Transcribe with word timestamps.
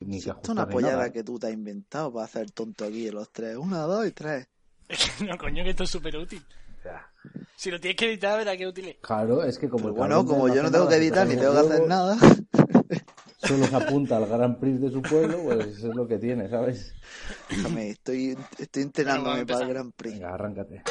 Ni 0.00 0.22
que 0.22 0.30
Esto 0.30 0.40
es 0.42 0.48
una 0.50 0.68
pollada 0.68 1.10
que 1.10 1.24
tú 1.24 1.38
te 1.38 1.48
has 1.48 1.52
inventado 1.52 2.12
para 2.12 2.24
hacer 2.24 2.50
tonto 2.50 2.84
aquí 2.84 3.08
en 3.08 3.14
los 3.14 3.30
tres. 3.32 3.56
Una, 3.56 3.80
dos 3.80 4.06
y 4.06 4.12
tres. 4.12 4.48
no, 5.26 5.36
coño, 5.36 5.64
que 5.64 5.70
esto 5.70 5.84
es 5.84 5.90
súper 5.90 6.16
útil. 6.16 6.44
Si 7.56 7.70
lo 7.70 7.80
tienes 7.80 7.96
que 7.96 8.06
editar, 8.06 8.38
verá 8.38 8.56
que 8.56 8.66
útil 8.66 8.88
es. 8.88 8.96
Claro, 9.00 9.42
es 9.42 9.58
que 9.58 9.68
como 9.68 9.84
Pero 9.84 9.94
bueno, 9.94 10.22
de 10.22 10.28
como 10.28 10.48
yo 10.48 10.62
no 10.62 10.70
tengo 10.70 10.84
nada 10.84 10.96
que 10.96 11.04
editar 11.04 11.26
ni 11.26 11.36
tengo 11.36 11.52
que 11.52 11.58
hacer 11.58 11.86
nada. 11.88 12.16
Solo 13.38 13.66
se 13.66 13.76
apunta 13.76 14.16
al 14.16 14.26
Gran 14.26 14.58
Prix 14.58 14.80
de 14.80 14.90
su 14.90 15.00
pueblo, 15.00 15.38
pues 15.42 15.66
eso 15.66 15.90
es 15.90 15.96
lo 15.96 16.06
que 16.06 16.18
tiene, 16.18 16.48
¿sabes? 16.48 16.92
Déjame, 17.48 17.90
estoy, 17.90 18.36
estoy 18.58 18.82
entrenándome 18.82 19.46
para 19.46 19.64
el 19.64 19.68
Gran 19.68 19.92
Prix. 19.92 20.14
Venga, 20.14 20.34
arráncate. 20.34 20.82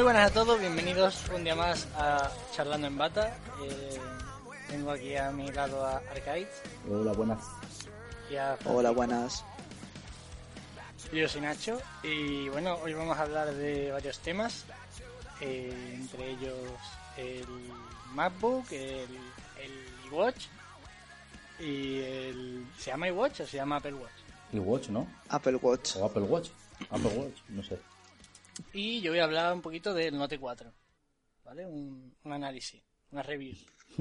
Muy 0.00 0.04
buenas 0.04 0.30
a 0.30 0.32
todos, 0.32 0.58
bienvenidos 0.58 1.28
un 1.28 1.44
día 1.44 1.54
más 1.54 1.86
a 1.94 2.32
Charlando 2.54 2.86
en 2.86 2.96
Bata. 2.96 3.36
Eh, 3.62 4.00
tengo 4.66 4.92
aquí 4.92 5.14
a 5.14 5.30
mi 5.30 5.52
lado 5.52 5.84
a 5.84 5.98
Arcade 5.98 6.48
Hola, 6.90 7.12
buenas. 7.12 7.44
y 8.30 8.36
a 8.36 8.56
Hola, 8.64 8.92
buenas. 8.92 9.44
Yo 11.12 11.28
soy 11.28 11.42
Nacho 11.42 11.82
y 12.02 12.48
bueno, 12.48 12.78
hoy 12.82 12.94
vamos 12.94 13.18
a 13.18 13.24
hablar 13.24 13.52
de 13.52 13.92
varios 13.92 14.18
temas, 14.20 14.64
eh, 15.42 15.98
entre 16.00 16.30
ellos 16.30 16.56
el 17.18 17.44
MacBook, 18.14 18.72
el, 18.72 19.06
el 19.60 20.06
iWatch 20.06 20.46
y 21.58 22.00
el... 22.00 22.66
¿Se 22.78 22.90
llama 22.90 23.08
iWatch 23.08 23.40
o 23.40 23.46
se 23.46 23.58
llama 23.58 23.76
Apple 23.76 23.92
Watch? 23.92 24.12
Y 24.54 24.60
Watch, 24.60 24.88
¿no? 24.88 25.06
Apple 25.28 25.56
Watch. 25.56 25.96
O 25.96 26.06
Apple 26.06 26.22
Watch. 26.22 26.48
Apple 26.88 27.10
Watch, 27.18 27.36
no 27.50 27.62
sé. 27.62 27.78
Y 28.72 29.00
yo 29.00 29.10
voy 29.12 29.20
a 29.20 29.24
hablar 29.24 29.52
un 29.54 29.62
poquito 29.62 29.94
del 29.94 30.16
Note 30.16 30.38
4, 30.38 30.72
¿vale? 31.44 31.66
Un, 31.66 32.14
un 32.24 32.32
análisis, 32.32 32.82
una 33.12 33.22
review 33.22 33.54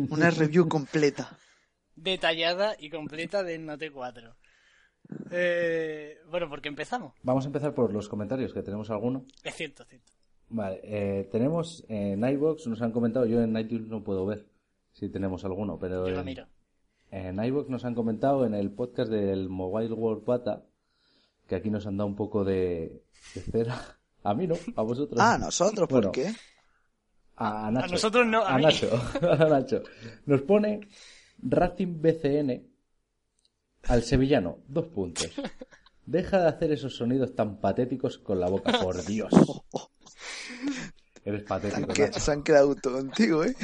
Una 0.10 0.30
review 0.32 0.68
completa. 0.68 1.38
detallada 1.96 2.76
y 2.80 2.90
completa 2.90 3.44
del 3.44 3.66
Note 3.66 3.92
4. 3.92 4.36
Eh, 5.32 6.18
bueno, 6.30 6.48
porque 6.50 6.68
empezamos. 6.70 7.14
Vamos 7.24 7.46
a 7.46 7.48
empezar 7.48 7.74
por 7.74 7.92
los 7.92 8.08
comentarios, 8.10 8.54
que 8.54 8.62
tenemos 8.62 8.90
alguno. 8.90 9.26
Es 9.44 9.56
cierto, 9.56 9.84
es 9.84 9.90
cierto. 9.90 10.12
Vale, 10.50 10.80
eh, 10.84 11.30
tenemos 11.32 11.84
en 11.90 12.24
iVoox, 12.28 12.68
nos 12.68 12.82
han 12.82 12.92
comentado, 12.92 13.26
yo 13.26 13.42
en 13.42 13.56
iTunes 13.58 13.88
no 13.88 14.04
puedo 14.04 14.26
ver 14.26 14.48
si 14.94 15.10
tenemos 15.10 15.46
alguno, 15.46 15.78
pero 15.80 16.08
Yo 16.08 16.14
lo 16.14 16.20
en, 16.22 16.26
miro. 16.26 16.48
en 17.12 17.44
iVoox 17.44 17.70
nos 17.70 17.86
han 17.86 17.94
comentado 17.94 18.46
en 18.46 18.54
el 18.56 18.72
podcast 18.72 19.12
del 19.12 19.48
Mobile 19.50 19.94
World 19.94 20.26
Bata, 20.26 20.64
que 21.48 21.56
aquí 21.56 21.70
nos 21.70 21.86
han 21.86 21.98
dado 21.98 22.08
un 22.08 22.16
poco 22.16 22.44
de, 22.44 23.04
de 23.36 23.42
cera. 23.42 23.99
A 24.24 24.34
mí 24.34 24.48
no, 24.48 24.56
a 24.76 24.82
vosotros. 24.82 25.20
Ah, 25.22 25.38
nosotros, 25.38 25.88
¿por 25.88 26.02
Bueno, 26.06 26.12
qué? 26.12 26.34
A, 27.38 27.72
Nacho. 27.72 27.86
A 27.86 27.90
nosotros 27.90 28.28
no, 28.28 28.44
a 28.44 28.56
a 28.56 28.58
mí. 28.58 28.64
Nacho. 28.64 28.90
a 29.22 29.36
Nacho. 29.46 29.84
Nos 30.26 30.42
pone 30.42 30.82
Racing 31.42 32.02
BCN 32.02 32.68
al 33.84 34.04
sevillano. 34.04 34.60
Dos 34.68 34.88
puntos. 34.88 35.32
Deja 36.06 36.42
de 36.42 36.48
hacer 36.50 36.72
esos 36.72 36.96
sonidos 36.96 37.36
tan 37.36 37.62
patéticos 37.62 38.18
con 38.18 38.40
la 38.40 38.50
boca, 38.50 38.72
por 38.82 39.06
Dios. 39.06 39.32
Eres 41.24 41.44
Se 41.48 41.54
han, 41.54 41.62
patético, 41.62 41.94
Nacho. 41.94 42.20
se 42.20 42.32
han 42.32 42.44
quedado 42.44 42.76
contigo, 42.82 43.44
¿eh? 43.46 43.56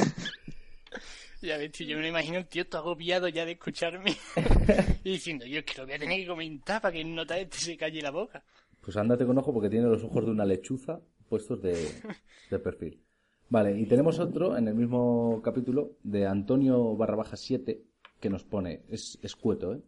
Ya 1.41 1.57
ves, 1.57 1.71
tío, 1.73 1.87
yo 1.87 1.97
me 1.97 2.03
lo 2.03 2.07
imagino 2.07 2.37
el 2.37 2.47
tío 2.47 2.63
está 2.63 2.79
agobiado 2.79 3.27
ya 3.27 3.45
de 3.45 3.51
escucharme 3.51 4.17
y 5.03 5.11
diciendo, 5.11 5.45
yo 5.45 5.59
es 5.59 5.65
que 5.65 5.77
lo 5.77 5.85
voy 5.85 5.93
a 5.93 5.99
tener 5.99 6.19
que 6.19 6.27
comentar 6.27 6.81
para 6.81 6.91
que 6.93 7.01
el 7.01 7.13
nota 7.13 7.37
este 7.37 7.57
se 7.59 7.77
calle 7.77 8.01
la 8.01 8.09
boca. 8.09 8.43
Pues 8.85 8.95
ándate 8.97 9.25
con 9.25 9.37
ojo 9.37 9.51
porque 9.51 9.69
tiene 9.69 9.87
los 9.87 10.03
ojos 10.03 10.25
de 10.25 10.31
una 10.31 10.45
lechuza 10.45 11.01
puestos 11.27 11.61
de, 11.61 11.73
de 12.51 12.59
perfil. 12.59 13.01
Vale, 13.49 13.77
y 13.79 13.85
tenemos 13.87 14.19
otro 14.19 14.55
en 14.57 14.67
el 14.67 14.75
mismo 14.75 15.41
capítulo 15.43 15.97
de 16.03 16.27
Antonio 16.27 16.95
barra 16.95 17.15
baja 17.15 17.35
7 17.35 17.81
que 18.19 18.29
nos 18.29 18.43
pone, 18.43 18.83
es 18.89 19.19
escueto, 19.21 19.73
¿eh? 19.73 19.81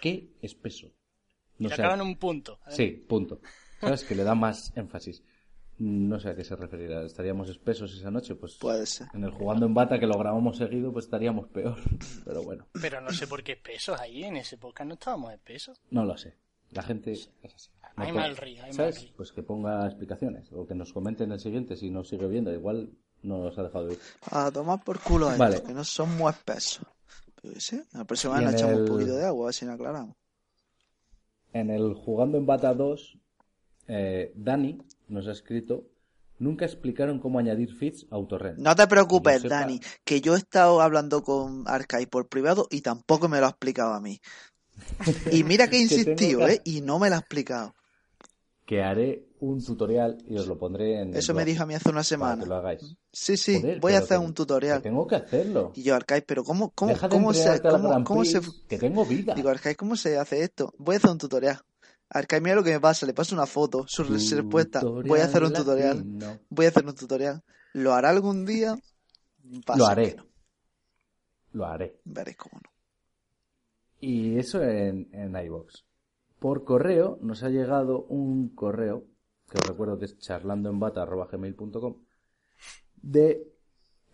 Qué 0.00 0.32
espeso. 0.42 0.88
Y 1.58 1.66
No 1.66 1.94
en 1.94 2.00
un 2.00 2.16
punto. 2.16 2.58
Sí, 2.68 3.04
punto. 3.08 3.40
¿Sabes? 3.80 4.04
Que 4.04 4.14
le 4.14 4.24
da 4.24 4.34
más 4.34 4.72
énfasis. 4.76 5.22
No 5.78 6.18
sé 6.18 6.30
a 6.30 6.36
qué 6.36 6.44
se 6.44 6.56
referirá. 6.56 7.02
¿Estaríamos 7.04 7.48
espesos 7.50 7.94
esa 7.94 8.10
noche? 8.10 8.34
Pues 8.34 8.54
Puede 8.54 8.86
ser. 8.86 9.08
en 9.12 9.24
el 9.24 9.30
jugando 9.30 9.66
en 9.66 9.74
bata 9.74 9.98
que 9.98 10.06
lo 10.06 10.18
grabamos 10.18 10.56
seguido, 10.56 10.92
pues 10.92 11.04
estaríamos 11.06 11.48
peor. 11.48 11.76
Pero 12.24 12.42
bueno, 12.42 12.66
Pero 12.80 13.00
no 13.00 13.10
sé 13.10 13.26
por 13.26 13.42
qué 13.42 13.52
espesos 13.52 13.98
ahí, 14.00 14.24
en 14.24 14.36
ese 14.36 14.56
podcast 14.56 14.88
no 14.88 14.94
estábamos 14.94 15.32
espesos. 15.32 15.80
no 15.90 16.04
lo 16.04 16.16
sé. 16.16 16.34
La 16.70 16.82
gente 16.82 17.12
es 17.12 17.30
así. 17.54 17.70
No 17.96 18.04
Hay 18.04 18.12
mal 18.12 18.36
río, 18.36 18.56
hay 18.62 18.68
mal 18.70 18.74
¿Sabes? 18.74 19.02
río. 19.02 19.12
Pues 19.16 19.32
que 19.32 19.42
ponga 19.42 19.86
explicaciones 19.86 20.52
o 20.52 20.66
que 20.66 20.74
nos 20.74 20.92
comente 20.92 21.24
en 21.24 21.32
el 21.32 21.40
siguiente 21.40 21.76
si 21.76 21.90
nos 21.90 22.08
sigue 22.08 22.26
viendo. 22.26 22.52
Igual 22.52 22.90
no 23.22 23.38
nos 23.38 23.56
ha 23.58 23.62
dejado 23.62 23.86
de 23.86 23.94
ir. 23.94 24.00
A 24.30 24.50
tomar 24.50 24.82
por 24.84 25.00
culo 25.00 25.28
a 25.28 25.32
esto, 25.32 25.44
Vale. 25.44 25.62
que 25.62 25.72
no 25.72 25.82
son 25.84 26.16
muy 26.16 26.30
espesos. 26.30 26.84
Pero 27.40 27.58
sé, 27.60 27.84
la 27.92 28.04
próxima 28.04 28.38
vez 28.38 28.50
le 28.50 28.52
echamos 28.56 28.74
el- 28.74 28.80
un 28.82 28.88
poquito 28.88 29.16
de 29.16 29.24
agua, 29.24 29.44
a 29.44 29.46
ver 29.46 29.54
si 29.54 29.64
nos 29.64 29.74
aclaramos. 29.76 30.16
En 31.52 31.70
el 31.70 31.94
jugando 31.94 32.36
en 32.38 32.44
bata 32.46 32.74
2, 32.74 33.18
eh, 33.88 34.32
Dani 34.34 34.78
nos 35.08 35.26
ha 35.28 35.32
escrito. 35.32 35.84
Nunca 36.38 36.66
explicaron 36.66 37.18
cómo 37.18 37.38
añadir 37.38 37.72
feeds 37.74 38.04
a 38.10 38.16
Autorrent. 38.16 38.58
No 38.58 38.74
te 38.76 38.86
preocupes, 38.86 39.36
Que 39.36 39.48
yo 39.48 39.48
sepa- 39.48 39.60
Dani, 39.60 39.80
que 40.04 40.20
yo 40.20 40.34
he 40.34 40.38
estado 40.38 40.82
hablando 40.82 41.22
con 41.22 41.64
Arcai 41.66 42.04
por 42.04 42.28
privado 42.28 42.66
y 42.70 42.82
tampoco 42.82 43.26
me 43.28 43.40
lo 43.40 43.46
ha 43.46 43.50
explicado 43.50 43.94
a 43.94 44.00
mí. 44.00 44.20
Y 45.40 45.44
mira 45.44 45.68
que 45.68 45.78
he 45.82 45.88
Que 45.88 45.94
tengo 45.96 46.10
insistido, 46.10 46.46
¿eh? 46.48 46.60
Y 46.64 46.82
no 46.82 46.98
me 46.98 47.08
lo 47.08 47.16
ha 47.16 47.20
explicado. 47.20 47.74
Que 48.66 48.82
haré 48.82 49.28
un 49.38 49.64
tutorial 49.64 50.18
y 50.26 50.36
os 50.36 50.46
lo 50.48 50.58
pondré 50.58 51.00
en. 51.00 51.14
Eso 51.16 51.32
me 51.34 51.44
dijo 51.44 51.62
a 51.62 51.66
mí 51.66 51.74
hace 51.74 51.88
una 51.88 52.02
semana. 52.02 52.42
que 52.42 52.48
lo 52.48 52.56
hagáis. 52.56 52.96
Sí, 53.12 53.36
sí, 53.36 53.60
Joder, 53.60 53.80
voy 53.80 53.92
a 53.92 53.98
hacer 53.98 54.18
un 54.18 54.34
tutorial. 54.34 54.78
que 54.82 54.88
tengo 54.88 55.06
que 55.06 55.14
hacerlo. 55.14 55.70
Y 55.76 55.84
yo, 55.84 55.94
Arcai, 55.94 56.22
pero 56.22 56.42
¿cómo, 56.42 56.70
cómo, 56.72 56.90
Deja 56.90 57.08
cómo 57.08 57.32
se, 57.32 57.60
cómo, 57.62 58.02
cómo 58.04 58.24
se, 58.24 58.40
que 58.68 58.76
tengo 58.78 59.04
vida. 59.04 59.34
digo, 59.34 59.48
Arcai, 59.50 59.76
¿cómo 59.76 59.94
se 59.96 60.18
hace 60.18 60.42
esto? 60.42 60.74
Voy 60.78 60.96
a 60.96 60.98
hacer 60.98 61.10
un 61.10 61.18
tutorial. 61.18 61.60
Arcai, 62.08 62.40
mira 62.40 62.56
lo 62.56 62.64
que 62.64 62.72
me 62.72 62.80
pasa, 62.80 63.06
le 63.06 63.14
paso 63.14 63.34
una 63.36 63.46
foto, 63.46 63.84
su 63.86 64.04
su 64.18 64.34
respuesta. 64.36 64.80
Voy 64.82 65.20
a 65.20 65.24
hacer 65.26 65.44
un 65.44 65.52
tutorial. 65.52 65.98
latino. 65.98 66.38
Voy 66.48 66.66
a 66.66 66.68
hacer 66.70 66.84
un 66.86 66.94
tutorial. 66.94 67.42
¿Lo 67.72 67.94
hará 67.94 68.10
algún 68.10 68.44
día? 68.46 68.76
Pasa 69.64 69.78
Lo 69.78 69.86
haré. 69.86 70.14
no. 70.16 70.26
Lo 71.52 71.66
haré. 71.66 72.00
Veréis 72.04 72.36
cómo 72.36 72.60
no. 72.62 72.70
Y 74.00 74.38
eso 74.38 74.60
en, 74.62 75.08
en 75.12 75.36
iVoox. 75.36 75.84
Por 76.38 76.64
correo 76.64 77.18
nos 77.22 77.42
ha 77.42 77.48
llegado 77.48 78.04
un 78.04 78.50
correo, 78.54 79.06
que 79.50 79.58
os 79.58 79.66
recuerdo 79.66 79.98
que 79.98 80.04
es 80.06 80.18
charlandoenbata.gmail.com, 80.18 82.04
de 83.02 83.52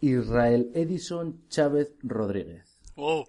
Israel 0.00 0.70
Edison 0.74 1.46
Chávez 1.48 1.94
Rodríguez. 2.02 2.78
Oh, 2.96 3.26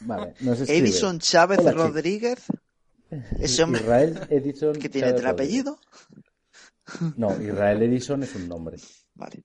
Vale, 0.00 0.34
nos 0.40 0.60
escribe. 0.60 0.88
Edison 0.88 1.18
Chávez 1.18 1.58
Hola. 1.60 1.72
Rodríguez. 1.72 2.44
Ese 3.38 3.62
hombre 3.62 3.80
Israel 3.82 4.26
Edison 4.30 4.72
que 4.74 4.88
tiene 4.88 5.14
Chávez 5.14 5.24
Rodríguez. 5.24 5.26
apellidos. 5.26 5.78
No, 7.16 7.40
Israel 7.40 7.82
Edison 7.82 8.22
es 8.22 8.34
un 8.34 8.48
nombre. 8.48 8.76
Vale, 9.14 9.44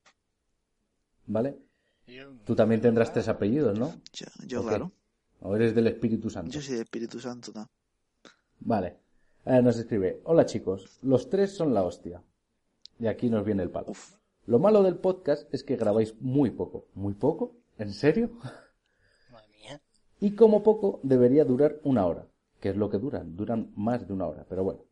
¿Vale? 1.25 1.57
Tú 2.43 2.55
también 2.55 2.81
tendrás 2.81 3.13
tres 3.13 3.27
apellidos, 3.29 3.79
¿no? 3.79 3.93
yo, 4.13 4.27
yo 4.45 4.61
claro. 4.63 4.91
O 5.39 5.55
eres 5.55 5.73
del 5.73 5.87
Espíritu 5.87 6.29
Santo. 6.29 6.51
Yo 6.51 6.61
soy 6.61 6.73
del 6.73 6.83
Espíritu 6.83 7.19
Santo. 7.19 7.51
¿no? 7.55 7.69
Vale. 8.61 8.97
Eh, 9.45 9.61
nos 9.61 9.77
escribe, 9.77 10.21
hola 10.23 10.45
chicos, 10.45 10.99
los 11.01 11.29
tres 11.29 11.51
son 11.51 11.73
la 11.73 11.83
hostia. 11.83 12.21
Y 12.99 13.07
aquí 13.07 13.29
nos 13.29 13.43
viene 13.43 13.63
el 13.63 13.71
palo. 13.71 13.93
Lo 14.45 14.59
malo 14.59 14.83
del 14.83 14.97
podcast 14.97 15.51
es 15.53 15.63
que 15.63 15.75
grabáis 15.77 16.15
muy 16.21 16.51
poco. 16.51 16.85
¿Muy 16.93 17.15
poco? 17.15 17.55
¿En 17.79 17.91
serio? 17.91 18.29
Madre 19.31 19.47
mía. 19.59 19.81
Y 20.19 20.35
como 20.35 20.61
poco 20.61 20.99
debería 21.01 21.43
durar 21.45 21.79
una 21.83 22.05
hora. 22.05 22.27
que 22.59 22.69
es 22.69 22.75
lo 22.77 22.91
que 22.91 22.99
duran. 22.99 23.35
Duran 23.35 23.71
más 23.75 24.07
de 24.07 24.13
una 24.13 24.27
hora, 24.27 24.45
pero 24.47 24.63
bueno. 24.63 24.85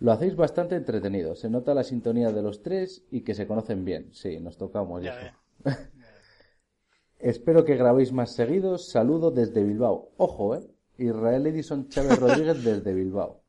Lo 0.00 0.12
hacéis 0.12 0.36
bastante 0.36 0.76
entretenido. 0.76 1.34
Se 1.34 1.48
nota 1.48 1.72
la 1.72 1.82
sintonía 1.82 2.30
de 2.30 2.42
los 2.42 2.62
tres 2.62 3.06
y 3.10 3.22
que 3.22 3.34
se 3.34 3.46
conocen 3.46 3.86
bien. 3.86 4.12
Sí, 4.12 4.38
nos 4.38 4.58
tocamos. 4.58 5.02
Ya. 5.02 5.38
Espero 7.18 7.64
que 7.64 7.76
grabéis 7.76 8.12
más 8.12 8.32
seguidos. 8.32 8.90
Saludo 8.90 9.30
desde 9.30 9.64
Bilbao. 9.64 10.10
Ojo, 10.18 10.56
¿eh? 10.56 10.66
Israel 11.04 11.46
Edison 11.46 11.88
Chávez 11.88 12.18
Rodríguez 12.18 12.62
desde 12.62 12.92
Bilbao. 12.94 13.42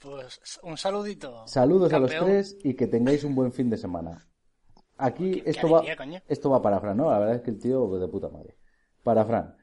Pues 0.00 0.60
un 0.62 0.76
saludito. 0.76 1.46
Saludos 1.46 1.92
a 1.92 1.98
los 1.98 2.10
tres 2.10 2.56
y 2.62 2.74
que 2.74 2.86
tengáis 2.86 3.24
un 3.24 3.34
buen 3.34 3.52
fin 3.52 3.68
de 3.68 3.76
semana. 3.76 4.24
Aquí 4.96 5.32
Qué- 5.32 5.42
qué 5.44 5.50
esto 5.50 5.68
va, 5.68 5.82
coño. 5.96 6.20
esto 6.28 6.50
va 6.50 6.62
para 6.62 6.80
Fran, 6.80 6.96
¿no? 6.96 7.10
La 7.10 7.18
verdad 7.18 7.36
es 7.36 7.42
que 7.42 7.50
el 7.50 7.58
tío 7.58 7.88
de 7.98 8.08
puta 8.08 8.28
madre. 8.28 8.56
Para 9.02 9.24
Fran. 9.24 9.56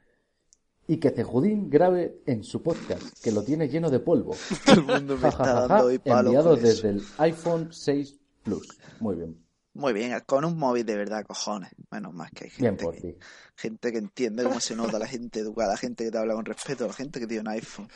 Y 0.88 0.97
que 0.97 1.09
Cejudín 1.12 1.69
grabe 1.69 2.21
en 2.25 2.44
su 2.44 2.62
podcast, 2.62 3.21
que 3.24 3.31
lo 3.31 3.44
tiene 3.44 3.68
lleno 3.69 3.89
de 3.89 4.00
polvo. 4.00 4.36
Todo 4.65 4.75
el 4.75 4.83
mundo 4.83 5.18
me 5.18 5.30
está 5.30 5.68
dando 5.68 5.86
hoy 5.88 6.01
enviado 6.03 6.56
desde 6.56 6.89
el 6.89 7.01
iPhone 7.18 7.69
6 7.71 8.19
Plus. 8.44 8.77
Muy 9.00 9.15
bien. 9.15 9.44
Muy 9.75 9.92
bien, 9.94 10.18
con 10.25 10.45
un 10.45 10.57
móvil 10.57 10.86
de 10.86 10.95
verdad, 10.95 11.25
cojones. 11.25 11.69
Menos 11.92 12.13
más 12.13 12.31
que 12.31 12.45
hay 12.45 12.50
Bien 12.57 12.77
gente, 12.77 12.83
por 12.86 12.95
que, 12.95 13.18
gente 13.56 13.92
que 13.92 13.98
entiende 13.98 14.44
cómo 14.44 14.60
se 14.62 14.74
nota, 14.75 14.98
la 14.98 15.06
gente 15.07 15.42
educada, 15.42 15.72
la 15.74 15.77
gente 15.77 16.06
que 16.06 16.12
te 16.12 16.18
habla 16.18 16.33
con 16.33 16.45
respeto, 16.45 16.88
la 16.88 16.94
gente 16.94 17.19
que 17.19 17.27
tiene 17.27 17.42
un 17.42 17.48
iPhone. 17.50 17.89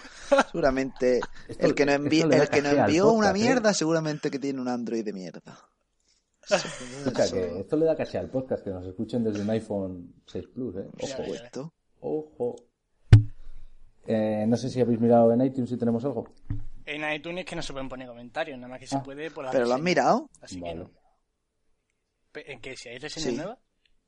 Seguramente 0.51 1.21
Esto- 1.47 1.65
el 1.65 1.73
que 1.75 1.85
nos, 1.85 1.95
el 1.95 2.49
que 2.49 2.57
envió 2.59 3.11
una 3.13 3.27
podcast, 3.27 3.35
¿eh? 3.35 3.39
mierda, 3.39 3.73
seguramente 3.73 4.29
que 4.29 4.39
tiene 4.39 4.59
un 4.59 4.67
Android 4.67 5.03
de 5.05 5.13
mierda. 5.13 5.57
Escucha, 6.49 7.29
que 7.31 7.59
esto 7.59 7.77
le 7.77 7.85
da 7.85 7.95
caché 7.95 8.17
al 8.17 8.29
podcast, 8.29 8.63
que 8.63 8.71
nos 8.71 8.85
escuchen 8.85 9.23
desde 9.23 9.41
un 9.41 9.49
iPhone 9.51 10.15
6 10.27 10.47
Plus, 10.53 10.75
¿eh? 10.77 10.87
Ojo, 11.01 11.71
ojo. 12.01 12.55
Eh, 14.05 14.45
no 14.47 14.57
sé 14.57 14.69
si 14.69 14.81
habéis 14.81 14.99
mirado 14.99 15.31
en 15.31 15.41
iTunes 15.41 15.69
si 15.69 15.77
tenemos 15.77 16.03
algo. 16.03 16.27
En 16.85 17.09
iTunes 17.13 17.45
que 17.45 17.55
no 17.55 17.61
se 17.61 17.71
pueden 17.71 17.87
poner 17.87 18.07
comentarios, 18.07 18.57
nada 18.57 18.69
más 18.69 18.79
que 18.79 18.87
se 18.87 18.97
Ah. 18.97 19.03
puede 19.03 19.29
por 19.31 19.45
la 19.45 19.51
¿Pero 19.51 19.65
lo 19.65 19.75
has 19.75 19.81
mirado? 19.81 20.29
Así 20.41 20.59
Vale. 20.59 20.73
que 20.73 20.79
no. 20.79 20.89
¿En 22.33 22.59
qué? 22.61 22.75
¿Si 22.75 22.89
hay 22.89 22.97
reseñas 22.97 23.29
Sí. 23.31 23.35
nuevas? 23.35 23.57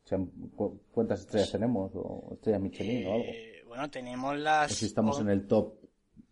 O 0.03 0.07
sea, 0.07 0.18
cu- 0.56 0.81
¿Cuántas 0.91 1.21
estrellas 1.21 1.51
tenemos? 1.51 1.91
¿O 1.95 2.29
estrellas 2.33 2.62
Michelin 2.62 3.07
o 3.07 3.13
algo? 3.13 3.25
Eh, 3.27 3.63
bueno, 3.68 3.89
tenemos 3.89 4.31
O 4.31 4.35
las... 4.35 4.71
si 4.73 4.85
estamos 4.85 5.19
en 5.19 5.29
el 5.29 5.47
top 5.47 5.75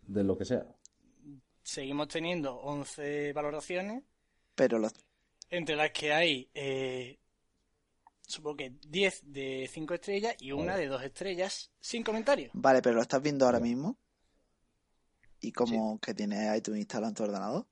de 0.02 0.24
lo 0.24 0.36
que 0.36 0.44
sea. 0.44 0.66
Seguimos 1.62 2.08
teniendo 2.08 2.56
11 2.56 3.32
valoraciones, 3.32 4.02
Pero 4.54 4.80
entre 5.50 5.76
las 5.76 5.90
que 5.92 6.12
hay, 6.12 6.50
eh, 6.54 7.18
supongo 8.22 8.56
que 8.58 8.70
10 8.88 9.22
de 9.32 9.68
5 9.70 9.94
estrellas 9.94 10.34
y 10.40 10.52
una 10.52 10.72
Vale. 10.72 10.82
de 10.84 10.88
2 10.88 11.02
estrellas, 11.04 11.70
sin 11.80 12.02
comentarios. 12.02 12.50
Vale, 12.54 12.82
pero 12.82 12.96
lo 12.96 13.02
estás 13.02 13.22
viendo 13.22 13.46
ahora 13.46 13.60
mismo. 13.60 13.96
¿Y 15.40 15.52
cómo 15.52 15.98
que 16.00 16.12
tienes 16.14 16.56
iTunes 16.58 16.80
instalado 16.80 17.08
en 17.10 17.14
tu 17.14 17.22
ordenador? 17.22 17.66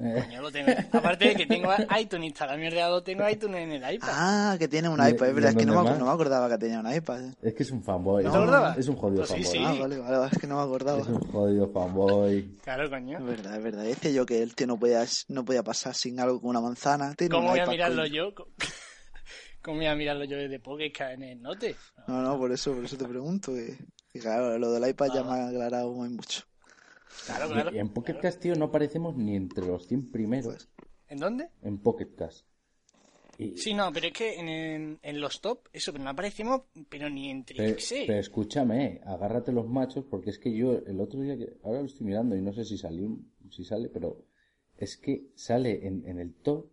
Eh, 0.00 0.22
Coño, 0.24 0.42
lo 0.42 0.50
tengo. 0.50 0.72
Aparte 0.92 1.28
de 1.28 1.34
que 1.36 1.46
tengo 1.46 1.70
iTunes 2.00 2.26
instalado 2.26 2.56
en 2.56 2.60
mi 2.62 2.66
ordenador, 2.66 3.02
tengo 3.04 3.28
iTunes 3.28 3.60
en 3.62 3.72
el 3.72 3.94
iPad. 3.94 4.08
Ah, 4.10 4.56
que 4.58 4.66
tiene 4.66 4.88
un 4.88 4.98
¿Y- 4.98 5.10
iPad, 5.10 5.28
es 5.28 5.34
verdad, 5.34 5.50
es 5.52 5.56
que 5.56 5.66
no 5.66 5.84
me, 5.84 5.90
no 5.98 6.04
me 6.06 6.10
acordaba 6.10 6.48
que 6.48 6.58
tenía 6.58 6.80
un 6.80 6.92
iPad. 6.92 7.24
eh. 7.26 7.34
es 7.42 7.54
que 7.54 7.62
es 7.62 7.70
un 7.70 7.82
fanboy. 7.82 8.24
¿No 8.24 8.28
es 8.28 8.32
te 8.32 8.38
un- 8.38 8.42
acordabas? 8.44 8.78
Es 8.78 8.88
un 8.88 8.96
jodido 8.96 9.24
Pues 9.24 9.30
sí, 9.30 9.44
fanboy. 9.44 9.52
sí. 9.52 9.64
Ah, 9.64 9.80
vale, 9.80 9.98
vale, 9.98 10.28
es 10.32 10.38
que 10.38 10.46
no 10.48 10.56
me 10.56 10.62
acordaba. 10.62 11.00
Es 11.00 11.06
un 11.06 11.20
jodido 11.20 11.68
fanboy. 11.70 12.58
Claro, 12.64 12.90
coño. 12.90 13.18
Es 13.18 13.24
verdad, 13.24 13.56
es 13.56 13.62
verdad. 13.62 13.84
Decía 13.84 14.10
yo 14.10 14.26
que 14.26 14.42
el 14.42 14.54
tío 14.56 14.66
no 14.66 14.78
podía, 14.80 15.04
no 15.28 15.44
podía 15.44 15.62
pasar 15.62 15.94
sin 15.94 16.18
algo 16.18 16.40
con 16.40 16.50
una 16.50 16.60
manzana. 16.60 17.14
Tiene 17.14 17.30
¿Cómo 17.32 17.46
un 17.46 17.50
voy 17.52 17.60
a 17.60 17.62
iPad, 17.62 17.72
mirarlo 17.72 18.02
coño. 18.02 18.14
yo? 18.14 18.34
¿Cómo- 18.34 18.50
¿Cómo 19.62 19.76
voy 19.78 19.86
a 19.86 19.94
mirarlo 19.94 20.24
yo 20.24 20.36
desde 20.36 20.58
Pocket 20.58 20.92
en 21.12 21.22
el 21.22 21.40
Note? 21.40 21.74
No, 22.06 22.20
no, 22.20 22.36
por 22.36 22.52
eso, 22.52 22.74
por 22.74 22.84
eso 22.84 22.98
te 22.98 23.06
pregunto. 23.06 23.52
Que, 23.54 23.78
que 24.12 24.18
claro, 24.18 24.58
lo 24.58 24.72
del 24.72 24.90
iPad 24.90 25.06
ya 25.14 25.20
Ah. 25.20 25.24
me 25.24 25.30
ha 25.40 25.48
aclarado 25.48 25.92
muy 25.92 26.08
mucho. 26.10 26.42
Claro, 27.26 27.48
claro. 27.50 27.70
Y 27.74 27.78
en 27.78 27.88
Pocket 27.88 28.12
claro. 28.14 28.22
Cast, 28.22 28.40
tío, 28.40 28.54
no 28.54 28.66
aparecemos 28.66 29.16
ni 29.16 29.36
entre 29.36 29.66
los 29.66 29.86
100 29.86 30.10
primeros 30.10 30.68
¿En 31.08 31.18
dónde? 31.18 31.48
en 31.62 31.78
Pocket 31.78 32.14
Cast. 32.16 32.46
Y- 33.38 33.56
Sí, 33.56 33.74
no, 33.74 33.92
pero 33.92 34.06
es 34.08 34.12
que 34.12 34.38
en, 34.38 34.48
en- 34.48 34.98
en 35.02 35.20
los 35.20 35.40
top, 35.40 35.68
eso, 35.72 35.92
pero 35.92 36.04
no 36.04 36.10
aparecemos, 36.10 36.62
pero 36.88 37.10
ni 37.10 37.30
entre, 37.30 37.56
Pero, 37.56 37.80
sé. 37.80 38.04
pero 38.06 38.20
escúchame, 38.20 39.00
agárrate 39.04 39.50
los 39.52 39.66
machos, 39.68 40.04
porque 40.08 40.30
es 40.30 40.38
que 40.38 40.52
yo 40.56 40.72
el 40.86 41.00
otro 41.00 41.20
día, 41.20 41.36
que 41.36 41.56
ahora 41.64 41.80
lo 41.80 41.86
estoy 41.86 42.06
mirando 42.06 42.36
y 42.36 42.42
no 42.42 42.52
sé 42.52 42.64
si 42.64 42.78
salió, 42.78 43.16
si 43.50 43.64
sale, 43.64 43.88
pero 43.88 44.24
es 44.76 44.96
que 44.96 45.26
sale 45.34 45.86
en, 45.86 46.06
en 46.06 46.20
el 46.20 46.34
top, 46.34 46.66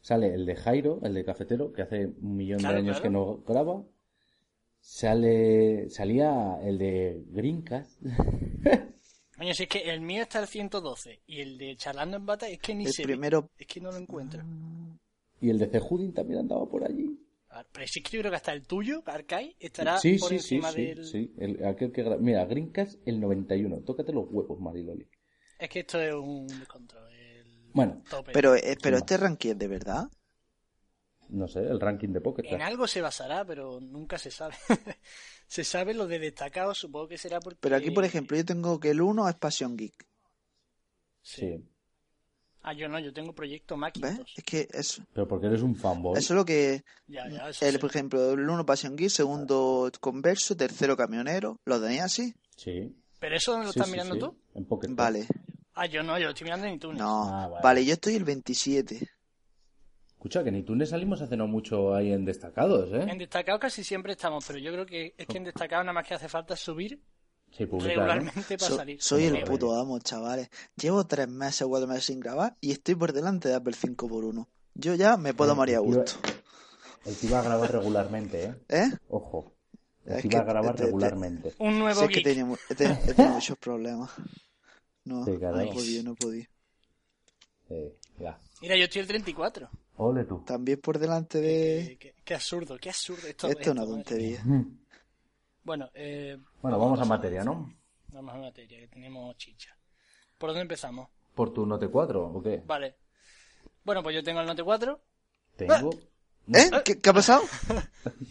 sale 0.00 0.32
el 0.32 0.46
de 0.46 0.56
Jairo, 0.56 1.00
el 1.02 1.12
de 1.12 1.24
Cafetero, 1.24 1.72
que 1.72 1.82
hace 1.82 2.06
un 2.06 2.36
millón 2.36 2.58
Claro, 2.60 2.74
de 2.76 2.80
años 2.80 3.00
claro. 3.00 3.02
que 3.02 3.10
no 3.10 3.38
graba, 3.46 3.84
sale, 4.80 5.90
salía 5.90 6.58
el 6.62 6.78
de 6.78 7.22
Greencast, 7.32 8.00
Coño, 9.48 9.54
si 9.54 9.62
es 9.62 9.68
que 9.70 9.78
el 9.90 10.02
mío 10.02 10.22
está 10.24 10.40
al 10.40 10.46
112 10.46 11.22
y 11.26 11.40
el 11.40 11.56
de 11.56 11.74
Charlando 11.74 12.18
en 12.18 12.26
Bata 12.26 12.46
es 12.50 12.58
que 12.58 12.74
ni 12.74 12.84
El 12.84 12.92
se 12.92 13.02
ve. 13.04 13.14
primero, 13.14 13.48
Es 13.56 13.66
que 13.66 13.80
no 13.80 13.90
lo 13.90 13.96
encuentro. 13.96 14.42
y 15.40 15.48
el 15.48 15.58
de 15.58 15.68
Cejudin 15.68 16.12
también 16.12 16.40
andaba 16.40 16.68
por 16.68 16.84
allí. 16.84 17.18
Ah, 17.48 17.64
Pero 17.72 17.86
sí 17.86 18.02
que 18.02 18.10
yo 18.10 18.20
creo 18.20 18.30
que 18.30 18.36
hasta 18.36 18.52
el 18.52 18.66
tuyo, 18.66 19.02
Arcai, 19.06 19.56
estará 19.58 19.98
Sí, 19.98 20.18
por 20.18 20.28
sí, 20.28 20.34
encima 20.34 20.70
sí, 20.70 20.82
del... 20.84 21.04
sí, 21.06 21.32
el- 21.38 21.64
aquel 21.64 21.92
que 21.92 22.04
mira, 22.20 22.44
Greencast 22.44 23.00
el 23.08 23.20
91, 23.20 23.78
tócate 23.86 24.12
los 24.12 24.26
huevos, 24.30 24.60
Mariloli. 24.60 25.08
Es 25.58 25.70
que 25.70 25.80
esto 25.80 25.98
es 25.98 26.12
un 26.12 26.46
descontrol. 26.46 27.10
El 27.10 27.70
Bueno, 27.72 28.02
tope. 28.10 28.32
pero, 28.32 28.54
eh, 28.54 28.76
pero 28.82 28.98
Sí, 28.98 29.02
este 29.02 29.16
ranking 29.16 29.50
es 29.52 29.58
de 29.58 29.68
verdad. 29.68 30.08
no 31.30 31.48
sé, 31.48 31.60
el 31.60 31.80
ranking 31.80 32.08
de 32.12 32.20
Pocket 32.20 32.44
En 32.46 32.60
algo 32.62 32.86
se 32.86 33.00
basará, 33.00 33.44
pero 33.46 33.80
nunca 33.80 34.18
se 34.18 34.30
sabe. 34.30 34.54
se 35.48 35.64
sabe 35.64 35.94
lo 35.94 36.06
de 36.06 36.20
destacado, 36.20 36.74
supongo 36.74 37.08
que 37.08 37.18
será 37.18 37.40
porque... 37.40 37.58
Pero 37.60 37.74
aquí, 37.76 37.90
por 37.90 38.04
ejemplo, 38.04 38.36
yo 38.36 38.44
tengo 38.44 38.78
que 38.78 38.90
el 38.90 39.00
1 39.00 39.28
es 39.28 39.34
Passion 39.34 39.76
Geek. 39.76 40.06
Sí. 41.22 41.40
Sí, 41.40 41.64
Ah, 42.62 42.72
yo 42.74 42.86
no, 42.88 42.98
yo 42.98 43.12
tengo 43.14 43.32
proyecto 43.34 43.76
¿Ves? 43.78 43.94
Macintosh. 44.02 44.32
Es 44.36 44.44
que 44.44 44.68
eso, 44.72 45.02
pero 45.14 45.26
porque 45.26 45.46
eres 45.46 45.62
un 45.62 45.74
fanboy. 45.74 46.18
eso 46.18 46.34
es 46.34 46.36
lo 46.36 46.44
que. 46.44 46.82
Ya, 47.06 47.26
ya, 47.28 47.48
eso 47.48 47.64
El, 47.64 47.72
sí. 47.74 47.78
por 47.78 47.88
ejemplo, 47.88 48.32
el 48.32 48.40
1 48.48 48.66
Passion 48.66 48.94
Geek, 48.94 49.08
segundo 49.10 49.90
Converso, 50.00 50.54
tercero 50.56 50.94
Camionero. 50.96 51.58
¿Lo 51.64 51.80
tenía 51.80 52.04
así? 52.04 52.34
Sí. 52.56 52.94
¿Pero 53.20 53.36
eso 53.36 53.52
dónde 53.52 53.66
lo 53.68 53.72
Sí, 53.72 53.78
estás 53.78 53.86
sí, 53.86 53.92
mirando 53.92 54.14
sí, 54.16 54.20
tú? 54.20 54.36
En 54.54 54.64
Pocket. 54.66 54.88
Vale. 54.90 55.26
Ah, 55.74 55.86
yo 55.86 56.02
no, 56.02 56.18
yo 56.18 56.24
lo 56.24 56.30
estoy 56.30 56.44
mirando 56.44 56.66
en 56.66 56.74
iTunes. 56.74 56.98
No. 56.98 57.24
Ah, 57.32 57.46
vale. 57.48 57.62
vale. 57.62 57.84
yo 57.86 57.94
estoy 57.94 58.16
el 58.16 58.24
27. 58.24 59.08
Escucha, 60.18 60.42
que 60.42 60.50
ni 60.50 60.64
tú 60.64 60.74
ni 60.74 60.84
salimos 60.84 61.22
hace 61.22 61.36
no 61.36 61.46
mucho 61.46 61.94
ahí 61.94 62.12
en 62.12 62.24
destacados, 62.24 62.92
¿eh? 62.92 63.06
En 63.08 63.18
destacado 63.18 63.60
casi 63.60 63.84
siempre 63.84 64.14
estamos, 64.14 64.44
pero 64.44 64.58
yo 64.58 64.72
creo 64.72 64.84
que 64.84 65.14
es 65.16 65.26
que 65.28 65.38
en 65.38 65.44
destacado 65.44 65.84
nada 65.84 65.92
más 65.92 66.08
que 66.08 66.14
hace 66.14 66.28
falta 66.28 66.56
subir 66.56 67.00
Sí, 67.52 67.66
publicar, 67.66 67.96
¿no? 67.96 68.02
regularmente 68.02 68.58
para 68.58 68.68
So- 68.68 68.76
salir. 68.76 69.00
soy 69.00 69.24
el 69.26 69.44
puto 69.44 69.72
amo, 69.76 70.00
chavales. 70.00 70.50
Llevo 70.74 71.06
tres 71.06 71.28
meses, 71.28 71.64
cuatro 71.68 71.86
meses 71.86 72.04
sin 72.06 72.18
grabar 72.18 72.56
y 72.60 72.72
estoy 72.72 72.96
por 72.96 73.12
delante 73.12 73.48
de 73.48 73.54
Apple 73.54 73.74
5x1. 73.76 74.48
Yo 74.74 74.96
ya 74.96 75.16
me 75.16 75.34
puedo 75.34 75.52
Eh, 75.52 75.54
morir 75.54 75.76
a 75.76 75.80
gusto. 75.80 76.12
El 77.06 77.16
que 77.16 77.26
iba 77.28 77.38
a 77.38 77.42
grabar 77.42 77.70
regularmente, 77.70 78.42
¿eh? 78.44 78.54
¿Eh? 78.70 78.90
Ojo. 79.10 79.54
El 80.04 80.16
Es 80.16 80.22
que 80.22 80.28
iba 80.28 80.40
a 80.40 80.44
grabar 80.44 80.72
te- 80.74 80.78
te- 80.78 80.86
regularmente. 80.86 81.54
Un 81.58 81.78
nuevo 81.78 82.00
Sé 82.00 82.08
que 82.08 82.14
geek. 82.14 82.24
tenía, 82.24 82.56
he, 82.70 82.74
tenido, 82.74 82.98
he 83.06 83.14
tenido 83.14 83.34
muchos 83.34 83.56
problemas. 83.58 84.10
No, 85.04 85.24
Sí, 85.24 85.30
no 85.40 85.60
he 85.60 85.72
podido, 85.72 86.02
no 86.02 86.12
he 86.12 86.16
podido. 86.16 86.46
Eh, 87.70 87.96
ya. 88.18 88.36
Mira, 88.60 88.76
yo 88.76 88.84
estoy 88.84 89.02
el 89.02 89.06
34. 89.06 89.70
Ole 89.98 90.24
tú. 90.24 90.42
También 90.44 90.80
por 90.80 90.98
delante 90.98 91.40
Qué, 91.40 91.46
de... 91.46 91.96
qué- 91.98 92.14
qué 92.24 92.34
absurdo, 92.34 92.76
qué 92.78 92.88
absurdo. 92.90 93.26
Esto, 93.26 93.48
Esto 93.48 93.60
es 93.60 93.68
una 93.68 93.84
tontería. 93.84 94.42
Bueno, 95.62 95.90
eh, 95.94 96.38
Bueno, 96.62 96.78
vamos 96.78 97.00
a 97.00 97.04
materia, 97.04 97.44
¿no? 97.44 97.74
vamos 98.08 98.34
a 98.34 98.38
materia, 98.38 98.78
que 98.78 98.88
tenemos 98.88 99.36
chicha. 99.36 99.76
¿Por 100.38 100.50
dónde 100.50 100.62
empezamos? 100.62 101.08
¿Por 101.34 101.52
tu 101.52 101.66
Note 101.66 101.88
4 101.88 102.24
o 102.26 102.42
qué? 102.42 102.62
Vale. 102.64 102.96
Bueno, 103.84 104.02
pues 104.02 104.14
yo 104.16 104.22
tengo 104.22 104.40
el 104.40 104.46
Note 104.46 104.62
4. 104.62 105.00
Tengo... 105.56 105.90
¿Eh? 106.54 106.70
¿Qué, 106.84 107.00
qué 107.00 107.10
ha 107.10 107.12
pasado? 107.12 107.42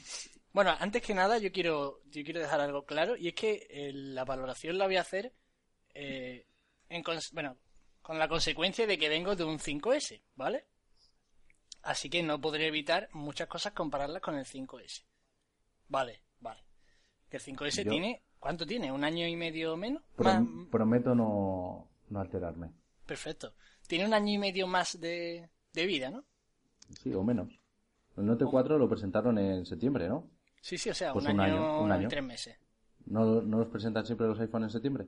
Bueno, 0.54 0.76
antes 0.80 1.04
que 1.04 1.14
nada 1.14 1.38
yo 1.38 1.52
quiero, 1.52 2.02
yo 2.06 2.24
quiero 2.24 2.40
dejar 2.40 2.60
algo 2.60 2.84
claro 2.84 3.16
y 3.16 3.28
es 3.28 3.36
que 3.36 3.68
eh, 3.70 3.92
la 3.94 4.26
valoración 4.26 4.80
la 4.80 4.88
voy 4.88 4.96
a 4.96 5.02
hacer 5.02 5.32
eh, 5.94 6.48
en 6.90 7.04
bueno, 7.34 7.58
con 8.02 8.18
la 8.18 8.28
consecuencia 8.28 8.88
de 8.88 8.98
que 8.98 9.08
vengo 9.08 9.36
de 9.36 9.44
un 9.44 9.60
5S, 9.60 10.20
¿vale? 10.36 10.66
Así 11.88 12.10
que 12.10 12.22
no 12.22 12.42
podré 12.42 12.68
evitar 12.68 13.08
muchas 13.14 13.48
cosas 13.48 13.72
compararlas 13.72 14.22
con 14.22 14.36
el 14.36 14.46
5S. 14.46 15.04
Vale, 15.88 16.22
vale. 16.42 16.62
Que 17.30 17.38
el 17.38 17.44
5S 17.44 17.84
Yo- 17.86 17.92
tiene, 17.92 18.24
¿cuánto 18.40 18.66
tiene? 18.66 18.92
¿Un 18.92 19.04
año 19.06 19.26
y 19.26 19.36
medio 19.38 19.78
menos? 19.78 20.04
Prom- 20.18 20.46
Más- 20.50 20.70
prometo 20.70 21.16
no, 21.16 21.90
no 22.10 22.20
alterarme. 22.20 22.72
perfecto. 23.06 23.54
Tiene 23.88 24.06
un 24.06 24.14
año 24.14 24.34
y 24.34 24.38
medio 24.38 24.68
más 24.68 25.00
de, 25.00 25.50
de 25.72 25.86
vida, 25.86 26.10
¿no? 26.10 26.26
Sí, 27.02 27.14
o 27.14 27.24
menos. 27.24 27.58
El 28.18 28.26
Note 28.26 28.44
4 28.46 28.78
lo 28.78 28.90
presentaron 28.90 29.38
en 29.38 29.66
septiembre, 29.66 30.10
¿no? 30.10 30.30
Sí, 30.60 30.78
sí, 30.78 30.90
o 30.90 30.94
sea, 30.94 31.14
Pues 31.14 31.26
un, 31.26 31.32
un 31.36 31.40
año, 31.40 31.56
año, 31.56 31.82
un 31.84 31.92
año. 31.94 32.08
y 32.08 32.10
tres 32.10 32.24
meses. 32.24 32.58
¿No, 33.06 33.42
¿No 33.42 33.60
los 33.60 33.70
presentan 33.70 34.06
siempre 34.06 34.28
los 34.28 34.40
iPhone 34.42 34.64
en 34.64 34.70
septiembre? 34.72 35.08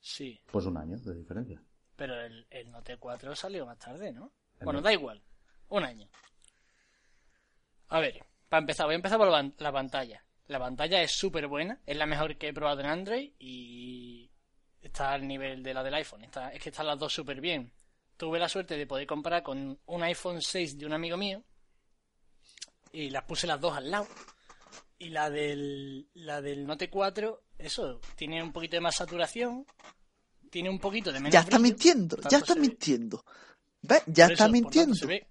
Sí. 0.00 0.40
Pues 0.50 0.66
un 0.66 0.76
año 0.78 0.98
de 0.98 1.14
diferencia. 1.14 1.62
Pero 1.94 2.20
el, 2.20 2.44
el 2.50 2.72
Note 2.72 2.96
4 2.96 3.36
salió 3.36 3.66
más 3.66 3.78
tarde, 3.78 4.12
¿no? 4.12 4.32
El 4.58 4.64
Bueno, 4.64 4.80
Note- 4.80 4.88
da 4.88 4.92
igual. 4.94 5.22
Un 5.72 5.84
año. 5.84 6.08
A 7.88 7.98
ver, 8.00 8.22
para 8.48 8.60
empezar, 8.60 8.86
voy 8.86 8.94
a 8.94 8.96
empezar 8.96 9.18
por 9.18 9.26
la, 9.28 9.32
pan- 9.38 9.54
la 9.58 9.72
pantalla. 9.72 10.24
La 10.48 10.58
pantalla 10.58 11.02
es 11.02 11.12
súper 11.12 11.46
buena, 11.46 11.80
es 11.86 11.96
la 11.96 12.04
mejor 12.06 12.36
que 12.36 12.48
he 12.48 12.52
probado 12.52 12.80
en 12.80 12.86
Android 12.86 13.32
y 13.38 14.30
está 14.82 15.12
al 15.12 15.26
nivel 15.26 15.62
de 15.62 15.72
la 15.72 15.82
del 15.82 15.94
iPhone. 15.94 16.24
Está, 16.24 16.50
es 16.52 16.62
que 16.62 16.68
están 16.70 16.86
las 16.86 16.98
dos 16.98 17.12
súper 17.12 17.40
bien. 17.40 17.72
Tuve 18.16 18.38
la 18.38 18.48
suerte 18.48 18.76
de 18.76 18.86
poder 18.86 19.06
comprar 19.06 19.42
con 19.42 19.78
un 19.86 20.02
iPhone 20.02 20.42
6 20.42 20.76
de 20.78 20.84
un 20.86 20.92
amigo 20.92 21.16
mío 21.16 21.42
y 22.92 23.08
las 23.10 23.24
puse 23.24 23.46
las 23.46 23.60
dos 23.60 23.74
al 23.76 23.90
lado. 23.90 24.06
Y 24.98 25.08
la 25.08 25.30
del, 25.30 26.06
la 26.14 26.40
del 26.42 26.66
Note 26.66 26.90
4, 26.90 27.42
eso, 27.58 28.00
tiene 28.16 28.42
un 28.42 28.52
poquito 28.52 28.76
de 28.76 28.80
más 28.82 28.96
saturación, 28.96 29.66
tiene 30.50 30.68
un 30.68 30.78
poquito 30.78 31.10
de 31.10 31.18
menos 31.18 31.32
Ya 31.32 31.40
está 31.40 31.56
brillo, 31.58 31.62
mintiendo, 31.72 32.16
ya 32.28 32.38
está 32.38 32.54
se 32.54 32.60
mintiendo. 32.60 33.24
¿Ves? 33.80 34.02
Ya 34.06 34.26
está 34.26 34.48
mintiendo. 34.48 34.94
se 34.94 35.06
ve- 35.06 35.28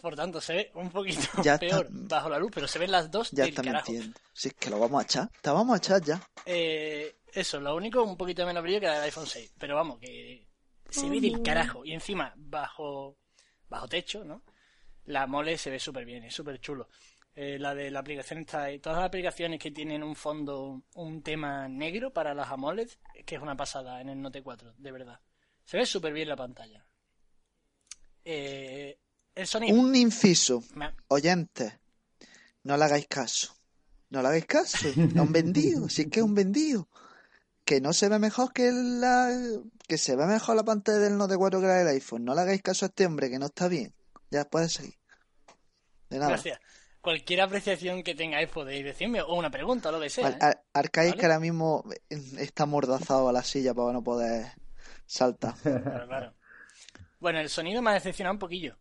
Por 0.00 0.16
tanto, 0.16 0.40
se 0.40 0.54
ve 0.54 0.70
un 0.74 0.90
poquito 0.90 1.20
Ya 1.44 1.54
está- 1.54 1.66
peor 1.66 1.86
bajo 1.90 2.28
la 2.28 2.38
luz, 2.38 2.50
pero 2.54 2.66
se 2.68 2.78
ven 2.78 2.90
las 2.90 3.10
dos 3.10 3.30
Ya 3.30 3.44
del 3.44 3.50
está 3.50 3.62
carajo. 3.62 3.90
mintiendo. 3.92 4.18
Si 4.32 4.48
es 4.48 4.54
que 4.54 4.70
lo 4.70 4.78
vamos 4.78 5.00
a 5.00 5.04
echar. 5.04 5.30
Te 5.42 5.50
vamos 5.50 5.74
a 5.74 5.78
echar 5.78 6.02
ya. 6.02 6.20
Eh, 6.46 7.16
eso, 7.32 7.60
lo 7.60 7.74
único, 7.76 8.02
un 8.02 8.16
poquito 8.16 8.44
menos 8.46 8.62
brillo 8.62 8.80
que 8.80 8.86
la 8.86 8.94
del 8.94 9.04
iPhone 9.04 9.26
6. 9.26 9.54
Pero 9.58 9.74
vamos, 9.76 9.98
que 9.98 10.46
se 10.88 11.08
ve 11.08 11.20
del 11.20 11.42
carajo. 11.42 11.84
Y 11.84 11.92
encima, 11.92 12.32
bajo, 12.36 13.18
bajo 13.68 13.88
techo, 13.88 14.24
¿no? 14.24 14.42
La 15.04 15.26
mole 15.26 15.56
se 15.58 15.70
ve 15.70 15.78
súper 15.78 16.04
bien, 16.04 16.24
es 16.24 16.34
súper 16.34 16.60
chulo. 16.60 16.88
Eh, 17.34 17.58
la 17.58 17.74
de 17.74 17.90
la 17.90 18.00
aplicación 18.00 18.40
está 18.40 18.64
ahí. 18.64 18.78
Todas 18.80 18.98
las 18.98 19.06
aplicaciones 19.06 19.58
que 19.60 19.70
tienen 19.70 20.02
un 20.02 20.16
fondo, 20.16 20.82
un 20.94 21.22
tema 21.22 21.68
negro 21.68 22.12
para 22.12 22.34
las 22.34 22.50
AMOLED, 22.50 22.90
que 23.24 23.36
es 23.36 23.40
una 23.40 23.56
pasada 23.56 24.00
en 24.00 24.08
el 24.08 24.20
Note 24.20 24.42
4, 24.42 24.74
de 24.76 24.92
verdad. 24.92 25.20
Se 25.64 25.76
ve 25.76 25.86
súper 25.86 26.12
bien 26.12 26.28
la 26.28 26.36
pantalla. 26.36 26.84
Eh, 28.24 28.98
el 29.34 29.46
sonido. 29.46 29.78
Un 29.78 29.94
inciso. 29.96 30.62
Oyentes, 31.08 31.72
no 32.64 32.76
le 32.76 32.84
hagáis 32.84 33.06
caso. 33.08 33.54
No 34.10 34.22
le 34.22 34.28
hagáis 34.28 34.46
caso. 34.46 34.88
Es 34.88 34.96
un 34.96 35.32
vendido. 35.32 35.88
Si 35.88 36.02
es 36.02 36.08
que 36.08 36.20
es 36.20 36.24
un 36.24 36.34
vendido. 36.34 36.88
Que 37.64 37.80
no 37.80 37.92
se 37.92 38.08
ve 38.08 38.18
mejor 38.18 38.52
que 38.52 38.70
la. 38.72 39.30
Que 39.86 39.98
se 39.98 40.16
ve 40.16 40.26
mejor 40.26 40.56
la 40.56 40.64
pantalla 40.64 40.98
del 40.98 41.16
Note 41.16 41.36
4 41.36 41.60
que 41.60 41.66
la 41.66 41.74
del 41.74 41.88
iPhone. 41.88 42.24
No 42.24 42.34
le 42.34 42.40
hagáis 42.40 42.62
caso 42.62 42.84
a 42.84 42.88
este 42.88 43.06
hombre 43.06 43.30
que 43.30 43.38
no 43.38 43.46
está 43.46 43.68
bien. 43.68 43.94
Ya 44.30 44.44
puedes 44.44 44.72
seguir. 44.72 44.94
De 46.08 46.18
nada. 46.18 46.30
Gracias. 46.30 46.58
Cualquier 47.00 47.40
apreciación 47.40 48.02
que 48.02 48.14
tengáis 48.14 48.48
podéis 48.50 48.84
decirme, 48.84 49.22
o 49.22 49.34
una 49.34 49.50
pregunta, 49.50 49.88
o 49.88 49.92
lo 49.92 50.00
que 50.00 50.10
sea. 50.10 50.28
¿eh? 50.28 50.36
Ar- 50.40 50.62
Arcaiz 50.74 51.10
¿Vale? 51.12 51.20
que 51.20 51.26
ahora 51.26 51.40
mismo 51.40 51.84
está 52.08 52.66
mordazado 52.66 53.28
a 53.28 53.32
la 53.32 53.42
silla 53.42 53.72
para 53.72 53.92
no 53.92 54.02
poder 54.02 54.52
saltar. 55.06 55.54
Claro, 55.62 56.06
claro. 56.06 56.34
Bueno, 57.20 57.38
el 57.40 57.48
sonido 57.48 57.80
me 57.80 57.90
ha 57.90 57.94
decepcionado 57.94 58.34
un 58.34 58.38
poquillo. 58.38 58.76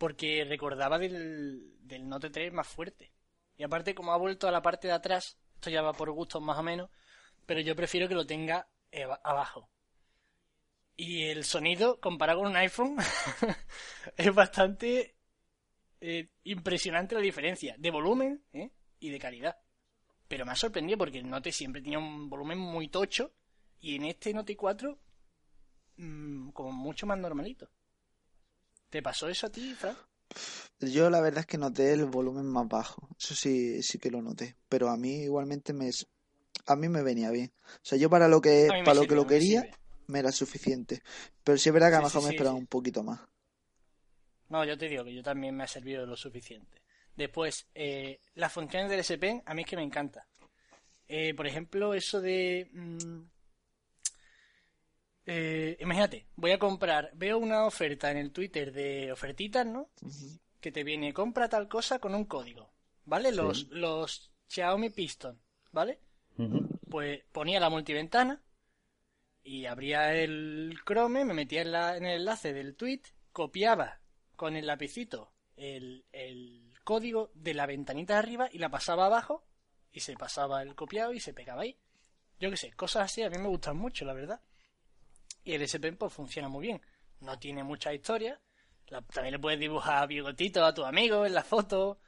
Porque 0.00 0.46
recordaba 0.48 0.98
del, 0.98 1.74
Note 2.04 2.30
3 2.30 2.54
más 2.54 2.66
fuerte. 2.66 3.12
Y 3.58 3.64
aparte, 3.64 3.94
como 3.94 4.14
ha 4.14 4.16
vuelto 4.16 4.48
a 4.48 4.50
la 4.50 4.62
parte 4.62 4.88
de 4.88 4.94
atrás, 4.94 5.38
esto 5.56 5.68
ya 5.68 5.82
va 5.82 5.92
por 5.92 6.10
gustos 6.10 6.40
más 6.40 6.56
o 6.56 6.62
menos, 6.62 6.88
pero 7.44 7.60
yo 7.60 7.76
prefiero 7.76 8.08
que 8.08 8.14
lo 8.14 8.24
tenga 8.24 8.66
abajo. 9.22 9.68
Y 10.96 11.24
el 11.24 11.44
sonido, 11.44 12.00
comparado 12.00 12.38
con 12.38 12.48
un 12.48 12.56
iPhone, 12.56 12.96
es 14.16 14.34
bastante 14.34 15.16
eh, 16.00 16.30
impresionante 16.44 17.14
la 17.14 17.20
diferencia 17.20 17.74
de 17.76 17.90
volumen 17.90 18.42
¿eh? 18.54 18.70
y 19.00 19.10
de 19.10 19.18
calidad. 19.18 19.58
Pero 20.28 20.46
me 20.46 20.52
ha 20.52 20.56
sorprendido 20.56 20.96
porque 20.96 21.18
el 21.18 21.28
Note 21.28 21.52
siempre 21.52 21.82
tenía 21.82 21.98
un 21.98 22.30
volumen 22.30 22.56
muy 22.56 22.88
tocho 22.88 23.34
y 23.80 23.96
en 23.96 24.06
este 24.06 24.32
Note 24.32 24.56
4 24.56 24.98
mm, 25.98 26.52
como 26.52 26.72
mucho 26.72 27.06
más 27.06 27.18
normalito. 27.18 27.70
¿Te 28.90 29.02
pasó 29.02 29.28
eso 29.28 29.46
a 29.46 29.50
ti, 29.50 29.74
Fran? 29.74 29.96
Yo 30.80 31.10
la 31.10 31.20
verdad 31.20 31.40
es 31.40 31.46
que 31.46 31.58
noté 31.58 31.92
el 31.92 32.06
volumen 32.06 32.46
más 32.46 32.66
bajo. 32.68 33.08
Eso 33.18 33.34
sí, 33.34 33.82
sí 33.82 33.98
que 33.98 34.10
lo 34.10 34.22
noté. 34.22 34.56
Pero 34.68 34.88
a 34.88 34.96
mí 34.96 35.22
igualmente 35.24 35.72
me 35.72 35.90
a 36.66 36.76
mí 36.76 36.88
me 36.88 37.02
venía 37.02 37.30
bien. 37.30 37.52
O 37.66 37.78
sea, 37.82 37.98
yo 37.98 38.08
para 38.10 38.28
lo 38.28 38.40
que 38.40 38.68
para 38.84 38.94
lo 38.94 39.06
que 39.06 39.14
lo 39.14 39.26
quería 39.26 39.62
sirve. 39.62 39.76
me 40.06 40.18
era 40.20 40.32
suficiente. 40.32 41.02
Pero 41.44 41.58
sí 41.58 41.68
es 41.68 41.72
verdad 41.72 41.90
que 41.90 41.96
a 41.96 41.98
lo 41.98 42.04
Sí, 42.04 42.04
mejor 42.04 42.22
sí, 42.22 42.24
me 42.24 42.30
esperaba 42.30 42.56
un 42.56 42.66
poquito 42.66 43.02
más. 43.02 43.20
No, 44.48 44.64
yo 44.64 44.76
te 44.76 44.88
digo 44.88 45.04
que 45.04 45.14
yo 45.14 45.22
también 45.22 45.56
me 45.56 45.64
ha 45.64 45.68
servido 45.68 46.06
lo 46.06 46.16
suficiente. 46.16 46.82
Después, 47.16 47.66
eh, 47.74 48.20
las 48.34 48.52
funciones 48.52 48.90
del 48.90 49.00
S 49.00 49.16
Pen 49.18 49.42
a 49.46 49.54
mí 49.54 49.62
es 49.62 49.68
que 49.68 49.76
me 49.76 49.82
encanta. 49.82 50.26
Eh, 51.08 51.34
por 51.34 51.46
ejemplo, 51.46 51.94
eso 51.94 52.20
de... 52.20 52.68
mm, 52.72 53.20
eh, 55.26 55.76
imagínate, 55.80 56.26
voy 56.36 56.52
a 56.52 56.58
comprar, 56.58 57.10
veo 57.14 57.38
una 57.38 57.64
oferta 57.66 58.10
en 58.10 58.16
el 58.18 58.32
Twitter 58.32 58.72
de 58.72 59.12
ofertitas, 59.12 59.66
¿no? 59.66 59.90
Que 60.60 60.72
te 60.72 60.84
viene, 60.84 61.12
compra 61.12 61.48
tal 61.48 61.68
cosa 61.68 61.98
con 61.98 62.14
un 62.14 62.24
código, 62.24 62.72
¿vale? 63.04 63.32
Los, 63.32 63.68
los 63.68 64.30
Xiaomi 64.48 64.90
Piston, 64.90 65.40
¿vale? 65.72 66.00
Pues 66.88 67.22
ponía 67.32 67.60
la 67.60 67.70
multiventana 67.70 68.42
y 69.42 69.66
abría 69.66 70.12
el 70.14 70.78
Chrome, 70.84 71.24
me 71.24 71.34
metía 71.34 71.62
en, 71.62 71.72
la- 71.72 71.96
en 71.96 72.04
el 72.04 72.20
enlace 72.20 72.52
del 72.52 72.74
tweet, 72.76 73.02
copiaba 73.32 74.00
con 74.36 74.56
el 74.56 74.66
lapicito 74.66 75.32
el, 75.56 76.04
el 76.12 76.72
código 76.84 77.30
de 77.34 77.54
la 77.54 77.66
ventanita 77.66 78.14
de 78.14 78.18
arriba 78.18 78.48
y 78.52 78.58
la 78.58 78.70
pasaba 78.70 79.06
abajo 79.06 79.44
y 79.92 80.00
se 80.00 80.16
pasaba 80.16 80.62
el 80.62 80.74
copiado 80.74 81.12
y 81.12 81.20
se 81.20 81.34
pegaba 81.34 81.62
ahí. 81.62 81.78
Yo 82.38 82.50
qué 82.50 82.56
sé, 82.56 82.72
cosas 82.72 83.04
así 83.04 83.22
a 83.22 83.30
mí 83.30 83.36
me 83.38 83.48
gustan 83.48 83.76
mucho, 83.76 84.04
la 84.04 84.14
verdad. 84.14 84.40
Y 85.50 85.54
el 85.54 85.62
S 85.62 85.80
Pen 85.80 85.96
pues 85.96 86.12
funciona 86.12 86.48
muy 86.48 86.66
bien. 86.68 86.80
No 87.20 87.38
tiene 87.38 87.64
mucha 87.64 87.92
historia. 87.92 88.40
La- 88.88 89.02
también 89.02 89.32
le 89.32 89.38
puedes 89.40 89.58
dibujar 89.58 90.06
bigotitos 90.06 90.62
a 90.62 90.72
tu 90.74 90.84
amigo 90.84 91.26
en 91.26 91.34
la 91.34 91.42
foto 91.42 92.00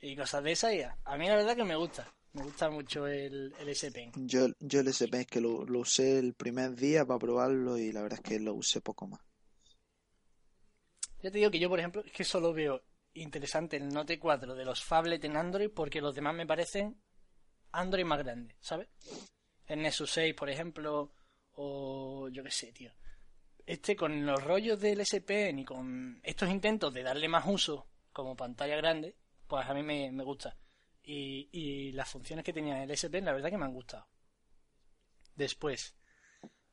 y 0.00 0.16
cosas 0.16 0.42
de 0.42 0.52
esas. 0.52 0.74
Y 0.74 0.82
a, 0.82 0.98
a 1.04 1.16
mí 1.16 1.28
la 1.28 1.36
verdad 1.36 1.54
que 1.56 1.64
me 1.64 1.76
gusta. 1.76 2.12
Me 2.32 2.42
gusta 2.42 2.68
mucho 2.70 3.06
el, 3.06 3.54
el. 3.58 3.74
Yo, 4.16 4.48
yo 4.60 4.80
el 4.80 4.88
SP 4.90 5.14
es 5.20 5.26
que 5.26 5.40
lo, 5.40 5.64
lo 5.64 5.80
usé 5.80 6.18
el 6.18 6.34
primer 6.34 6.74
día 6.74 7.04
para 7.06 7.18
probarlo 7.18 7.78
y 7.78 7.92
la 7.92 8.02
verdad 8.02 8.18
es 8.22 8.28
que 8.28 8.40
lo 8.40 8.54
usé 8.54 8.80
poco 8.80 9.06
más. 9.06 9.20
Ya 11.22 11.30
te 11.30 11.38
digo 11.38 11.50
que 11.50 11.58
yo, 11.58 11.68
por 11.68 11.78
ejemplo, 11.78 12.02
es 12.04 12.12
que 12.12 12.24
solo 12.24 12.52
veo 12.52 12.82
interesante 13.14 13.76
el 13.76 13.88
Note 13.88 14.18
4 14.18 14.54
de 14.54 14.64
los 14.64 14.84
phablet 14.84 15.24
en 15.24 15.36
Android 15.36 15.70
porque 15.74 16.00
los 16.00 16.14
demás 16.14 16.34
me 16.34 16.46
parecen 16.46 17.00
Android 17.72 18.04
más 18.04 18.18
grandes, 18.18 18.56
¿sabes? 18.60 18.88
El 19.66 19.82
Nexus 19.82 20.10
6, 20.12 20.34
por 20.34 20.48
ejemplo, 20.50 21.12
o 21.60 22.28
yo 22.28 22.44
qué 22.44 22.50
sé, 22.50 22.72
tío. 22.72 22.92
Este 23.66 23.96
con 23.96 24.24
los 24.24 24.42
rollos 24.42 24.80
del 24.80 25.00
S 25.00 25.20
Pen 25.22 25.58
y 25.58 25.64
con 25.64 26.20
estos 26.22 26.48
intentos 26.48 26.94
de 26.94 27.02
darle 27.02 27.28
más 27.28 27.44
uso 27.46 27.88
como 28.12 28.36
pantalla 28.36 28.76
grande, 28.76 29.16
pues 29.46 29.66
a 29.66 29.74
mí 29.74 29.82
me, 29.82 30.10
me 30.12 30.22
gusta. 30.22 30.56
Y, 31.02 31.48
y 31.52 31.92
las 31.92 32.08
funciones 32.08 32.44
que 32.44 32.52
tenía 32.52 32.82
el 32.82 32.90
S 32.92 33.10
Pen, 33.10 33.24
la 33.24 33.32
verdad 33.32 33.50
que 33.50 33.58
me 33.58 33.64
han 33.64 33.74
gustado. 33.74 34.06
Después, 35.34 35.96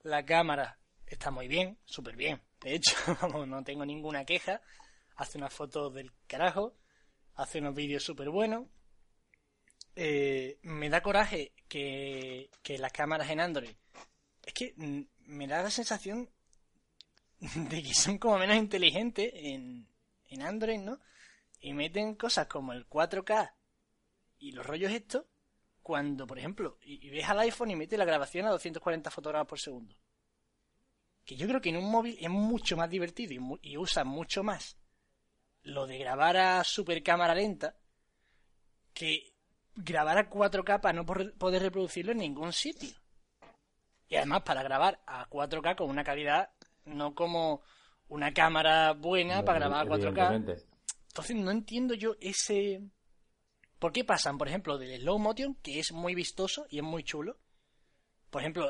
la 0.04 0.24
cámara 0.24 0.80
está 1.08 1.32
muy 1.32 1.48
bien, 1.48 1.80
súper 1.84 2.16
bien. 2.16 2.42
De 2.62 2.76
hecho, 2.76 2.96
no 3.48 3.64
tengo 3.64 3.86
ninguna 3.86 4.24
queja. 4.24 4.62
Hace 5.16 5.40
unas 5.40 5.54
fotos 5.54 5.94
del 5.94 6.12
carajo, 6.28 6.78
hace 7.34 7.58
unos 7.58 7.74
vídeos 7.74 8.04
súper 8.04 8.30
buenos. 8.30 8.68
Eh, 9.96 10.60
me 10.62 10.90
da 10.90 11.02
coraje 11.02 11.54
que, 11.68 12.52
que 12.62 12.78
las 12.78 12.92
cámaras 12.92 13.30
en 13.32 13.40
Android. 13.40 13.76
Es 14.46 14.54
que 14.54 14.74
mm, 14.78 15.02
me 15.28 15.48
da 15.48 15.64
la 15.64 15.72
sensación 15.72 16.30
de 17.40 17.84
que 17.84 17.94
son 17.94 18.18
como 18.18 18.38
menos 18.38 18.56
inteligentes 18.58 19.32
en, 19.34 19.88
en 20.30 20.42
Android, 20.42 20.80
¿no? 20.80 21.00
Y 21.60 21.74
meten 21.74 22.16
cosas 22.16 22.48
como 22.48 22.74
el 22.74 22.88
4K 22.88 23.54
y 24.40 24.52
los 24.52 24.66
rollos 24.66 24.92
estos, 24.92 25.26
cuando, 25.82 26.28
por 26.28 26.38
ejemplo, 26.38 26.78
y, 26.82 27.10
ves 27.10 27.28
al 27.28 27.40
iPhone 27.40 27.72
y 27.72 27.76
mete 27.76 27.98
la 27.98 28.06
grabación 28.06 28.46
a 28.46 28.52
240 28.52 29.10
fotogramas 29.10 29.48
por 29.48 29.60
segundo. 29.60 29.96
Que 31.26 31.36
yo 31.36 31.48
creo 31.48 31.62
que 31.62 31.70
en 31.70 31.78
un 31.78 31.90
móvil 31.90 32.18
es 32.22 32.30
mucho 32.30 32.78
más 32.78 32.90
divertido 32.90 33.34
y, 33.34 33.72
y 33.72 33.78
usa 33.78 34.04
mucho 34.04 34.44
más 34.44 34.78
lo 35.64 35.88
de 35.88 35.98
grabar 35.98 36.38
a 36.38 36.64
super 36.64 37.02
cámara 37.02 37.34
lenta 37.34 37.76
que 38.94 39.34
grabar 39.76 40.18
a 40.20 40.30
4K 40.30 40.80
para 40.80 40.94
no 40.94 41.06
poder 41.06 41.62
reproducirlo 41.64 42.12
en 42.12 42.20
ningún 42.20 42.54
sitio. 42.54 42.96
Y 44.08 44.16
además 44.16 44.44
para 44.44 44.64
grabar 44.64 45.02
a 45.06 45.28
4K 45.30 45.76
con 45.76 45.90
una 45.90 46.04
calidad 46.04 46.50
no 46.86 47.16
como 47.16 47.62
una 48.08 48.34
cámara 48.34 48.94
buena 48.94 49.44
para 49.44 49.60
grabar 49.60 49.88
a 49.88 49.90
4K. 49.90 50.08
Evidentemente. 50.08 50.66
Entonces 51.08 51.36
no 51.36 51.52
entiendo 51.52 51.94
yo 51.94 52.16
ese... 52.20 52.82
¿Por 53.80 53.92
qué 53.92 54.04
pasan, 54.04 54.38
por 54.38 54.48
ejemplo, 54.48 54.78
del 54.78 55.02
slow 55.02 55.20
motion, 55.20 55.56
que 55.56 55.80
es 55.80 55.92
muy 55.92 56.16
vistoso 56.16 56.66
y 56.70 56.78
es 56.78 56.84
muy 56.84 57.04
chulo? 57.04 57.38
Por 58.30 58.42
ejemplo, 58.42 58.70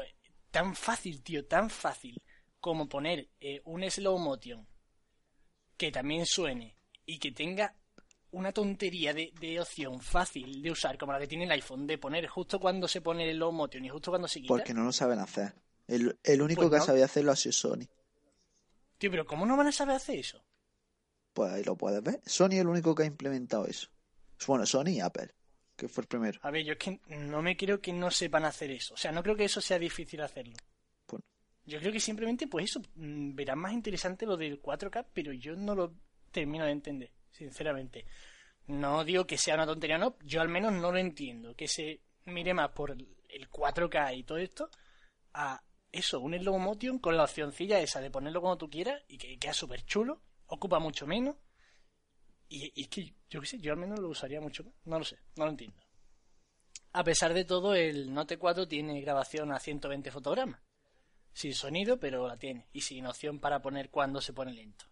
tan 0.51 0.75
fácil, 0.75 1.21
tío, 1.21 1.45
tan 1.45 1.69
fácil 1.69 2.21
como 2.59 2.87
poner 2.87 3.29
eh, 3.39 3.61
un 3.65 3.89
slow 3.89 4.17
motion 4.17 4.67
que 5.77 5.91
también 5.91 6.25
suene 6.25 6.77
y 7.05 7.19
que 7.19 7.31
tenga 7.31 7.75
una 8.35 8.51
tontería 8.51 9.13
de, 9.13 9.31
de 9.39 9.59
opción 9.59 9.99
fácil 10.01 10.61
de 10.61 10.71
usar, 10.71 10.97
como 10.97 11.11
la 11.13 11.19
que 11.19 11.27
tiene 11.27 11.45
el 11.45 11.51
iPhone, 11.51 11.87
de 11.87 11.97
poner 11.97 12.27
justo 12.27 12.59
cuando 12.59 12.87
se 12.87 13.01
pone 13.01 13.29
el 13.29 13.35
slow 13.37 13.51
motion 13.51 13.83
y 13.85 13.89
justo 13.89 14.11
cuando 14.11 14.27
se 14.27 14.41
quita. 14.41 14.49
Porque 14.53 14.73
no 14.73 14.83
lo 14.83 14.91
saben 14.91 15.19
hacer. 15.19 15.53
El, 15.87 16.17
el 16.23 16.41
único 16.41 16.61
Pues 16.61 16.71
que 16.71 16.77
no. 16.79 16.85
sabía 16.85 17.05
hacerlo 17.05 17.31
ha 17.31 17.35
sido 17.35 17.53
Sony. 17.53 17.85
Tío, 18.97 19.11
pero 19.11 19.25
¿cómo 19.25 19.45
no 19.45 19.55
van 19.57 19.67
a 19.67 19.71
saber 19.71 19.95
hacer 19.95 20.19
eso? 20.19 20.43
Pues 21.33 21.51
ahí 21.51 21.63
lo 21.63 21.75
puedes 21.75 22.01
ver. 22.01 22.21
Sony 22.25 22.51
es 22.53 22.59
el 22.61 22.67
único 22.67 22.95
que 22.95 23.03
ha 23.03 23.07
implementado 23.07 23.65
eso. 23.67 23.87
Bueno, 24.47 24.65
Sony 24.65 24.89
y 24.89 24.99
Apple. 25.01 25.31
que 25.75 25.87
fue 25.89 26.03
el 26.03 26.07
primero. 26.07 26.39
A 26.43 26.51
ver, 26.51 26.63
yo 26.65 26.73
es 26.73 26.77
que 26.79 26.99
no 27.09 27.41
me 27.41 27.57
creo 27.57 27.81
que 27.81 27.91
no 27.93 28.09
sepan 28.09 28.45
hacer 28.45 28.71
eso. 28.71 28.93
O 28.93 28.97
sea, 28.97 29.11
no 29.11 29.21
creo 29.21 29.35
que 29.35 29.45
eso 29.45 29.59
sea 29.61 29.77
difícil 29.79 30.21
hacerlo. 30.21 30.53
Pues- 31.05 31.21
Yo 31.65 31.79
creo 31.79 31.91
que 31.91 31.99
simplemente, 31.99 32.47
pues 32.47 32.65
eso, 32.65 32.81
mm, 32.95 33.35
verán 33.35 33.59
más 33.59 33.73
interesante 33.73 34.25
lo 34.25 34.37
del 34.37 34.61
4K, 34.61 35.05
pero 35.13 35.33
yo 35.33 35.55
no 35.55 35.75
lo 35.75 35.93
termino 36.31 36.65
de 36.65 36.71
entender, 36.71 37.11
sinceramente. 37.35 38.05
No 38.67 39.03
digo 39.03 39.27
que 39.27 39.37
sea 39.37 39.55
una 39.55 39.65
tontería, 39.65 39.97
no, 39.97 40.17
yo 40.23 40.41
al 40.41 40.49
menos 40.49 40.73
no 40.73 40.91
lo 40.91 40.97
entiendo. 40.97 41.55
Que 41.55 41.67
se 41.67 42.01
mire 42.25 42.53
más 42.53 42.71
por 42.71 42.91
el 42.91 43.49
4K 43.49 44.17
y 44.17 44.23
todo 44.23 44.37
esto 44.37 44.69
a 45.33 45.61
eso, 45.91 46.19
un 46.19 46.33
slow 46.37 46.57
motion 46.59 46.99
con 46.99 47.15
la 47.15 47.23
opcioncilla 47.23 47.79
esa 47.79 48.01
de 48.01 48.11
ponerlo 48.11 48.41
como 48.41 48.57
tú 48.57 48.69
quieras 48.69 49.01
y 49.07 49.17
que 49.17 49.37
queda 49.37 49.53
súper 49.53 49.85
chulo, 49.85 50.21
ocupa 50.47 50.79
mucho 50.79 51.05
menos. 51.07 51.35
Y, 52.47 52.81
es 52.81 52.87
que, 52.89 53.13
yo 53.29 53.41
qué 53.41 53.47
sé, 53.47 53.59
yo 53.59 53.73
al 53.73 53.79
menos 53.79 53.99
lo 53.99 54.09
usaría 54.09 54.41
mucho 54.41 54.63
más. 54.63 54.73
No 54.85 54.99
lo 54.99 55.05
sé, 55.05 55.17
no 55.35 55.45
lo 55.45 55.51
entiendo. 55.51 55.77
A 56.91 57.03
pesar 57.03 57.33
de 57.33 57.43
todo, 57.43 57.75
el 57.75 58.13
Note 58.13 58.37
4 58.37 58.67
tiene 58.67 59.01
grabación 59.01 59.51
a 59.51 59.59
120 59.59 60.11
fotogramas. 60.11 60.61
Sin 61.33 61.53
sonido, 61.53 61.99
pero 61.99 62.27
la 62.27 62.37
tiene. 62.37 62.67
Y 62.71 62.81
sin 62.81 63.05
opción 63.05 63.39
para 63.39 63.61
poner 63.61 63.89
cuando 63.89 64.21
se 64.21 64.31
pone 64.31 64.53
lento. 64.53 64.85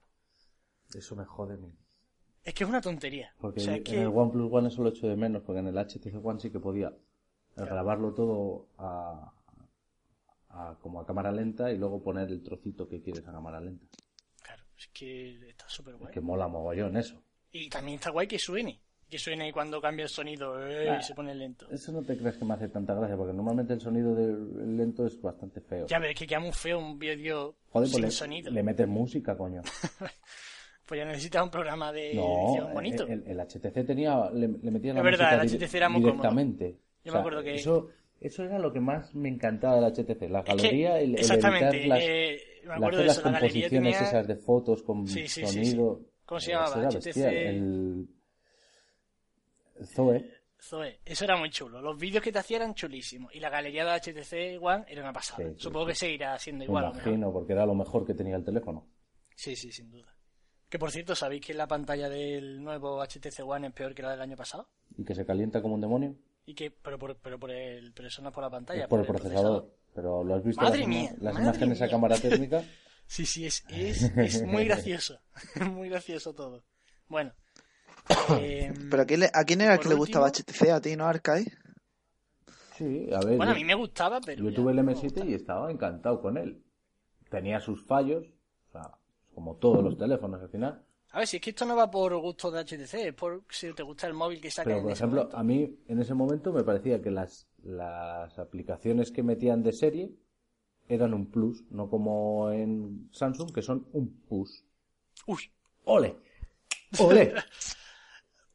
Eso 0.94 1.16
me 1.16 1.26
jode 1.26 1.58
mí. 1.58 1.83
Es 2.44 2.54
que 2.54 2.64
es 2.64 2.70
una 2.70 2.82
tontería. 2.82 3.34
Porque 3.40 3.62
o 3.62 3.64
sea, 3.64 3.74
es 3.74 3.78
en 3.80 3.84
que... 3.84 4.02
el 4.02 4.08
OnePlus 4.08 4.52
One 4.52 4.68
eso 4.68 4.84
lo 4.84 4.90
echo 4.90 5.08
de 5.08 5.16
menos, 5.16 5.44
porque 5.44 5.60
en 5.60 5.68
el 5.68 5.76
HTC 5.78 6.24
One 6.24 6.40
sí 6.40 6.50
que 6.52 6.60
podía 6.60 6.92
grabarlo 7.56 8.14
todo 8.14 8.68
a, 8.78 9.32
a- 10.50 10.76
como 10.82 11.00
a 11.00 11.06
cámara 11.06 11.32
lenta 11.32 11.72
y 11.72 11.78
luego 11.78 12.02
poner 12.04 12.30
el 12.30 12.44
trocito 12.44 12.88
que 12.90 13.02
quieres 13.02 13.26
a 13.28 13.32
cámara 13.32 13.62
lenta. 13.62 13.86
Claro, 14.42 14.64
es 14.78 14.88
que 14.88 15.50
está 15.50 15.70
súper 15.70 15.96
guay. 15.96 16.12
Que 16.12 16.20
mola 16.22 16.48
mogollón 16.48 16.98
eso. 16.98 17.22
Y 17.52 17.70
también 17.70 17.96
está 17.96 18.10
guay 18.10 18.28
que 18.28 18.40
suene. 18.40 18.80
Que 19.10 19.20
suene 19.20 19.54
cuando 19.54 19.80
cambia 19.80 20.04
el 20.04 20.10
sonido 20.10 20.60
eh, 20.68 20.90
Ah. 20.90 20.98
y 21.00 21.04
se 21.04 21.14
pone 21.14 21.36
lento. 21.36 21.70
Eso 21.70 21.92
no 21.92 22.02
te 22.02 22.18
creas 22.18 22.36
que 22.36 22.46
me 22.46 22.56
hace 22.56 22.68
tanta 22.70 22.96
gracia, 22.96 23.16
porque 23.16 23.32
normalmente 23.34 23.74
el 23.74 23.80
sonido 23.80 24.16
del 24.16 24.76
lento 24.76 25.06
es 25.06 25.22
bastante 25.22 25.62
feo. 25.62 25.86
Ya, 25.86 26.00
pero 26.00 26.12
es 26.12 26.18
que 26.18 26.26
queda 26.26 26.40
muy 26.40 26.52
feo 26.52 26.80
un 26.80 26.98
vídeo 26.98 27.56
pues 27.72 27.92
sin 27.92 28.02
le, 28.02 28.10
sonido. 28.12 28.50
le 28.52 28.64
metes 28.64 28.88
música, 28.88 29.38
coño. 29.38 29.62
Pues 30.94 31.00
ya 31.02 31.06
necesitas 31.08 31.42
un 31.44 31.50
programa 31.50 31.92
de 31.92 32.14
No, 32.14 32.50
edición 32.50 32.72
bonito. 32.72 33.08
el, 33.08 33.24
el 33.26 33.40
HTC 33.40 33.84
tenía, 33.84 34.30
le, 34.30 34.48
le 34.48 34.70
metía 34.70 34.94
la 34.94 35.00
Es 35.00 35.04
verdad, 35.04 35.26
música 35.40 35.42
el 35.42 35.50
dire- 35.50 35.66
HTC 35.68 35.74
era 35.76 35.90
muy 35.90 36.02
cómodo. 36.02 36.14
directamente. 36.18 36.78
Yo 37.04 37.14
me 37.14 37.18
acuerdo 37.20 37.42
que- 37.42 37.56
Eso, 37.56 37.88
eso 38.22 38.44
era 38.44 38.60
lo 38.60 38.72
que 38.72 38.80
más 38.80 39.16
me 39.16 39.28
encantaba 39.30 39.78
del 39.82 39.86
HTC, 39.92 40.30
la 40.30 40.44
galería, 40.44 41.00
el, 41.00 41.16
exactamente. 41.16 41.66
editar 41.78 41.88
las, 41.88 42.00
eh, 42.04 42.42
me 42.66 42.74
acuerdo 42.76 42.86
hacer 42.90 43.00
de 43.00 43.06
las 43.08 43.18
eso. 43.18 43.26
La 43.26 43.32
galería 43.32 43.50
composiciones 43.70 43.94
tenía... 43.98 44.08
esas 44.08 44.28
de 44.28 44.36
fotos 44.36 44.84
con 44.84 45.08
Sí, 45.08 45.28
sí, 45.28 45.44
sí, 45.48 45.48
sonido. 45.66 46.02
¿Cómo 46.28 46.40
se 46.40 46.52
Eso 46.52 46.60
llamaba? 46.62 46.80
era 46.82 46.90
HTC 46.90 47.06
bestial. 47.06 47.34
El, 47.36 48.08
Zoe. 49.86 50.30
Zoe. 50.62 51.00
Eso 51.06 51.26
era 51.26 51.38
muy 51.38 51.50
chulo. 51.50 51.82
Los 51.82 51.98
vídeos 51.98 52.24
que 52.24 52.32
te 52.32 52.38
hacían 52.38 52.62
eran 52.62 52.76
chulísimos. 52.76 53.34
Y 53.34 53.40
la 53.40 53.50
galería 53.50 53.84
de 53.84 54.00
HTC 54.00 54.62
One 54.64 54.86
era 54.88 55.02
una 55.02 55.12
pasada. 55.12 55.44
Supongo 55.58 55.88
que 55.88 55.96
seguirá 55.96 56.38
siendo 56.38 56.60
Me 56.60 56.66
igual. 56.66 56.86
mejor. 56.86 57.02
imagino, 57.02 57.34
porque 57.34 57.54
era 57.54 57.66
lo 57.66 57.74
mejor 57.74 58.06
que 58.06 58.14
tenía 58.14 58.36
el 58.36 58.44
teléfono. 58.46 58.88
Sí, 59.36 59.56
sí, 59.56 59.72
sin 59.72 59.90
duda. 59.90 60.14
Que 60.74 60.80
por 60.80 60.90
cierto, 60.90 61.14
¿sabéis 61.14 61.46
que 61.46 61.54
la 61.54 61.68
pantalla 61.68 62.10
del 62.10 62.64
nuevo 62.64 63.00
HTC 63.00 63.42
One 63.46 63.68
es 63.68 63.74
peor 63.74 63.94
que 63.94 64.02
la 64.02 64.10
del 64.10 64.22
año 64.22 64.36
pasado? 64.36 64.70
Y 64.98 65.06
que 65.06 65.14
se 65.14 65.24
calienta 65.24 65.62
como 65.62 65.76
un 65.76 65.82
demonio. 65.82 66.16
Y 66.48 66.56
que, 66.56 66.72
pero 66.72 66.98
por, 66.98 67.16
pero 67.18 67.38
por 67.38 67.52
el, 67.52 67.94
pero 67.94 68.08
eso 68.08 68.24
no 68.24 68.30
es 68.30 68.34
por 68.34 68.44
la 68.44 68.50
pantalla, 68.50 68.82
es 68.86 68.88
por 68.88 69.00
el 69.02 69.06
procesador. 69.06 69.72
Pero 69.94 70.24
lo 70.24 70.34
has 70.34 70.44
visto 70.44 70.64
Madre 70.64 70.80
las, 70.80 70.88
mía, 70.88 71.12
las 71.20 71.36
madre 71.36 71.44
imágenes 71.48 71.80
a 71.80 71.84
mía. 71.84 71.92
cámara 71.92 72.18
térmica. 72.18 72.64
Sí, 73.06 73.24
sí, 73.28 73.46
es, 73.46 73.64
es, 73.70 74.02
es 74.18 74.42
muy 74.48 74.66
gracioso. 74.66 75.20
Es 75.54 75.62
muy 75.72 75.90
gracioso 75.90 76.34
todo. 76.34 76.64
Bueno. 77.08 77.34
em, 78.40 78.90
¿Pero 78.90 79.04
a 79.04 79.06
quién, 79.06 79.22
a 79.22 79.64
era 79.66 79.74
el 79.74 79.78
Por 79.78 79.84
que 79.84 79.90
le 79.90 79.96
gustaba 79.96 80.32
HTC? 80.32 80.70
¿A 80.72 80.82
ti, 80.82 80.96
no, 80.96 81.06
Arcade? 81.06 81.46
Sí, 82.80 83.10
a 83.14 83.20
ver. 83.24 83.38
bueno, 83.38 83.52
a 83.52 83.56
mí 83.56 83.64
me 83.64 83.76
gustaba, 83.76 84.20
pero. 84.22 84.44
Yo 84.44 84.52
tuve 84.56 84.72
el 84.72 84.78
no 84.78 84.84
me 84.84 84.96
M7 84.96 85.04
gusta. 85.04 85.26
y 85.26 85.36
estaba 85.36 85.70
encantado 85.70 86.20
con 86.20 86.36
él. 86.38 86.64
Tenía 87.30 87.60
sus 87.60 87.86
fallos, 87.86 88.26
como 89.34 89.56
todos 89.58 89.84
los 89.84 89.98
teléfonos 89.98 90.42
al 90.42 90.50
final. 90.50 90.86
A 91.12 91.20
ver, 91.20 91.28
si 91.28 91.38
es 91.38 91.42
que 91.44 91.52
esto 91.52 91.66
no 91.66 91.76
va 91.76 91.90
por 91.92 92.16
gusto 92.18 92.50
de 92.52 92.60
HTC, 92.64 92.94
es 92.96 93.14
por 93.14 93.44
si 93.50 93.72
te 93.74 93.84
gusta 93.84 94.08
el 94.08 94.14
móvil 94.14 94.42
que 94.42 94.52
sacan 94.52 94.64
Pero, 94.64 94.82
por 94.82 94.92
ejemplo, 94.92 95.22
momento. 95.22 95.38
a 95.38 95.44
mí 95.44 95.80
en 95.88 96.00
ese 96.00 96.14
momento 96.14 96.52
me 96.54 96.64
parecía 96.64 97.02
que 97.02 97.12
las, 97.12 97.48
las 97.64 98.38
aplicaciones 98.40 99.12
que 99.12 99.22
metían 99.24 99.62
de 99.64 99.74
serie 99.74 100.12
eran 100.88 101.14
un 101.14 101.30
plus, 101.32 101.64
no 101.72 101.90
como 101.90 102.52
en 102.52 103.10
Samsung, 103.14 103.54
que 103.54 103.62
son 103.62 103.88
un 103.94 104.22
push. 104.28 104.62
Uy, 105.28 105.52
¡Ole! 105.86 106.16
¡Ole! 107.00 107.34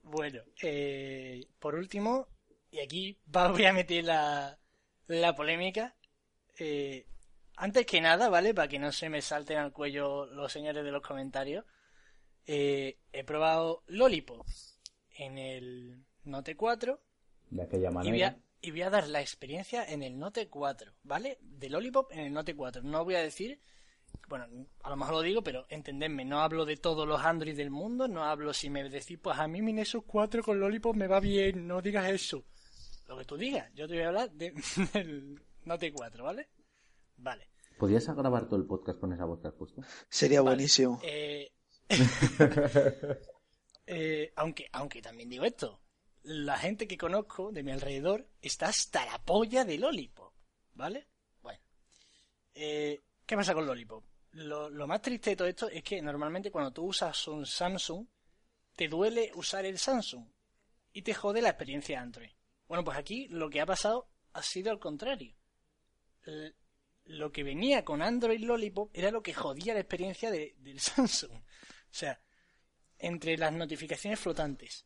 Bueno, 0.02 0.40
eh, 0.62 1.44
por 1.58 1.74
último, 1.74 2.28
y 2.70 2.80
aquí 2.80 3.18
voy 3.26 3.64
a 3.66 3.72
meter 3.72 4.04
la, 4.04 4.58
la 5.06 5.34
polémica. 5.34 5.94
eh, 6.58 7.06
antes 7.58 7.86
que 7.86 8.00
nada, 8.00 8.28
¿vale? 8.28 8.54
Para 8.54 8.68
que 8.68 8.78
no 8.78 8.90
se 8.92 9.08
me 9.08 9.20
salten 9.22 9.58
al 9.58 9.72
cuello 9.72 10.26
los 10.26 10.52
señores 10.52 10.84
de 10.84 10.90
los 10.92 11.02
comentarios, 11.02 11.64
eh, 12.46 12.98
he 13.12 13.24
probado 13.24 13.82
Lollipop 13.88 14.46
en 15.16 15.38
el 15.38 16.04
Note 16.24 16.56
4 16.56 17.00
De 17.50 17.62
aquella 17.62 17.90
y 17.90 17.92
voy, 17.92 18.04
manera. 18.04 18.28
a, 18.28 18.36
y 18.60 18.70
voy 18.70 18.82
a 18.82 18.90
dar 18.90 19.08
la 19.08 19.20
experiencia 19.20 19.84
en 19.84 20.02
el 20.02 20.18
Note 20.18 20.48
4, 20.48 20.92
¿vale? 21.02 21.38
De 21.42 21.68
Lollipop 21.68 22.10
en 22.12 22.20
el 22.20 22.32
Note 22.32 22.54
4. 22.54 22.82
No 22.82 23.04
voy 23.04 23.16
a 23.16 23.22
decir, 23.22 23.60
bueno, 24.28 24.46
a 24.82 24.90
lo 24.90 24.96
mejor 24.96 25.14
lo 25.14 25.22
digo, 25.22 25.42
pero 25.42 25.66
entendedme, 25.68 26.24
no 26.24 26.40
hablo 26.40 26.64
de 26.64 26.76
todos 26.76 27.06
los 27.06 27.20
Android 27.22 27.56
del 27.56 27.70
mundo, 27.70 28.08
no 28.08 28.24
hablo 28.24 28.52
si 28.54 28.70
me 28.70 28.88
decís, 28.88 29.18
pues 29.22 29.38
a 29.38 29.46
mí 29.48 29.60
mi 29.62 29.72
Nexus 29.72 30.04
4 30.06 30.42
con 30.42 30.58
Lollipop 30.60 30.96
me 30.96 31.06
va 31.06 31.20
bien, 31.20 31.66
no 31.66 31.82
digas 31.82 32.08
eso. 32.10 32.44
Lo 33.06 33.16
que 33.18 33.24
tú 33.24 33.36
digas, 33.36 33.70
yo 33.74 33.86
te 33.88 33.94
voy 33.94 34.02
a 34.04 34.08
hablar 34.08 34.30
de- 34.30 34.52
del 34.94 35.40
Note 35.64 35.92
4, 35.92 36.24
¿vale? 36.24 36.48
Vale. 37.18 37.50
¿Podrías 37.78 38.06
grabar 38.08 38.46
todo 38.46 38.56
el 38.56 38.66
podcast 38.66 38.98
con 38.98 39.12
esa 39.12 39.24
voz 39.24 39.40
que 39.40 39.48
has 39.48 39.54
puesto? 39.54 39.82
Sería 40.08 40.40
Vale. 40.40 40.56
buenísimo. 40.56 41.00
Eh, 41.02 41.52
eh, 43.86 44.32
aunque, 44.36 44.68
aunque 44.72 45.02
también 45.02 45.28
digo 45.28 45.44
esto, 45.44 45.80
la 46.22 46.58
gente 46.58 46.88
que 46.88 46.98
conozco 46.98 47.52
de 47.52 47.62
mi 47.62 47.72
alrededor 47.72 48.28
está 48.40 48.68
hasta 48.68 49.04
la 49.06 49.18
polla 49.24 49.64
de 49.64 49.78
Lollipop, 49.78 50.32
¿vale? 50.74 51.08
Bueno, 51.42 51.60
eh, 52.54 53.00
¿qué 53.24 53.36
pasa 53.36 53.54
con 53.54 53.66
Lollipop? 53.66 54.04
Lo, 54.32 54.68
lo 54.68 54.86
más 54.86 55.00
triste 55.00 55.30
de 55.30 55.36
todo 55.36 55.48
esto 55.48 55.68
es 55.68 55.82
que 55.82 56.02
normalmente 56.02 56.50
cuando 56.50 56.72
tú 56.72 56.84
usas 56.86 57.28
un 57.28 57.46
Samsung, 57.46 58.06
te 58.76 58.88
duele 58.88 59.30
usar 59.34 59.64
el 59.64 59.78
Samsung 59.78 60.26
y 60.92 61.02
te 61.02 61.14
jode 61.14 61.42
la 61.42 61.50
experiencia 61.50 62.00
Android. 62.00 62.30
Bueno, 62.66 62.84
pues 62.84 62.98
aquí 62.98 63.28
lo 63.28 63.48
que 63.48 63.60
ha 63.60 63.66
pasado 63.66 64.08
ha 64.34 64.42
sido 64.42 64.70
al 64.70 64.78
contrario. 64.78 65.34
Lo 67.08 67.32
que 67.32 67.42
venía 67.42 67.84
con 67.84 68.02
Android 68.02 68.40
Lollipop 68.40 68.90
era 68.94 69.10
lo 69.10 69.22
que 69.22 69.34
jodía 69.34 69.74
la 69.74 69.80
experiencia 69.80 70.30
de- 70.30 70.54
del 70.58 70.78
Samsung. 70.80 71.32
O 71.32 71.42
sea, 71.94 72.20
entre 72.98 73.36
las 73.36 73.52
notificaciones 73.52 74.18
flotantes, 74.20 74.84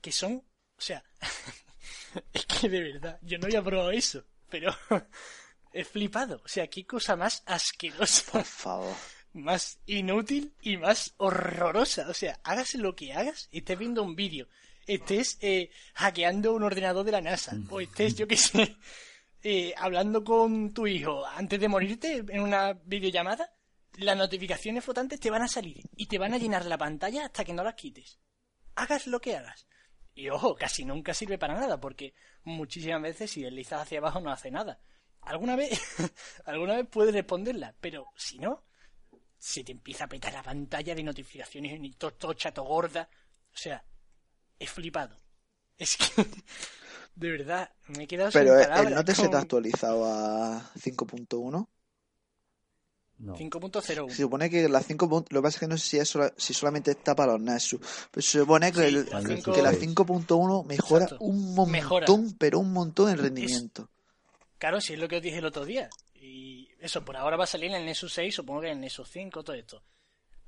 que 0.00 0.12
son, 0.12 0.34
o 0.76 0.80
sea, 0.80 1.02
es 2.32 2.46
que 2.46 2.68
de 2.68 2.80
verdad, 2.92 3.18
yo 3.22 3.38
no 3.38 3.46
había 3.46 3.62
probado 3.62 3.90
eso, 3.90 4.24
pero 4.48 4.74
he 5.72 5.84
flipado. 5.84 6.40
O 6.44 6.48
sea, 6.48 6.66
qué 6.68 6.86
cosa 6.86 7.16
más 7.16 7.42
asquerosa, 7.46 8.32
Por 8.32 8.44
favor. 8.44 8.94
más 9.32 9.78
inútil 9.86 10.54
y 10.60 10.76
más 10.76 11.14
horrorosa. 11.16 12.08
O 12.08 12.14
sea, 12.14 12.38
hagas 12.44 12.74
lo 12.74 12.94
que 12.94 13.12
hagas, 13.12 13.48
estés 13.52 13.78
viendo 13.78 14.02
un 14.02 14.14
vídeo, 14.14 14.48
estés 14.86 15.38
eh, 15.40 15.70
hackeando 15.94 16.52
un 16.54 16.62
ordenador 16.62 17.04
de 17.04 17.12
la 17.12 17.20
NASA, 17.20 17.56
o 17.70 17.80
estés, 17.80 18.14
yo 18.16 18.28
qué 18.28 18.36
sé, 18.36 18.76
eh, 19.48 19.72
hablando 19.76 20.24
con 20.24 20.72
tu 20.74 20.88
hijo 20.88 21.24
antes 21.24 21.60
de 21.60 21.68
morirte 21.68 22.16
en 22.28 22.40
una 22.40 22.72
videollamada, 22.72 23.54
las 23.94 24.16
notificaciones 24.16 24.84
flotantes 24.84 25.20
te 25.20 25.30
van 25.30 25.42
a 25.42 25.46
salir 25.48 25.82
y 25.96 26.06
te 26.06 26.18
van 26.18 26.34
a 26.34 26.38
llenar 26.38 26.64
la 26.66 26.76
pantalla 26.76 27.26
hasta 27.26 27.44
que 27.44 27.52
no 27.52 27.62
las 27.62 27.74
quites. 27.74 28.18
Hagas 28.74 29.06
lo 29.06 29.20
que 29.20 29.36
hagas. 29.36 29.68
Y 30.14 30.28
ojo, 30.30 30.56
casi 30.56 30.84
nunca 30.84 31.14
sirve 31.14 31.38
para 31.38 31.54
nada, 31.54 31.78
porque 31.78 32.12
muchísimas 32.42 33.00
veces 33.02 33.30
si 33.30 33.42
deslizas 33.42 33.82
hacia 33.82 33.98
abajo 33.98 34.18
no 34.18 34.32
hace 34.32 34.50
nada. 34.50 34.80
Alguna 35.20 35.54
vez, 35.54 35.78
alguna 36.44 36.74
vez 36.76 36.86
puedes 36.90 37.14
responderla, 37.14 37.72
pero 37.80 38.06
si 38.16 38.38
no, 38.40 38.64
se 39.38 39.62
te 39.62 39.70
empieza 39.70 40.04
a 40.04 40.08
petar 40.08 40.32
la 40.32 40.42
pantalla 40.42 40.92
de 40.92 41.04
notificaciones 41.04 41.78
y 41.80 41.92
to- 41.92 42.14
tocha, 42.14 42.52
to 42.52 42.64
gorda. 42.64 43.08
O 43.54 43.56
sea, 43.56 43.84
he 44.58 44.66
flipado. 44.66 45.16
Es 45.78 45.96
que, 45.96 46.04
de 47.16 47.30
verdad, 47.30 47.70
me 47.88 48.04
he 48.04 48.06
quedado 48.06 48.30
Pero 48.32 48.52
sin 48.52 48.62
el 48.62 48.68
palabras. 48.68 48.94
Note 48.94 49.14
se 49.14 49.28
te 49.28 49.36
ha 49.36 49.40
actualizado 49.40 50.04
a 50.04 50.72
5.1. 50.74 51.68
No. 53.18 53.34
5.01. 53.34 54.10
Se 54.10 54.22
supone 54.22 54.50
que 54.50 54.68
la 54.68 54.82
5. 54.82 55.24
Lo 55.30 55.40
que 55.40 55.42
pasa 55.42 55.56
es 55.56 55.60
que 55.60 55.66
no 55.68 55.78
sé 55.78 55.86
si, 55.88 55.96
es 55.98 56.08
sola- 56.08 56.34
si 56.36 56.52
solamente 56.52 56.90
está 56.90 57.14
para 57.14 57.32
los 57.32 57.40
Nexus. 57.40 57.80
Pero 58.10 58.22
se 58.22 58.38
supone 58.40 58.70
que, 58.72 58.80
Sí, 58.80 58.94
el- 58.94 59.06
la 59.06 59.22
que 59.22 59.62
la 59.62 59.70
seis. 59.72 59.80
5.1 59.94 60.64
mejora 60.66 61.04
Exacto. 61.04 61.24
un 61.24 61.54
montón, 61.54 61.72
Mejora. 61.72 62.06
pero 62.38 62.58
un 62.58 62.72
montón 62.74 63.10
el 63.10 63.18
rendimiento. 63.18 63.88
Claro, 64.58 64.80
si 64.82 64.92
es 64.92 64.98
lo 64.98 65.08
que 65.08 65.16
os 65.16 65.22
dije 65.22 65.38
el 65.38 65.46
otro 65.46 65.64
día. 65.64 65.88
Y 66.14 66.68
eso, 66.78 67.04
por 67.06 67.16
ahora 67.16 67.38
va 67.38 67.44
a 67.44 67.46
salir 67.46 67.70
en 67.70 67.76
el 67.76 67.86
Nexus 67.86 68.12
6, 68.12 68.34
supongo 68.34 68.60
que 68.60 68.66
en 68.68 68.74
el 68.74 68.80
Nexus 68.82 69.08
5, 69.10 69.42
todo 69.42 69.56
esto. 69.56 69.82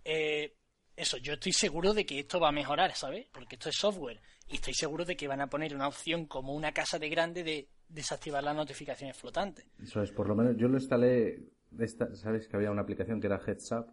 Eh, 0.05 0.55
eso, 0.95 1.17
yo 1.17 1.35
estoy 1.35 1.53
seguro 1.55 1.95
de 1.95 2.05
que 2.05 2.19
esto 2.21 2.39
va 2.39 2.49
a 2.49 2.53
mejorar, 2.53 2.95
¿sabes? 2.95 3.27
Porque 3.33 3.55
esto 3.57 3.71
es 3.71 3.77
software. 3.77 4.21
Y 4.51 4.57
estoy 4.57 4.75
seguro 4.75 5.05
de 5.05 5.17
que 5.17 5.29
van 5.29 5.41
a 5.41 5.49
poner 5.49 5.75
una 5.75 5.89
opción 5.89 6.27
como 6.27 6.55
una 6.55 6.73
casa 6.73 6.99
de 6.99 7.09
grande 7.09 7.43
de 7.45 7.69
desactivar 7.89 8.43
las 8.43 8.57
notificaciones 8.57 9.17
flotantes. 9.17 9.67
Eso 9.83 10.03
es, 10.03 10.11
por 10.13 10.29
lo 10.29 10.35
menos 10.35 10.57
yo 10.57 10.69
lo 10.69 10.77
instalé, 10.77 11.43
esta, 11.79 12.15
¿sabes 12.17 12.49
que 12.49 12.57
había 12.57 12.71
una 12.71 12.83
aplicación 12.83 13.21
que 13.21 13.27
era 13.27 13.39
Heads 13.47 13.73
Up? 13.73 13.87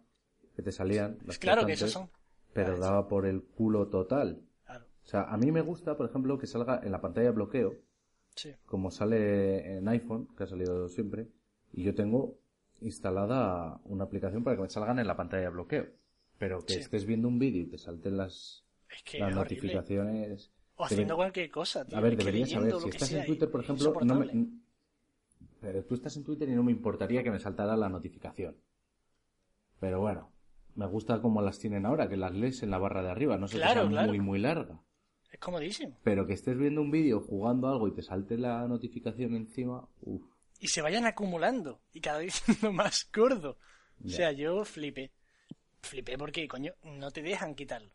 Que 0.54 0.62
te 0.62 0.72
salían 0.72 1.18
las 1.26 1.38
Claro 1.38 1.66
que 1.66 1.72
esos 1.72 1.90
son. 1.92 2.08
Pero 2.54 2.68
Claro, 2.76 2.80
daba 2.80 3.08
por 3.08 3.26
el 3.26 3.42
culo 3.42 3.88
total. 3.88 4.40
Claro, 4.64 4.86
O 5.04 5.06
sea, 5.06 5.22
a 5.24 5.36
mí 5.36 5.52
me 5.52 5.60
gusta, 5.60 5.96
por 5.96 6.08
ejemplo, 6.08 6.38
que 6.38 6.46
salga 6.46 6.80
en 6.82 6.90
la 6.92 7.00
pantalla 7.02 7.26
de 7.26 7.32
bloqueo, 7.34 7.74
sí. 8.34 8.54
como 8.64 8.90
sale 8.90 9.76
en 9.76 9.86
iPhone, 9.88 10.28
que 10.36 10.44
ha 10.44 10.46
salido 10.46 10.88
siempre, 10.88 11.28
y 11.72 11.82
yo 11.82 11.94
tengo 11.94 12.38
instalada 12.80 13.80
una 13.84 14.04
aplicación 14.04 14.42
para 14.44 14.56
que 14.56 14.62
me 14.62 14.70
salgan 14.70 14.98
en 14.98 15.06
la 15.06 15.16
pantalla 15.16 15.44
de 15.44 15.50
bloqueo. 15.50 15.86
Pero 16.38 16.64
que 16.64 16.74
Sí. 16.74 16.80
estés 16.80 17.04
viendo 17.06 17.28
un 17.28 17.38
vídeo 17.38 17.62
y 17.62 17.66
te 17.66 17.78
salten 17.78 18.16
las, 18.16 18.64
Es 18.90 19.02
que 19.02 19.18
las 19.18 19.30
es 19.30 19.36
notificaciones. 19.36 20.50
O 20.76 20.84
haciendo 20.84 21.14
Debe- 21.14 21.16
cualquier 21.16 21.50
cosa, 21.50 21.84
tío. 21.84 21.96
A 21.96 22.00
ver, 22.00 22.16
deberías 22.16 22.50
saber, 22.50 22.72
si 22.80 22.88
estás 22.88 23.12
en 23.12 23.26
Twitter, 23.26 23.50
por 23.50 23.62
ejemplo, 23.62 23.94
no 24.02 24.14
me... 24.16 24.46
Pero 25.60 25.84
tú 25.84 25.94
estás 25.94 26.16
en 26.16 26.24
Twitter 26.24 26.48
y 26.48 26.52
no 26.54 26.62
me 26.62 26.70
importaría 26.72 27.22
que 27.22 27.30
me 27.30 27.38
saltara 27.38 27.76
la 27.76 27.88
notificación. 27.88 28.56
Pero 29.80 30.00
bueno, 30.00 30.30
me 30.74 30.86
gusta 30.86 31.20
como 31.20 31.40
las 31.42 31.58
tienen 31.58 31.86
ahora, 31.86 32.08
que 32.08 32.16
las 32.16 32.32
lees 32.32 32.62
en 32.62 32.70
la 32.70 32.78
barra 32.78 33.02
de 33.02 33.10
arriba, 33.10 33.36
no 33.38 33.48
sé 33.48 33.56
Claro, 33.56 33.82
que 33.82 33.86
sea 33.88 33.90
claro. 33.90 34.08
muy, 34.08 34.20
muy 34.20 34.38
larga. 34.38 34.80
Es 35.32 35.40
comodísimo. 35.40 35.98
Pero 36.02 36.26
que 36.26 36.34
estés 36.34 36.56
viendo 36.56 36.80
un 36.82 36.90
vídeo 36.90 37.20
jugando 37.20 37.68
algo 37.68 37.88
y 37.88 37.94
te 37.94 38.02
salte 38.02 38.36
la 38.38 38.66
notificación 38.68 39.34
encima, 39.34 39.88
uff. 40.02 40.22
Y 40.60 40.68
se 40.68 40.80
vayan 40.82 41.04
acumulando 41.06 41.80
y 41.92 42.00
cada 42.00 42.18
vez 42.18 42.34
siendo 42.44 42.72
más 42.72 43.10
gordo. 43.14 43.58
O 44.04 44.08
sea, 44.08 44.32
yo 44.32 44.64
flipé. 44.64 45.10
Flipé 45.82 46.16
porque, 46.18 46.46
coño, 46.48 46.74
no 46.84 47.10
te 47.10 47.22
dejan 47.22 47.54
quitarlo. 47.54 47.90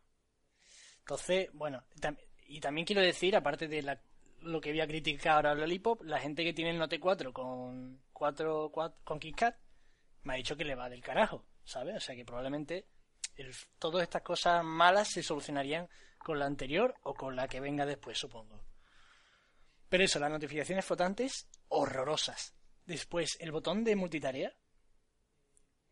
Entonces, 1.01 1.49
bueno, 1.53 1.83
y 2.47 2.59
también 2.59 2.85
quiero 2.85 3.01
decir, 3.01 3.35
aparte 3.35 3.67
de 3.67 3.81
la- 3.81 4.01
lo 4.41 4.59
que 4.61 4.71
voy 4.71 4.81
a 4.81 4.87
criticar 4.87 5.35
ahora 5.35 5.51
al 5.51 5.59
Lollipop, 5.59 6.01
la 6.03 6.19
gente 6.19 6.43
que 6.43 6.53
tiene 6.53 6.71
el 6.71 6.79
Note 6.79 6.99
4 6.99 7.31
con 7.33 8.01
4, 8.13 8.69
4 8.71 8.97
con 9.03 9.19
KitKat 9.19 9.55
me 10.23 10.33
ha 10.33 10.37
dicho 10.37 10.55
que 10.55 10.65
le 10.65 10.75
va 10.75 10.89
del 10.89 11.01
carajo, 11.01 11.45
¿sabes? 11.63 11.95
O 11.95 11.99
sea 11.99 12.15
que 12.15 12.25
probablemente 12.25 12.87
todas 13.79 14.03
estas 14.03 14.21
cosas 14.21 14.63
malas 14.63 15.07
se 15.09 15.23
solucionarían 15.23 15.87
con 16.19 16.37
la 16.37 16.45
anterior 16.45 16.93
o 17.03 17.13
con 17.13 17.35
la 17.35 17.47
que 17.47 17.59
venga 17.59 17.85
después, 17.85 18.17
supongo. 18.17 18.63
Pero 19.89 20.03
eso, 20.03 20.19
las 20.19 20.31
notificaciones 20.31 20.85
flotantes, 20.85 21.49
horrorosas. 21.67 22.53
Después, 22.85 23.37
el 23.39 23.51
botón 23.51 23.83
de 23.83 23.95
multitarea. 23.95 24.53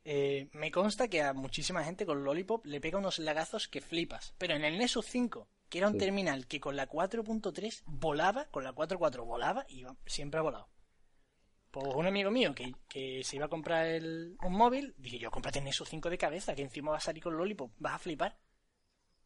Eh, 0.05 0.49
me 0.53 0.71
consta 0.71 1.07
que 1.07 1.21
a 1.21 1.33
muchísima 1.33 1.83
gente 1.83 2.05
con 2.05 2.23
Lollipop 2.23 2.65
le 2.65 2.81
pega 2.81 2.97
unos 2.97 3.19
lagazos 3.19 3.67
que 3.67 3.81
flipas. 3.81 4.33
Pero 4.37 4.55
en 4.55 4.63
el 4.63 4.77
Nexus 4.77 5.05
5, 5.05 5.47
que 5.69 5.77
era 5.79 5.87
un 5.87 5.93
Sí. 5.93 5.99
terminal 5.99 6.47
que 6.47 6.59
con 6.59 6.75
la 6.75 6.87
4.3 6.87 7.83
volaba, 7.85 8.45
con 8.45 8.63
la 8.63 8.73
4.4 8.73 9.25
volaba 9.25 9.65
y 9.69 9.79
iba- 9.81 9.95
siempre 10.05 10.39
ha 10.39 10.43
volado. 10.43 10.69
Pues 11.71 11.85
un 11.93 12.07
amigo 12.07 12.31
mío 12.31 12.55
que, 12.55 12.73
que 12.87 13.23
se 13.23 13.35
iba 13.35 13.45
a 13.45 13.49
comprar 13.49 13.85
el- 13.85 14.35
un 14.43 14.53
móvil, 14.53 14.95
dije 14.97 15.19
yo, 15.19 15.29
cómprate 15.29 15.59
el 15.59 15.65
Nexus 15.65 15.87
5 15.89 16.09
de 16.09 16.17
cabeza, 16.17 16.55
que 16.55 16.63
encima 16.63 16.91
va 16.91 16.97
a 16.97 17.01
salir 17.01 17.21
con 17.21 17.37
Lollipop, 17.37 17.71
vas 17.77 17.93
a 17.93 17.99
flipar. 17.99 18.39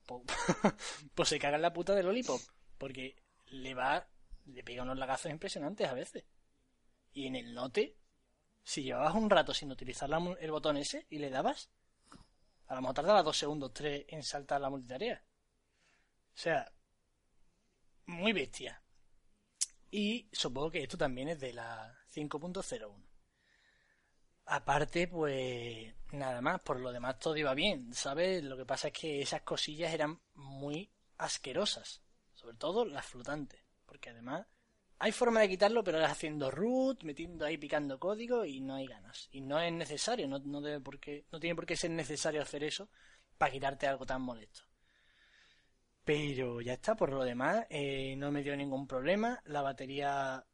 Pues, 0.06 0.24
pues 1.16 1.30
se 1.30 1.40
caga 1.40 1.56
en 1.56 1.62
la 1.62 1.72
puta 1.72 1.96
de 1.96 2.04
Lollipop, 2.04 2.42
porque 2.78 3.16
le 3.48 3.74
va, 3.74 4.06
le 4.46 4.62
pega 4.64 4.84
unos 4.84 4.98
lagazos 4.98 5.32
impresionantes 5.32 5.88
a 5.88 5.94
veces. 5.94 6.26
Y 7.14 7.28
en 7.28 7.38
el 7.38 7.54
Note, 7.54 7.96
si 8.64 8.84
llevabas 8.84 9.16
un 9.16 9.30
rato 9.30 9.54
sin 9.54 9.72
utilizar 9.72 10.10
la 10.10 10.18
el 10.40 10.52
botón 10.52 10.78
ese 10.78 11.06
y 11.10 11.20
le 11.20 11.30
dabas, 11.30 11.70
a 12.68 12.76
lo 12.76 12.82
mejor 12.82 12.96
tardaba 12.96 13.24
dos 13.24 13.38
segundos, 13.38 13.74
tres 13.74 14.06
en 14.08 14.24
saltar 14.24 14.62
la 14.62 14.70
multitarea. 14.70 15.24
O 16.34 16.38
sea, 16.38 16.72
muy 18.06 18.34
bestia. 18.34 18.82
Y 19.92 20.28
supongo 20.32 20.72
que 20.72 20.84
esto 20.84 20.98
también 20.98 21.30
es 21.30 21.40
de 21.40 21.54
la 21.54 21.96
5.01. 22.12 23.06
Aparte, 24.46 25.08
pues 25.08 25.94
nada 26.12 26.42
más, 26.42 26.62
por 26.62 26.80
lo 26.80 26.92
demás 26.92 27.20
todo 27.20 27.38
iba 27.38 27.54
bien, 27.54 27.94
¿sabes? 27.94 28.44
Lo 28.44 28.58
que 28.58 28.66
pasa 28.66 28.88
es 28.88 28.94
que 28.94 29.22
esas 29.22 29.42
cosillas 29.42 29.94
eran 29.94 30.20
muy 30.34 30.92
asquerosas, 31.18 32.02
sobre 32.34 32.58
todo 32.58 32.86
las 32.86 33.06
flotantes, 33.06 33.64
porque 33.86 34.10
además 34.10 34.48
hay 35.00 35.12
forma 35.12 35.42
de 35.42 35.50
quitarlo, 35.50 35.84
pero 35.84 36.00
es 36.00 36.10
haciendo 36.10 36.50
root, 36.50 37.04
metiendo 37.04 37.46
ahí 37.46 37.58
picando 37.58 38.00
código 38.00 38.46
y 38.46 38.62
no 38.62 38.76
hay 38.76 38.88
ganas. 38.88 39.28
Y 39.32 39.42
no 39.42 39.60
es 39.60 39.72
necesario, 39.74 40.28
no, 40.28 40.42
tiene 40.42 41.56
por 41.56 41.66
qué 41.66 41.76
ser 41.76 41.92
necesario 41.92 42.42
hacer 42.42 42.64
eso 42.64 42.90
para 43.38 43.52
quitarte 43.52 43.88
algo 43.88 44.06
tan 44.06 44.22
molesto. 44.22 44.64
Pero 46.04 46.60
ya 46.62 46.74
está, 46.74 46.96
por 46.96 47.12
lo 47.12 47.24
demás, 47.24 47.66
eh, 47.70 48.16
no 48.18 48.32
me 48.32 48.44
dio 48.44 48.56
ningún 48.56 48.88
problema. 48.88 49.42
La 49.46 49.62
batería 49.62 50.46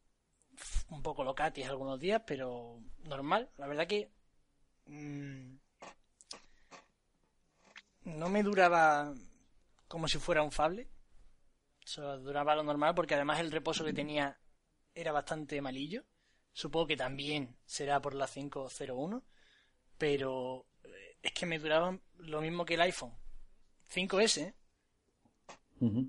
un 0.89 1.01
poco 1.01 1.23
locatis 1.23 1.67
algunos 1.67 1.99
días, 1.99 2.21
pero 2.25 2.79
normal. 3.03 3.49
La 3.57 3.67
verdad 3.67 3.87
que 3.87 4.11
mm, 4.85 5.55
no 8.05 8.29
me 8.29 8.43
duraba 8.43 9.13
como 9.87 10.07
si 10.07 10.19
fuera 10.19 10.43
un 10.43 10.51
fable. 10.51 10.87
O 11.89 11.91
sea, 11.91 12.17
duraba 12.17 12.55
lo 12.55 12.61
normal 12.63 12.93
porque 12.93 13.15
además 13.15 13.39
el 13.39 13.51
reposo 13.51 13.83
que 13.83 13.93
tenía 13.93 14.37
era 14.93 15.11
bastante 15.11 15.59
malillo. 15.59 16.05
Supongo 16.53 16.85
que 16.87 16.97
también 16.97 17.57
será 17.65 17.99
por 17.99 18.13
la 18.13 18.27
501, 18.27 19.23
pero 19.97 20.67
eh, 20.83 21.17
es 21.23 21.31
que 21.33 21.47
me 21.47 21.57
duraban 21.57 22.01
lo 22.17 22.41
mismo 22.41 22.63
que 22.63 22.75
el 22.75 22.81
iPhone 22.81 23.13
5S. 23.89 24.41
¿eh? 24.41 24.55
Ujú. 25.79 26.05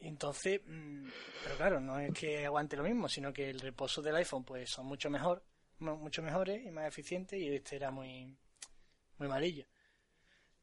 Entonces, 0.00 0.62
mm, 0.66 1.08
pero 1.42 1.56
claro, 1.56 1.80
no 1.80 1.98
es 1.98 2.12
que 2.12 2.46
aguante 2.46 2.76
lo 2.76 2.82
mismo, 2.84 3.06
sino 3.08 3.32
que 3.34 3.50
el 3.50 3.60
reposo 3.60 4.00
del 4.00 4.16
iPhone 4.16 4.44
pues 4.44 4.70
son 4.70 4.86
mucho 4.86 5.10
mejor, 5.10 5.44
mu- 5.78 5.96
mucho 5.96 6.22
mejores 6.22 6.64
y 6.64 6.70
más 6.70 6.86
eficientes 6.88 7.38
y 7.38 7.48
este 7.54 7.76
era 7.76 7.90
muy 7.90 8.34
muy 9.18 9.28
malillo. 9.28 9.66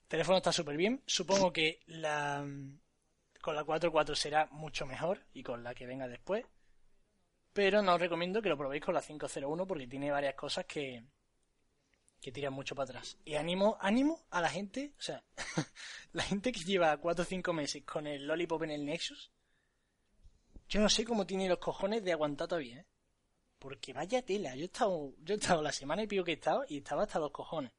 El 0.04 0.08
teléfono 0.08 0.38
está 0.38 0.52
súper 0.52 0.76
bien, 0.76 1.04
supongo 1.06 1.54
que 1.54 1.80
la 1.86 2.42
mm, 2.44 2.80
con 3.42 3.56
la 3.56 3.64
4.4 3.64 4.16
será 4.16 4.48
mucho 4.52 4.86
mejor 4.86 5.26
y 5.34 5.44
con 5.44 5.64
la 5.64 5.74
que 5.74 5.86
venga 5.86 6.08
después, 6.08 6.46
pero 7.54 7.82
no 7.82 7.96
os 7.96 8.02
recomiendo 8.02 8.42
que 8.42 8.50
lo 8.50 8.58
probéis 8.58 8.84
con 8.84 8.94
la 8.94 9.02
501 9.02 9.66
porque 9.66 9.88
tiene 9.88 10.12
varias 10.12 10.36
cosas 10.36 10.66
que 10.66 11.04
que 12.22 12.32
tiran 12.32 12.54
mucho 12.54 12.76
para 12.76 12.90
atrás. 12.90 13.18
Y 13.26 13.36
ánimo, 13.36 13.78
ánimo 13.80 14.26
a 14.30 14.42
la 14.42 14.50
gente, 14.50 14.94
o 14.98 15.02
sea, 15.02 15.24
la 16.14 16.24
gente 16.24 16.52
que 16.52 16.64
lleva 16.64 16.98
4 16.98 17.24
o 17.24 17.26
5 17.26 17.54
meses 17.54 17.84
con 17.84 18.08
el 18.08 18.28
Lollipop 18.28 18.64
en 18.64 18.72
el 18.72 18.86
Nexus, 18.86 19.32
yo 20.68 20.82
no 20.82 20.90
sé 20.90 21.06
cómo 21.06 21.26
tiene 21.26 21.50
los 21.50 21.60
cojones 21.60 22.04
de 22.04 22.12
aguantar 22.12 22.48
todavía, 22.48 22.80
¿eh? 22.80 22.86
Porque 23.58 23.92
vaya 23.92 24.22
tela, 24.22 24.56
yo 24.56 24.64
he 24.64 24.66
estado, 24.66 25.14
yo 25.20 25.34
he 25.34 25.38
estado 25.38 25.62
la 25.62 25.72
semana 25.72 26.04
y 26.04 26.08
pico 26.08 26.24
que 26.24 26.32
he 26.32 26.36
estado 26.36 26.64
y 26.70 26.78
estaba 26.78 27.04
hasta 27.04 27.20
los 27.20 27.32
cojones. 27.32 27.72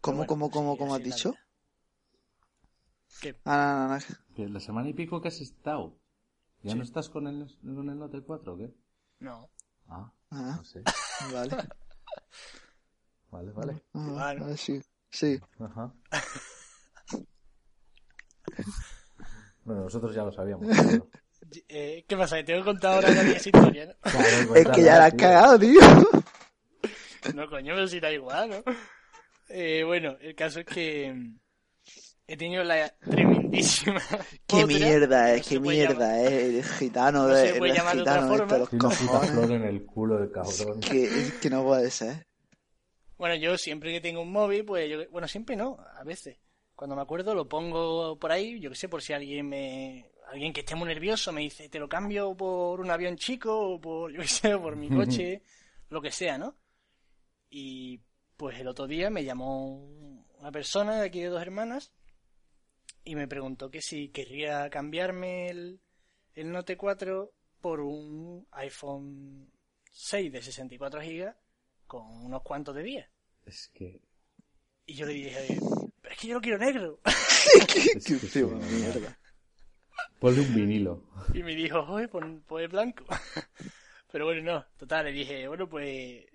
¿Cómo, 0.00 0.26
cómo, 0.26 0.50
cómo, 0.50 0.78
cómo 0.78 0.94
has 0.94 1.02
dicho? 1.02 1.32
vida. 1.32 1.49
¿Qué? 3.20 3.36
Ah, 3.44 3.88
no, 3.90 3.94
no, 3.96 3.98
no. 3.98 4.34
Que 4.34 4.48
La 4.48 4.60
semana 4.60 4.88
y 4.88 4.94
pico 4.94 5.20
que 5.20 5.28
has 5.28 5.40
estado. 5.40 5.98
¿Ya 6.62 6.72
Sí. 6.72 6.78
no 6.78 6.84
estás 6.84 7.08
con 7.08 7.26
el, 7.26 7.46
con 7.62 7.88
el 7.88 7.98
Note 7.98 8.20
4 8.22 8.52
o 8.54 8.56
qué? 8.56 8.74
No. 9.20 9.48
Ah, 9.88 10.12
Ah, 10.30 10.54
no 10.58 10.64
sé. 10.64 10.82
vale. 11.32 11.56
Vale, 13.30 13.50
vale. 13.52 13.82
Ah, 13.94 14.08
Claro. 14.12 14.46
ah, 14.46 14.56
sí. 14.56 14.80
Sí. 15.10 15.40
Ajá. 15.58 15.92
Bueno, 19.64 19.82
nosotros 19.84 20.14
ya 20.14 20.22
lo 20.24 20.32
sabíamos. 20.32 20.66
pero- 20.76 21.08
Eh, 21.68 22.04
¿Qué 22.06 22.16
pasa? 22.16 22.36
¿Que 22.36 22.44
tengo 22.44 22.60
que 22.60 22.64
contar 22.66 22.94
ahora 23.04 23.10
la 23.10 23.30
historia, 23.32 23.86
no? 23.86 23.94
Claro, 24.02 24.54
Es 24.54 24.68
que 24.68 24.82
ya 24.84 24.98
la 24.98 25.06
has 25.06 25.10
tío. 25.12 25.18
cagado, 25.20 25.58
tío. 25.58 25.80
No, 27.34 27.48
coño, 27.50 27.74
pero 27.74 27.88
si 27.88 27.98
da 28.00 28.12
igual, 28.12 28.50
¿no? 28.50 28.72
Eh, 29.48 29.82
bueno, 29.84 30.16
el 30.20 30.34
caso 30.36 30.60
es 30.60 30.66
que 30.66 31.32
he 32.32 32.36
tenido 32.36 32.62
la 32.64 32.88
tremendísima. 33.00 34.00
Qué 34.46 34.66
mierda, 34.66 35.28
no 35.28 35.34
es, 35.34 35.46
se 35.46 35.54
qué 35.54 35.60
mierda, 35.60 36.16
llamar- 36.16 36.32
eh. 36.32 36.46
El 36.58 36.64
gitano 36.64 37.28
No 37.28 37.34
se 37.34 37.52
de, 37.52 37.58
puede 37.58 37.72
el 37.72 37.76
llamar 37.78 37.96
de 37.96 38.02
otra 38.02 38.12
gitano 38.14 38.32
de 38.32 38.38
forma. 38.38 38.58
los 38.58 38.68
cojones. 38.70 39.30
flor 39.30 39.52
en 39.52 39.64
el 39.64 39.84
culo 39.86 40.18
del 40.18 40.30
cabrón. 40.30 40.80
Que, 40.80 41.04
es 41.04 41.32
que 41.34 41.50
no 41.50 41.64
puede 41.64 41.90
ser. 41.90 42.26
Bueno, 43.18 43.34
yo 43.34 43.58
siempre 43.58 43.92
que 43.92 44.00
tengo 44.00 44.22
un 44.22 44.32
móvil, 44.32 44.64
pues 44.64 44.88
yo, 44.90 44.98
bueno, 45.10 45.28
siempre 45.28 45.56
no, 45.56 45.76
a 45.96 46.04
veces. 46.04 46.38
Cuando 46.74 46.96
me 46.96 47.02
acuerdo 47.02 47.34
lo 47.34 47.46
pongo 47.48 48.18
por 48.18 48.32
ahí, 48.32 48.58
yo 48.60 48.70
qué 48.70 48.76
sé, 48.76 48.88
por 48.88 49.02
si 49.02 49.12
alguien 49.12 49.46
me, 49.48 50.06
alguien 50.32 50.52
que 50.52 50.60
esté 50.60 50.74
muy 50.74 50.88
nervioso 50.88 51.30
me 51.30 51.42
dice, 51.42 51.68
te 51.68 51.78
lo 51.78 51.88
cambio 51.88 52.34
por 52.34 52.80
un 52.80 52.90
avión 52.90 53.16
chico, 53.16 53.74
o 53.74 53.80
por, 53.80 54.10
yo 54.12 54.20
qué 54.22 54.28
sé, 54.28 54.56
por 54.56 54.76
mi 54.76 54.88
coche, 54.96 55.42
lo 55.90 56.00
que 56.00 56.10
sea, 56.10 56.38
¿no? 56.38 56.56
Y 57.50 58.00
pues 58.36 58.58
el 58.58 58.68
otro 58.68 58.86
día 58.86 59.10
me 59.10 59.24
llamó 59.24 59.84
una 60.38 60.50
persona 60.52 61.00
de 61.00 61.06
aquí 61.06 61.20
de 61.20 61.26
dos 61.28 61.42
hermanas 61.42 61.92
y 63.04 63.14
me 63.14 63.28
preguntó 63.28 63.70
que 63.70 63.80
si 63.80 64.08
querría 64.08 64.68
cambiarme 64.70 65.48
el, 65.48 65.80
el 66.34 66.50
Note 66.50 66.76
4 66.76 67.32
por 67.60 67.80
un 67.80 68.46
iPhone 68.52 69.50
6 69.92 70.32
de 70.32 70.42
64 70.42 71.00
GB 71.00 71.34
con 71.86 72.02
unos 72.24 72.42
cuantos 72.42 72.74
de 72.74 72.82
días. 72.82 73.10
Es 73.44 73.68
que. 73.72 74.00
Y 74.86 74.94
yo 74.94 75.06
le 75.06 75.12
dije, 75.12 75.58
pero 76.00 76.14
es 76.14 76.20
que 76.20 76.28
yo 76.28 76.34
lo 76.34 76.40
quiero 76.40 76.58
negro. 76.58 77.00
Que 77.66 78.44
mierda. 78.44 79.18
Ponle 80.18 80.42
un 80.42 80.54
vinilo. 80.54 81.04
Y 81.32 81.42
me 81.42 81.54
dijo, 81.54 81.80
oye, 81.80 82.06
pon, 82.06 82.42
pon 82.46 82.60
el 82.60 82.68
blanco. 82.68 83.06
Pero 84.12 84.26
bueno, 84.26 84.42
no, 84.42 84.66
total, 84.76 85.06
le 85.06 85.12
dije, 85.12 85.48
bueno, 85.48 85.68
pues 85.68 86.26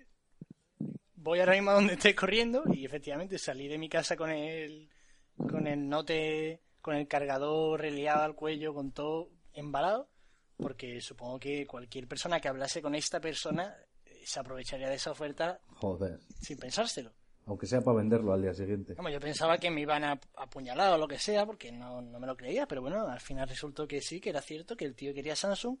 voy 1.14 1.40
ahora 1.40 1.52
mismo 1.52 1.70
a 1.70 1.74
donde 1.74 1.94
estés 1.94 2.14
corriendo 2.14 2.64
y 2.72 2.84
efectivamente 2.84 3.38
salí 3.38 3.68
de 3.68 3.78
mi 3.78 3.88
casa 3.88 4.16
con 4.16 4.30
el 4.30 4.88
con 5.36 5.66
el 5.66 5.88
note, 5.88 6.60
con 6.80 6.96
el 6.96 7.08
cargador 7.08 7.80
reliado 7.80 8.22
al 8.22 8.34
cuello, 8.34 8.74
con 8.74 8.92
todo 8.92 9.30
embalado, 9.52 10.08
porque 10.56 11.00
supongo 11.00 11.38
que 11.38 11.66
cualquier 11.66 12.08
persona 12.08 12.40
que 12.40 12.48
hablase 12.48 12.82
con 12.82 12.94
esta 12.94 13.20
persona 13.20 13.76
eh, 14.04 14.22
se 14.24 14.40
aprovecharía 14.40 14.88
de 14.88 14.96
esa 14.96 15.10
oferta 15.10 15.60
Joder. 15.76 16.20
sin 16.40 16.58
pensárselo. 16.58 17.12
Aunque 17.46 17.66
sea 17.66 17.80
para 17.80 17.98
venderlo 17.98 18.32
al 18.32 18.42
día 18.42 18.52
siguiente. 18.52 18.94
Vamos, 18.94 19.12
yo 19.12 19.20
pensaba 19.20 19.56
que 19.58 19.70
me 19.70 19.80
iban 19.80 20.02
a 20.02 20.20
apuñalar 20.36 20.92
o 20.94 20.98
lo 20.98 21.06
que 21.06 21.18
sea, 21.18 21.46
porque 21.46 21.70
no, 21.70 22.02
no 22.02 22.18
me 22.18 22.26
lo 22.26 22.36
creía, 22.36 22.66
pero 22.66 22.80
bueno, 22.82 23.06
al 23.06 23.20
final 23.20 23.48
resultó 23.48 23.86
que 23.86 24.00
sí, 24.00 24.20
que 24.20 24.30
era 24.30 24.40
cierto, 24.40 24.76
que 24.76 24.84
el 24.84 24.96
tío 24.96 25.14
quería 25.14 25.36
Samsung, 25.36 25.78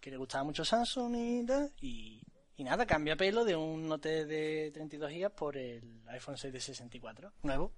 que 0.00 0.10
le 0.10 0.16
gustaba 0.16 0.42
mucho 0.42 0.64
Samsung 0.64 1.14
y 1.14 1.46
tal, 1.46 1.72
y, 1.80 2.20
y 2.56 2.64
nada, 2.64 2.84
cambia 2.84 3.14
pelo 3.14 3.44
de 3.44 3.54
un 3.54 3.86
Note 3.86 4.26
de 4.26 4.72
32 4.72 5.12
GB 5.12 5.30
por 5.30 5.56
el 5.56 6.02
iPhone 6.08 6.36
6 6.36 6.52
de 6.52 6.60
64, 6.60 7.32
nuevo. 7.42 7.72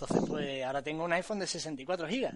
Entonces, 0.00 0.28
pues 0.28 0.64
ahora 0.64 0.82
tengo 0.82 1.04
un 1.04 1.12
iPhone 1.12 1.38
de 1.40 1.46
64 1.46 2.06
GB. 2.08 2.30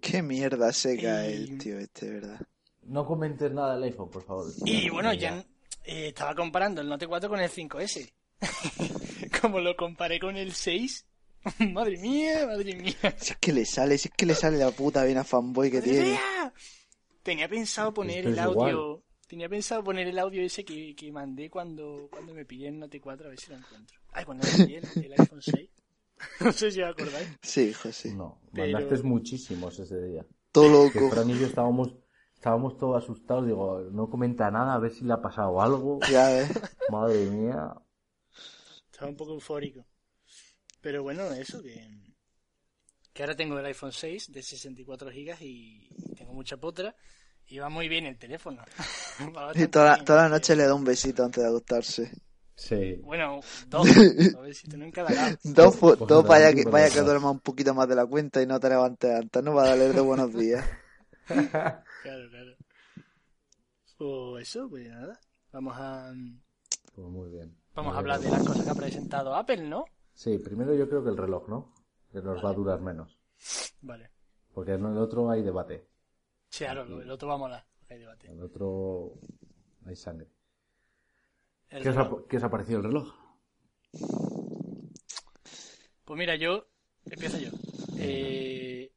Qué 0.00 0.22
mierda 0.22 0.72
seca 0.72 1.26
Y- 1.28 1.34
el 1.34 1.58
tío 1.58 1.78
este, 1.78 2.08
¿verdad? 2.10 2.40
No 2.82 3.06
comentes 3.06 3.52
nada 3.52 3.74
del 3.74 3.84
iPhone, 3.84 4.10
por 4.10 4.24
favor. 4.24 4.46
Y 4.64 4.88
bueno, 4.90 5.12
ya 5.12 5.44
eh, 5.84 6.08
estaba 6.08 6.34
comparando 6.34 6.80
el 6.80 6.88
Note 6.88 7.06
4 7.06 7.28
con 7.28 7.40
el 7.40 7.50
5S. 7.50 8.10
Como 9.40 9.60
lo 9.60 9.76
comparé 9.76 10.18
con 10.18 10.36
el 10.36 10.52
6, 10.52 11.06
madre 11.72 11.98
mía, 11.98 12.46
madre 12.46 12.74
mía. 12.74 12.96
Si 13.18 13.32
es 13.32 13.38
que 13.38 13.52
le 13.52 13.64
sale, 13.66 13.96
si 13.98 14.08
es 14.08 14.14
que 14.16 14.26
le 14.26 14.34
sale 14.34 14.56
la 14.58 14.70
puta 14.70 15.04
vena 15.04 15.24
fanboy 15.24 15.70
que 15.70 15.82
tiene. 15.82 16.02
¡Mira! 16.02 16.52
Tenía 17.22 17.48
pensado 17.48 17.92
poner 17.92 18.18
Esto 18.18 18.30
el 18.30 18.38
audio. 18.38 18.68
igual. 18.70 19.02
Tenía 19.28 19.48
pensado 19.48 19.84
poner 19.84 20.08
el 20.08 20.18
audio 20.18 20.42
ese 20.42 20.64
que, 20.64 20.96
que 20.96 21.12
mandé 21.12 21.48
cuando, 21.48 22.08
cuando 22.10 22.34
me 22.34 22.44
pillé 22.44 22.68
el 22.68 22.78
Note 22.80 23.00
4, 23.00 23.26
a 23.26 23.30
ver 23.30 23.38
si 23.38 23.50
lo 23.50 23.58
encuentro. 23.58 24.00
Ay, 24.12 24.24
cuando 24.24 24.44
me 24.48 24.64
pillé 24.64 24.78
el, 24.78 25.04
el 25.04 25.12
iPhone 25.20 25.40
6. 25.42 25.68
No 26.40 26.52
sé 26.52 26.70
si 26.70 26.82
os 26.82 26.90
acordáis. 26.90 27.28
Sí, 27.42 27.68
hijo, 27.70 27.90
sí. 27.92 28.14
No, 28.14 28.40
Pero- 28.52 28.72
mandaste 28.78 29.02
muchísimos 29.06 29.78
ese 29.78 30.00
día. 30.02 30.26
Todo 30.52 30.90
Que 30.90 31.00
loco. 31.00 31.10
Fran 31.14 31.30
y 31.30 31.38
yo 31.38 31.46
estábamos, 31.46 31.94
estábamos 32.34 32.76
todos 32.76 33.02
asustados. 33.02 33.46
Digo, 33.46 33.80
no 33.92 34.08
comenta 34.10 34.50
nada, 34.50 34.74
a 34.74 34.78
ver 34.78 34.92
si 34.92 35.04
le 35.04 35.12
ha 35.12 35.20
pasado 35.22 35.60
algo. 35.62 36.00
Ya 36.10 36.28
ves. 36.28 36.50
Madre 36.90 37.26
mía. 37.26 37.72
Estaba 38.90 39.10
un 39.10 39.16
poco 39.16 39.34
eufórico. 39.34 39.86
Pero 40.80 41.02
bueno, 41.02 41.24
eso 41.32 41.62
que. 41.62 41.88
Que 43.12 43.22
ahora 43.24 43.34
tengo 43.36 43.58
el 43.58 43.66
iPhone 43.66 43.92
6 43.92 44.30
de 44.32 44.42
64 44.42 45.10
GB 45.10 45.36
y 45.42 45.88
tengo 46.16 46.32
mucha 46.32 46.56
potra. 46.56 46.94
Y 47.46 47.58
va 47.58 47.68
muy 47.68 47.88
bien 47.88 48.06
el 48.06 48.18
teléfono. 48.18 48.62
Y 49.54 49.66
toda, 49.66 49.98
la- 49.98 50.04
toda 50.04 50.22
la 50.22 50.28
noche 50.30 50.56
le 50.56 50.64
da 50.64 50.74
un 50.74 50.84
besito 50.84 51.22
antes 51.24 51.42
de 51.42 51.48
acostarse. 51.48 52.10
Sí. 52.60 52.96
Bueno, 53.02 53.40
dos. 53.68 53.88
A 54.36 54.40
ver 54.40 54.54
si 54.54 54.70
en 54.70 54.90
cada 54.90 55.10
lado. 55.10 55.36
Dos, 55.44 55.76
Pues 55.78 55.98
dos 55.98 56.26
vaya 56.26 56.52
que, 56.52 56.64
vaya 56.64 57.02
duerma 57.02 57.30
un 57.30 57.40
poquito 57.40 57.72
más 57.72 57.88
de 57.88 57.94
la 57.94 58.04
cuenta 58.04 58.42
y 58.42 58.46
no 58.46 58.60
te 58.60 58.68
levantes 58.68 59.10
antes, 59.10 59.42
no 59.42 59.54
va 59.54 59.62
a 59.62 59.68
darle 59.68 59.88
de 59.88 60.00
buenos 60.00 60.32
días. 60.34 60.64
Claro, 62.02 62.28
claro. 62.30 62.56
Pues 63.96 64.48
eso, 64.48 64.68
pues 64.68 64.88
nada. 64.88 65.20
Vamos 65.52 65.74
a. 65.76 66.12
Pues 66.94 67.06
muy 67.08 67.30
bien. 67.30 67.56
Vamos 67.74 67.94
a 67.94 67.98
hablar 67.98 68.18
de 68.18 68.30
las 68.30 68.42
cosas 68.42 68.64
que 68.64 68.70
ha 68.70 68.74
presentado 68.74 69.34
Apple, 69.34 69.68
¿no? 69.68 69.84
Sí, 70.12 70.38
primero 70.38 70.74
yo 70.74 70.88
creo 70.88 71.04
que 71.04 71.10
el 71.10 71.16
reloj, 71.16 71.48
¿no? 71.48 71.72
Que 72.10 72.20
nos 72.20 72.44
va 72.44 72.50
a 72.50 72.54
durar 72.54 72.80
menos. 72.80 73.16
Vale. 73.82 74.10
Porque 74.52 74.72
en 74.72 74.84
el 74.86 74.98
otro 74.98 75.30
hay 75.30 75.42
debate. 75.42 75.86
Sí, 76.48 76.64
claro, 76.64 77.00
el 77.00 77.10
otro 77.10 77.28
va 77.28 77.34
a 77.34 77.38
molar. 77.38 77.64
Hay 77.88 77.98
debate. 77.98 78.26
En 78.26 78.38
el 78.38 78.44
otro 78.44 79.12
hay 79.86 79.94
sangre. 79.94 80.28
El 81.70 81.82
¿Qué 81.82 81.88
os, 81.90 81.96
ha, 81.96 82.10
qué 82.28 82.36
os 82.36 82.42
ha 82.42 82.50
parecido 82.50 82.78
el 82.78 82.84
reloj? 82.84 83.14
Pues 86.04 86.18
mira, 86.18 86.36
yo. 86.36 86.66
Empiezo 87.04 87.38
yo. 87.38 87.50
Eh, 87.98 88.92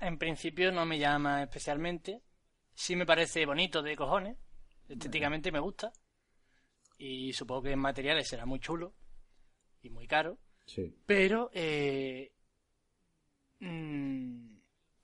en 0.00 0.18
principio 0.18 0.72
no 0.72 0.86
me 0.86 0.98
llama 0.98 1.42
especialmente. 1.42 2.22
Sí 2.74 2.96
me 2.96 3.06
parece 3.06 3.44
bonito 3.46 3.82
de 3.82 3.96
cojones. 3.96 4.36
Estéticamente 4.88 5.52
me 5.52 5.60
gusta. 5.60 5.92
Y 6.98 7.32
supongo 7.32 7.62
que 7.62 7.72
en 7.72 7.78
materiales 7.78 8.28
será 8.28 8.46
muy 8.46 8.58
chulo. 8.60 8.94
Y 9.82 9.90
muy 9.90 10.06
caro. 10.06 10.38
Sí. 10.64 10.96
Pero, 11.06 11.50
eh, 11.52 12.32
mm, 13.60 14.56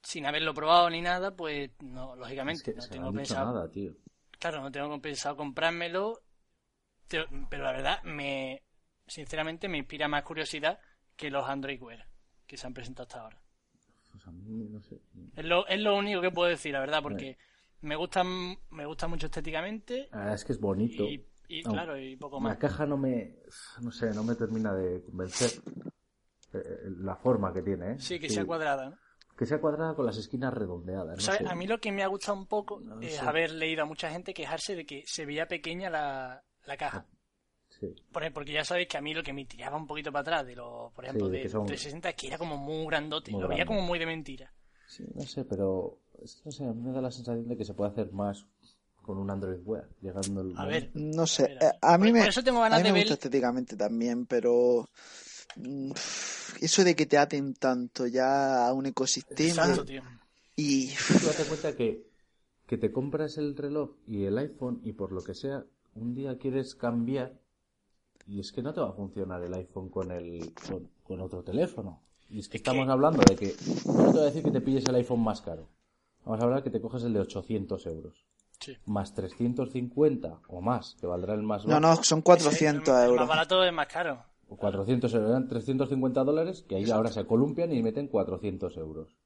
sin 0.02 0.26
haberlo 0.26 0.54
probado 0.54 0.88
ni 0.88 1.00
nada, 1.00 1.34
pues 1.34 1.70
no, 1.80 2.14
Es 2.14 2.20
lógicamente 2.20 2.62
que 2.72 2.74
no 2.78 2.88
tengo 2.88 3.12
pensado. 3.12 3.52
nada, 3.52 3.70
tío. 3.70 3.92
Claro, 4.38 4.62
no 4.62 4.70
tengo 4.70 5.00
pensado 5.00 5.37
comprármelo. 5.37 6.22
Pero 7.09 7.64
la 7.64 7.73
verdad, 7.73 8.03
me, 8.05 8.62
sinceramente 9.07 9.68
me 9.68 9.79
inspira 9.79 10.09
más 10.09 10.23
curiosidad 10.23 10.79
que 11.16 11.31
los 11.31 11.49
Android 11.49 11.81
Wear 11.83 12.07
que 12.47 12.57
se 12.57 12.66
han 12.66 12.75
presentado 12.75 13.07
hasta 13.07 13.21
ahora. 13.21 13.40
Pues 14.11 14.27
a 14.27 14.31
mí, 14.33 14.68
no 14.71 14.81
sé. 14.81 15.01
Es 15.37 15.44
lo, 15.44 15.66
es 15.66 15.81
lo 15.81 15.97
único 15.97 16.21
que 16.21 16.31
puedo 16.31 16.49
decir, 16.49 16.73
la 16.73 16.81
verdad, 16.81 17.03
porque 17.03 17.37
me 17.83 17.94
gustan, 17.97 18.57
me 18.71 18.87
gusta 18.87 19.07
mucho 19.07 19.27
estéticamente 19.27 20.09
Ah, 20.12 20.33
es 20.33 20.44
que 20.44 20.53
es 20.53 20.61
bonito. 20.61 21.05
y, 21.05 21.25
y 21.49 21.62
No, 21.62 21.73
claro, 21.73 21.99
y 21.99 22.16
poco 22.16 22.37
La 22.37 22.42
más. 22.51 22.57
caja 22.59 22.87
no 22.87 22.97
me, 22.97 23.37
no 23.83 23.90
sé, 23.92 24.12
no 24.14 24.25
me 24.25 24.35
termina 24.35 24.73
de 24.73 25.03
convencer 25.03 25.51
eh, 26.55 26.61
la 27.01 27.16
forma 27.16 27.53
que 27.53 27.62
tiene, 27.62 27.92
¿eh? 27.92 27.97
Sí, 27.99 28.18
que 28.18 28.31
sea 28.31 28.44
cuadrada, 28.47 28.90
¿no? 28.90 28.99
Que 29.37 29.47
sea 29.47 29.61
cuadrada 29.61 29.94
con 29.94 30.07
las 30.07 30.16
esquinas 30.16 30.53
redondeadas. 30.55 31.16
No 31.16 31.33
sé. 31.33 31.44
a 31.47 31.55
mí 31.55 31.66
lo 31.66 31.79
que 31.81 31.92
me 31.92 32.03
ha 32.03 32.09
gustado 32.09 32.37
un 32.38 32.47
poco 32.47 32.81
No 32.81 33.01
es 33.01 33.16
sé. 33.16 33.21
haber 33.25 33.53
leído 33.53 33.83
a 33.83 33.87
mucha 33.87 34.11
gente 34.11 34.35
quejarse 34.35 34.75
de 34.75 34.85
que 34.87 35.05
se 35.07 35.27
veía 35.27 35.47
pequeña 35.47 35.90
la, 35.90 36.42
la 36.68 36.76
caja. 36.76 37.07
Sí. 37.68 37.94
Por 38.12 38.22
ejemplo, 38.22 38.40
porque 38.40 38.52
ya 38.52 38.64
sabéis 38.64 38.88
que 38.88 38.96
a 38.96 39.00
mí 39.00 39.12
lo 39.14 39.22
que 39.22 39.33
me 39.33 39.44
tiraba 39.44 39.76
un 39.76 39.87
poquito 39.87 40.11
para 40.11 40.22
atrás 40.22 40.46
de 40.46 40.57
los, 40.57 40.92
por 40.92 41.04
ejemplo, 41.04 41.26
Sí, 41.26 41.33
de 41.33 41.42
que 41.42 41.48
son- 41.48 41.66
360 41.66 42.09
es 42.11 42.14
que 42.16 42.26
era 42.28 42.38
como 42.38 42.57
muy 42.57 42.87
grandote, 42.87 43.31
Muy 43.33 43.42
lo 43.42 43.48
veía 43.48 43.64
grande. 43.64 43.74
como 43.76 43.87
muy 43.87 43.98
de 43.98 44.07
mentira. 44.07 44.52
Sí, 44.87 45.04
no 45.14 45.22
sé, 45.26 45.44
pero 45.44 45.98
es- 46.22 46.40
no 46.44 46.50
sé, 46.52 46.64
a 46.64 46.72
mí 46.72 46.83
me 46.83 46.92
da 46.92 47.00
la 47.00 47.11
sensación 47.11 47.46
de 47.48 47.57
que 47.57 47.64
se 47.64 47.74
puede 47.74 47.90
hacer 47.90 48.11
más 48.12 48.46
con 49.02 49.18
un 49.18 49.31
Android 49.31 49.61
Wear, 49.64 49.88
llegando 50.00 50.40
el 50.42 50.54
A 50.57 50.66
ver, 50.66 50.90
No 50.94 51.26
sé, 51.26 51.44
A 51.44 51.48
ver, 51.48 51.59
a 51.59 51.61
ver. 51.66 51.74
a 51.83 51.98
mí 51.98 52.04
Por- 52.07 52.12
me, 52.14 52.20
por 52.20 52.28
eso 52.31 52.42
tengo 52.44 52.59
a 52.59 52.62
ganas 52.62 52.78
mí 52.78 52.83
me 52.85 52.88
de 52.88 52.92
gusta 53.00 53.09
ver- 53.11 53.18
estéticamente 53.18 53.76
también, 53.76 54.26
pero 54.26 54.88
mm, 55.57 55.92
eso 56.61 56.85
de 56.85 56.94
que 56.96 57.07
te 57.07 57.18
aten 57.18 57.54
tanto 57.54 58.07
ya 58.07 58.66
a 58.66 58.72
un 58.72 58.87
ecosistema 58.87 59.48
Exacto, 59.62 59.85
tío. 59.85 60.02
y 60.57 60.88
Tú 60.88 61.26
date 61.26 61.44
cuenta 61.44 61.76
que, 61.76 62.07
que 62.66 62.76
te 62.78 62.90
compras 62.92 63.38
el 63.38 63.57
reloj 63.57 63.90
y 64.07 64.24
el 64.24 64.37
iPhone 64.38 64.81
y 64.85 64.92
por 64.92 65.12
lo 65.12 65.22
que 65.22 65.35
sea, 65.35 65.64
un 66.00 66.14
día 66.14 66.37
quieres 66.38 66.74
cambiar 66.74 67.38
y 68.26 68.40
es 68.40 68.52
que 68.52 68.62
no 68.62 68.72
te 68.74 68.80
va 68.80 68.90
a 68.90 68.92
funcionar 68.92 69.42
el 69.42 69.54
iPhone 69.54 69.88
con 69.88 70.11
el 70.11 70.52
con, 70.68 70.88
con 71.02 71.20
otro 71.20 71.42
teléfono. 71.42 72.02
Y 72.30 72.40
es 72.40 72.48
que 72.48 72.58
Es 72.58 72.61
estamos 72.62 72.88
hablando 72.88 73.22
de 73.26 73.37
que, 73.37 73.54
no 73.87 74.04
te 74.06 74.12
voy 74.12 74.20
a 74.20 74.24
decir 74.24 74.42
que 74.42 74.50
te 74.50 74.61
pilles 74.61 74.84
el 74.87 74.94
iPhone 74.96 75.20
más 75.20 75.40
caro. 75.40 75.68
Vamos 76.24 76.40
a 76.40 76.44
hablar 76.44 76.62
que 76.62 76.70
te 76.70 76.80
coges 76.80 77.02
el 77.04 77.14
de 77.14 77.20
800 77.20 77.87
euros. 77.87 78.26
Sí. 78.61 78.76
Más 78.87 79.14
350 79.14 80.40
o 80.48 80.61
más, 80.61 80.96
que 81.00 81.06
valdrá 81.06 81.32
el 81.34 81.42
más 81.42 81.64
no, 81.64 81.80
bajo. 81.80 81.80
no, 81.80 82.02
son 82.04 82.18
El- 82.18 82.24
400 82.24 82.88
el, 82.88 83.04
euros. 83.04 83.20
más 83.20 83.28
barato 83.28 83.64
es 83.64 83.72
más 83.72 83.87
caro. 83.87 84.22
O 84.50 84.56
400 84.56 85.12
euros, 85.14 85.30
eran 85.30 85.48
350 85.48 86.24
dólares, 86.24 86.64
que 86.68 86.74
ahí 86.76 86.90
ahora 86.90 87.11
se 87.11 87.24
columpian 87.24 87.72
y 87.72 87.82
meten 87.82 88.08
400 88.08 88.76
euros. 88.76 89.16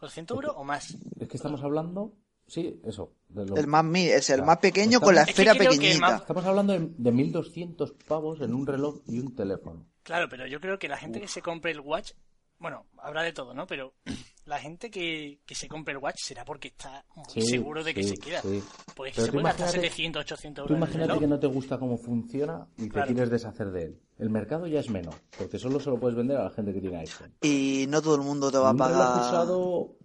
¿400 0.00 0.30
euros 0.34 0.52
o 0.56 0.64
más? 0.64 0.96
Es 1.20 1.28
que 1.28 1.36
estamos 1.36 1.62
hablando, 1.62 2.14
sí, 2.46 2.80
eso. 2.84 3.12
de 3.28 3.46
lo- 3.46 3.56
El 3.56 3.66
más 3.66 3.82
mi, 3.84 4.02
es 4.04 4.28
el 4.30 4.36
Claro. 4.36 4.46
más 4.46 4.58
pequeño 4.58 4.98
Estamos- 4.98 5.04
con 5.06 5.14
la 5.14 5.22
esfera 5.22 5.52
que 5.54 5.58
pequeñita. 5.60 6.00
más- 6.00 6.20
Estamos 6.20 6.44
hablando 6.44 6.72
de, 6.74 6.80
de 6.98 7.12
1.200 7.12 7.92
pavos 8.06 8.40
en 8.42 8.52
un 8.54 8.66
reloj 8.66 9.00
y 9.06 9.18
un 9.20 9.34
teléfono. 9.34 9.86
Claro, 10.02 10.28
pero 10.28 10.46
yo 10.46 10.60
creo 10.60 10.78
que 10.78 10.88
la 10.88 10.98
gente 10.98 11.20
que 11.20 11.28
se 11.28 11.40
compre 11.40 11.70
el 11.70 11.80
Watch, 11.80 12.12
bueno, 12.58 12.86
habrá 12.98 13.22
de 13.22 13.32
todo, 13.32 13.54
¿no? 13.54 13.66
Pero 13.66 13.94
la 14.44 14.58
gente 14.58 14.90
que, 14.90 15.40
que 15.46 15.54
se 15.54 15.66
compre 15.66 15.92
el 15.94 15.98
Watch 15.98 16.16
será 16.22 16.44
porque 16.44 16.68
está 16.68 17.04
muy 17.16 17.24
Sí, 17.28 17.40
seguro 17.42 17.82
de 17.82 17.94
que 17.94 18.02
sí, 18.02 18.10
se 18.10 18.16
queda. 18.18 18.42
sí. 18.42 18.62
Pues 18.94 19.12
Pero 19.14 19.24
se 19.26 19.30
tú 19.32 19.32
puede 19.36 19.44
gastar 19.44 19.68
imagínate- 19.68 19.88
700, 19.88 20.20
800 20.24 20.66
Tú 20.66 20.72
euros 20.74 20.76
el 20.76 20.76
imagínate 20.76 21.06
reloj. 21.08 21.20
que 21.20 21.26
no 21.28 21.38
te 21.40 21.46
gusta 21.46 21.78
cómo 21.78 21.96
funciona 21.96 22.66
y 22.76 22.82
te 22.82 22.88
Claro. 22.90 23.06
quieres 23.12 23.30
deshacer 23.30 23.70
de 23.70 23.82
él. 23.84 24.00
El 24.18 24.28
mercado 24.28 24.66
ya 24.66 24.80
es 24.80 24.90
menos, 24.90 25.14
porque 25.38 25.58
solo 25.58 25.80
se 25.80 25.88
lo 25.88 25.98
puedes 25.98 26.16
vender 26.16 26.36
a 26.36 26.44
la 26.44 26.50
gente 26.50 26.72
que 26.74 26.80
tiene 26.82 26.98
iPhone. 26.98 27.34
Y 27.40 27.86
no 27.88 28.02
todo 28.02 28.16
el 28.16 28.22
mundo 28.22 28.50
te 28.52 28.58
va 28.58 28.68
a 28.68 28.72
un 28.72 28.78
reloj 28.78 28.92
pagar. 28.98 29.20
usado, 29.28 29.96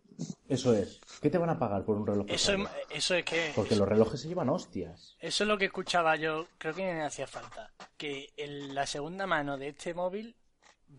eso 0.47 0.73
es. 0.73 0.99
¿Qué 1.21 1.29
te 1.29 1.37
van 1.37 1.49
a 1.49 1.59
pagar 1.59 1.83
por 1.83 1.97
un 1.97 2.05
reloj 2.07 2.25
Eso 2.29 2.53
es, 2.53 2.59
eso 2.89 3.15
es 3.15 3.25
que... 3.25 3.51
Porque 3.55 3.75
los 3.75 3.87
relojes 3.87 4.21
se 4.21 4.27
llevan 4.27 4.49
hostias. 4.49 5.15
Eso 5.19 5.43
es 5.43 5.47
lo 5.47 5.57
que 5.57 5.65
escuchaba 5.65 6.15
yo, 6.15 6.47
creo 6.57 6.73
que 6.73 6.83
me 6.83 7.03
hacía 7.03 7.27
falta. 7.27 7.71
Que 7.97 8.29
el- 8.37 8.73
la 8.75 8.85
segunda 8.85 9.25
mano 9.27 9.57
de 9.57 9.69
este 9.69 9.93
móvil 9.93 10.35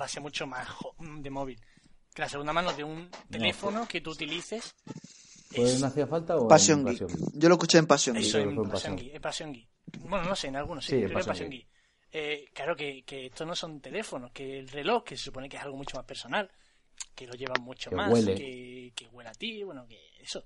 va 0.00 0.04
a 0.04 0.08
ser 0.08 0.22
mucho 0.22 0.46
más 0.46 0.68
de 0.98 1.30
móvil. 1.30 1.60
Que 2.14 2.22
la 2.22 2.28
segunda 2.28 2.52
mano 2.52 2.72
de 2.72 2.84
un 2.84 3.10
teléfono 3.30 3.86
que 3.88 4.00
tú 4.00 4.10
utilices. 4.10 4.74
¿Pues 5.54 5.72
es- 5.74 5.80
no 5.80 5.86
hacía 5.86 6.06
falta 6.06 6.36
o 6.36 6.42
en 6.42 6.48
Passion 6.48 6.84
Geek. 6.84 7.00
Passion 7.00 7.08
Geek? 7.20 7.30
Yo 7.34 7.48
lo 7.48 7.54
escuché 7.54 7.78
en 7.78 7.86
Passion 7.86 8.16
Eso 8.16 8.38
Geek. 8.38 8.48
creo 8.48 8.50
es 8.50 8.50
que 8.50 8.54
fue 8.56 8.64
en 8.64 8.70
Passion. 8.72 8.96
Geek, 8.96 9.20
Passion 9.20 9.52
Geek. 9.52 9.68
Bueno, 10.00 10.24
no 10.28 10.36
sé, 10.36 10.48
en 10.48 10.56
algunos 10.56 10.84
sí, 10.84 10.90
Sí, 10.92 10.96
creo 10.98 11.10
que 11.14 11.20
es 11.20 11.26
Passion 11.26 11.50
Geek. 11.50 11.60
Geek. 11.62 11.72
eh, 12.12 12.44
claro 12.52 12.74
que, 12.76 13.02
que 13.04 13.26
esto 13.26 13.46
no 13.46 13.54
son 13.54 13.80
teléfonos, 13.80 14.30
que 14.32 14.58
el 14.58 14.68
reloj, 14.68 15.04
que 15.04 15.16
se 15.16 15.24
supone 15.24 15.48
que 15.48 15.56
es 15.56 15.62
algo 15.62 15.76
mucho 15.76 15.96
más 15.96 16.04
personal, 16.06 16.50
que 17.14 17.26
lo 17.26 17.34
llevan 17.34 17.62
mucho 17.62 17.90
Que 17.90 17.96
más, 17.96 18.12
huele. 18.12 18.34
que, 18.34 18.87
ti, 19.38 19.62
bueno, 19.62 19.86
que 19.86 19.98
eso. 20.20 20.44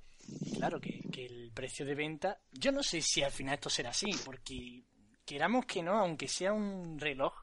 Claro, 0.55 0.81
que, 0.81 1.01
que 1.13 1.27
el 1.27 1.51
precio 1.53 1.85
de 1.85 1.95
venta, 1.95 2.41
yo 2.53 2.71
no 2.71 2.83
sé 2.83 3.01
si 3.01 3.23
al 3.23 3.33
final 3.33 3.55
esto 3.55 3.69
será 3.69 3.91
así, 3.91 4.11
porque 4.25 4.85
queramos 5.25 5.67
que 5.67 5.83
no, 5.83 5.99
aunque 5.99 6.29
sea 6.29 6.53
un 6.53 6.99
reloj, 6.99 7.35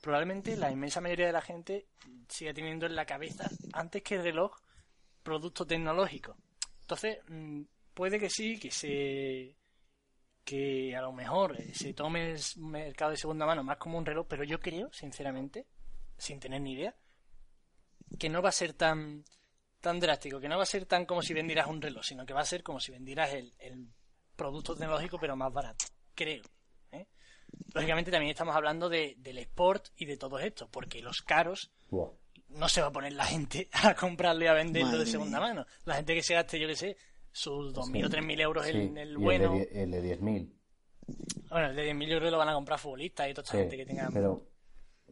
probablemente 0.00 0.56
la 0.56 0.70
inmensa 0.70 1.00
mayoría 1.00 1.26
de 1.26 1.32
la 1.32 1.42
gente 1.42 1.88
siga 2.28 2.54
teniendo 2.54 2.86
en 2.86 2.94
la 2.94 3.06
cabeza, 3.06 3.50
antes 3.72 4.02
que 4.02 4.14
el 4.14 4.22
reloj, 4.22 4.52
producto 5.22 5.66
tecnológico. 5.66 6.36
Entonces, 6.82 7.18
mm, 7.28 7.62
puede 7.92 8.20
que 8.20 8.30
sí, 8.30 8.58
que 8.58 8.70
se 8.70 9.56
que 10.44 10.94
a 10.94 11.00
lo 11.00 11.10
mejor 11.12 11.60
eh, 11.60 11.74
se 11.74 11.92
tome 11.92 12.30
el 12.30 12.40
mercado 12.58 13.10
de 13.10 13.16
segunda 13.16 13.46
mano 13.46 13.64
más 13.64 13.78
como 13.78 13.98
un 13.98 14.06
reloj, 14.06 14.26
pero 14.28 14.44
yo 14.44 14.60
creo, 14.60 14.92
sinceramente, 14.92 15.66
sin 16.16 16.38
tener 16.38 16.60
ni 16.60 16.74
idea, 16.74 16.94
que 18.16 18.28
no 18.28 18.40
va 18.40 18.50
a 18.50 18.52
ser 18.52 18.72
tan 18.72 19.24
tan 19.86 20.00
drástico, 20.00 20.40
que 20.40 20.48
no 20.48 20.56
va 20.56 20.62
a 20.64 20.66
ser 20.66 20.86
tan 20.86 21.06
como 21.06 21.22
si 21.22 21.32
vendieras 21.34 21.66
un 21.68 21.80
reloj, 21.80 22.04
sino 22.04 22.26
que 22.26 22.34
va 22.34 22.40
a 22.40 22.44
ser 22.44 22.62
como 22.62 22.80
si 22.80 22.92
vendieras 22.92 23.32
el, 23.32 23.52
el 23.58 23.88
producto 24.36 24.74
tecnológico 24.74 25.18
pero 25.18 25.36
más 25.36 25.52
barato, 25.52 25.86
creo. 26.14 26.42
¿eh? 26.92 27.06
Lógicamente 27.74 28.10
también 28.10 28.30
estamos 28.30 28.54
hablando 28.56 28.88
de, 28.88 29.14
del 29.18 29.38
sport 29.38 29.88
y 29.96 30.04
de 30.06 30.16
todo 30.16 30.38
esto, 30.38 30.68
porque 30.70 31.00
los 31.02 31.22
caros 31.22 31.70
no 32.48 32.68
se 32.68 32.80
va 32.80 32.88
a 32.88 32.92
poner 32.92 33.12
la 33.14 33.24
gente 33.26 33.68
a 33.72 33.94
comprarlo 33.94 34.44
y 34.44 34.48
a 34.48 34.52
venderlo 34.54 34.88
Madre 34.92 35.04
de 35.04 35.10
segunda 35.10 35.38
mía. 35.40 35.48
mano. 35.48 35.66
La 35.84 35.96
gente 35.96 36.14
que 36.14 36.22
se 36.22 36.34
gaste, 36.34 36.58
yo 36.60 36.68
que 36.68 36.76
sé, 36.76 36.96
sus 37.32 37.74
2.000 37.74 38.06
o 38.06 38.08
3.000 38.08 38.40
euros 38.40 38.66
Sí, 38.66 38.70
en 38.72 38.98
el 38.98 39.12
y 39.12 39.16
bueno. 39.16 39.54
El 39.70 39.90
de, 39.90 40.00
de 40.02 40.18
10.000. 40.20 40.52
Bueno, 41.50 41.66
el 41.70 41.76
de 41.76 41.92
10.000 41.92 42.12
euros 42.12 42.30
lo 42.32 42.38
van 42.38 42.48
a 42.48 42.54
comprar 42.54 42.78
futbolistas 42.78 43.28
y 43.30 43.34
toda 43.34 43.42
esta 43.44 43.52
Sí, 43.52 43.58
gente 43.58 43.76
que 43.76 43.86
tenga... 43.86 44.08
pero 44.12 44.48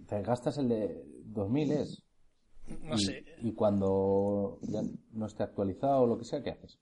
te 0.07 0.21
gastas 0.23 0.59
el 0.59 0.69
de 0.69 1.05
2.000 1.33 1.73
es. 1.81 2.03
No 2.67 2.95
y, 2.95 2.99
sé. 2.99 3.25
Y 3.43 3.53
cuando 3.53 4.59
ya 4.63 4.81
no 5.13 5.27
esté 5.27 5.43
actualizado 5.43 6.03
o 6.03 6.07
lo 6.07 6.19
que 6.19 6.25
sea, 6.25 6.43
¿qué 6.43 6.51
haces? 6.51 6.79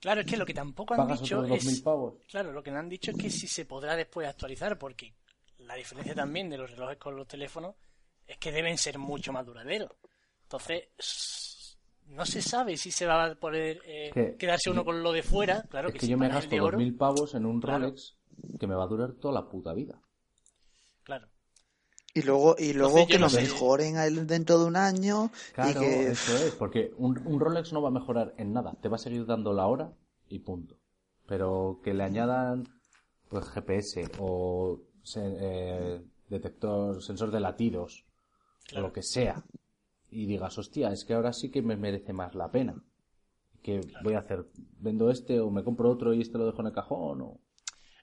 Claro, 0.00 0.20
es 0.20 0.26
que 0.26 0.36
lo 0.36 0.44
que 0.44 0.54
tampoco 0.54 0.94
han 0.94 0.98
¿Pagas 1.00 1.20
dicho 1.22 1.40
otros 1.40 1.58
2.000 1.64 1.68
es... 1.72 1.80
pavos? 1.80 2.14
Claro, 2.28 2.52
lo 2.52 2.62
que 2.62 2.70
no 2.70 2.78
han 2.78 2.88
dicho 2.88 3.10
es 3.12 3.16
que 3.16 3.30
si 3.30 3.46
se 3.46 3.64
podrá 3.64 3.96
después 3.96 4.28
actualizar, 4.28 4.78
porque 4.78 5.14
la 5.58 5.74
diferencia 5.76 6.14
también 6.14 6.50
de 6.50 6.58
los 6.58 6.70
relojes 6.70 6.98
con 6.98 7.16
los 7.16 7.26
teléfonos 7.26 7.74
es 8.26 8.36
que 8.38 8.52
deben 8.52 8.76
ser 8.76 8.98
mucho 8.98 9.32
más 9.32 9.46
duraderos. 9.46 9.90
Entonces, 10.42 11.78
no 12.08 12.26
se 12.26 12.42
sabe 12.42 12.76
si 12.76 12.90
se 12.90 13.06
va 13.06 13.24
a 13.24 13.34
poder 13.34 13.80
eh, 13.86 14.10
Que- 14.12 14.36
quedarse 14.36 14.68
uno 14.70 14.84
con 14.84 15.02
lo 15.02 15.12
de 15.12 15.22
fuera. 15.22 15.62
Claro 15.70 15.88
es 15.88 15.94
que, 15.94 16.00
que 16.00 16.06
si 16.06 16.12
yo 16.12 16.18
me 16.18 16.28
gasto 16.28 16.54
oro, 16.62 16.78
2.000 16.78 16.96
pavos 16.98 17.34
en 17.34 17.46
un 17.46 17.60
Claro. 17.60 17.84
Rolex 17.84 18.16
que 18.58 18.66
me 18.66 18.74
va 18.74 18.84
a 18.84 18.88
durar 18.88 19.12
toda 19.14 19.32
la 19.32 19.48
puta 19.48 19.72
vida. 19.72 19.98
Claro. 21.02 21.28
Y 22.14 22.22
luego, 22.22 22.56
y 22.58 22.72
luego 22.72 22.96
Entonces, 22.96 23.08
que 23.08 23.18
no 23.18 23.28
sé. 23.28 23.40
mejoren 23.42 23.96
a 23.96 24.06
él 24.06 24.26
dentro 24.26 24.58
de 24.58 24.66
un 24.66 24.76
año 24.76 25.30
Claro, 25.52 25.80
y 25.80 25.80
que 25.80 26.10
eso 26.12 26.36
es, 26.38 26.54
porque 26.56 26.92
un, 26.98 27.18
un 27.26 27.38
Rolex 27.40 27.72
no 27.72 27.80
va 27.80 27.88
a 27.88 27.92
mejorar 27.92 28.34
en 28.38 28.52
nada, 28.52 28.74
te 28.82 28.88
va 28.88 28.96
a 28.96 28.98
seguir 28.98 29.24
dando 29.24 29.52
la 29.52 29.66
hora 29.68 29.92
y 30.28 30.40
punto. 30.40 30.76
Pero 31.26 31.80
que 31.82 31.94
le 31.94 32.02
añadan 32.04 32.64
pues 33.28 33.48
GPS 33.48 34.10
o 34.18 34.80
se- 35.02 35.36
eh, 35.48 36.02
detector, 36.28 37.02
sensor 37.02 37.30
de 37.30 37.40
latidos 37.40 38.04
Claro. 38.68 38.86
o 38.86 38.88
lo 38.88 38.92
que 38.92 39.02
sea 39.02 39.44
y 40.10 40.26
digas, 40.26 40.58
hostia, 40.58 40.92
es 40.92 41.04
que 41.04 41.14
ahora 41.14 41.32
sí 41.32 41.50
que 41.50 41.62
me 41.62 41.76
merece 41.76 42.12
más 42.12 42.34
la 42.34 42.50
pena. 42.50 42.74
¿Qué 43.62 43.80
voy 44.00 44.14
a 44.14 44.20
hacer? 44.20 44.46
¿Vendo 44.80 45.10
este 45.10 45.40
o 45.40 45.50
me 45.50 45.64
compro 45.64 45.90
otro 45.90 46.14
y 46.14 46.22
este 46.22 46.38
lo 46.38 46.46
dejo 46.46 46.60
en 46.62 46.68
el 46.68 46.72
cajón? 46.74 47.22
O... 47.22 47.40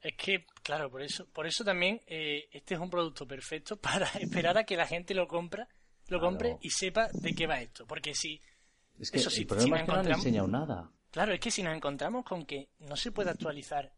Es 0.01 0.15
que, 0.15 0.45
claro, 0.63 0.89
por 0.89 1.01
eso, 1.01 1.27
por 1.27 1.45
eso 1.45 1.63
también 1.63 2.01
eh, 2.07 2.49
este 2.51 2.73
es 2.73 2.79
un 2.79 2.89
producto 2.89 3.27
perfecto 3.27 3.75
para 3.81 4.07
esperar 4.19 4.57
a 4.57 4.63
que 4.63 4.75
la 4.75 4.87
gente 4.87 5.13
lo 5.13 5.27
compra, 5.27 5.67
lo 6.07 6.19
Claro. 6.19 6.21
compre 6.21 6.57
y 6.61 6.69
sepa 6.71 7.07
de 7.13 7.33
qué 7.33 7.45
va 7.47 7.61
esto. 7.61 7.85
Porque 7.85 8.13
si, 8.15 8.41
Es 8.99 9.11
que 9.11 9.19
Eso 9.19 9.29
sí, 9.29 9.41
el 9.41 9.47
problema 9.47 9.77
si 9.77 9.81
es 9.81 9.85
que 9.85 9.91
no 9.91 9.93
han 9.93 9.99
encontramos- 10.05 10.25
enseñado 10.25 10.47
nada. 10.47 10.91
claro, 11.11 11.33
es 11.33 11.39
que 11.39 11.51
si 11.51 11.61
nos 11.63 11.75
encontramos 11.75 12.25
con 12.25 12.45
que 12.45 12.69
no 12.79 12.95
se 12.95 13.11
puede 13.11 13.29
actualizar 13.29 13.93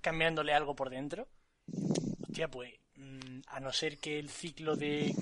cambiándole 0.00 0.52
algo 0.52 0.74
por 0.76 0.90
dentro, 0.90 1.28
hostia, 2.22 2.48
pues, 2.48 2.72
mm, 2.96 3.40
a 3.48 3.60
no 3.60 3.72
ser 3.72 3.98
que 3.98 4.18
el 4.18 4.28
ciclo 4.30 4.76
de, 4.76 5.14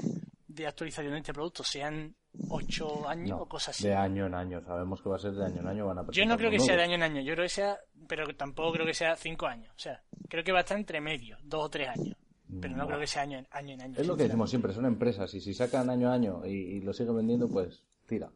de 0.48 0.66
actualización 0.66 1.12
de 1.12 1.18
este 1.20 1.32
producto 1.32 1.62
sean 1.64 2.14
ocho 2.48 3.08
años 3.08 3.30
No, 3.30 3.38
o 3.42 3.48
cosas 3.48 3.76
así. 3.76 3.88
de 3.88 3.94
año 3.94 4.26
en 4.26 4.34
año. 4.34 4.62
Sabemos 4.64 5.02
que 5.02 5.08
va 5.08 5.16
a 5.16 5.18
ser 5.18 5.32
de 5.32 5.44
año 5.44 5.60
en 5.60 5.66
año. 5.68 5.86
Van 5.86 5.98
a 5.98 6.06
Yo 6.10 6.24
no 6.26 6.36
creo 6.36 6.50
que 6.50 6.58
sea 6.60 6.76
de 6.76 6.82
año 6.82 6.94
en 6.94 7.02
año, 7.02 7.20
yo 7.22 7.32
creo 7.34 7.44
que 7.44 7.48
sea, 7.50 7.78
pero 8.08 8.26
tampoco 8.36 8.72
creo 8.72 8.86
que 8.86 8.94
sea 8.94 9.16
cinco 9.16 9.46
años. 9.46 9.72
O 9.76 9.78
sea, 9.78 10.02
creo 10.28 10.42
que 10.44 10.52
va 10.52 10.58
a 10.58 10.62
estar 10.62 10.76
entre 10.78 11.00
medio, 11.00 11.36
dos 11.42 11.64
o 11.64 11.68
tres 11.70 11.88
años. 11.88 12.16
Pero 12.60 12.76
no 12.76 12.86
creo 12.86 13.00
que 13.00 13.06
sea 13.08 13.22
año 13.22 13.38
en 13.38 13.46
año. 13.50 13.74
En 13.74 13.80
año 13.82 13.94
Es 14.00 14.06
lo 14.06 14.16
que 14.16 14.22
decimos 14.24 14.48
siempre, 14.50 14.72
son 14.72 14.86
empresas 14.86 15.32
y 15.34 15.40
si 15.40 15.52
sacan 15.52 15.90
año 15.90 16.10
a 16.10 16.14
año 16.14 16.46
y, 16.46 16.50
y 16.52 16.80
lo 16.80 16.92
siguen 16.92 17.16
vendiendo, 17.16 17.48
pues 17.48 17.82
tira. 18.06 18.30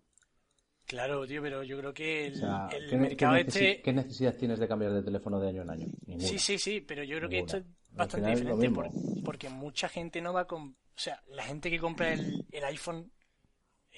Claro, 0.86 1.24
tío, 1.26 1.40
pero 1.40 1.62
yo 1.62 1.78
creo 1.78 1.94
que 1.94 2.26
el, 2.26 2.32
O 2.32 2.36
sea, 2.36 2.68
el 2.72 2.90
¿qué, 2.90 2.96
ne- 2.96 3.02
mercado 3.02 3.34
qué 3.34 3.40
este... 3.42 3.82
qué 3.82 3.92
necesidad 3.92 4.34
tienes 4.34 4.58
de 4.58 4.66
cambiar 4.66 4.92
de 4.92 5.02
teléfono 5.02 5.38
de 5.38 5.48
año 5.50 5.62
en 5.62 5.70
año? 5.70 5.86
Ninguna. 6.06 6.26
Sí, 6.28 6.38
sí, 6.38 6.58
sí, 6.58 6.80
pero 6.80 7.04
yo 7.04 7.16
creo 7.18 7.28
que 7.28 7.38
esto 7.38 7.58
es 7.58 7.64
bastante 7.92 8.32
es 8.32 8.40
diferente 8.40 8.70
por- 8.70 8.90
porque 9.24 9.48
mucha 9.48 9.88
gente 9.88 10.20
no 10.20 10.32
va 10.32 10.46
con... 10.48 10.70
O 10.70 11.02
sea, 11.02 11.22
la 11.28 11.44
gente 11.44 11.70
que 11.70 11.78
compra 11.78 12.12
el, 12.12 12.44
el 12.50 12.64
iPhone 12.64 13.12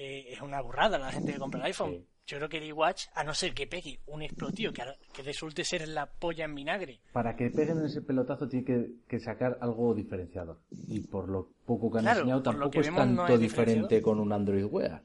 eh, 0.03 0.33
es 0.33 0.41
una 0.41 0.61
burrada, 0.61 0.99
la 0.99 1.13
gente 1.13 1.33
que 1.33 1.39
compra 1.39 1.61
el 1.61 1.67
iPhone. 1.67 1.93
Sí. 1.93 2.07
Yo 2.25 2.37
creo 2.39 2.49
que 2.49 2.59
el 2.59 2.65
iWatch, 2.69 3.07
a 3.15 3.25
no 3.25 3.35
ser 3.35 3.53
que 3.53 3.67
pegue 3.67 3.99
un 4.07 4.23
explotivo 4.23 4.73
que, 4.73 4.83
que 5.13 5.23
resulte 5.23 5.65
ser 5.65 5.89
la 5.89 6.07
polla 6.07 6.45
en 6.45 6.55
vinagre, 6.55 7.01
Para 7.13 7.35
que 7.35 7.51
peguen 7.51 7.85
ese 7.85 8.01
pelotazo 8.01 8.49
tiene 8.49 8.65
que, 8.65 8.91
que 9.09 9.19
sacar 9.19 9.59
algo 9.61 9.93
diferenciador. 9.93 10.61
Y 10.71 11.01
por 11.01 11.29
lo 11.29 11.51
poco 11.67 11.91
que 11.91 11.99
han 11.99 12.05
Claro, 12.05 12.21
enseñado, 12.21 12.43
tampoco 12.43 12.79
es 12.81 12.91
no 12.91 12.97
tanto 12.97 13.37
diferente 13.39 14.01
con 14.01 14.21
un 14.21 14.33
Android 14.33 14.65
Wear. 14.65 15.05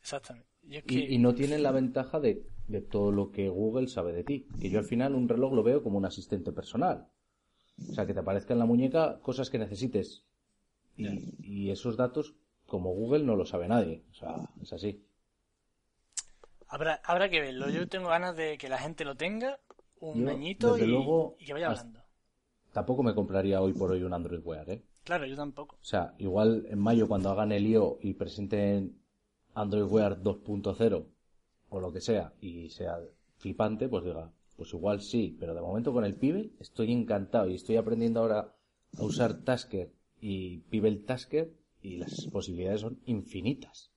exactamente. 0.00 0.48
Y 0.68 0.76
es 0.78 0.84
que, 0.84 0.94
Y, 0.94 1.14
y 1.14 1.18
no 1.18 1.34
tienen 1.36 1.62
la 1.62 1.70
ventaja 1.70 2.18
de, 2.18 2.42
de 2.66 2.80
todo 2.80 3.12
lo 3.12 3.30
que 3.30 3.48
Google 3.48 3.86
sabe 3.86 4.12
de 4.12 4.24
ti. 4.24 4.46
Que 4.60 4.68
yo 4.68 4.80
al 4.80 4.84
final 4.84 5.14
un 5.14 5.28
reloj 5.28 5.52
lo 5.54 5.62
veo 5.62 5.84
como 5.84 5.98
un 5.98 6.04
asistente 6.04 6.50
personal. 6.52 7.06
O 7.88 7.94
sea, 7.94 8.06
que 8.06 8.12
te 8.14 8.20
aparezca 8.20 8.54
en 8.54 8.58
la 8.58 8.66
muñeca 8.66 9.20
cosas 9.20 9.50
que 9.50 9.58
necesites. 9.58 10.24
Y, 10.96 11.34
y 11.38 11.70
esos 11.70 11.96
datos, 11.96 12.34
como 12.66 12.92
Google, 12.92 13.24
no 13.24 13.36
lo 13.36 13.46
sabe 13.46 13.68
nadie. 13.68 14.04
O 14.10 14.14
sea, 14.14 14.36
es 14.60 14.72
así. 14.72 15.02
habrá, 16.68 17.00
habrá 17.04 17.28
que 17.28 17.40
verlo. 17.40 17.70
Yo 17.70 17.88
tengo 17.88 18.08
ganas 18.08 18.36
de 18.36 18.58
que 18.58 18.68
la 18.68 18.78
gente 18.78 19.04
lo 19.04 19.16
tenga 19.16 19.58
un 20.00 20.24
Yo, 20.24 20.30
añito 20.30 20.76
y, 20.78 20.86
luego, 20.86 21.36
y 21.38 21.46
que 21.46 21.52
vaya 21.52 21.68
hablando. 21.68 22.00
Tampoco 22.72 23.02
me 23.02 23.14
compraría 23.14 23.60
hoy 23.62 23.72
por 23.72 23.90
hoy 23.90 24.02
un 24.02 24.12
Android 24.12 24.40
Wear, 24.44 24.68
¿eh? 24.70 24.82
Claro, 25.04 25.24
yo 25.26 25.36
tampoco. 25.36 25.76
O 25.76 25.84
sea, 25.84 26.14
igual 26.18 26.66
en 26.68 26.78
mayo 26.78 27.08
cuando 27.08 27.30
hagan 27.30 27.52
el 27.52 27.66
IO 27.66 27.98
y 28.02 28.14
presenten 28.14 29.00
Android 29.54 29.84
Wear 29.84 30.20
2.0 30.20 31.06
o 31.68 31.80
lo 31.80 31.92
que 31.92 32.00
sea 32.00 32.32
y 32.40 32.68
sea 32.70 32.98
flipante, 33.38 33.88
pues 33.88 34.04
diga, 34.04 34.30
pues 34.56 34.72
igual 34.74 35.00
sí, 35.00 35.36
pero 35.38 35.54
de 35.54 35.60
momento 35.60 35.92
con 35.92 36.04
el 36.04 36.16
Pibel 36.16 36.52
estoy 36.58 36.92
encantado 36.92 37.48
y 37.48 37.54
estoy 37.54 37.76
aprendiendo 37.76 38.20
ahora 38.20 38.52
a 38.98 39.02
usar 39.02 39.42
Tasker 39.44 39.92
y 40.20 40.58
Pibel 40.58 41.04
Tasker 41.04 41.52
y 41.86 41.96
las 41.98 42.26
posibilidades 42.32 42.80
son 42.80 42.98
infinitas. 43.06 43.90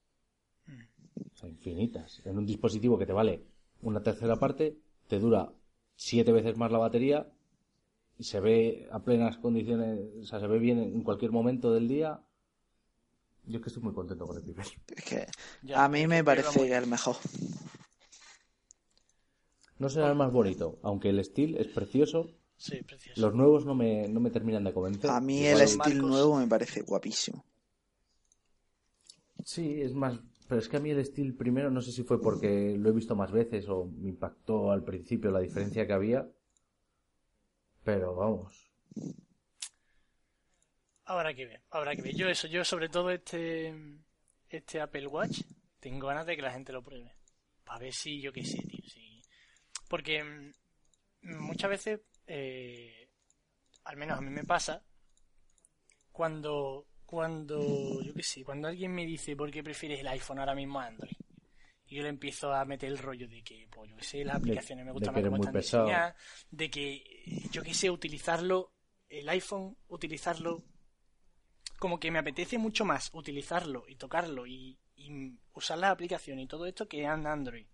O 1.34 1.36
sea, 1.36 1.50
infinitas. 1.50 2.22
En 2.26 2.38
un 2.38 2.46
dispositivo 2.46 2.98
que 3.00 3.06
te 3.06 3.14
vale 3.14 3.44
una 3.82 4.04
tercera 4.04 4.36
parte, 4.36 4.78
te 5.08 5.20
dura 5.20 5.52
siete 5.96 6.32
veces 6.32 6.56
más 6.58 6.72
la 6.72 6.78
batería 6.78 7.28
y 8.18 8.24
se 8.26 8.40
ve 8.40 8.88
a 8.92 9.00
plenas 9.00 9.38
condiciones, 9.38 10.00
o 10.22 10.24
sea, 10.26 10.40
se 10.40 10.48
ve 10.48 10.60
bien 10.60 10.80
en 10.80 11.02
cualquier 11.04 11.32
momento 11.32 11.72
del 11.74 11.88
día. 11.88 12.20
Yo 13.46 13.58
es 13.58 13.64
que 13.64 13.70
estoy 13.70 13.82
muy 13.84 13.94
contento 13.94 14.28
con 14.28 14.38
el 14.38 14.44
Pibel. 14.44 14.66
es 14.96 15.04
que 15.04 15.74
a 15.74 15.88
mí 15.90 16.06
me 16.06 16.24
parece 16.24 16.60
muy- 16.60 16.72
el 16.72 16.86
mejor. 16.88 17.16
No 19.80 19.90
será 19.90 20.10
el 20.10 20.16
más 20.16 20.32
bonito, 20.32 20.78
aunque 20.84 21.10
el 21.10 21.20
estilo 21.20 21.58
es 21.58 21.68
precioso. 21.68 22.30
Sí, 22.58 22.84
precioso. 22.84 23.22
Los 23.22 23.34
nuevos 23.34 23.66
no 23.66 23.74
me, 23.74 24.08
no 24.10 24.20
me 24.20 24.30
terminan 24.30 24.66
de 24.66 24.74
convencer. 24.74 25.10
A 25.10 25.22
mí 25.22 25.40
Igual- 25.40 25.62
el 25.62 25.78
Marcos- 25.78 25.88
estilo 25.94 26.08
nuevo 26.10 26.38
me 26.38 26.48
parece 26.48 26.82
guapísimo. 26.82 27.46
Sí, 29.44 29.82
es 29.82 29.94
más. 29.94 30.20
Pero 30.48 30.60
es 30.60 30.68
que 30.68 30.78
a 30.78 30.80
mí 30.80 30.90
el 30.90 31.00
estilo 31.00 31.36
primero, 31.38 31.70
no 31.70 31.82
sé 31.82 31.92
si 31.92 32.04
fue 32.04 32.22
porque 32.22 32.76
lo 32.78 32.90
he 32.90 32.94
visto 32.94 33.16
más 33.16 33.32
veces 33.32 33.68
o 33.70 33.86
me 33.86 34.10
impactó 34.10 34.72
al 34.72 34.84
principio 34.84 35.32
la 35.32 35.40
diferencia 35.40 35.86
que 35.86 35.94
había. 35.94 36.28
Pero 37.84 38.16
vamos. 38.16 38.72
Habrá 41.06 41.34
que 41.34 41.46
ver, 41.46 41.62
habrá 41.70 41.96
que 41.96 42.02
ver. 42.02 42.16
Yo 42.16 42.28
eso, 42.28 42.48
yo 42.48 42.64
sobre 42.64 42.90
todo 42.90 43.12
este 43.12 43.74
este 44.50 44.82
Apple 44.82 45.08
Watch, 45.08 45.42
tengo 45.80 46.08
ganas 46.08 46.26
de 46.26 46.36
que 46.36 46.42
la 46.42 46.52
gente 46.52 46.74
lo 46.74 46.84
pruebe. 46.84 47.16
Para 47.64 47.80
ver 47.80 47.94
si, 47.94 48.20
yo 48.20 48.34
qué 48.34 48.44
sé, 48.44 48.62
tío. 48.64 48.84
Si... 48.88 49.22
Porque 49.88 50.24
mm, 50.24 51.38
muchas 51.40 51.70
veces, 51.70 52.02
eh, 52.28 53.10
al 53.84 53.98
menos 53.98 54.18
a 54.18 54.22
mí 54.22 54.30
me 54.30 54.44
pasa, 54.44 54.84
cuando, 56.12 56.88
cuando, 57.10 58.04
yo 58.04 58.14
qué 58.14 58.22
sé, 58.22 58.44
cuando 58.44 58.68
alguien 58.68 58.94
me 58.94 59.04
dice 59.04 59.36
por 59.36 59.50
qué 59.50 59.64
prefieres 59.64 60.02
el 60.02 60.08
iPhone 60.10 60.38
ahora 60.38 60.54
mismo 60.54 60.80
a 60.80 60.86
Android. 60.86 61.18
Y 61.88 61.96
yo 61.96 62.04
le 62.04 62.10
empiezo 62.10 62.54
a 62.54 62.64
meter 62.66 62.88
el 62.88 63.00
rollo 63.00 63.28
de 63.28 63.42
que, 63.42 63.68
pues 63.72 63.90
yo 63.90 63.98
qué 63.98 64.04
sé, 64.04 64.24
las 64.24 64.36
aplicaciones 64.36 64.86
me 64.86 64.92
gustan 64.92 65.16
más 65.16 65.24
muy 65.24 65.40
están 65.40 65.54
pesado. 65.54 65.86
diseñadas, 65.86 66.16
de 66.52 66.70
que, 66.70 67.50
yo 67.52 67.64
qué 67.64 67.74
sé, 67.74 67.90
utilizarlo, 67.90 68.74
el 69.08 69.28
iPhone, 69.28 69.76
utilizarlo 69.88 70.64
como 71.80 72.00
que 72.00 72.12
me 72.12 72.20
apetece 72.20 72.60
mucho 72.60 72.86
más 72.86 73.10
utilizarlo 73.14 73.86
y 73.88 73.96
tocarlo 73.96 74.46
y, 74.46 74.78
y 74.96 75.34
usar 75.54 75.80
la 75.80 75.90
aplicación 75.90 76.38
y 76.38 76.46
todo 76.46 76.68
esto 76.68 76.88
que 76.88 77.02
en 77.02 77.26
Android. 77.26 77.66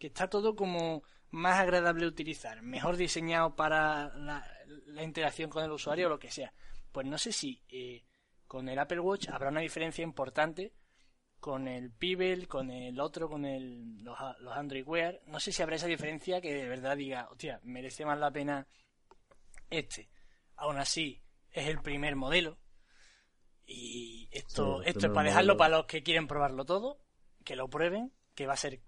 Que 0.00 0.08
está 0.08 0.28
todo 0.28 0.56
como 0.56 1.04
más 1.30 1.60
agradable 1.60 2.00
de 2.00 2.08
utilizar, 2.08 2.60
mejor 2.62 2.96
diseñado 2.96 3.54
para 3.54 4.12
la, 4.16 4.44
la 4.86 5.04
interacción 5.04 5.48
con 5.48 5.62
el 5.62 5.70
usuario 5.70 6.08
o 6.08 6.10
lo 6.10 6.18
que 6.18 6.32
sea. 6.32 6.52
Pues 6.90 7.06
no 7.06 7.18
sé 7.18 7.30
si 7.30 7.62
eh, 7.68 8.02
con 8.54 8.68
el 8.68 8.78
Apple 8.78 9.00
Watch 9.00 9.28
habrá 9.30 9.48
una 9.48 9.62
diferencia 9.62 10.04
importante 10.04 10.72
con 11.40 11.66
el 11.66 11.90
Pebble, 11.90 12.46
con 12.46 12.70
el 12.70 13.00
otro, 13.00 13.28
con 13.28 13.44
el, 13.44 13.98
los, 14.04 14.16
los 14.38 14.56
Android 14.56 14.86
Wear. 14.86 15.20
No 15.26 15.40
sé 15.40 15.50
si 15.50 15.60
habrá 15.60 15.74
esa 15.74 15.88
diferencia 15.88 16.40
que 16.40 16.54
de 16.54 16.68
verdad 16.68 16.96
diga, 16.96 17.28
hostia, 17.32 17.58
merece 17.64 18.04
más 18.04 18.16
la 18.16 18.30
pena 18.30 18.68
este. 19.70 20.08
Aún 20.54 20.78
así, 20.78 21.20
es 21.50 21.66
el 21.66 21.80
primer 21.82 22.14
modelo. 22.14 22.60
Y 23.66 24.28
esto, 24.30 24.84
Sí, 24.84 24.90
esto 24.90 25.06
es 25.08 25.12
para 25.12 25.30
dejarlo 25.30 25.54
modelo. 25.54 25.58
para 25.58 25.76
los 25.78 25.86
que 25.86 26.04
quieren 26.04 26.28
probarlo 26.28 26.64
todo, 26.64 27.00
que 27.44 27.56
lo 27.56 27.68
prueben, 27.68 28.12
que 28.36 28.46
va 28.46 28.52
a 28.52 28.56
ser, 28.56 28.82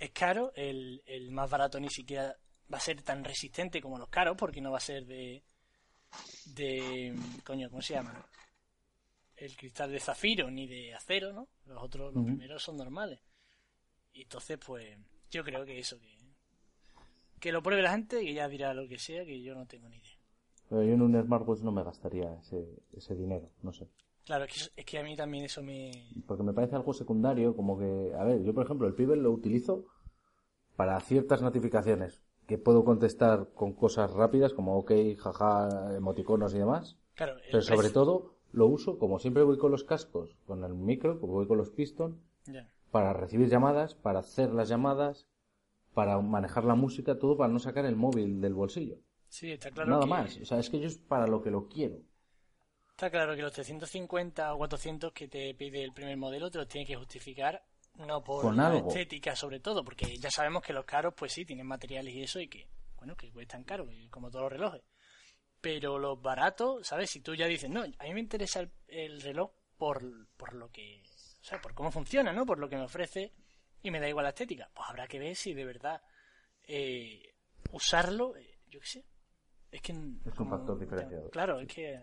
es 0.00 0.10
caro, 0.10 0.50
el, 0.56 1.00
el 1.06 1.30
más 1.30 1.48
barato 1.48 1.78
ni 1.78 1.90
siquiera 1.90 2.36
va 2.74 2.78
a 2.78 2.80
ser 2.80 3.02
tan 3.02 3.22
resistente 3.22 3.80
como 3.80 3.98
los 3.98 4.08
caros, 4.08 4.36
porque 4.36 4.60
no 4.60 4.72
va 4.72 4.78
a 4.78 4.80
ser 4.80 5.06
de, 5.06 5.44
de, 6.46 7.14
coño, 7.44 7.70
¿cómo 7.70 7.82
se 7.82 7.94
llama? 7.94 8.26
El 9.42 9.56
cristal 9.56 9.90
de 9.90 9.98
zafiro 9.98 10.50
ni 10.52 10.68
de 10.68 10.94
acero, 10.94 11.32
¿no? 11.32 11.48
Los 11.66 11.82
otros, 11.82 12.14
los 12.14 12.24
primeros 12.24 12.62
son 12.62 12.76
normales. 12.76 13.20
Y 14.12 14.22
entonces, 14.22 14.56
pues, 14.64 14.96
yo 15.32 15.42
creo 15.42 15.64
que 15.64 15.80
eso, 15.80 15.98
que, 15.98 16.16
que 17.40 17.50
lo 17.50 17.60
pruebe 17.60 17.82
la 17.82 17.90
gente, 17.90 18.20
que 18.20 18.34
ya 18.34 18.46
dirá 18.48 18.72
lo 18.72 18.86
que 18.86 19.00
sea, 19.00 19.24
que 19.24 19.42
yo 19.42 19.56
no 19.56 19.66
tengo 19.66 19.88
ni 19.88 19.96
idea. 19.96 20.16
Pero 20.68 20.84
yo 20.84 20.92
en 20.92 21.02
un 21.02 21.20
smartwatch 21.20 21.62
no 21.62 21.72
me 21.72 21.82
gastaría 21.82 22.32
ese, 22.34 22.64
ese 22.92 23.16
dinero, 23.16 23.50
no 23.62 23.72
sé. 23.72 23.88
Claro, 24.24 24.44
es 24.44 24.52
que, 24.52 24.80
es 24.80 24.86
que 24.86 24.98
a 25.00 25.02
mí 25.02 25.16
también 25.16 25.44
eso 25.44 25.60
me... 25.60 25.90
Porque 26.24 26.44
me 26.44 26.52
parece 26.52 26.76
algo 26.76 26.92
secundario, 26.92 27.56
como 27.56 27.76
que, 27.76 28.12
a 28.16 28.22
ver, 28.22 28.44
yo 28.44 28.54
por 28.54 28.64
ejemplo 28.64 28.86
el 28.86 28.94
Pibel 28.94 29.24
lo 29.24 29.32
utilizo 29.32 29.86
para 30.76 31.00
ciertas 31.00 31.42
notificaciones 31.42 32.22
que 32.46 32.58
puedo 32.58 32.84
contestar 32.84 33.48
con 33.54 33.72
cosas 33.72 34.12
rápidas 34.12 34.52
como 34.52 34.78
ok, 34.78 34.92
jaja, 35.18 35.96
emoticonos 35.96 36.54
y 36.54 36.58
demás. 36.58 36.96
Claro, 37.14 37.34
Pero 37.50 37.62
sobre 37.62 37.90
todo 37.90 38.31
lo 38.52 38.66
uso, 38.66 38.98
como 38.98 39.18
siempre 39.18 39.42
voy 39.42 39.58
con 39.58 39.70
los 39.70 39.84
cascos, 39.84 40.36
con 40.46 40.62
el 40.64 40.74
micro, 40.74 41.20
como 41.20 41.34
voy 41.34 41.46
con 41.46 41.58
los 41.58 41.70
piston, 41.70 42.20
Ya. 42.46 42.68
para 42.90 43.12
recibir 43.12 43.48
llamadas, 43.48 43.94
para 43.94 44.20
hacer 44.20 44.52
las 44.52 44.68
llamadas, 44.68 45.26
para 45.94 46.20
manejar 46.20 46.64
la 46.64 46.74
música, 46.74 47.18
todo 47.18 47.36
para 47.36 47.52
no 47.52 47.58
sacar 47.58 47.84
el 47.86 47.96
móvil 47.96 48.40
del 48.40 48.54
bolsillo. 48.54 48.96
Sí, 49.28 49.50
está 49.52 49.70
claro 49.70 49.90
Nada 49.90 50.04
que... 50.04 50.08
más. 50.10 50.36
O 50.38 50.44
sea, 50.44 50.58
es 50.58 50.68
que 50.70 50.78
yo 50.80 50.86
es 50.86 50.98
para 50.98 51.26
lo 51.26 51.42
que 51.42 51.50
lo 51.50 51.68
quiero. 51.68 51.96
Está 52.90 53.10
claro 53.10 53.34
que 53.34 53.42
los 53.42 53.52
350 53.52 54.54
o 54.54 54.58
400 54.58 55.12
que 55.12 55.26
te 55.28 55.54
pide 55.54 55.82
el 55.82 55.92
primer 55.92 56.16
modelo 56.16 56.50
te 56.50 56.58
los 56.58 56.68
tiene 56.68 56.86
que 56.86 56.94
justificar 56.94 57.62
no 58.06 58.22
por 58.22 58.42
Con 58.42 58.56
la 58.56 58.68
algo. 58.68 58.88
estética 58.88 59.34
sobre 59.34 59.60
todo, 59.60 59.82
porque 59.84 60.16
ya 60.18 60.30
sabemos 60.30 60.62
que 60.62 60.72
los 60.72 60.84
caros 60.84 61.14
pues 61.16 61.32
sí 61.32 61.44
tienen 61.44 61.66
materiales 61.66 62.14
y 62.14 62.22
eso 62.22 62.38
y 62.40 62.48
que 62.48 62.68
bueno, 62.96 63.16
que 63.16 63.32
cuestan 63.32 63.64
caro, 63.64 63.86
que- 63.86 64.08
como 64.10 64.30
todos 64.30 64.44
los 64.44 64.52
relojes. 64.52 64.82
Pero 65.62 65.98
los 65.98 66.20
baratos, 66.20 66.86
¿sabes? 66.86 67.08
Si 67.08 67.20
tú 67.20 67.34
ya 67.34 67.46
dices, 67.46 67.70
"No, 67.70 67.82
a 67.82 68.04
mí 68.04 68.12
me 68.12 68.20
interesa 68.20 68.60
el, 68.60 68.70
el 68.88 69.22
reloj 69.22 69.52
por, 69.78 70.02
por 70.36 70.52
lo 70.54 70.70
que, 70.70 71.02
o 71.40 71.44
sea, 71.44 71.58
por 71.62 71.72
cómo 71.72 71.90
funciona, 71.90 72.32
¿no? 72.32 72.44
Por 72.44 72.58
lo 72.58 72.68
que 72.68 72.76
me 72.76 72.82
ofrece 72.82 73.32
y 73.82 73.90
me 73.90 74.00
da 74.00 74.08
igual 74.08 74.24
la 74.24 74.30
estética." 74.30 74.68
Pues 74.74 74.88
habrá 74.90 75.06
que 75.06 75.18
ver 75.18 75.34
si 75.36 75.54
de 75.54 75.64
verdad 75.64 76.02
eh, 76.64 77.34
usarlo, 77.70 78.36
eh, 78.36 78.58
yo 78.68 78.80
qué 78.80 78.86
sé. 78.86 79.04
Es 79.70 79.80
que 79.80 79.92
Es 79.92 80.38
un 80.38 80.50
factor 80.50 80.78
diferenciador. 80.78 81.30
Claro, 81.30 81.60
es 81.60 81.68
que 81.72 81.98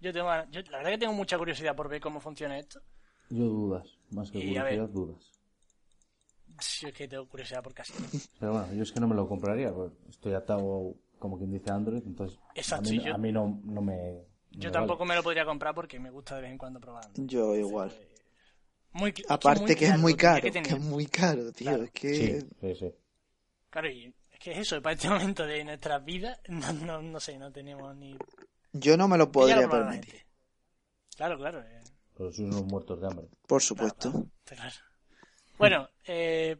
yo 0.00 0.12
tengo, 0.12 0.28
yo 0.50 0.60
la 0.70 0.78
verdad 0.78 0.90
que 0.90 0.98
tengo 0.98 1.14
mucha 1.14 1.38
curiosidad 1.38 1.74
por 1.74 1.88
ver 1.88 2.00
cómo 2.00 2.20
funciona 2.20 2.58
esto. 2.58 2.82
Yo 3.30 3.44
dudas, 3.44 3.98
más 4.10 4.30
que 4.30 4.38
Y 4.38 4.56
a 4.56 4.64
ver. 4.64 4.78
curiosidad, 4.78 4.88
dudas. 4.94 5.32
Sí, 6.60 6.86
es 6.86 6.92
que 6.94 7.06
tengo 7.08 7.28
curiosidad 7.28 7.62
por 7.62 7.72
casi. 7.74 7.92
Pero 8.40 8.52
bueno, 8.52 8.72
yo 8.74 8.82
es 8.82 8.92
que 8.92 9.00
no 9.00 9.08
me 9.08 9.14
lo 9.14 9.28
compraría, 9.28 9.72
pues 9.72 9.92
estoy 10.08 10.34
atado, 10.34 10.94
como 11.18 11.38
quien 11.38 11.50
dice 11.50 11.70
Android, 11.70 12.02
entonces 12.06 12.38
Exacto, 12.54 12.88
a 12.88 12.92
mí, 12.92 13.00
yo- 13.04 13.14
a 13.14 13.18
mí 13.18 13.32
no, 13.32 13.60
no 13.64 13.80
me... 13.82 14.12
no 14.52 14.60
Yo 14.60 14.68
me 14.68 14.72
tampoco 14.72 15.00
vale. 15.00 15.08
me 15.10 15.14
lo 15.16 15.22
podría 15.22 15.44
comprar 15.44 15.74
porque 15.74 15.98
me 16.00 16.10
gusta 16.10 16.36
de 16.36 16.42
vez 16.42 16.50
en 16.52 16.58
cuando 16.58 16.80
probarlo. 16.80 17.10
Yo 17.16 17.54
igual. 17.56 17.92
Muy, 18.92 19.12
cl- 19.12 19.26
Aparte 19.28 19.60
muy 19.62 19.74
que 19.74 19.84
es 19.84 19.90
claro, 19.90 20.02
muy 20.02 20.14
caro, 20.14 20.42
que 20.42 20.50
que 20.52 20.58
es 20.60 20.80
muy 20.80 21.06
caro, 21.06 21.52
tío. 21.52 21.68
Claro. 21.68 21.84
Es 21.84 21.90
que 21.90 22.14
Sí, 22.14 22.48
sí, 22.60 22.74
sí. 22.74 22.94
Claro, 23.70 23.90
y 23.90 24.14
es 24.32 24.38
que 24.40 24.52
es 24.52 24.58
eso, 24.58 24.80
para 24.80 24.94
este 24.94 25.08
momento 25.10 25.46
de 25.46 25.64
nuestras 25.64 26.04
vidas, 26.04 26.38
no, 26.48 26.72
no, 26.72 27.02
no 27.02 27.20
sé, 27.20 27.38
no 27.38 27.52
tenemos 27.52 27.94
ni... 27.96 28.16
yo 28.72 28.96
no 28.96 29.08
me 29.08 29.18
lo 29.18 29.30
podría 29.30 29.62
lo 29.62 29.70
permitir. 29.70 30.22
Claro, 31.16 31.36
claro, 31.38 31.62
eh, 31.62 31.82
Pero 32.16 32.32
sois 32.32 32.48
unos 32.48 32.64
muertos 32.64 33.00
de 33.00 33.06
hambre. 33.06 33.26
Por 33.46 33.62
supuesto. 33.62 34.08
está 34.44 34.54
claro. 34.56 34.74
Bueno, 35.58 35.88
eh, 36.04 36.56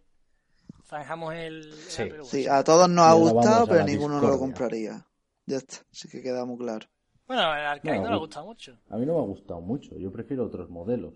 zanjamos 0.87 1.35
el, 1.35 1.73
el 1.99 2.25
Sí. 2.25 2.47
A 2.49 2.63
todos 2.65 2.89
nos 2.89 3.05
ha 3.07 3.13
gustado, 3.15 3.67
pero 3.67 3.85
ninguno 3.85 4.21
no 4.21 4.29
lo 4.29 4.39
compraría. 4.39 5.07
Ya 5.47 5.59
está, 5.59 5.77
así 5.93 6.09
que 6.09 6.23
queda 6.23 6.45
muy 6.45 6.57
claro. 6.59 6.87
Bueno, 7.27 7.43
al 7.43 7.67
Arcade 7.67 7.97
No, 7.99 8.03
no, 8.05 8.09
le 8.09 8.15
ha 8.15 8.17
gu- 8.17 8.21
gustado 8.21 8.47
mucho. 8.47 8.79
A 8.91 8.97
mí 8.97 9.07
no 9.07 9.15
me 9.15 9.19
ha 9.21 9.27
gustado 9.27 9.61
mucho, 9.61 9.97
yo 9.99 10.11
prefiero 10.13 10.45
otros 10.47 10.71
modelos. 10.71 11.15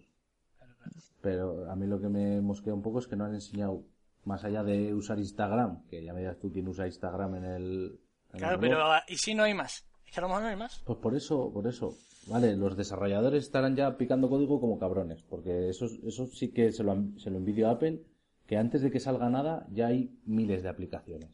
Claro, 0.58 0.74
claro. 0.78 0.96
Pero 1.20 1.70
a 1.70 1.76
mí 1.76 1.86
lo 1.86 2.00
que 2.00 2.08
me 2.08 2.40
mosquea 2.40 2.74
un 2.74 2.82
poco 2.82 2.98
es 3.00 3.06
que 3.06 3.16
no 3.16 3.24
han 3.24 3.34
enseñado, 3.34 3.82
más 4.24 4.44
allá 4.44 4.62
de 4.62 4.92
usar 4.94 5.18
Instagram, 5.18 5.84
que 5.88 6.04
ya 6.04 6.12
me 6.12 6.20
dirás 6.20 6.38
tú 6.38 6.50
quién 6.52 6.66
usa 6.68 6.86
Instagram 6.86 7.36
en 7.36 7.44
el... 7.44 8.00
en 8.30 8.34
el 8.34 8.38
Claro, 8.40 8.58
pero 8.60 8.78
¿y 9.08 9.16
si 9.16 9.34
no 9.34 9.44
hay 9.44 9.54
más? 9.54 9.84
Es 10.06 10.12
que 10.14 10.20
a 10.20 10.22
lo 10.22 10.28
mejor 10.28 10.42
no 10.42 10.48
hay 10.48 10.56
más. 10.56 10.80
Pues 10.84 10.98
por 10.98 11.14
eso, 11.14 11.50
por 11.52 11.66
eso. 11.68 11.94
Vale, 12.26 12.54
los 12.56 12.76
desarrolladores 12.76 13.44
estarán 13.44 13.74
ya 13.76 13.96
picando 13.96 14.28
código 14.28 14.60
como 14.60 14.78
cabrones, 14.78 15.22
porque 15.22 15.68
eso, 15.70 15.86
eso 16.04 16.26
sí 16.26 16.50
que 16.52 16.70
se 16.72 16.82
lo, 16.84 16.96
se 17.18 17.30
lo 17.30 17.38
envidio 17.38 17.68
a 17.68 17.72
Apple, 17.72 18.02
que 18.50 18.56
antes 18.56 18.82
de 18.82 18.90
que 18.90 18.98
salga 18.98 19.30
nada 19.30 19.64
ya 19.70 19.86
hay 19.86 20.10
miles 20.24 20.64
de 20.64 20.68
aplicaciones. 20.68 21.30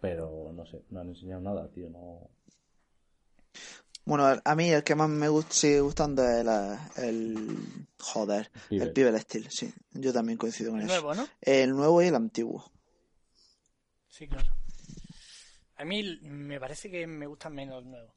Pero 0.00 0.50
no 0.54 0.64
sé, 0.64 0.82
no 0.88 1.00
han 1.00 1.08
enseñado 1.10 1.42
nada, 1.42 1.68
tío, 1.70 1.90
no... 1.90 2.30
Bueno, 4.06 4.24
a 4.42 4.54
mí 4.54 4.70
el 4.70 4.82
que 4.84 4.94
más 4.94 5.10
me 5.10 5.28
gusta, 5.28 5.52
sigue 5.52 5.80
gustando 5.82 6.26
es 6.26 6.42
la- 6.42 6.90
el. 6.96 7.58
Joder, 8.00 8.50
Pibel. 8.70 8.88
el 8.88 8.92
Pibel 8.94 9.20
Steel, 9.20 9.50
sí. 9.50 9.70
Yo 9.92 10.14
también 10.14 10.38
coincido 10.38 10.70
con 10.70 10.80
El 10.80 10.86
eso. 10.86 10.94
nuevo, 10.94 11.14
¿no? 11.14 11.28
El 11.42 11.70
nuevo 11.76 12.00
y 12.00 12.06
el 12.06 12.14
antiguo. 12.14 12.72
Sí, 14.08 14.26
claro. 14.26 14.48
A 15.76 15.84
mí 15.84 16.18
me 16.22 16.58
parece 16.58 16.90
que 16.90 17.06
me 17.06 17.26
gustan 17.26 17.54
menos 17.54 17.82
los 17.82 17.84
nuevos. 17.92 18.14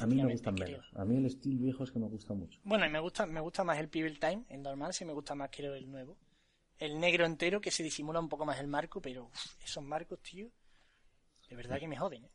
A 0.00 0.06
mí 0.06 0.16
me 0.20 0.32
gustan 0.32 0.56
creo. 0.56 0.68
menos. 0.78 0.86
A 0.96 1.04
mí 1.04 1.16
el 1.16 1.26
estilo 1.26 1.62
viejo 1.62 1.84
es 1.84 1.92
que 1.92 2.00
me 2.00 2.08
gusta 2.08 2.34
mucho. 2.34 2.58
Bueno, 2.64 2.84
y 2.86 2.90
me 2.90 2.98
gusta, 2.98 3.24
me 3.26 3.40
gusta 3.40 3.62
más 3.62 3.78
el 3.78 3.88
Pebble 3.88 4.16
Time, 4.18 4.44
el 4.48 4.62
normal, 4.62 4.92
sí 4.92 5.04
me 5.04 5.12
gusta 5.12 5.36
más 5.36 5.48
creo 5.54 5.74
el 5.76 5.88
nuevo. 5.88 6.16
El 6.80 6.98
negro 6.98 7.24
entero 7.26 7.60
que 7.60 7.70
se 7.70 7.82
disimula 7.82 8.18
un 8.20 8.28
poco 8.28 8.44
más 8.46 8.58
el 8.58 8.66
marco, 8.66 9.00
pero 9.00 9.24
uf, 9.26 9.62
esos 9.64 9.84
marcos, 9.84 10.18
tío, 10.20 10.50
de 11.48 11.56
verdad 11.56 11.78
que 11.78 11.86
me 11.88 11.96
joden, 11.96 12.24
¿eh? 12.24 12.30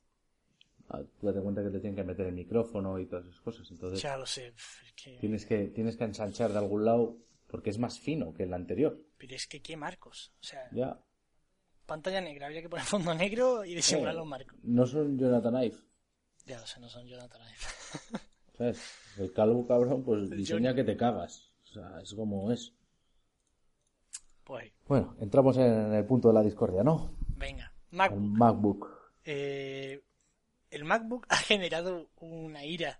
Ah, 0.89 1.02
Tú 1.20 1.26
date 1.28 1.41
cuenta 1.41 1.64
que 1.64 1.70
te 1.72 1.80
tienen 1.80 1.96
que 1.96 2.04
meter 2.04 2.28
el 2.28 2.34
micrófono 2.36 3.00
y 3.00 3.08
todas 3.08 3.26
esas 3.26 3.41
cosas, 3.41 3.70
entonces 3.72 4.02
Ya 4.02 4.16
lo 4.18 4.26
sé, 4.26 4.52
uf, 4.52 4.84
es 4.84 4.93
que... 4.93 5.18
tienes 5.18 5.46
que, 5.46 5.68
tienes 5.70 5.98
que 5.98 6.04
ensanchar 6.04 6.52
de 6.52 6.60
algún 6.60 6.86
lado 6.86 7.18
porque 7.48 7.72
es 7.72 7.80
más 7.80 8.00
fino 8.00 8.34
que 8.34 8.43
el 8.43 8.54
anterior. 8.54 9.00
Pero 9.18 9.36
es 9.36 9.48
que 9.48 9.62
qué 9.62 9.76
marcos. 9.78 10.32
O 10.41 10.43
sea, 10.43 10.70
Ya. 10.72 11.00
pantalla 11.86 12.22
negra, 12.22 12.46
habría 12.48 12.62
que 12.62 12.70
poner 12.70 12.86
fondo 12.86 13.14
negro 13.16 13.66
y 13.66 13.74
disimular 13.74 14.14
Eh, 14.14 14.18
los 14.18 14.28
marcos. 14.28 14.58
No 14.64 14.86
son 14.86 15.18
Jonathan 15.18 15.64
Ive. 15.64 15.78
Ya 16.46 16.60
lo 16.60 16.68
sé, 16.68 16.80
no 16.80 16.89
son 16.89 17.08
Jonathan 17.08 17.41
Ive. 17.41 18.20
¿Sabes? 18.58 18.91
El 19.18 19.34
calvo 19.34 19.66
cabrón, 19.68 20.04
pues 20.04 20.30
diseña 20.32 20.76
que 20.76 20.84
te 20.84 20.96
cagas. 20.96 21.52
O 21.64 21.68
sea, 21.74 22.00
es 22.02 22.14
como 22.14 22.52
es. 22.52 22.74
Pues, 24.46 24.72
Bueno, 24.88 25.16
entramos 25.20 25.58
en 25.58 25.93
el 25.93 26.06
punto 26.06 26.28
de 26.30 26.34
la 26.36 26.43
discordia, 26.43 26.84
¿no? 26.84 27.12
venga. 27.38 27.74
El 27.91 27.98
MacBook. 27.98 28.38
MacBook. 28.38 28.89
Eh, 29.24 30.04
el 30.70 30.84
MacBook 30.86 31.26
ha 31.30 31.38
generado 31.38 32.10
una 32.18 32.64
ira 32.64 33.00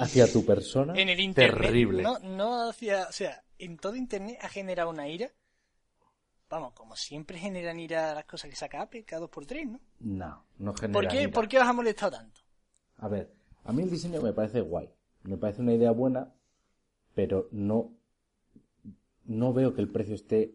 Hacia 0.00 0.30
tu 0.32 0.44
persona. 0.44 0.92
en 0.96 1.08
el 1.08 1.20
internet. 1.20 1.62
Terrible. 1.62 2.02
No, 2.02 2.18
no 2.20 2.68
hacia, 2.68 3.06
o 3.08 3.12
sea, 3.12 3.42
en 3.58 3.78
todo 3.78 3.96
internet 3.96 4.38
ha 4.42 4.48
generado 4.48 4.90
una 4.90 5.08
ira. 5.08 5.30
Vamos, 6.48 6.72
como 6.72 6.96
siempre 6.96 7.38
generan 7.38 7.78
ira 7.78 8.14
las 8.14 8.24
cosas 8.24 8.50
que 8.50 8.56
saca 8.56 8.82
Apple 8.82 9.04
cada 9.04 9.20
dos 9.20 9.30
por 9.30 9.46
tres, 9.46 9.66
¿no? 9.68 9.80
No, 10.00 10.44
no 10.58 10.74
genera 10.74 10.92
¿Por 10.92 11.08
qué, 11.08 11.22
ira. 11.22 11.32
¿Por 11.32 11.48
qué 11.48 11.58
os 11.58 11.64
ha 11.64 11.72
molestado 11.72 12.12
tanto? 12.12 12.40
A 12.98 13.08
ver, 13.08 13.32
a 13.64 13.72
mí 13.72 13.82
el 13.82 13.90
diseño 13.90 14.20
me 14.20 14.32
parece 14.32 14.60
guay. 14.60 14.90
Me 15.22 15.36
parece 15.36 15.62
una 15.62 15.72
idea 15.74 15.92
buena, 15.92 16.32
pero 17.14 17.48
no, 17.52 17.92
no 19.26 19.52
veo 19.52 19.74
que 19.74 19.80
el 19.80 19.88
precio 19.88 20.14
esté 20.14 20.54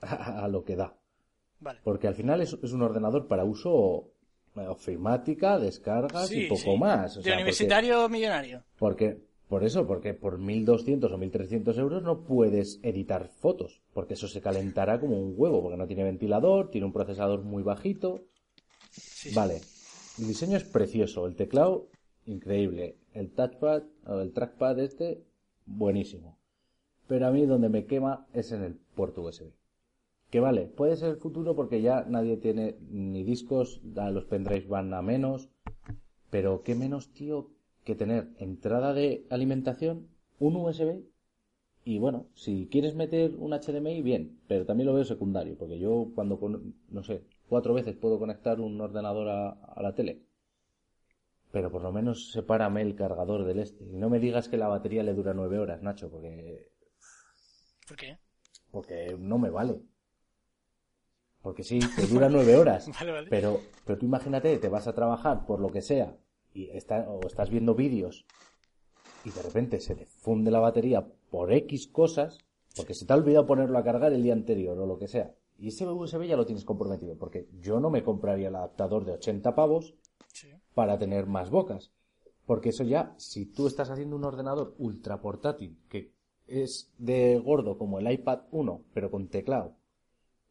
a, 0.00 0.44
a 0.44 0.48
lo 0.48 0.64
que 0.64 0.76
da. 0.76 0.94
Vale. 1.60 1.80
Porque 1.82 2.06
al 2.06 2.14
final 2.14 2.40
es, 2.40 2.56
es 2.62 2.72
un 2.72 2.82
ordenador 2.82 3.26
para 3.26 3.44
uso 3.44 4.12
eh, 4.56 4.60
ofimática, 4.68 5.58
descargas 5.58 6.30
y 6.32 6.46
poco 6.46 6.60
sí. 6.60 6.76
más. 6.78 7.16
O 7.16 7.18
de 7.20 7.24
sea, 7.24 7.32
porque- 7.32 7.42
universitario 7.42 8.08
millonario. 8.08 8.62
Porque, 8.78 9.20
por 9.48 9.64
eso, 9.64 9.86
porque 9.86 10.14
por 10.14 10.38
1.200 10.38 11.10
o 11.12 11.18
1.300 11.18 11.78
euros 11.78 12.02
no 12.02 12.22
puedes 12.24 12.78
editar 12.82 13.28
fotos, 13.28 13.80
porque 13.92 14.14
eso 14.14 14.28
se 14.28 14.40
calentará 14.40 15.00
como 15.00 15.20
un 15.20 15.34
huevo, 15.36 15.62
porque 15.62 15.76
no 15.78 15.86
tiene 15.86 16.04
ventilador, 16.04 16.70
tiene 16.70 16.86
un 16.86 16.92
procesador 16.92 17.42
muy 17.42 17.62
bajito. 17.64 18.20
Sí. 18.92 19.34
Vale, 19.34 19.60
el 20.18 20.28
diseño 20.28 20.56
es 20.56 20.64
precioso, 20.64 21.26
el 21.26 21.34
teclado 21.34 21.88
increíble. 22.26 22.96
El 23.14 23.30
touchpad, 23.30 23.82
o 24.06 24.20
el 24.20 24.32
trackpad 24.32 24.78
este, 24.80 25.24
buenísimo. 25.66 26.37
Pero 27.08 27.26
a 27.26 27.30
mí 27.32 27.44
donde 27.46 27.68
me 27.68 27.86
quema 27.86 28.26
es 28.32 28.52
en 28.52 28.62
el 28.62 28.74
puerto 28.94 29.22
USB. 29.22 29.52
Que 30.30 30.40
vale, 30.40 30.66
puede 30.66 30.96
ser 30.96 31.10
el 31.10 31.16
futuro 31.16 31.56
porque 31.56 31.80
ya 31.82 32.04
nadie 32.08 32.36
tiene 32.36 32.76
ni 32.90 33.24
discos, 33.24 33.80
los 34.16 34.26
pendrives 34.26 34.68
van 34.68 34.92
a 34.94 35.02
menos. 35.02 35.48
Pero 36.30 36.62
qué 36.62 36.74
menos, 36.74 37.12
tío, 37.12 37.50
que 37.84 37.94
tener 37.94 38.28
entrada 38.38 38.94
de 38.94 39.26
alimentación, 39.30 40.08
un 40.38 40.56
USB 40.56 41.02
y 41.84 41.98
bueno, 41.98 42.26
si 42.34 42.68
quieres 42.70 42.94
meter 42.94 43.34
un 43.36 43.52
HDMI, 43.54 44.02
bien, 44.02 44.38
pero 44.48 44.66
también 44.66 44.86
lo 44.88 44.94
veo 44.94 45.04
secundario, 45.04 45.56
porque 45.58 45.78
yo 45.78 46.10
cuando, 46.14 46.38
con- 46.38 46.74
no 46.90 47.02
sé, 47.02 47.22
cuatro 47.48 47.74
veces 47.74 47.96
puedo 47.96 48.18
conectar 48.18 48.60
un 48.60 48.80
ordenador 48.80 49.28
a, 49.28 49.50
a 49.50 49.82
la 49.82 49.94
tele. 49.94 50.22
Pero 51.52 51.70
por 51.70 51.82
lo 51.82 51.92
menos 51.92 52.30
sepárame 52.32 52.80
el 52.80 52.94
cargador 52.94 53.44
del 53.44 53.58
este. 53.58 53.84
Y 53.84 53.96
no 53.98 54.08
me 54.08 54.18
digas 54.18 54.48
que 54.48 54.56
la 54.56 54.68
batería 54.68 55.02
le 55.02 55.12
dura 55.12 55.34
nueve 55.34 55.58
horas, 55.58 55.82
Nacho, 55.82 56.10
porque, 56.10 56.70
¿Por 57.88 57.96
qué? 57.96 58.18
porque 58.70 59.16
no 59.18 59.38
me 59.38 59.50
vale. 59.50 59.80
Porque 61.42 61.62
sí, 61.62 61.78
te 61.96 62.06
dura 62.06 62.28
nueve 62.30 62.56
horas. 62.56 62.90
Vale, 62.98 63.12
vale. 63.12 63.30
Pero, 63.30 63.60
pero 63.84 63.98
tú 63.98 64.06
imagínate, 64.06 64.58
te 64.58 64.68
vas 64.68 64.86
a 64.86 64.94
trabajar 64.94 65.46
por 65.46 65.60
lo 65.60 65.70
que 65.70 65.80
sea 65.80 66.16
y 66.52 66.68
está, 66.70 67.08
o 67.08 67.26
estás 67.26 67.50
viendo 67.50 67.74
vídeos 67.74 68.26
y 69.24 69.30
de 69.30 69.42
repente 69.42 69.80
se 69.80 69.94
te 69.94 70.06
funde 70.06 70.50
la 70.50 70.60
batería 70.60 71.06
por 71.30 71.52
X 71.52 71.86
cosas, 71.88 72.38
porque 72.76 72.94
se 72.94 73.06
te 73.06 73.12
ha 73.12 73.16
olvidado 73.16 73.46
ponerlo 73.46 73.78
a 73.78 73.84
cargar 73.84 74.12
el 74.12 74.22
día 74.22 74.32
anterior 74.32 74.78
o 74.78 74.86
lo 74.86 74.98
que 74.98 75.08
sea. 75.08 75.34
Y 75.58 75.68
ese 75.68 75.86
USB 75.86 76.24
ya 76.26 76.36
lo 76.36 76.46
tienes 76.46 76.64
comprometido, 76.64 77.16
porque 77.16 77.48
yo 77.60 77.80
no 77.80 77.90
me 77.90 78.04
compraría 78.04 78.48
el 78.48 78.54
adaptador 78.56 79.04
de 79.04 79.12
80 79.12 79.54
pavos 79.54 79.94
Sí. 80.32 80.48
para 80.74 80.98
tener 80.98 81.26
más 81.26 81.50
bocas. 81.50 81.90
Porque 82.46 82.68
eso 82.68 82.84
ya, 82.84 83.14
si 83.18 83.46
tú 83.46 83.66
estás 83.66 83.90
haciendo 83.90 84.14
un 84.16 84.24
ordenador 84.24 84.74
ultra 84.78 85.20
portátil, 85.20 85.78
que 85.88 86.12
es 86.48 86.92
de 86.98 87.38
gordo 87.38 87.78
como 87.78 87.98
el 88.00 88.10
iPad 88.10 88.40
1, 88.52 88.82
pero 88.94 89.10
con 89.10 89.28
teclado, 89.28 89.74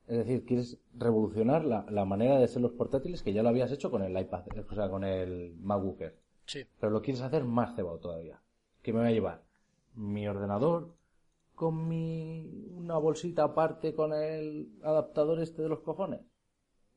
es 0.08 0.18
decir, 0.18 0.46
quieres 0.46 0.80
revolucionar 0.98 1.66
la, 1.66 1.86
la 1.90 2.06
manera 2.06 2.38
de 2.38 2.46
hacer 2.46 2.62
los 2.62 2.72
portátiles 2.74 3.24
que 3.24 3.34
ya 3.34 3.44
lo 3.44 3.50
habías 3.50 3.72
hecho 3.72 3.92
con 3.92 4.04
el 4.04 4.18
iPad, 4.20 4.44
o 4.72 4.76
sea, 4.76 4.90
con 4.90 5.04
el 5.04 5.56
MacBook 5.62 6.02
Air. 6.02 6.18
Sí. 6.46 6.66
Pero 6.80 6.92
lo 6.92 7.02
quieres 7.02 7.22
hacer 7.22 7.44
más 7.46 7.76
cebado 7.76 8.00
todavía. 8.00 8.42
¿Qué 8.82 8.94
me 8.94 9.00
va 9.02 9.08
a 9.08 9.12
llevar? 9.12 9.44
Mi 9.96 10.28
ordenador 10.28 10.96
con 11.56 11.88
mi 11.90 12.68
una 12.76 12.98
bolsita 12.98 13.44
aparte 13.44 13.96
con 13.96 14.14
el 14.14 14.70
adaptador 14.84 15.40
este 15.42 15.64
de 15.64 15.70
los 15.70 15.82
cojones. 15.82 16.22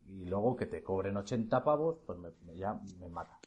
Y 0.08 0.26
luego 0.26 0.56
que 0.56 0.66
te 0.66 0.82
cobren 0.82 1.16
80 1.16 1.64
pavos, 1.64 1.98
pues 2.06 2.18
me, 2.18 2.30
me- 2.46 2.56
ya 2.56 2.80
me 3.00 3.08
mata. 3.08 3.39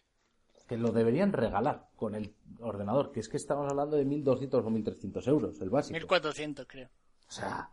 Que 0.67 0.77
lo 0.77 0.91
deberían 0.91 1.33
regalar 1.33 1.89
con 1.95 2.15
el 2.15 2.33
ordenador, 2.59 3.11
que 3.11 3.19
es 3.19 3.29
que 3.29 3.37
estamos 3.37 3.69
hablando 3.69 3.97
de 3.97 4.05
1.200 4.05 4.53
o 4.53 4.69
1.300 4.69 5.27
euros, 5.27 5.61
el 5.61 5.69
básico. 5.69 5.93
1400, 5.93 6.65
creo. 6.67 6.89
O 7.27 7.31
sea, 7.31 7.69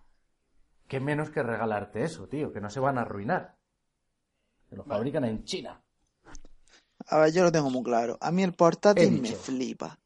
qué 0.88 1.00
menos 1.00 1.30
que 1.30 1.42
regalarte 1.42 2.02
eso, 2.02 2.26
tío, 2.26 2.52
que 2.52 2.60
no 2.60 2.68
se 2.68 2.80
van 2.80 2.98
a 2.98 3.02
arruinar. 3.02 3.56
Que 4.68 4.76
lo 4.76 4.84
fabrican 4.84 5.24
en 5.24 5.44
China. 5.44 5.80
A 7.06 7.18
ver, 7.18 7.32
yo 7.32 7.42
lo 7.44 7.52
tengo 7.52 7.70
muy 7.70 7.82
claro. 7.82 8.18
A 8.20 8.30
mí 8.30 8.42
el 8.42 8.52
portátil 8.52 9.20
me 9.20 9.32
flipa. 9.32 9.98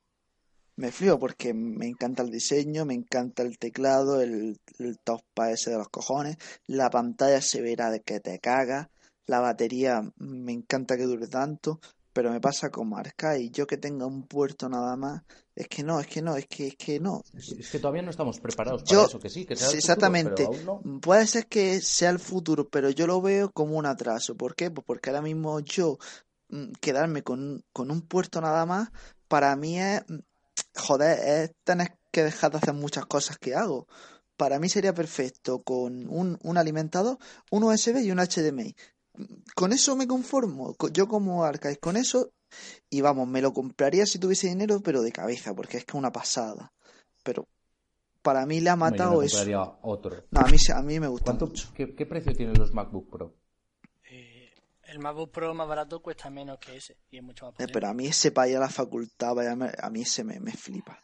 Me 0.76 0.90
flipa 0.90 1.18
porque 1.18 1.54
me 1.54 1.86
encanta 1.86 2.22
el 2.22 2.30
diseño, 2.30 2.84
me 2.84 2.94
encanta 2.94 3.42
el 3.42 3.58
teclado, 3.58 4.20
el, 4.20 4.58
el 4.78 4.98
touchpad 4.98 5.52
ese 5.52 5.70
de 5.70 5.78
los 5.78 5.88
cojones, 5.88 6.36
la 6.66 6.90
pantalla 6.90 7.40
se 7.40 7.62
verá 7.62 7.90
de 7.90 8.00
que 8.00 8.18
te 8.18 8.40
caga, 8.40 8.90
la 9.26 9.38
batería 9.38 10.02
me 10.16 10.52
encanta 10.52 10.96
que 10.96 11.04
dure 11.04 11.28
tanto, 11.28 11.80
pero 12.14 12.30
me 12.30 12.40
pasa 12.40 12.70
como 12.70 12.96
Arcai, 12.96 13.50
yo 13.50 13.66
que 13.66 13.76
tenga 13.76 14.06
un 14.06 14.22
puerto 14.22 14.68
nada 14.68 14.96
más, 14.96 15.22
es 15.54 15.66
que 15.66 15.82
no, 15.82 15.98
es 15.98 16.06
que 16.06 16.22
no, 16.22 16.36
es 16.36 16.46
que, 16.46 16.68
es 16.68 16.76
que 16.76 17.00
no. 17.00 17.24
Es 17.36 17.50
es 17.50 17.70
que 17.70 17.80
todavía 17.80 18.02
no 18.02 18.10
estamos 18.10 18.38
preparados 18.38 18.84
para 18.84 18.92
Yo, 18.92 19.06
eso, 19.06 19.18
que 19.18 19.28
sí, 19.28 19.44
que 19.44 19.56
sea 19.56 19.66
el 19.66 19.72
futuro, 19.72 19.78
exactamente. 19.78 20.44
aún 20.44 20.64
no. 20.64 21.00
Puede 21.00 21.26
ser 21.26 21.46
que 21.48 21.80
sea 21.80 22.10
el 22.10 22.20
futuro, 22.20 22.68
pero 22.68 22.88
yo 22.88 23.08
lo 23.08 23.20
veo 23.20 23.50
como 23.50 23.76
un 23.76 23.84
atraso. 23.84 24.36
¿Por 24.36 24.54
qué? 24.54 24.70
Pues 24.70 24.86
porque 24.86 25.10
ahora 25.10 25.22
mismo 25.22 25.58
yo 25.58 25.98
mm, 26.50 26.70
quedarme 26.80 27.24
con, 27.24 27.64
con 27.72 27.90
un 27.90 28.02
puerto 28.02 28.40
nada 28.40 28.64
más, 28.64 28.90
para 29.26 29.54
mí 29.56 29.80
es, 29.80 30.02
mm, 30.08 30.18
joder, 30.76 31.18
es 31.18 31.52
tener 31.64 31.98
que 32.12 32.22
dejar 32.22 32.52
de 32.52 32.58
hacer 32.58 32.74
muchas 32.74 33.06
cosas 33.06 33.38
que 33.38 33.56
hago. 33.56 33.88
Para 34.36 34.60
mí 34.60 34.68
sería 34.68 34.94
perfecto 34.94 35.64
con 35.64 36.08
un, 36.08 36.38
un 36.42 36.58
alimentador, 36.58 37.18
un 37.50 37.64
USB 37.64 38.04
y 38.04 38.12
un 38.12 38.18
HDMI. 38.18 38.76
Con 39.54 39.72
eso 39.72 39.96
me 39.96 40.06
conformo, 40.06 40.74
co- 40.74 40.88
yo 40.88 41.06
como 41.08 41.44
Arcade, 41.44 41.78
con 41.78 41.96
eso, 41.96 42.30
y 42.90 43.00
vamos, 43.00 43.28
me 43.28 43.42
lo 43.42 43.52
compraría 43.52 44.06
si 44.06 44.18
tuviese 44.18 44.48
dinero, 44.48 44.80
pero 44.80 45.02
de 45.02 45.12
cabeza, 45.12 45.54
porque 45.54 45.78
es 45.78 45.84
que 45.84 45.92
es 45.92 45.94
una 45.98 46.12
pasada. 46.12 46.72
Pero 47.24 47.46
para 48.22 48.46
mí 48.46 48.60
le 48.60 48.70
ha 48.70 48.74
yo 48.74 48.80
matado 48.80 49.20
me 49.20 49.26
eso. 49.26 49.78
otro. 49.82 50.24
No, 50.32 50.40
a 50.40 50.48
mí, 50.48 50.58
se- 50.58 50.72
a 50.72 50.82
mí 50.82 50.98
me 51.00 51.08
gusta 51.08 51.26
¿Cuánto, 51.26 51.48
mucho. 51.48 51.68
qué, 51.74 51.94
qué 51.94 52.06
precio 52.06 52.32
tienen 52.36 52.58
los 52.58 52.72
MacBook 52.74 53.10
Pro? 53.10 53.34
Eh, 54.10 54.50
el 54.84 54.98
MacBook 54.98 55.30
Pro 55.30 55.52
más 55.54 55.68
barato 55.68 56.00
cuesta 56.00 56.30
menos 56.30 56.58
que 56.58 56.76
ese 56.76 56.96
y 57.10 57.18
es 57.18 57.22
mucho 57.22 57.44
más 57.46 57.52
Eh, 57.52 57.56
potente. 57.56 57.72
pero 57.72 57.88
a 57.88 57.94
mí 57.94 58.06
ese 58.06 58.30
para 58.32 58.48
ir 58.48 58.56
a 58.56 58.60
la 58.60 58.68
facultad, 58.68 59.34
vaya, 59.34 59.52
a 59.52 59.90
mí 59.90 60.02
ese 60.02 60.24
me, 60.24 60.40
me 60.40 60.52
flipa. 60.52 60.98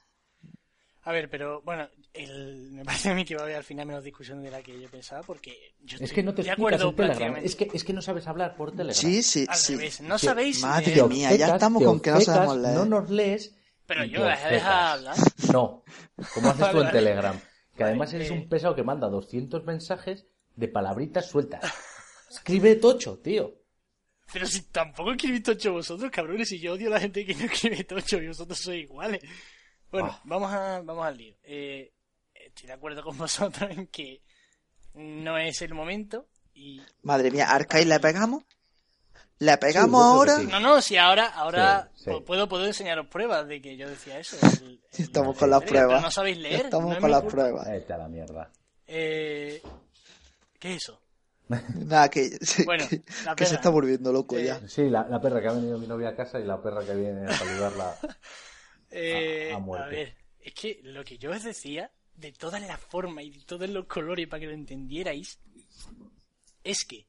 A 1.03 1.13
ver, 1.13 1.29
pero 1.31 1.63
bueno, 1.63 1.89
el, 2.15 2.71
me 2.73 2.85
parece 2.85 3.11
a 3.11 3.15
mí 3.15 3.25
que 3.25 3.35
va 3.35 3.43
a 3.43 3.45
haber 3.45 3.57
al 3.57 3.65
final 3.65 3.87
menos 3.87 4.03
discusión 4.05 4.43
de 4.43 4.51
la 4.51 4.63
que 4.63 4.79
yo 4.81 4.89
pensaba 4.91 5.23
porque 5.23 5.75
yo 5.81 5.97
Es 6.01 6.13
que 6.13 6.23
no 6.23 6.35
te 6.35 6.43
de 6.43 6.51
acuerdo 6.51 6.91
en 6.91 6.97
Telegram. 6.97 7.07
prácticamente. 7.33 7.47
Es 7.49 7.57
que, 7.57 7.69
es 7.73 7.85
que 7.85 7.93
no 7.93 8.03
sabes 8.03 8.27
hablar 8.27 8.57
por 8.57 8.71
Telegram. 8.73 8.95
Sí, 8.95 9.23
sí, 9.23 9.47
Al 9.49 9.57
sí. 9.57 9.77
revés, 9.77 10.01
no 10.01 10.17
Que- 10.17 10.27
sabéis 10.27 10.61
Madre 10.61 10.95
leer. 10.95 11.07
Mía, 11.09 11.35
ya 11.37 11.55
estamos 11.55 11.83
con 11.85 12.01
que 12.01 12.11
no 12.11 12.21
sabemos 12.21 12.57
leer. 12.59 12.75
No 12.75 12.85
nos 12.85 13.11
lees. 13.11 13.55
Pero 13.87 14.05
yo 14.05 14.21
me 14.21 14.27
dejas 14.27 14.45
obcecas. 14.47 14.67
hablar. 14.67 15.17
No, 15.53 15.83
como 16.35 16.51
haces 16.51 16.71
tú 16.71 16.81
en. 16.81 16.91
Telegram. 16.93 17.41
Que 17.77 17.85
además 17.85 18.13
eres 18.13 18.31
eh. 18.31 18.33
un 18.33 18.49
pesado 18.49 18.75
que 18.77 18.83
manda 18.85 19.09
200 19.09 19.65
mensajes 19.65 20.27
de 20.55 20.69
palabritas 20.69 21.27
sueltas. 21.29 21.65
Escribe 22.31 22.77
tocho, 22.77 23.19
tío. 23.19 23.55
Pero 24.33 24.47
si 24.47 24.63
tampoco 24.71 25.11
escribís 25.13 25.43
tocho 25.43 25.73
vosotros, 25.73 26.09
cabrones, 26.13 26.53
y 26.53 26.61
yo 26.61 26.75
odio 26.75 26.87
a 26.89 26.93
la 26.93 27.01
gente 27.01 27.25
que 27.27 27.35
no 27.35 27.45
escribe 27.47 27.83
tocho 27.85 28.19
y 28.23 28.29
vosotros 28.29 28.59
sois 28.61 28.83
iguales. 28.85 29.23
Bueno, 29.91 30.09
Ah. 30.13 30.21
vamos, 30.25 30.53
a, 30.53 30.81
vamos 30.83 31.05
al 31.05 31.17
lío. 31.17 31.35
Eh, 31.43 31.93
estoy 32.61 32.69
de 32.69 32.75
acuerdo 32.75 33.03
con 33.03 33.17
vosotros 33.19 33.71
en 33.71 33.87
que 33.87 34.23
no 34.95 35.39
es 35.39 35.63
el 35.63 35.73
momento 35.75 36.27
y... 36.55 36.81
Madre 37.03 37.31
mía, 37.31 37.51
Arcade, 37.51 37.87
¿le 37.87 37.99
pegamos? 38.01 38.45
¿Le 39.39 39.53
yo 39.53 39.59
pegamos 39.59 40.03
ahora? 40.05 40.37
sí. 40.39 40.47
No, 40.47 40.61
no, 40.61 40.83
si 40.83 40.97
ahora, 40.99 41.29
ahora 41.29 41.91
Sí, 41.95 42.05
sí. 42.05 42.11
pu- 42.11 42.25
puedo, 42.25 42.49
puedo 42.49 42.67
enseñaros 42.67 43.07
pruebas 43.07 43.47
de 43.49 43.63
que 43.63 43.77
yo 43.79 43.89
decía 43.89 44.19
eso. 44.19 44.37
el- 44.43 44.63
el- 44.69 44.81
Estamos 44.93 45.39
con 45.39 45.49
las 45.49 45.63
pruebas. 45.63 46.03
no 46.03 46.11
sabéis 46.11 46.37
leer, 46.37 46.67
Estamos 46.67 46.95
no 46.95 47.01
con 47.01 47.11
las 47.11 47.23
pruebas. 47.25 47.67
Vete 47.67 47.93
a 47.95 47.99
la 47.99 48.09
mierda. 48.09 48.51
Eh, 48.87 49.63
¿Qué 50.59 50.75
es 50.75 50.83
eso? 50.83 51.01
Nada, 51.49 52.11
que, 52.11 52.39
Bueno, 52.67 52.87
que, 52.89 53.01
la 53.25 53.35
que 53.35 53.47
se 53.47 53.55
está 53.55 53.71
volviendo 53.71 54.13
loco 54.13 54.37
Eh, 54.37 54.45
ya. 54.45 54.69
Sí, 54.69 54.91
la, 54.91 55.09
la 55.09 55.19
perra 55.21 55.41
que 55.41 55.49
ha 55.49 55.53
venido 55.53 55.79
mi 55.79 55.87
novia 55.87 56.11
a 56.11 56.17
casa 56.17 56.39
y 56.39 56.45
la 56.45 56.61
perra 56.61 56.85
que 56.85 56.95
viene 56.95 57.25
a 57.27 57.33
saludarla. 57.33 57.97
Eh, 58.91 59.51
A- 59.51 59.55
a 59.55 59.57
a, 59.57 59.61
muerte. 59.61 59.91
ver, 59.97 60.15
es 60.41 60.53
que 60.53 60.81
lo 60.83 61.03
que 61.05 61.17
yo 61.17 61.31
os 61.31 61.43
decía, 61.43 61.91
de 62.21 62.33
todas 62.33 62.61
las 62.63 62.81
formas 62.81 63.25
y 63.25 63.31
de 63.31 63.41
todos 63.45 63.69
los 63.69 63.87
colores 63.87 64.29
para 64.29 64.41
que 64.41 64.47
lo 64.47 64.53
entendierais, 64.53 65.39
es 66.63 66.85
que 66.85 67.07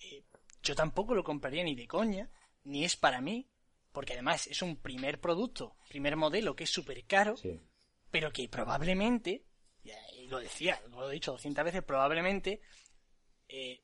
eh, 0.00 0.24
yo 0.62 0.74
tampoco 0.74 1.14
lo 1.14 1.22
compraría 1.22 1.62
ni 1.64 1.74
de 1.74 1.86
coña, 1.86 2.30
ni 2.64 2.84
es 2.84 2.96
para 2.96 3.20
mí, 3.20 3.48
porque 3.92 4.14
además 4.14 4.46
es 4.46 4.62
un 4.62 4.76
primer 4.76 5.20
producto, 5.20 5.76
primer 5.88 6.16
modelo 6.16 6.54
que 6.56 6.64
es 6.64 6.70
súper 6.70 7.04
caro, 7.04 7.36
Sí. 7.36 7.60
pero 8.10 8.32
que 8.32 8.48
probablemente, 8.48 9.44
y 9.84 10.26
lo 10.28 10.38
decía, 10.40 10.80
lo 10.90 11.10
he 11.10 11.14
dicho 11.14 11.32
200 11.32 11.64
veces, 11.64 11.82
probablemente 11.82 12.60
eh, 13.48 13.80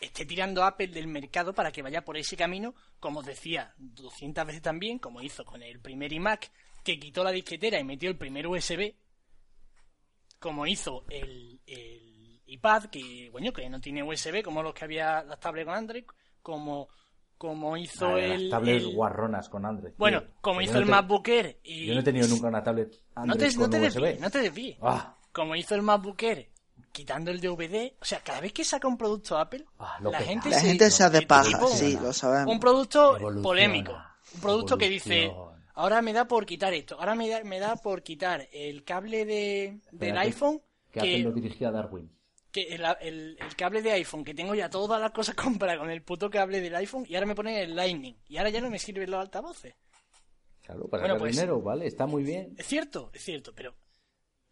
esté 0.00 0.24
tirando 0.24 0.64
Apple 0.64 0.88
del 0.88 1.06
mercado 1.06 1.52
para 1.54 1.70
que 1.72 1.82
vaya 1.82 2.04
por 2.04 2.16
ese 2.16 2.36
camino, 2.36 2.74
como 2.98 3.20
os 3.20 3.26
decía 3.26 3.74
200 3.78 4.46
veces 4.46 4.62
también, 4.62 4.98
como 4.98 5.20
hizo 5.22 5.44
con 5.44 5.62
el 5.62 5.80
primer 5.80 6.12
iMac, 6.12 6.50
que 6.82 6.98
quitó 6.98 7.22
la 7.24 7.32
disquetera 7.32 7.78
y 7.80 7.84
metió 7.84 8.08
el 8.08 8.16
primer 8.16 8.46
USB, 8.46 8.94
como 10.38 10.66
hizo 10.66 11.04
el, 11.08 11.60
el 11.66 12.40
iPad, 12.46 12.84
que 12.84 13.28
bueno, 13.30 13.52
que 13.52 13.68
no 13.68 13.80
tiene 13.80 14.02
USB, 14.02 14.42
como 14.42 14.62
los 14.62 14.74
que 14.74 14.84
había 14.84 15.22
las 15.24 15.40
tablets 15.40 15.66
con 15.66 15.74
Android, 15.76 16.04
como, 16.42 16.88
como 17.38 17.76
hizo 17.76 18.16
el... 18.18 18.48
las 18.48 18.58
tablets 18.60 18.84
el- 18.84 18.94
guarronas 18.94 19.48
con 19.48 19.64
Android. 19.66 19.90
tío. 19.92 19.98
bueno, 19.98 20.22
como 20.40 20.60
hizo 20.60 20.74
no 20.74 20.78
el 20.80 20.84
te- 20.84 20.90
MacBook 20.90 21.28
Air 21.28 21.60
y... 21.64 21.86
Yo 21.86 21.94
no 21.94 22.00
he 22.00 22.04
tenido 22.04 22.28
nunca 22.28 22.48
una 22.48 22.62
tablet 22.62 22.92
No 23.16 23.22
Android 23.22 23.40
te, 23.50 23.56
no 23.56 23.60
con 23.62 23.70
te 23.70 23.76
USB. 23.78 23.82
desvíes, 24.00 24.20
no 24.20 24.30
te 24.30 24.38
desvíes. 24.40 24.76
Ah, 24.82 25.16
Como 25.32 25.56
hizo 25.56 25.74
el 25.74 25.82
MacBook 25.82 26.22
Air, 26.22 26.50
quitando 26.92 27.30
el 27.30 27.40
DVD, 27.40 27.92
o 28.00 28.04
sea, 28.04 28.20
cada 28.20 28.40
vez 28.40 28.52
que 28.52 28.64
saca 28.64 28.86
un 28.88 28.96
producto 28.96 29.36
Apple, 29.36 29.66
Ah, 29.78 29.98
la 30.02 30.18
gente 30.20 30.48
La 30.50 30.60
se, 30.60 30.66
gente 30.68 30.90
se 30.90 31.02
hace 31.04 31.22
paja, 31.26 31.66
sí, 31.68 31.98
lo 32.00 32.12
sabemos. 32.12 32.52
Un 32.54 32.60
producto 32.60 33.16
Evoluciona, 33.16 33.42
polémico. 33.42 33.92
Un 34.34 34.40
producto 34.40 34.78
que 34.78 34.88
dice. 34.88 35.30
Ahora 35.76 36.02
me 36.02 36.12
da 36.12 36.26
por 36.26 36.44
quitar 36.44 36.74
esto, 36.74 36.96
ahora 36.98 37.14
me 37.14 37.28
da, 37.28 37.42
me 37.44 37.58
da 37.60 37.76
por 37.76 38.02
quitar 38.02 38.48
el 38.52 38.82
cable 38.84 39.24
de, 39.24 39.80
del 39.92 40.18
iPhone, 40.18 40.60
Que 40.92 41.00
que, 41.00 41.18
lo 41.20 41.30
dirigía 41.32 41.68
a 41.68 41.72
Darwin. 41.72 42.10
que 42.50 42.74
el, 42.74 42.84
el- 43.00 43.36
el 43.40 43.56
cable 43.56 43.80
de 43.82 43.92
iPhone, 43.92 44.24
que 44.24 44.34
tengo 44.34 44.54
ya 44.54 44.68
todas 44.68 45.00
las 45.00 45.12
cosas 45.12 45.34
compradas 45.36 45.78
con 45.78 45.90
el 45.90 46.02
puto 46.02 46.28
cable 46.28 46.60
del 46.60 46.74
iPhone, 46.74 47.04
y 47.08 47.14
ahora 47.14 47.26
me 47.26 47.34
ponen 47.34 47.54
el 47.56 47.74
Lightning, 47.76 48.16
y 48.28 48.36
ahora 48.38 48.50
ya 48.50 48.60
no 48.60 48.68
me 48.70 48.78
sirven 48.78 49.10
los 49.10 49.20
altavoces. 49.20 49.74
Claro, 50.62 50.88
para 50.88 51.04
Bueno, 51.04 51.18
pues- 51.18 51.36
dinero, 51.36 51.60
vale, 51.62 51.86
está 51.86 52.06
muy 52.06 52.24
bien. 52.24 52.54
Es 52.58 52.66
cierto, 52.66 53.10
es 53.14 53.22
cierto, 53.22 53.54
pero, 53.54 53.76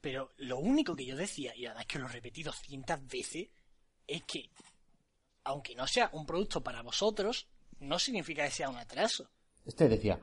pero 0.00 0.32
lo 0.36 0.58
único 0.58 0.94
que 0.94 1.04
yo 1.06 1.16
decía, 1.16 1.54
y 1.56 1.66
además 1.66 1.86
que 1.86 1.98
lo 1.98 2.06
he 2.06 2.12
repetido 2.12 2.52
cientos 2.52 3.04
veces, 3.06 3.48
es 4.06 4.22
que, 4.24 4.50
aunque 5.44 5.74
no 5.74 5.86
sea 5.86 6.10
un 6.12 6.24
producto 6.26 6.62
para 6.62 6.82
vosotros, 6.82 7.48
no 7.80 7.98
significa 7.98 8.44
que 8.44 8.50
sea 8.50 8.68
un 8.68 8.76
atraso. 8.76 9.28
Este 9.64 9.88
decía, 9.88 10.20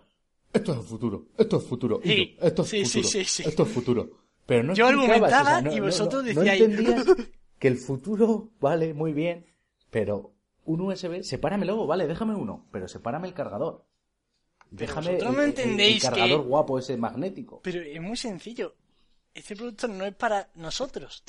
esto 0.54 0.72
es 0.74 0.78
el 0.80 0.84
futuro, 0.86 1.26
esto 1.38 1.58
es 1.58 1.64
futuro, 1.64 2.00
Sí, 2.04 2.38
esto 2.42 2.62
es 2.64 2.70
sí, 2.70 2.86
futuro, 2.86 3.08
sí, 3.10 3.26
sí. 3.26 3.44
esto 3.46 3.64
es 3.64 3.70
futuro. 3.70 4.10
Pero 4.46 4.64
no 4.64 4.74
Yo 4.74 4.88
argumentaba 4.88 5.42
o 5.42 5.46
sea, 5.46 5.62
no- 5.62 5.74
y 5.74 5.80
vosotros 5.80 6.24
no- 6.26 6.34
no 6.34 6.42
decíais- 6.44 7.30
que 7.60 7.68
el 7.68 7.78
futuro 7.78 8.50
vale 8.60 8.94
muy 8.94 9.14
bien, 9.14 9.46
pero 9.90 10.34
un 10.66 10.82
USB, 10.82 11.24
sepáramelo, 11.24 11.86
vale, 11.88 12.08
déjame 12.08 12.36
uno, 12.36 12.66
pero 12.72 12.88
sepárame 12.88 13.28
el 13.28 13.34
cargador. 13.34 13.86
Déjame 14.70 15.08
vosotros 15.14 15.30
el, 15.32 15.36
no 15.38 15.44
entendéis 15.44 16.04
el 16.04 16.10
cargador 16.10 16.42
que- 16.42 16.48
guapo 16.48 16.80
ese 16.80 16.98
magnético. 16.98 17.62
Pero 17.64 17.82
es 17.82 18.02
muy 18.02 18.18
sencillo. 18.18 18.76
Este 19.34 19.56
producto 19.56 19.88
no 19.88 20.06
es 20.06 20.14
para 20.16 20.50
nosotros. 20.56 21.24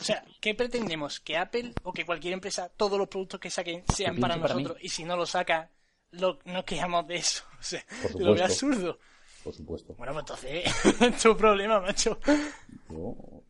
O 0.00 0.04
sea, 0.04 0.24
¿qué 0.40 0.54
pretendemos? 0.54 1.18
¿Que 1.20 1.36
Apple 1.36 1.72
o 1.82 1.92
que 1.92 2.06
cualquier 2.06 2.34
empresa, 2.34 2.68
todos 2.76 2.98
los 2.98 3.08
productos 3.08 3.40
que 3.40 3.50
saquen 3.50 3.82
sean 3.92 4.16
para 4.18 4.36
mí. 4.36 4.42
nosotros? 4.42 4.78
y 4.80 4.88
si 4.88 5.04
no 5.04 5.16
lo 5.16 5.26
sacan, 5.26 5.68
lo, 6.12 6.38
nos 6.44 6.64
quejamos 6.64 7.06
de 7.06 7.16
eso. 7.16 7.44
O 7.58 7.62
sea, 7.62 7.84
Por 8.12 8.20
lo 8.20 8.34
veo 8.34 8.44
absurdo. 8.44 8.98
Por 9.42 9.52
supuesto. 9.52 9.94
Bueno, 9.94 10.12
pues 10.12 10.22
entonces, 10.44 11.00
es 11.16 11.22
tu 11.22 11.36
problema, 11.36 11.80
macho. 11.80 12.18
Yo 12.88 13.42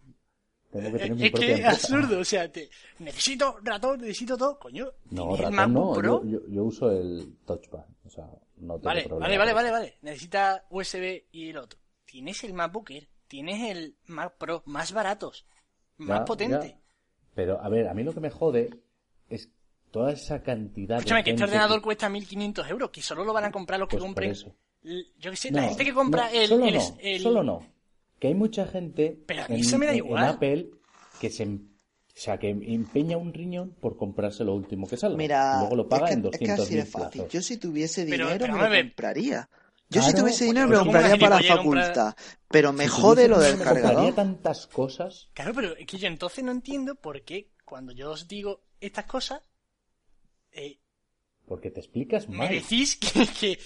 tengo 0.71 0.93
que 0.93 0.99
tener 0.99 1.15
mi 1.15 1.27
Es 1.27 1.33
que 1.33 1.53
es 1.53 1.65
absurdo. 1.65 2.19
O 2.21 2.25
sea, 2.25 2.51
te, 2.51 2.71
necesito 3.01 3.59
ratón, 3.63 4.01
necesito 4.01 4.37
todo. 4.39 4.59
Coño, 4.59 4.93
No, 5.11 5.23
¿tienes 5.25 5.41
el 5.41 5.45
ratón 5.45 5.55
MacBook 5.57 5.89
no, 5.89 5.93
Pro? 5.95 6.25
yo, 6.25 6.41
yo, 6.41 6.49
yo 6.49 6.65
uso 6.65 6.91
el 6.91 7.37
touchpad, 7.47 7.85
o 8.07 8.11
sea, 8.11 8.25
no 8.57 8.75
tengo 8.75 8.85
Vale, 8.85 9.03
problema. 9.03 9.19
vale, 9.27 9.39
vale, 9.39 9.53
vale, 9.53 9.71
vale. 9.71 9.99
Necesita 10.03 10.65
USB 10.71 11.25
y 11.33 11.51
el 11.51 11.59
otro. 11.59 11.79
Tienes 12.07 12.43
el 12.45 12.55
MacBook 12.55 12.91
Air, 12.91 13.09
tienes 13.27 13.71
el 13.71 13.97
Mac 14.07 14.37
Pro 14.39 14.63
más 14.67 14.93
baratos, 14.93 15.47
más 15.99 16.21
Ya, 16.21 16.25
potente. 16.25 16.69
ya. 16.69 16.81
Pero, 17.35 17.61
a 17.63 17.69
ver, 17.69 17.89
a 17.89 17.95
mí 17.95 18.03
lo 18.03 18.15
que 18.15 18.21
me 18.21 18.31
jode 18.31 18.71
es 19.29 19.51
toda 19.91 20.12
esa 20.12 20.43
cantidad 20.43 20.99
Escúchame, 20.99 21.20
de 21.20 21.24
que 21.24 21.30
este 21.32 21.45
ordenador 21.45 21.80
cuesta 21.82 22.09
1.500 22.09 22.68
euros, 22.70 22.91
que 22.91 23.03
solo 23.03 23.24
lo 23.24 23.32
van 23.32 23.45
a 23.45 23.51
comprar 23.51 23.78
los 23.80 23.89
que 23.89 23.97
Pues 23.97 24.05
compren. 24.05 24.34
Yo 25.18 25.30
qué 25.30 25.36
sé, 25.36 25.51
No, 25.51 25.61
la 25.61 25.68
gente 25.68 25.84
que 25.84 25.93
compra 25.95 26.28
no, 26.30 26.39
el, 26.41 26.49
Solo 26.49 26.66
el- 26.66 26.74
no, 26.74 26.97
el- 27.01 27.20
solo 27.22 27.43
no. 27.43 27.66
Que 28.18 28.28
hay 28.28 28.34
mucha 28.34 28.66
gente 28.66 29.18
Pero 29.26 29.45
a 29.45 29.49
mí 29.49 29.55
en, 29.57 29.61
eso 29.61 29.78
me 29.78 29.86
da 29.86 29.95
igual. 29.95 30.24
en 30.24 30.30
Apple 30.30 30.70
que 31.20 31.30
se... 31.30 31.43
em- 31.45 31.68
O 32.16 32.20
sea, 32.20 32.36
que 32.39 32.51
empeña 32.51 33.16
un 33.16 33.32
riñón 33.32 33.76
por 33.80 33.97
comprarse 33.97 34.43
lo 34.45 34.55
último 34.55 34.86
que 34.89 34.97
salga. 34.97 35.16
Mira, 35.16 35.55
y 35.57 35.61
luego 35.61 35.76
lo 35.76 35.82
es 35.84 35.89
paga 35.89 36.07
que, 36.09 36.12
en 36.14 36.18
es 36.26 36.30
que 36.39 36.39
200 36.47 36.66
así 36.66 36.74
de 36.76 36.84
fácil. 36.86 37.24
Yo 37.28 37.43
si 37.43 37.57
tuviese 37.59 38.05
dinero 38.05 38.28
pero 38.39 38.55
me 38.57 38.62
lo 38.64 38.70
ver. 38.70 38.86
compraría. 38.86 39.49
Yo 39.91 40.03
si 40.03 40.11
tuviese 40.12 40.45
pues 40.45 40.51
dinero 40.51 40.66
me 40.68 40.74
lo 40.74 40.80
compraría 40.84 41.16
para 41.16 41.41
la 41.41 41.57
facultad. 41.57 42.14
Pero 42.49 42.72
me 42.72 42.89
jode 42.89 43.28
lo 43.28 43.39
del 43.39 43.57
Me 43.59 43.64
compraría 43.64 43.82
cargador. 43.89 44.14
tantas 44.14 44.66
cosas. 44.66 45.28
Claro, 45.32 45.53
pero 45.55 45.76
es 45.76 45.86
que 45.86 45.97
yo 45.99 46.09
entonces 46.09 46.43
no 46.45 46.51
entiendo 46.53 46.95
por 46.97 47.22
qué 47.22 47.51
cuando 47.64 47.93
yo 47.93 48.11
os 48.11 48.26
digo 48.26 48.62
estas 48.80 49.05
cosas, 49.07 49.41
eh, 50.59 50.79
Porque 51.47 51.71
te 51.71 51.81
explicas 51.81 52.29
me 52.29 52.37
mal. 52.37 52.51
decís 52.51 52.97
que, 52.97 53.27
que- 53.41 53.59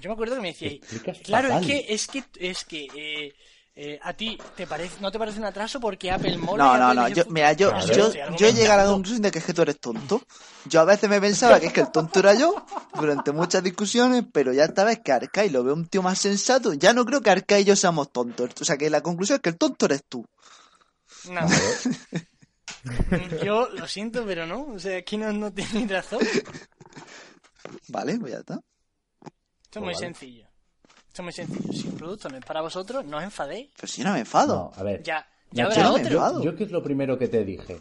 Yo 0.00 0.10
me 0.10 0.12
acuerdo 0.14 0.34
que 0.36 0.40
me 0.42 0.48
decíais... 0.48 0.80
Claro, 1.24 1.48
es 1.48 1.66
que, 1.66 1.86
es 1.88 2.08
que, 2.08 2.24
es 2.40 2.64
que 2.64 2.84
eh, 2.94 3.34
eh, 3.76 4.00
a 4.02 4.12
ti 4.14 4.36
te 4.56 4.66
parece, 4.66 5.00
no 5.00 5.12
te 5.12 5.18
parece 5.20 5.38
un 5.38 5.44
atraso 5.44 5.78
porque 5.78 6.10
Apple 6.10 6.36
mola 6.36 6.64
No, 6.64 6.78
no, 6.78 6.84
Apple 6.94 6.94
no. 7.02 7.08
Yo, 7.16 7.24
mira, 7.28 7.52
yo, 7.52 7.68
Claro. 7.70 7.94
yo, 7.94 8.12
yo 8.36 8.46
he 8.48 8.52
llegado 8.52 8.80
a 8.80 8.84
la 8.86 8.90
conclusión 8.90 9.22
de 9.22 9.30
que 9.30 9.38
es 9.38 9.44
que 9.44 9.54
tú 9.54 9.62
eres 9.62 9.78
tonto. 9.78 10.20
Yo 10.64 10.80
a 10.80 10.84
veces 10.84 11.08
me 11.08 11.20
pensaba 11.20 11.60
que 11.60 11.66
es 11.66 11.72
que 11.72 11.80
el 11.82 11.92
tonto 11.92 12.18
era 12.18 12.34
yo 12.34 12.54
durante 12.98 13.30
muchas 13.30 13.62
discusiones, 13.62 14.24
pero 14.32 14.52
ya 14.52 14.64
esta 14.64 14.82
vez 14.82 14.98
que 15.04 15.12
Arcai 15.12 15.48
lo 15.50 15.62
veo 15.62 15.74
un 15.74 15.86
tío 15.86 16.02
más 16.02 16.18
sensato, 16.18 16.74
ya 16.74 16.92
no 16.92 17.04
creo 17.04 17.20
que 17.20 17.30
Arcai 17.30 17.62
y 17.62 17.66
yo 17.66 17.76
seamos 17.76 18.10
tontos. 18.10 18.50
O 18.60 18.64
sea 18.64 18.76
que 18.76 18.90
la 18.90 19.00
conclusión 19.00 19.36
es 19.36 19.42
que 19.42 19.50
el 19.50 19.56
tonto 19.58 19.86
eres 19.86 20.02
tú. 20.08 20.24
No. 21.30 21.46
Yo 23.44 23.68
lo 23.70 23.86
siento, 23.86 24.24
pero 24.26 24.46
no. 24.46 24.66
O 24.74 24.78
sea, 24.78 24.98
aquí 24.98 25.16
no, 25.16 25.32
no 25.32 25.52
tenéis 25.52 25.90
razón. 25.90 26.20
Esto 26.22 26.50
Vale, 27.88 28.18
pues 28.18 28.32
ya 28.32 28.38
está. 28.40 28.60
es 29.70 29.76
muy 29.76 29.86
vale. 29.86 29.98
sencillo. 29.98 30.46
Esto 31.08 31.22
es 31.22 31.24
muy 31.24 31.32
sencillo. 31.32 31.72
Si 31.72 31.88
el 31.88 31.94
producto 31.94 32.28
no 32.28 32.36
es 32.36 32.44
para 32.44 32.60
vosotros, 32.62 33.04
no 33.04 33.16
os 33.18 33.24
enfadéis. 33.24 33.70
Pero 33.76 33.88
si 33.88 34.02
no 34.02 34.12
me 34.12 34.20
enfado. 34.20 34.72
No, 34.74 34.80
a 34.80 34.82
ver. 34.82 35.02
Ya, 35.02 35.26
ya 35.50 35.64
yo 35.64 35.70
habrá 35.70 35.82
no 35.84 35.90
otro. 35.94 36.06
enfado. 36.06 36.42
Yo, 36.42 36.56
¿qué 36.56 36.64
es 36.64 36.70
lo 36.70 36.82
primero 36.82 37.18
que 37.18 37.28
te 37.28 37.44
dije? 37.44 37.78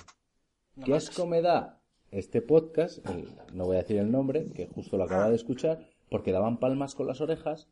No 0.76 0.86
¿Qué 0.86 0.96
asco 0.96 1.26
me 1.26 1.42
da 1.42 1.80
este 2.12 2.42
podcast? 2.42 3.06
el- 3.10 3.30
no 3.54 3.66
voy 3.66 3.78
a 3.78 3.82
decir 3.82 3.98
el 3.98 4.12
nombre, 4.12 4.46
que 4.54 4.68
justo 4.68 4.98
lo 4.98 5.04
Ah. 5.04 5.08
acaba 5.08 5.30
de 5.30 5.36
escuchar, 5.36 5.88
porque 6.10 6.32
daban 6.32 6.58
palmas 6.60 6.96
con 6.96 7.08
las 7.08 7.20
orejas 7.22 7.68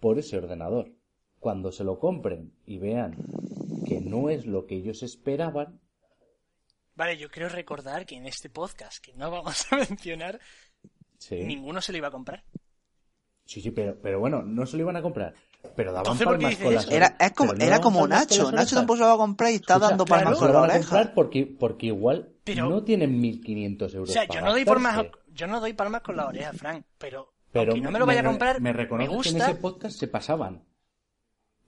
por 0.00 0.18
ese 0.18 0.36
ordenador. 0.38 0.92
Cuando 1.40 1.70
se 1.72 1.84
lo 1.84 1.98
compren 1.98 2.52
y 2.66 2.78
vean 2.78 3.16
que 3.86 4.00
no 4.00 4.28
es 4.30 4.46
lo 4.46 4.66
que 4.66 4.76
ellos 4.76 5.02
esperaban, 5.02 5.80
Vale, 6.98 7.16
yo 7.16 7.30
quiero 7.30 7.48
recordar 7.48 8.04
que 8.04 8.16
en 8.16 8.26
este 8.26 8.50
podcast, 8.50 8.98
que 8.98 9.12
no 9.14 9.30
vamos 9.30 9.64
a 9.70 9.76
mencionar, 9.88 10.40
sí, 11.16 11.36
ninguno 11.44 11.80
se 11.80 11.92
lo 11.92 11.98
iba 11.98 12.08
a 12.08 12.10
comprar. 12.10 12.42
sí, 13.44 13.60
sí, 13.60 13.70
pero, 13.70 13.96
pero 14.02 14.18
bueno, 14.18 14.42
no 14.42 14.66
se 14.66 14.76
lo 14.76 14.82
iban 14.82 14.96
a 14.96 15.02
comprar. 15.02 15.32
Pero 15.76 15.92
daban 15.92 16.12
Entonces, 16.12 16.24
¿por 16.26 16.38
qué 16.38 16.42
palmas 16.44 16.62
con 16.64 16.74
las 16.74 16.90
Era, 16.90 17.16
es 17.20 17.32
como, 17.32 17.52
no 17.54 17.64
era 17.64 17.80
como 17.80 18.06
Nacho. 18.08 18.50
Nacho 18.50 18.74
tampoco 18.74 18.96
se 18.96 19.02
lo 19.02 19.08
va 19.10 19.14
a 19.14 19.18
comprar 19.18 19.52
y 19.52 19.54
está 19.56 19.74
Escucha, 19.74 19.88
dando 19.90 20.04
claro, 20.06 20.24
palmas 20.24 20.32
no 20.34 20.38
con 20.40 20.48
se 20.48 20.52
la 20.52 20.58
lo 20.58 20.60
van 20.60 20.70
a 20.70 20.74
oreja. 20.74 20.88
comprar 20.90 21.14
porque, 21.14 21.46
porque 21.46 21.86
igual 21.86 22.32
Pero- 22.42 22.68
no 22.68 22.82
tienen 22.82 23.20
1.500 23.22 23.94
euros 23.94 24.10
O 24.10 24.12
sea, 24.12 24.24
yo 24.26 24.40
no 24.40 24.50
doy 24.50 24.64
palmas, 24.64 25.06
yo 25.32 25.46
no 25.46 25.60
doy 25.60 25.72
palmas 25.74 26.02
con 26.02 26.16
la 26.16 26.26
oreja, 26.26 26.52
Frank, 26.52 26.84
pero, 26.98 27.32
Pero 27.52 27.72
aunque 27.72 27.84
no 27.84 27.90
me 27.92 27.98
lo 28.00 28.06
vaya 28.06 28.20
a 28.22 28.24
comprar, 28.24 28.60
me 28.60 28.72
me, 28.72 28.88
que 28.88 28.94
en 29.28 29.36
ese 29.40 29.54
podcast 29.54 29.96
se 29.98 30.08
pasaban. 30.08 30.64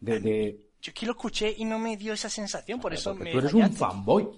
De, 0.00 0.18
de- 0.18 0.70
Yo 0.82 0.90
es 0.90 0.94
que 0.94 1.06
lo 1.06 1.12
escuché 1.12 1.54
y 1.56 1.64
no 1.64 1.78
me 1.78 1.96
dio 1.96 2.12
esa 2.14 2.28
sensación, 2.28 2.80
por 2.80 2.92
eso 2.94 3.14
me 3.14 3.30
tú 3.30 3.38
eres 3.38 3.54
un 3.54 3.72
fanboy. 3.72 4.28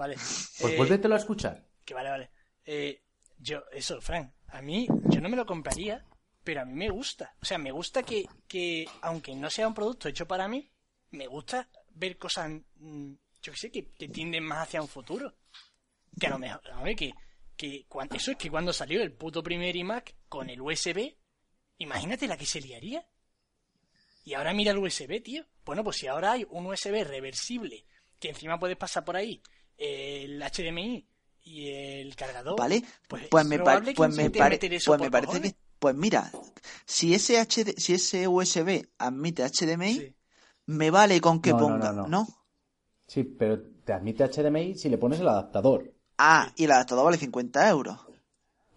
Vale. 0.00 0.14
Pues 0.14 0.72
Eh, 0.72 0.76
vuélvetelo 0.78 1.14
a 1.14 1.18
escuchar. 1.18 1.62
Que 1.84 1.92
vale, 1.92 2.08
vale. 2.08 2.30
Eh, 2.64 3.02
yo, 3.36 3.62
eso, 3.70 4.00
Frank, 4.00 4.32
a 4.48 4.62
mí, 4.62 4.88
yo 5.10 5.20
no 5.20 5.28
me 5.28 5.36
lo 5.36 5.44
compraría, 5.44 6.06
pero 6.42 6.62
a 6.62 6.64
mí 6.64 6.72
me 6.72 6.88
gusta. 6.88 7.36
O 7.42 7.44
sea, 7.44 7.58
me 7.58 7.70
gusta 7.70 8.02
que, 8.02 8.24
que 8.48 8.88
aunque 9.02 9.34
no 9.34 9.50
sea 9.50 9.68
un 9.68 9.74
producto 9.74 10.08
hecho 10.08 10.26
para 10.26 10.48
mí, 10.48 10.72
me 11.10 11.26
gusta 11.26 11.68
ver 11.90 12.16
cosas, 12.16 12.50
mm, 12.76 13.12
yo 13.42 13.52
qué 13.52 13.58
sé, 13.58 13.70
que, 13.70 13.90
que 13.92 14.08
tienden 14.08 14.44
más 14.44 14.60
hacia 14.68 14.80
un 14.80 14.88
futuro. 14.88 15.34
Que 16.18 16.28
a 16.28 16.30
lo 16.30 16.38
mejor, 16.38 16.62
a 16.72 16.82
ver, 16.82 16.96
que, 16.96 17.12
que 17.58 17.84
cuan- 17.86 18.08
eso 18.14 18.30
es 18.30 18.38
que 18.38 18.50
cuando 18.50 18.72
salió 18.72 19.02
el 19.02 19.12
puto 19.12 19.42
primer 19.42 19.76
iMac 19.76 20.14
con 20.30 20.48
el 20.48 20.62
USB, 20.62 21.14
imagínate 21.76 22.26
la 22.26 22.38
que 22.38 22.46
se 22.46 22.62
liaría. 22.62 23.06
Y 24.24 24.32
ahora 24.32 24.54
mira 24.54 24.72
el 24.72 24.78
USB, 24.78 25.20
tío. 25.22 25.44
Bueno, 25.66 25.84
pues 25.84 25.96
si 25.98 26.06
ahora 26.06 26.32
hay 26.32 26.46
un 26.48 26.64
USB 26.66 27.04
reversible, 27.04 27.84
que 28.18 28.30
encima 28.30 28.58
puedes 28.58 28.76
pasar 28.78 29.04
por 29.04 29.16
ahí 29.16 29.42
el 29.80 30.40
HDMI 30.42 31.06
y 31.42 31.68
el 31.70 32.14
cargador. 32.14 32.58
¿Vale? 32.58 32.84
Pues, 33.08 33.26
Pues 33.28 33.44
es 33.44 33.48
me, 33.50 33.58
pa- 33.58 33.82
pues 33.96 34.14
me, 34.16 34.30
pare- 34.30 34.58
pues 34.84 35.00
me 35.00 35.10
parece 35.10 35.32
cojones. 35.32 35.52
que... 35.52 35.58
Pues 35.78 35.94
mira, 35.96 36.30
si 36.84 37.14
ese, 37.14 37.40
HD, 37.40 37.74
si 37.78 37.94
ese 37.94 38.28
USB 38.28 38.86
admite 38.98 39.42
HDMI, 39.42 39.94
Sí. 39.94 40.14
me 40.66 40.90
vale 40.90 41.20
con 41.22 41.40
que 41.40 41.50
No, 41.52 41.58
no, 41.60 41.66
ponga... 41.68 41.92
no, 41.92 42.02
¿No? 42.02 42.08
no. 42.08 42.28
Sí, 43.06 43.24
pero 43.24 43.60
te 43.84 43.92
admite 43.94 44.24
HDMI 44.28 44.74
si 44.76 44.88
le 44.90 44.98
pones 44.98 45.18
el 45.20 45.28
adaptador. 45.28 45.92
Ah, 46.18 46.52
y 46.54 46.64
el 46.64 46.72
adaptador 46.72 47.06
vale 47.06 47.16
50 47.16 47.68
euros. 47.70 47.98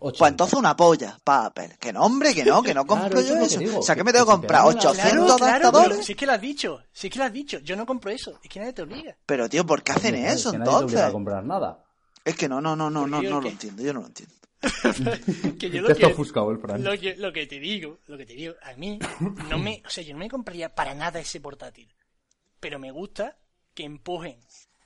80. 0.04 0.20
Pues 0.20 0.32
entonces 0.32 0.60
una 0.60 0.76
polla 0.76 1.18
para 1.24 1.45
Apple. 1.47 1.78
Que 1.80 1.93
no, 1.93 2.01
hombre, 2.04 2.34
que 2.36 2.43
no, 2.43 2.62
que 2.62 2.74
no 2.74 2.86
compro 2.86 3.10
Claro, 3.10 3.20
eso 3.22 3.36
yo 3.38 3.45
eso. 3.45 3.60
digo, 3.60 3.80
o 3.80 3.82
sea, 3.84 3.95
que 3.95 4.04
me 4.04 4.12
tengo 4.12 4.26
que 4.26 4.30
te 4.32 4.36
comprar 4.36 4.66
dan 4.66 4.76
la- 4.76 4.82
800 4.82 5.38
Claro, 5.38 5.45
adaptadores. 5.45 6.06
si 6.06 6.12
es 6.12 6.18
que 6.18 6.26
lo 6.26 6.32
has 6.34 6.41
dicho, 6.41 6.84
si 6.91 7.08
es 7.08 7.14
que 7.14 7.20
lo 7.20 7.26
has 7.26 7.34
dicho, 7.34 7.60
yo 7.60 7.76
no 7.76 7.86
compro 7.86 8.12
eso, 8.12 8.39
es 8.43 8.49
que 8.49 8.60
nadie 8.60 8.74
te 8.74 8.82
obliga. 8.82 9.16
Pero 9.26 9.47
tío, 9.49 9.66
¿por 9.66 9.82
qué 9.84 9.91
hacen 9.93 10.16
eso 10.16 10.51
que 10.51 10.58
nadie 10.60 10.72
te 10.72 10.78
entonces? 10.78 11.01
a 11.01 11.12
comprar 11.12 11.43
nada. 11.43 11.84
Es 12.26 12.36
que 12.36 12.47
no, 12.49 12.62
no, 12.62 12.76
no, 12.76 12.89
no, 12.89 13.01
¿Por 13.01 13.10
no, 13.10 13.22
no 13.22 13.41
lo 13.41 13.49
entiendo, 13.49 13.82
yo 13.84 13.93
no 13.93 14.01
lo 14.01 14.08
entiendo. 14.08 14.36
que 15.60 15.70
yo 15.70 15.84
Te 15.84 15.89
lo 15.89 15.95
que, 15.95 16.06
ofuscado 16.06 16.51
el 16.51 16.58
Fran. 16.58 16.84
lo 16.84 16.97
que, 16.97 17.16
lo 17.18 17.34
que 17.34 17.47
te 17.47 17.60
digo, 17.60 17.99
lo 18.08 18.18
que 18.18 18.26
te 18.26 18.34
digo, 18.34 18.54
a 18.64 18.74
mí 18.76 18.97
no 19.49 19.58
me, 19.58 19.82
o 19.86 19.89
sea, 19.89 20.04
yo 20.04 20.14
no 20.14 20.20
me 20.20 20.30
compraría 20.30 20.74
para 20.74 20.93
nada 20.93 21.20
ese 21.20 21.41
portátil. 21.41 21.93
Pero 22.60 22.80
me 22.80 22.91
gusta 22.91 23.38
que 23.74 23.84
empujen 23.84 24.38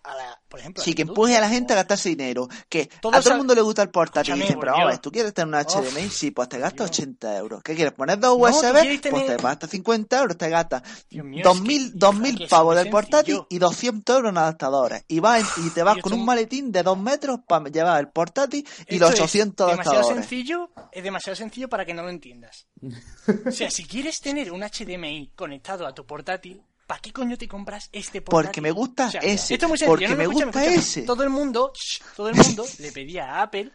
a 0.08 0.16
la, 0.16 0.42
por 0.48 0.60
ejemplo, 0.60 0.82
Sí, 0.84 0.94
que 0.94 1.02
empuje 1.02 1.36
a 1.36 1.42
la 1.42 1.50
gente 1.50 1.74
a 1.74 1.76
gastarse 1.78 2.10
dinero. 2.10 2.48
Que 2.70 2.90
Todos 3.02 3.16
a 3.16 3.22
todo 3.22 3.32
el 3.34 3.38
mundo 3.40 3.54
le 3.54 3.62
gusta 3.62 3.82
el 3.84 3.90
portátil. 3.90 4.36
Y 4.38 4.42
dicen, 4.42 4.60
pero 4.60 4.72
vamos 4.72 4.84
a 4.84 4.88
ver, 4.88 4.94
Dios. 4.96 5.02
¿tú 5.02 5.12
quieres 5.12 5.34
tener 5.34 5.66
Uf, 5.66 5.74
HDMI? 5.76 6.10
Sí, 6.10 6.32
pues 6.32 6.48
te 6.50 6.58
gastas 6.60 6.90
Dios. 6.90 7.00
80 7.00 7.38
euros. 7.38 7.64
¿Qué 7.64 7.76
quieres? 7.76 7.94
¿Poner 7.94 8.18
dos 8.20 8.38
USB? 8.38 9.00
Pues 9.10 9.26
te 9.28 9.36
gastas 9.38 9.70
50 9.70 10.20
euros, 10.22 10.38
te 10.38 10.50
gastas 10.50 10.82
Dios 11.10 11.26
mío, 11.26 11.40
es 11.40 11.44
2000, 11.44 11.92
que- 11.94 11.98
2000 12.00 12.38
que 12.38 12.44
es 12.46 12.50
pavos 12.50 12.76
del 12.76 12.90
portátil 12.90 13.36
sencillo. 13.36 13.48
y 13.50 13.60
200 13.60 14.16
euros 14.16 14.30
en 14.32 14.38
adaptadores. 14.38 15.04
Y, 15.08 15.20
vas 15.20 15.58
en- 15.58 15.68
y 15.68 15.70
te 15.72 15.84
vas 15.84 15.98
Y 15.98 16.02
con 16.02 16.14
un 16.14 16.26
maletín 16.26 16.72
de 16.72 16.84
2 16.84 16.98
metros 16.98 17.40
para 17.48 17.70
llevar 17.70 18.00
el 18.00 18.08
portátil 18.10 18.66
y 18.88 19.00
los 19.00 19.10
es 19.14 19.20
800 19.20 19.70
demasiado 19.72 19.98
adaptadores. 20.00 20.28
sencillo, 20.30 20.70
es 20.92 21.04
demasiado 21.04 21.36
sencillo 21.36 21.68
para 21.70 21.86
que 21.86 21.94
no 21.94 22.04
lo 22.04 22.10
entiendas. 22.10 22.68
O 23.48 23.52
sea, 23.52 23.70
si 23.70 23.84
quieres 23.86 24.22
tener 24.22 24.52
un 24.52 24.62
HDMI 24.62 25.32
conectado 25.36 25.86
a 25.86 25.94
tu 25.94 26.06
portátil, 26.06 26.62
¿para 26.88 27.02
qué 27.02 27.14
coño 27.14 27.38
te 27.38 27.48
compras 27.48 27.90
este 27.92 28.22
portátil? 28.22 28.48
Porque 28.48 28.62
me 28.62 28.72
gusta 28.72 29.08
O 29.08 29.12
sea, 29.12 29.22
ese, 29.22 29.54
Esto 29.54 29.66
es 29.66 29.70
muy 29.70 29.78
sencillo, 29.78 29.92
porque 29.92 30.08
no, 30.08 30.16
me 30.16 30.26
gusta 30.26 30.66
ese. 30.66 31.04
Todo 31.04 31.24
el 31.24 31.30
mundo, 31.30 31.74
shh, 31.76 32.02
todo 32.16 32.30
el 32.30 32.36
mundo 32.44 32.66
le 32.80 32.92
pedía 32.92 33.36
a 33.36 33.42
Apple 33.44 33.72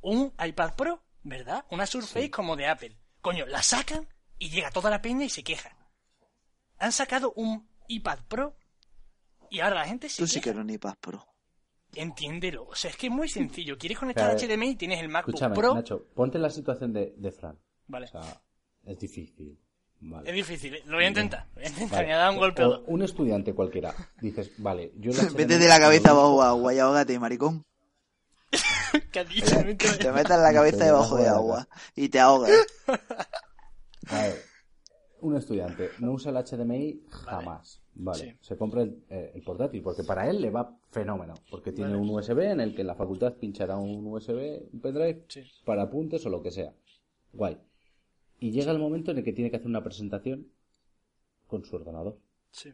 un 0.00 0.32
iPad 0.42 0.74
Pro, 0.76 1.02
¿verdad? 1.24 1.64
Una 1.70 1.84
Surface 1.84 2.30
como 2.30 2.56
de 2.56 2.68
Apple. 2.68 2.96
Coño, 3.20 3.44
la 3.46 3.62
sacan 3.62 4.08
y 4.38 4.48
llega 4.48 4.70
toda 4.70 4.88
la 4.88 5.02
peña 5.02 5.24
y 5.24 5.28
se 5.28 5.42
queja. 5.42 5.76
Han 6.78 6.92
sacado 6.92 7.32
un 7.34 7.68
iPad 7.88 8.20
Pro 8.28 8.56
y 9.50 9.60
ahora 9.60 9.76
la 9.76 9.86
gente 9.86 10.08
se 10.08 10.22
Tú 10.22 10.28
sí 10.28 10.40
que 10.40 10.50
eres 10.50 10.62
un 10.62 10.70
iPad 10.70 10.94
Pro. 11.00 11.26
Entiéndelo. 11.94 12.66
O 12.66 12.74
sea, 12.74 12.90
es 12.90 12.96
que 12.96 13.08
es 13.08 13.12
muy 13.12 13.28
sencillo. 13.40 13.76
Quieres 13.76 13.98
conectar 13.98 14.36
HDMI 14.36 14.70
y 14.70 14.76
tienes 14.76 15.00
el 15.00 15.08
MacBook 15.08 15.34
Escúchame, 15.34 15.56
Pro. 15.56 15.74
Nacho, 15.74 16.06
ponte 16.14 16.38
en 16.38 16.42
la 16.42 16.50
situación 16.50 16.92
de, 16.92 17.14
de 17.16 17.32
Fran. 17.32 17.58
Vale. 17.88 18.06
O 18.06 18.08
sea, 18.08 18.42
es 18.84 18.98
difícil. 18.98 19.58
Vale. 20.00 20.28
Es 20.28 20.34
difícil. 20.36 20.74
¿eh? 20.74 20.82
Lo 20.86 20.96
voy 20.96 21.04
a 21.04 21.08
intentar. 21.08 21.46
Voy 21.54 21.64
a 21.64 21.68
intentar. 21.68 21.90
Vale. 21.98 22.06
Me 22.06 22.12
ha 22.14 22.18
dado 22.18 22.32
un 22.32 22.38
golpe 22.38 22.62
o 22.62 22.66
O 22.66 22.70
dos. 22.70 22.82
un 22.86 23.02
estudiante 23.02 23.54
cualquiera. 23.54 23.94
Dices, 24.20 24.52
vale, 24.58 24.92
yo 24.96 25.12
HDMI 25.12 25.34
Vete 25.36 25.58
de 25.58 25.68
la 25.68 25.78
cabeza 25.80 26.10
abajo 26.10 26.42
agua 26.42 26.74
y 26.74 26.78
ahógate, 26.78 27.18
maricón. 27.18 27.62
¿Qué 29.12 29.20
has 29.20 29.28
dicho? 29.28 29.54
No 29.62 29.68
entiendo. 29.70 29.98
Te 29.98 30.12
metes 30.12 30.38
la 30.38 30.52
cabeza 30.52 30.84
debajo 30.84 31.16
de 31.16 31.28
agua 31.28 31.68
y 31.94 32.08
te 32.08 32.20
ahogas. 32.20 32.50
A 34.08 34.22
ver, 34.22 34.42
un 35.20 35.36
estudiante 35.36 35.90
no 35.98 36.12
usa 36.12 36.30
el 36.30 36.36
HDMI 36.44 37.02
jamás. 37.10 37.82
Vale, 37.98 38.18
Sí. 38.20 38.36
se 38.42 38.56
compra 38.58 38.82
el, 38.82 39.04
eh, 39.08 39.32
el 39.34 39.42
portátil 39.42 39.82
porque 39.82 40.04
para 40.04 40.28
él 40.28 40.40
le 40.42 40.50
va 40.50 40.76
fenómeno. 40.90 41.32
Porque 41.50 41.72
tiene 41.72 41.92
Vale. 41.92 42.02
un 42.02 42.10
USB 42.10 42.40
en 42.52 42.60
el 42.60 42.74
que 42.74 42.82
en 42.82 42.86
la 42.88 42.94
facultad 42.94 43.32
pinchará 43.34 43.78
un 43.78 44.06
USB, 44.06 44.68
un 44.72 44.80
pendrive, 44.82 45.24
Sí. 45.28 45.42
para 45.64 45.82
apuntes 45.84 46.24
o 46.26 46.28
lo 46.28 46.42
que 46.42 46.50
sea. 46.50 46.72
Guay. 47.32 47.58
Y 48.38 48.50
llega 48.50 48.72
el 48.72 48.78
momento 48.78 49.10
en 49.10 49.18
el 49.18 49.24
que 49.24 49.32
tiene 49.32 49.50
que 49.50 49.56
hacer 49.56 49.68
una 49.68 49.82
presentación 49.82 50.48
con 51.46 51.64
su 51.64 51.76
ordenador. 51.76 52.18
Sí. 52.50 52.70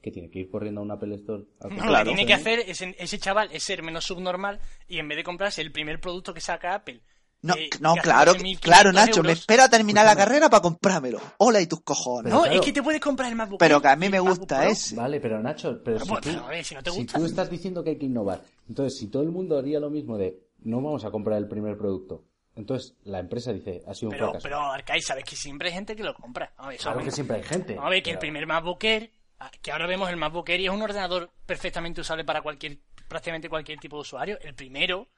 Que 0.00 0.10
tiene 0.10 0.30
que 0.30 0.40
ir 0.40 0.50
corriendo 0.50 0.80
a 0.80 0.84
una 0.84 0.94
Apple 0.94 1.14
Store. 1.16 1.44
a 1.60 1.68
No, 1.68 1.86
lo 1.90 1.98
que 1.98 2.04
tiene 2.04 2.26
que 2.26 2.34
hacer 2.34 2.60
ese, 2.60 2.94
ese 2.98 3.18
chaval 3.18 3.48
es 3.52 3.62
ser 3.62 3.82
menos 3.82 4.04
subnormal 4.04 4.60
y 4.88 4.98
en 4.98 5.08
vez 5.08 5.16
de 5.16 5.24
comprarse 5.24 5.62
el 5.62 5.72
primer 5.72 6.00
producto 6.00 6.32
que 6.32 6.40
saca 6.40 6.74
Apple. 6.74 7.00
No, 7.42 7.54
eh, 7.54 7.68
no, 7.80 7.94
claro, 7.96 8.32
1.500 8.34 8.60
claro, 8.60 8.92
Nacho, 8.92 9.22
me 9.22 9.28
euros. 9.28 9.40
espero 9.40 9.64
a 9.64 9.68
terminar 9.68 10.06
la 10.06 10.16
carrera 10.16 10.48
para 10.48 10.62
comprármelo. 10.62 11.20
Hola 11.38 11.60
y 11.60 11.66
tus 11.66 11.82
cojones. 11.82 12.32
No, 12.32 12.42
claro. 12.42 12.54
es 12.58 12.64
que 12.64 12.72
te 12.72 12.82
puedes 12.82 13.00
comprar 13.00 13.28
el 13.28 13.36
MacBook. 13.36 13.58
Pero 13.58 13.80
que 13.80 13.88
a 13.88 13.96
mí 13.96 14.08
me 14.08 14.18
gusta 14.20 14.66
ese. 14.66 14.96
Vale, 14.96 15.20
pero 15.20 15.40
Nacho, 15.42 15.80
pero 15.84 16.00
si, 16.00 16.08
Bueno, 16.08 16.22
tú, 16.22 16.30
pero, 16.30 16.44
a 16.46 16.48
ver, 16.48 16.64
si 16.64 16.74
no 16.74 16.82
te 16.82 16.90
si 16.90 16.96
gusta. 17.02 17.18
tú 17.18 17.24
estás 17.26 17.50
diciendo 17.50 17.84
que 17.84 17.90
hay 17.90 17.98
que 17.98 18.06
innovar, 18.06 18.42
entonces 18.68 18.98
si 18.98 19.08
todo 19.08 19.22
el 19.22 19.30
mundo 19.30 19.58
haría 19.58 19.78
lo 19.78 19.90
mismo 19.90 20.16
de 20.16 20.40
no 20.64 20.80
vamos 20.80 21.04
a 21.04 21.10
comprar 21.10 21.38
el 21.38 21.46
primer 21.46 21.76
producto, 21.76 22.24
entonces 22.56 22.94
la 23.04 23.20
empresa 23.20 23.52
dice 23.52 23.82
ha 23.86 23.94
sido 23.94 24.08
un 24.08 24.14
Pero, 24.14 24.26
fracaso. 24.26 24.42
pero 24.42 24.58
Arcai, 24.60 25.00
sabes 25.00 25.24
que 25.24 25.36
siempre 25.36 25.68
hay 25.68 25.74
gente 25.74 25.94
que 25.94 26.02
lo 26.02 26.14
compra. 26.14 26.52
A 26.56 26.68
ver, 26.68 26.78
claro 26.78 27.00
que 27.04 27.10
siempre 27.10 27.36
hay 27.36 27.42
gente. 27.44 27.74
Vamos 27.74 27.86
a 27.88 27.90
ver 27.90 28.02
que 28.02 28.10
el 28.10 28.18
primer 28.18 28.46
MacBook 28.46 28.82
Air, 28.82 29.12
ah, 29.38 29.50
que 29.62 29.70
ahora 29.70 29.86
vemos 29.86 30.08
el 30.10 30.16
MacBook 30.16 30.48
Air 30.48 30.60
y 30.60 30.64
es 30.66 30.72
un 30.72 30.82
ordenador 30.82 31.30
perfectamente 31.44 32.00
usable 32.00 32.24
para 32.24 32.42
cualquier, 32.42 32.78
prácticamente 33.08 33.48
cualquier 33.48 33.78
tipo 33.78 33.96
de 33.96 34.00
usuario. 34.00 34.38
El 34.40 34.54
primero 34.54 35.08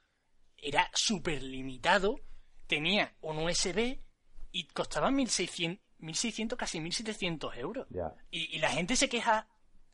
era 0.57 0.89
súper 0.93 1.41
limitado, 1.41 2.19
tenía 2.67 3.13
un 3.21 3.39
USB 3.39 3.97
y 4.51 4.63
costaba 4.67 5.09
1600, 5.11 5.83
1600 5.99 6.57
casi 6.57 6.79
1700 6.81 7.55
euros. 7.57 7.87
Ya. 7.89 8.13
Y, 8.31 8.55
y 8.55 8.59
la 8.59 8.69
gente 8.69 8.95
se 8.95 9.07
queja, 9.09 9.47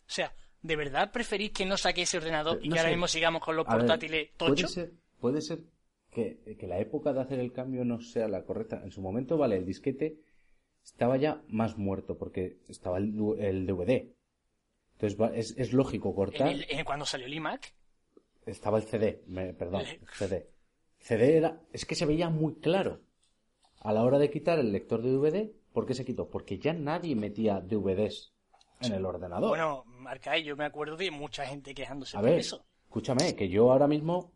o 0.07 0.09
sea, 0.09 0.33
¿de 0.61 0.75
verdad 0.75 1.11
preferís 1.11 1.51
que 1.51 1.65
no 1.65 1.77
saque 1.77 2.01
ese 2.03 2.17
ordenador 2.17 2.59
y 2.63 2.69
No 2.69 2.73
que 2.73 2.79
ahora 2.79 2.91
mismo 2.91 3.07
sigamos 3.07 3.43
con 3.43 3.55
los 3.55 3.67
A 3.67 3.71
ver, 3.71 3.79
portátiles 3.81 4.29
puede 4.37 4.67
ser, 4.67 4.91
puede 5.19 5.41
ser 5.41 5.59
que, 6.15 6.57
que 6.57 6.67
la 6.67 6.79
época 6.79 7.13
de 7.13 7.21
hacer 7.21 7.39
el 7.39 7.51
cambio 7.53 7.85
no 7.85 7.99
sea 7.99 8.27
la 8.27 8.43
correcta. 8.45 8.81
En 8.83 8.91
su 8.91 9.01
momento, 9.01 9.37
vale, 9.37 9.57
el 9.57 9.65
disquete 9.65 10.17
estaba 10.83 11.17
ya 11.17 11.43
más 11.49 11.77
muerto 11.77 12.17
porque 12.17 12.57
estaba 12.69 12.97
el, 12.97 13.13
el 13.39 13.67
DVD. 13.67 14.15
Entonces 14.99 15.31
es, 15.35 15.57
es 15.57 15.73
lógico 15.73 16.09
En 16.09 16.15
cortar. 16.15 16.47
el- 16.47 16.65
en 16.69 16.85
cuando 16.85 17.05
salió 17.05 17.27
el 17.27 17.33
iMac, 17.33 17.73
Estaba 18.45 18.77
el 18.77 18.83
CD, 18.85 19.23
me- 19.27 19.53
perdón, 19.53 19.81
el 19.81 19.99
CD. 20.13 20.47
CD 20.99 21.37
era, 21.37 21.61
es 21.73 21.85
que 21.85 21.95
se 21.95 22.05
veía 22.05 22.29
muy 22.29 22.55
claro. 22.55 23.01
A 23.81 23.91
la 23.93 24.03
hora 24.03 24.17
de 24.19 24.29
quitar 24.31 24.57
el 24.59 24.71
lector 24.71 25.01
de 25.01 25.11
DVD, 25.11 25.51
¿por 25.73 25.85
qué 25.85 25.93
se 25.93 26.05
quitó? 26.05 26.29
Porque 26.29 26.57
ya 26.59 26.73
nadie 26.73 27.15
metía 27.15 27.59
DVDs 27.59 28.33
en 28.81 28.93
el 28.93 29.05
ordenador. 29.05 29.49
bueno, 29.49 29.83
Arcai, 30.07 30.43
yo 30.43 30.55
me 30.55 30.65
acuerdo 30.65 30.95
de 30.97 31.11
mucha 31.11 31.45
gente 31.45 31.73
quejándose 31.73 32.17
a 32.17 32.21
por 32.21 32.29
ver, 32.29 32.39
eso. 32.39 32.65
escúchame, 32.85 33.35
que 33.35 33.49
yo 33.49 33.71
ahora 33.71 33.87
mismo 33.87 34.31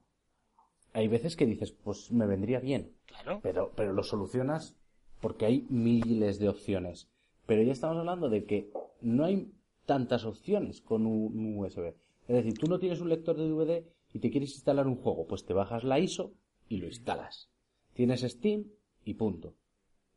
hay 0.94 1.08
veces 1.08 1.36
que 1.36 1.46
dices, 1.46 1.72
pues 1.72 2.12
me 2.12 2.26
vendría 2.26 2.60
bien, 2.60 2.92
Claro. 3.06 3.40
pero, 3.44 3.72
pero 3.76 3.94
lo 3.94 4.04
solucionas 4.04 4.76
porque 5.22 5.46
hay 5.46 5.66
miles 5.70 6.40
de 6.40 6.50
opciones. 6.50 7.10
Pero 7.46 7.64
ya 7.64 7.72
estamos 7.74 7.98
hablando 7.98 8.30
de 8.30 8.46
que 8.46 8.72
no 9.02 9.26
hay 9.26 9.52
tantas 9.86 10.24
opciones 10.26 10.82
con 10.82 11.06
un, 11.06 11.58
USB. 11.58 11.94
Es 12.28 12.36
decir, 12.36 12.54
tú 12.58 12.68
no 12.68 12.80
tienes 12.80 13.02
un 13.02 13.10
lector 13.10 13.36
de 13.38 13.48
DVD 13.50 13.84
y 14.14 14.20
te 14.20 14.30
quieres 14.32 14.54
instalar 14.54 14.88
un 14.88 14.96
juego, 14.96 15.26
pues 15.28 15.46
te 15.46 15.54
bajas 15.54 15.84
la 15.84 16.00
ISO 16.00 16.32
y 16.68 16.78
lo 16.78 16.88
instalas. 16.88 17.50
Tienes 17.94 18.22
Steam 18.22 18.66
y 19.04 19.16
punto. 19.16 19.56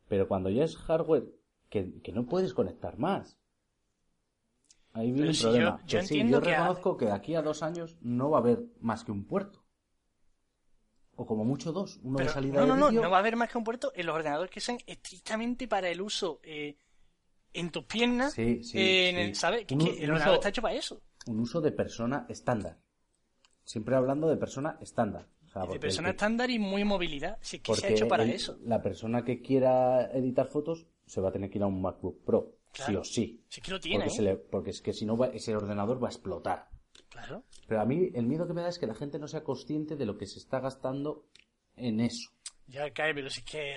Pero 0.09 0.29
cuando 0.29 0.51
ya 0.51 0.65
es 0.65 0.77
hardware 0.77 1.25
que, 1.71 2.01
que 2.03 2.13
no 2.13 2.27
puedes 2.27 2.53
conectar 2.55 2.99
más. 2.99 3.39
Ahí 4.93 5.11
viene 5.11 5.29
el 5.31 5.35
si 5.35 5.43
problema. 5.45 5.79
yo- 5.81 5.87
yo 5.87 5.99
Que 6.01 6.07
sí, 6.07 6.29
yo 6.31 6.41
que 6.43 6.51
reconozco 6.51 6.97
que 6.99 7.07
de 7.07 7.13
aquí 7.13 7.35
a 7.35 7.43
dos 7.43 7.63
años 7.63 7.97
no 8.03 8.31
va 8.31 8.39
a 8.39 8.41
haber 8.41 8.63
más 8.81 9.05
que 9.05 9.13
un 9.13 9.25
puerto. 9.25 9.62
O 11.23 11.27
como 11.27 11.45
mucho 11.45 11.71
dos. 11.73 12.01
Uno 12.03 12.19
de 12.19 12.29
salida 12.29 12.61
no, 12.61 12.67
no, 12.67 12.75
de 12.75 12.81
no, 12.81 12.89
vídeo. 12.89 13.03
no 13.03 13.11
va 13.11 13.19
a 13.19 13.21
haber 13.21 13.37
más 13.37 13.49
que 13.51 13.59
un 13.59 13.65
puerto 13.65 13.93
en 13.95 14.07
los 14.07 14.15
ordenadores 14.17 14.51
que 14.51 14.61
sean 14.61 14.79
estrictamente 14.87 15.69
para 15.69 15.89
el 15.89 16.01
uso 16.01 16.41
eh, 16.43 16.77
en 17.53 17.71
tus 17.71 17.85
piernas. 17.85 18.33
Sí, 18.33 18.65
sí, 18.65 18.79
eh, 18.79 19.09
en 19.11 19.15
sí. 19.17 19.21
el, 19.23 19.35
¿Sabes? 19.37 19.67
Que, 19.67 19.75
Un- 19.75 19.81
que 19.85 19.91
un 19.91 19.97
el 19.99 20.11
ordenador 20.11 20.29
uso- 20.29 20.35
está 20.41 20.49
hecho 20.49 20.63
para 20.63 20.75
eso. 20.75 21.01
un 21.27 21.39
uso 21.41 21.61
de 21.61 21.71
persona 21.73 22.27
estándar. 22.29 22.79
Siempre 23.65 23.95
hablando 23.95 24.29
de 24.29 24.37
persona 24.37 24.77
estándar. 24.81 25.29
O 25.45 25.49
sea, 25.49 25.67
De 25.67 25.79
persona 25.79 26.09
el 26.09 26.15
estándar 26.15 26.51
y 26.51 26.59
muy 26.59 26.83
movilidad. 26.83 27.39
Si 27.41 27.57
es 27.59 27.63
que 27.63 27.75
se 27.75 27.87
ha 27.87 27.91
hecho 27.91 28.09
para 28.09 28.25
el- 28.25 28.31
eso. 28.31 28.59
La 28.65 28.83
persona 28.83 29.25
que 29.25 29.41
quiera 29.41 30.11
editar 30.13 30.47
fotos 30.49 30.87
se 31.07 31.21
va 31.21 31.29
a 31.29 31.33
tener 31.33 31.51
que 31.51 31.59
ir 31.59 31.63
a 31.63 31.67
un 31.67 31.81
MacBook 31.81 32.25
Pro. 32.25 32.57
Sí 32.73 32.97
o 32.97 33.05
sí. 33.05 33.45
Si 33.49 33.61
es 33.61 33.65
que 33.67 33.71
lo 33.71 33.79
tiene, 33.79 33.99
Porque, 34.07 34.13
¿eh? 34.13 34.17
se 34.17 34.23
le- 34.23 34.37
porque 34.37 34.71
es 34.71 34.81
que 34.81 34.93
si 34.95 35.05
no, 35.05 35.17
va- 35.17 35.27
ese 35.29 35.55
ordenador 35.55 36.03
va 36.03 36.09
a 36.09 36.11
explotar. 36.11 36.71
Claro. 37.13 37.45
Pero 37.69 37.81
a 37.81 37.85
mí 37.85 38.11
el 38.15 38.27
miedo 38.27 38.47
que 38.47 38.55
me 38.55 38.63
da 38.63 38.69
es 38.69 38.79
que 38.79 38.87
la 38.87 38.95
gente 38.95 39.19
no 39.19 39.29
sea 39.29 39.45
consciente 39.45 39.97
de 39.97 40.07
lo 40.07 40.17
que 40.17 40.27
se 40.27 40.39
está 40.39 40.61
gastando 40.61 41.27
en 41.77 42.01
eso. 42.01 42.31
Ya 42.67 42.91
cae, 42.91 43.15
pero 43.15 43.29
si 43.31 43.41
es 43.41 43.47
que. 43.47 43.77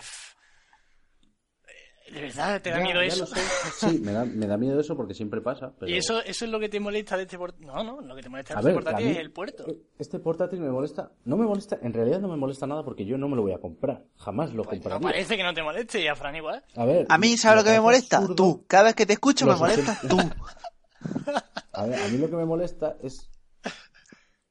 ¿De 2.13 2.21
verdad 2.21 2.61
te 2.61 2.69
da 2.69 2.77
Ya- 2.77 2.83
miedo 2.83 3.01
ya 3.01 3.07
eso? 3.07 3.25
Sí, 3.25 3.97
me 3.99 4.11
da, 4.11 4.25
me 4.25 4.45
da 4.45 4.57
miedo 4.57 4.79
eso 4.79 4.95
porque 4.95 5.15
siempre 5.15 5.41
pasa. 5.41 5.73
Pero... 5.79 5.91
Y 5.91 5.97
eso, 5.97 6.21
eso 6.21 6.45
es 6.45 6.51
lo 6.51 6.59
que 6.59 6.69
te 6.69 6.79
molesta 6.79 7.17
de 7.17 7.23
este 7.23 7.35
portátil. 7.35 7.65
No, 7.65 7.83
no, 7.83 7.99
lo 7.99 8.15
que 8.15 8.21
te 8.21 8.29
molesta 8.29 8.53
de 8.53 8.57
A 8.57 8.61
este 8.61 8.67
ver, 8.67 8.75
portátil 8.75 9.07
es 9.07 9.17
el 9.17 9.31
puerto. 9.31 9.67
eh, 9.67 9.81
Este 9.97 10.19
portátil 10.19 10.59
me 10.61 10.69
molesta. 10.69 11.11
No 11.25 11.35
me 11.35 11.47
molesta, 11.47 11.79
en 11.81 11.93
realidad 11.93 12.19
no 12.19 12.27
me 12.27 12.37
molesta 12.37 12.67
nada 12.67 12.83
porque 12.83 13.05
yo 13.05 13.17
no 13.17 13.27
me 13.27 13.35
lo 13.35 13.41
voy 13.41 13.53
a 13.53 13.57
comprar. 13.57 14.03
Jamás 14.17 14.53
lo 14.53 14.63
Pues 14.63 14.77
no 14.77 14.83
compraría. 14.83 15.07
parece 15.09 15.35
que 15.35 15.43
no 15.43 15.53
te 15.55 15.63
moleste 15.63 15.99
y 15.99 16.07
a 16.07 16.15
Fran 16.15 16.35
igual. 16.35 16.63
A 16.75 16.85
ver. 16.85 17.07
A 17.09 17.17
mí, 17.17 17.35
¿sabes 17.37 17.63
lo 17.63 17.63
que 17.65 17.71
me 17.75 17.81
molesta? 17.81 18.17
absurdo. 18.17 18.35
Tú. 18.35 18.65
Cada 18.67 18.83
vez 18.83 18.95
que 18.95 19.07
te 19.07 19.13
escucho 19.13 19.47
me 19.47 19.55
molesta 19.55 19.99
tú. 20.07 20.17
A 21.77 21.85
ver, 21.85 21.99
a 21.99 22.07
mí 22.09 22.17
lo 22.17 22.29
que 22.29 22.35
me 22.35 22.45
molesta 22.45 22.97
es 23.01 23.29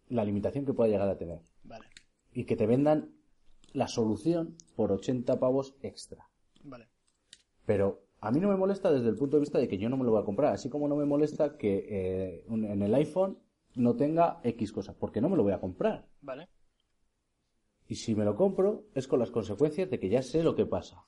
la 0.09 0.25
limitación 0.25 0.65
que 0.67 0.73
pueda 0.75 0.91
llegar 0.91 1.09
a 1.09 1.17
tener. 1.17 1.41
Vale, 1.65 1.87
Y 2.33 2.45
que 2.45 2.57
te 2.57 2.67
vendan 2.67 3.15
la 3.73 3.89
solución 3.89 4.57
por 4.77 4.93
80 4.93 5.39
pavos 5.39 5.75
extra. 5.83 6.29
vale. 6.63 6.89
Pero 7.67 8.03
a 8.21 8.31
mí 8.31 8.41
no 8.41 8.49
me 8.49 8.57
molesta 8.57 8.93
desde 8.93 9.09
el 9.09 9.17
punto 9.17 9.37
de 9.37 9.41
vista 9.41 9.59
de 9.59 9.69
que 9.69 9.79
yo 9.79 9.89
no 9.89 9.97
me 9.97 10.05
lo 10.05 10.11
voy 10.13 10.23
a 10.23 10.25
comprar. 10.25 10.53
Así 10.53 10.69
como 10.69 10.87
no 10.89 10.97
me 10.97 11.05
molesta 11.07 11.57
que 11.57 11.87
eh, 11.89 12.45
un- 12.49 12.65
en 12.67 12.83
el 12.83 12.95
iPhone 12.95 13.39
no 13.75 13.97
tenga 13.97 14.41
X 14.45 14.73
cosas. 14.73 14.95
Porque 14.97 15.21
no 15.21 15.29
me 15.29 15.37
lo 15.37 15.43
voy 15.43 15.53
a 15.53 15.61
comprar. 15.61 16.07
Vale. 16.21 16.49
Y 17.89 17.97
si 17.97 18.15
me 18.15 18.25
lo 18.25 18.37
compro 18.37 18.85
es 18.95 19.07
con 19.09 19.19
las 19.19 19.31
consecuencias 19.31 19.91
de 19.91 19.99
que 19.99 20.09
ya 20.09 20.23
sé 20.23 20.43
lo 20.43 20.55
que 20.55 20.67
pasa. 20.67 21.03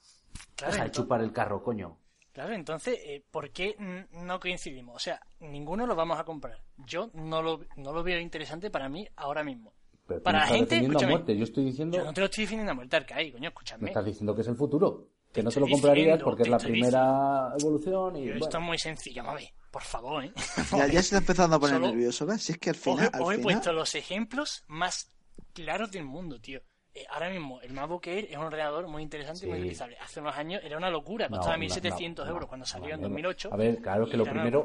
Claro, 0.56 0.72
Deja 0.72 0.84
de 0.84 0.90
chupar 0.90 1.20
el 1.22 1.32
carro, 1.32 1.62
coño. 1.62 1.98
Claro, 2.36 2.52
entonces, 2.52 2.98
eh, 3.02 3.24
¿por 3.30 3.50
qué 3.50 3.74
no 4.12 4.38
coincidimos? 4.38 4.94
O 4.96 4.98
sea, 4.98 5.18
ninguno 5.40 5.86
lo 5.86 5.96
vamos 5.96 6.20
a 6.20 6.24
comprar. 6.24 6.60
Yo 6.76 7.08
no 7.14 7.40
lo, 7.40 7.60
no 7.76 7.94
lo 7.94 8.02
veo 8.02 8.20
interesante 8.20 8.70
para 8.70 8.90
mí 8.90 9.08
ahora 9.16 9.42
mismo. 9.42 9.72
Pero 10.06 10.22
Para 10.22 10.40
me 10.40 10.44
la 10.44 10.54
gente, 10.54 10.76
a 10.76 11.08
muerte. 11.08 11.34
Yo 11.34 11.44
estoy 11.44 11.64
diciendo... 11.64 11.96
Yo 11.96 12.04
no 12.04 12.12
te 12.12 12.20
lo 12.20 12.26
estoy 12.26 12.44
defendiendo 12.44 12.72
a 12.72 12.74
muerte, 12.74 12.94
Arcai, 12.94 13.32
coño, 13.32 13.40
Me 13.40 13.46
escúchame. 13.48 13.88
estás 13.88 14.04
diciendo 14.04 14.34
que 14.34 14.42
es 14.42 14.48
el 14.48 14.54
futuro. 14.56 15.08
Que 15.32 15.42
no 15.42 15.50
te 15.50 15.60
lo 15.60 15.66
comprarías 15.66 16.04
diciendo, 16.04 16.24
porque 16.26 16.42
es 16.42 16.48
la 16.50 16.58
primera 16.58 17.52
evolución 17.58 18.16
y... 18.16 18.20
Pero 18.20 18.32
bueno. 18.34 18.44
Esto 18.44 18.58
es 18.58 18.64
muy 18.64 18.78
sencillo, 18.78 19.22
ver, 19.34 19.44
por 19.70 19.82
favor, 19.82 20.22
¿eh? 20.22 20.32
Ya, 20.76 20.86
ya 20.88 20.92
se 20.92 20.98
está 20.98 21.16
empezando 21.16 21.56
a 21.56 21.58
poner 21.58 21.76
Solo- 21.76 21.88
nervioso, 21.88 22.26
¿ves? 22.26 22.42
Si 22.42 22.52
es 22.52 22.58
que 22.58 22.68
al 22.68 22.76
Os 22.76 22.82
final, 22.82 23.10
he, 23.14 23.16
al 23.16 23.22
os 23.22 23.28
he 23.30 23.36
final... 23.36 23.42
puesto 23.44 23.72
los 23.72 23.94
ejemplos 23.94 24.62
más 24.68 25.10
claros 25.54 25.90
del 25.90 26.04
mundo, 26.04 26.38
tío. 26.38 26.60
Eh, 26.98 27.04
ahora 27.10 27.28
mismo, 27.28 27.60
el 27.60 27.72
MacBook 27.74 28.06
Air 28.06 28.24
es 28.30 28.36
un 28.38 28.44
ordenador 28.44 28.88
muy 28.88 29.02
interesante 29.02 29.44
y 29.44 29.48
muy 29.50 29.58
utilizable. 29.58 29.98
Hace 29.98 30.20
unos 30.20 30.34
años 30.34 30.62
era 30.64 30.78
una 30.78 30.88
locura, 30.88 31.28
No, 31.28 31.36
costaba 31.36 31.56
una- 31.56 31.66
1.700 31.66 32.24
no, 32.24 32.30
euros 32.30 32.40
no, 32.42 32.48
cuando 32.48 32.64
salió 32.66 32.86
en 32.94 33.00
mierda. 33.00 33.08
2008. 33.08 33.50
A 33.52 33.56
ver, 33.56 33.76
claro 33.82 34.06
que 34.08 34.16
lo 34.16 34.24
primero... 34.24 34.64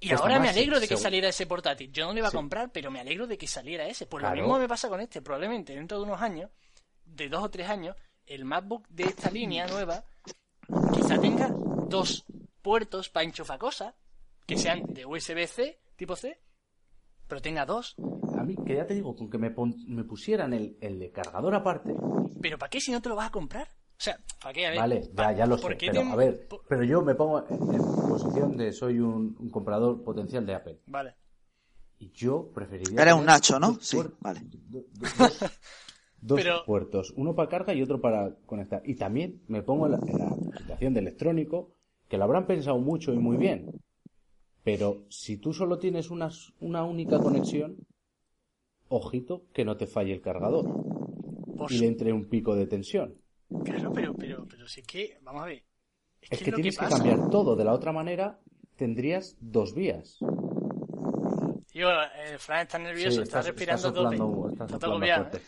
Y 0.00 0.12
ahora 0.12 0.38
me 0.40 0.48
alegro 0.50 0.80
de 0.80 0.88
que 0.88 0.96
saliera 0.96 1.28
ese 1.28 1.46
portátil. 1.46 1.90
Yo 1.92 2.04
no 2.06 2.12
lo 2.12 2.18
iba 2.18 2.26
a 2.28 2.30
Sí. 2.32 2.36
comprar, 2.36 2.70
pero 2.72 2.90
me 2.90 2.98
alegro 3.00 3.26
de 3.28 3.38
que 3.38 3.46
saliera 3.46 3.86
ese. 3.86 4.04
Pues 4.06 4.20
Claro. 4.20 4.34
lo 4.36 4.42
mismo 4.42 4.58
me 4.58 4.66
pasa 4.68 4.88
con 4.88 5.00
este. 5.00 5.22
Probablemente 5.22 5.74
dentro 5.76 5.96
de 5.98 6.04
unos 6.04 6.20
años, 6.20 6.50
de 7.06 7.28
dos 7.28 7.42
o 7.44 7.50
tres 7.50 7.68
años, 7.70 7.96
el 8.26 8.44
MacBook 8.44 8.86
de 8.88 9.04
esta 9.04 9.30
línea 9.30 9.66
nueva 9.68 10.04
quizá 10.92 11.18
tenga 11.20 11.48
dos 11.88 12.24
puertos 12.62 13.08
para 13.10 13.24
enchufar 13.24 13.58
cosas 13.58 13.94
que 14.46 14.58
sean 14.58 14.82
de 14.92 15.06
USB-C, 15.06 15.80
tipo 15.96 16.16
C, 16.16 16.38
pero 17.28 17.40
tenga 17.40 17.64
dos. 17.64 17.94
A 18.42 18.44
mí, 18.44 18.56
que 18.56 18.74
ya 18.74 18.84
te 18.86 18.94
digo, 18.94 19.14
con 19.14 19.30
que 19.30 19.38
me, 19.38 19.52
pon- 19.52 19.76
me 19.86 20.02
pusieran 20.02 20.52
el, 20.52 20.76
el 20.80 20.98
de 20.98 21.12
cargador 21.12 21.54
aparte... 21.54 21.94
¿Pero 22.40 22.58
para 22.58 22.70
qué 22.70 22.80
si 22.80 22.90
no 22.90 23.00
te 23.00 23.08
lo 23.08 23.14
vas 23.14 23.28
a 23.28 23.30
comprar? 23.30 23.68
O 23.68 24.04
sea, 24.04 24.18
¿para 24.42 24.52
qué? 24.52 24.66
A 24.66 24.70
ver, 24.70 24.78
Vale, 24.80 25.10
ya, 25.16 25.32
ya 25.32 25.46
lo 25.46 25.56
sé. 25.56 25.62
¿por 25.62 25.76
qué 25.76 25.86
Pero, 25.86 26.00
te- 26.02 26.08
a 26.10 26.16
ver, 26.16 26.48
pero 26.68 26.82
yo 26.82 27.02
me 27.02 27.14
pongo 27.14 27.46
en, 27.48 27.54
en 27.72 27.82
posición 28.08 28.56
de 28.56 28.72
soy 28.72 28.98
un, 28.98 29.36
un 29.38 29.48
comprador 29.50 30.02
potencial 30.02 30.44
de 30.44 30.54
Apple. 30.56 30.80
Vale. 30.86 31.14
Y 32.00 32.10
yo 32.10 32.50
preferiría. 32.52 33.00
Eres 33.00 33.14
un 33.14 33.26
Nacho, 33.26 33.60
¿no? 33.60 33.74
dos 33.74 33.86
Sí, 33.86 33.98
vale. 34.20 34.40
do- 34.42 34.80
do- 34.92 35.06
dos 35.18 35.38
dos 36.20 36.40
Pero- 36.40 36.64
puertos, 36.66 37.12
uno 37.16 37.36
para 37.36 37.48
carga 37.48 37.72
y 37.74 37.82
otro 37.82 38.00
para 38.00 38.34
conectar. 38.46 38.82
Y 38.84 38.96
también 38.96 39.40
me 39.46 39.62
pongo 39.62 39.86
en 39.86 39.92
la, 39.92 39.98
en 39.98 40.18
la 40.18 40.58
situación 40.58 40.94
de 40.94 41.00
electrónico, 41.00 41.76
que 42.08 42.18
lo 42.18 42.24
habrán 42.24 42.48
pensado 42.48 42.78
mucho 42.78 43.12
y 43.14 43.18
muy 43.18 43.36
bien. 43.36 43.70
Pero 44.64 45.04
si 45.10 45.36
tú 45.36 45.52
solo 45.52 45.78
tienes 45.78 46.10
una, 46.10 46.28
una 46.60 46.82
única 46.84 47.20
conexión, 47.20 47.76
ojito 48.96 49.44
que 49.52 49.64
no 49.64 49.76
te 49.76 49.86
falle 49.86 50.12
el 50.12 50.20
cargador 50.20 50.64
Por 51.56 51.70
y 51.72 51.76
su- 51.76 51.82
le 51.82 51.88
entre 51.88 52.12
un 52.12 52.26
pico 52.28 52.54
de 52.54 52.66
tensión. 52.66 53.14
Claro, 53.64 53.92
pero, 53.92 54.14
pero, 54.14 54.46
pero 54.48 54.66
si 54.66 54.80
es 54.80 54.86
que, 54.86 55.18
vamos 55.22 55.42
a 55.42 55.46
ver. 55.46 55.62
Es, 56.22 56.32
Es 56.32 56.42
que 56.42 56.52
tienes 56.52 56.78
que 56.78 56.86
cambiar 56.86 57.28
todo. 57.30 57.54
De 57.56 57.64
la 57.64 57.72
otra 57.74 57.92
manera, 57.92 58.38
tendrías 58.76 59.36
dos 59.40 59.74
vías. 59.74 60.18
Yo, 61.74 61.88
eh, 61.90 62.38
Fran 62.38 62.60
está 62.62 62.78
nervioso, 62.78 63.16
Sí, 63.16 63.22
está 63.22 63.42
respirando 63.42 63.88
soplando- 63.88 64.48
Está 64.50 64.64
soplando 64.68 64.78
todo 64.78 64.90
agobiado. 64.92 65.24
¿eh? 65.24 65.40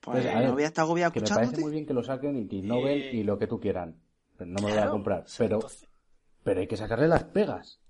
Pues 0.00 0.16
Entonces, 0.18 0.30
a 0.30 0.34
no 0.34 0.40
ver, 0.42 0.52
voy 0.52 0.62
a 0.62 0.66
estar 0.66 0.82
agobiado 0.84 1.12
Que 1.12 1.20
me 1.20 1.28
parece 1.28 1.60
muy 1.60 1.70
bien 1.72 1.86
que 1.86 1.92
lo 1.94 2.02
saquen 2.04 2.36
y 2.36 2.46
que 2.48 2.56
innoven 2.56 2.98
Eh, 2.98 3.10
y 3.14 3.22
lo 3.24 3.38
que 3.38 3.46
tú 3.46 3.58
quieran. 3.60 3.96
Pero 4.36 4.50
no 4.50 4.56
me 4.56 4.62
voy 4.62 4.72
a 4.72 4.74
Claro, 4.76 4.90
comprar. 4.92 5.24
Pero, 5.38 5.54
entonces- 5.56 5.88
pero 6.44 6.60
hay 6.60 6.66
que 6.68 6.76
sacarle 6.76 7.08
las 7.08 7.24
pegas. 7.24 7.80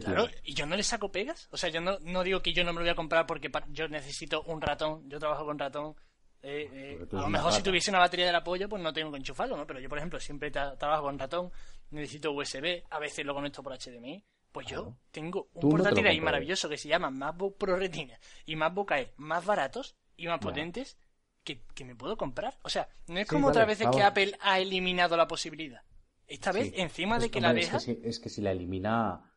Que 0.00 0.06
Claro, 0.06 0.26
tiene. 0.26 0.40
y 0.44 0.54
yo 0.54 0.66
no 0.66 0.76
le 0.76 0.82
saco 0.82 1.10
pegas. 1.10 1.48
O 1.50 1.56
sea, 1.56 1.68
yo 1.70 1.80
no, 1.80 1.98
no 2.00 2.22
digo 2.22 2.40
que 2.42 2.52
yo 2.52 2.64
no 2.64 2.72
me 2.72 2.78
lo 2.80 2.84
voy 2.84 2.90
a 2.90 2.94
comprar 2.94 3.26
porque 3.26 3.50
yo 3.70 3.88
necesito 3.88 4.42
un 4.42 4.60
ratón. 4.60 5.08
Yo 5.08 5.18
trabajo 5.18 5.44
con 5.44 5.58
ratón. 5.58 5.94
eh, 6.42 6.68
eh, 7.00 7.06
a 7.12 7.16
lo 7.22 7.28
mejor 7.28 7.52
si 7.52 7.62
tuviese 7.62 7.90
una 7.90 8.00
batería 8.00 8.26
del 8.26 8.34
apoyo, 8.34 8.68
pues 8.68 8.82
no 8.82 8.92
tengo 8.92 9.10
que 9.10 9.16
enchufarlo, 9.16 9.56
¿no? 9.56 9.66
Pero 9.66 9.80
yo, 9.80 9.88
por 9.88 9.96
ejemplo, 9.98 10.20
siempre 10.20 10.52
tra- 10.52 10.76
trabajo 10.76 11.04
con 11.04 11.18
ratón. 11.18 11.50
Necesito 11.90 12.32
USB. 12.32 12.82
A 12.90 12.98
veces 12.98 13.24
lo 13.24 13.34
conecto 13.34 13.62
por 13.62 13.72
HDMI. 13.72 14.22
Pues 14.52 14.66
yo 14.68 14.94
tengo 15.10 15.48
un 15.54 15.62
no 15.70 15.76
portátil 15.76 16.06
ahí 16.06 16.20
maravilloso 16.20 16.68
que 16.68 16.76
se 16.76 16.88
llama 16.88 17.10
MacBook 17.10 17.56
Pro 17.58 17.76
Retina 17.76 18.16
y 18.46 18.54
MacBook 18.56 18.92
Air 18.92 19.12
más 19.16 19.44
baratos 19.44 19.96
y 20.16 20.26
más 20.28 20.36
Ya. 20.38 20.40
potentes 20.40 20.96
que, 21.42 21.62
que 21.74 21.84
me 21.84 21.96
puedo 21.96 22.16
comprar. 22.16 22.56
O 22.62 22.68
sea, 22.68 22.88
no 23.08 23.18
es 23.18 23.26
Sí, 23.26 23.34
como 23.34 23.46
vale, 23.48 23.52
otras 23.62 23.66
veces 23.66 23.88
que. 23.94 24.02
Apple 24.02 24.36
ha 24.40 24.58
eliminado 24.60 25.16
la 25.16 25.26
posibilidad. 25.26 25.82
Esta 26.28 26.52
vez, 26.52 26.68
Sí. 26.68 26.74
encima 26.76 27.18
de 27.18 27.30
que 27.30 27.38
hombre, 27.38 27.52
la 27.54 27.60
es 27.60 27.66
deja... 27.66 27.80
si- 27.80 27.98
Es 28.04 28.18
que, 28.20 28.28
si 28.28 28.42
la 28.42 28.52
elimina 28.52 29.30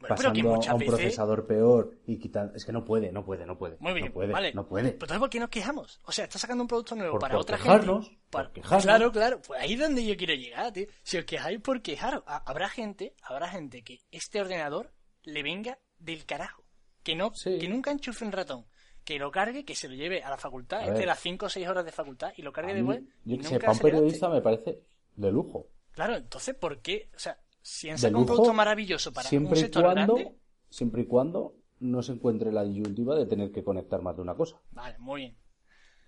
Bueno, 0.00 0.16
pero 0.16 0.32
que 0.32 0.40
pasando 0.40 0.56
muchas 0.56 0.70
a 0.70 0.74
un 0.74 0.80
veces- 0.80 0.94
procesador 0.94 1.46
peor 1.46 1.94
y 2.06 2.18
quitando... 2.18 2.54
Es 2.54 2.64
que 2.64 2.72
no 2.72 2.84
puede, 2.84 3.10
no 3.12 3.24
puede, 3.24 3.46
no 3.46 3.56
puede. 3.56 3.76
Muy 3.80 3.94
bien, 3.94 4.06
no 4.06 4.12
puede, 4.12 4.32
vale. 4.32 4.52
no 4.52 4.66
puede. 4.66 4.84
Pero 4.90 4.94
entonces, 4.96 5.18
¿por 5.18 5.30
qué 5.30 5.40
nos 5.40 5.48
quejamos? 5.48 6.00
O 6.04 6.12
sea, 6.12 6.24
está 6.24 6.38
sacando 6.38 6.62
un 6.62 6.68
producto 6.68 6.94
nuevo 6.94 7.12
Por- 7.12 7.20
para 7.20 7.32
por 7.34 7.40
otra 7.42 7.56
quejarnos, 7.56 8.04
gente. 8.08 8.20
por 8.30 8.42
Para- 8.42 8.52
quejarnos. 8.52 8.82
Claro, 8.84 9.12
claro. 9.12 9.40
Pues 9.46 9.60
ahí 9.62 9.72
es 9.74 9.80
donde 9.80 10.04
yo 10.04 10.16
quiero 10.16 10.34
llegar, 10.34 10.72
tío. 10.72 10.86
Si 11.02 11.16
os 11.16 11.24
quejáis 11.24 11.60
por 11.60 11.80
quejaros, 11.80 12.22
ha- 12.26 12.42
habrá 12.44 12.68
gente, 12.68 13.14
habrá 13.22 13.48
gente 13.48 13.82
que 13.82 14.00
este 14.10 14.40
ordenador 14.40 14.92
le 15.22 15.42
venga 15.42 15.78
del 15.98 16.26
carajo. 16.26 16.64
Que 17.02 17.14
no, 17.14 17.32
Sí. 17.34 17.58
que 17.58 17.68
nunca 17.68 17.90
enchufe 17.90 18.24
un 18.24 18.32
ratón. 18.32 18.66
Que 19.04 19.18
lo 19.18 19.30
cargue, 19.30 19.64
que 19.64 19.74
se 19.74 19.88
lo 19.88 19.94
lleve 19.94 20.22
a 20.22 20.30
la 20.30 20.38
facultad, 20.38 20.80
A 20.80 20.86
entre 20.86 21.04
las 21.06 21.18
5 21.20 21.46
o 21.46 21.48
6 21.50 21.68
horas 21.68 21.84
de 21.84 21.92
facultad, 21.92 22.32
y 22.36 22.42
lo 22.42 22.52
cargue 22.52 22.72
de 22.74 22.82
web. 22.82 23.04
yo 23.24 23.36
que 23.38 23.44
sé, 23.44 23.58
para 23.60 23.72
un 23.72 23.78
periodista 23.78 24.28
me 24.30 24.40
parece 24.40 24.82
de 25.14 25.30
lujo. 25.30 25.68
Claro, 25.92 26.16
entonces, 26.16 26.54
¿por 26.54 26.80
qué? 26.80 27.10
O 27.14 27.18
sea, 27.18 27.38
si 27.66 27.88
han 27.88 27.96
De 27.96 28.02
sacado 28.02 28.18
un 28.20 28.26
producto 28.26 28.52
maravilloso 28.52 29.10
para 29.12 29.26
un 29.26 29.30
siempre 29.30 29.58
y 29.58 29.62
sector 29.62 29.84
cuando, 29.84 30.14
grande. 30.16 30.36
siempre 30.68 31.02
y 31.02 31.06
cuando 31.06 31.56
no 31.80 32.02
se 32.02 32.12
encuentre 32.12 32.52
la 32.52 32.62
disyuntiva 32.62 33.16
de 33.16 33.26
tener 33.26 33.50
que 33.50 33.64
conectar 33.64 34.02
más 34.02 34.14
de 34.16 34.22
una 34.22 34.34
cosa. 34.34 34.60
Vale, 34.70 34.98
muy 34.98 35.20
bien. 35.22 35.38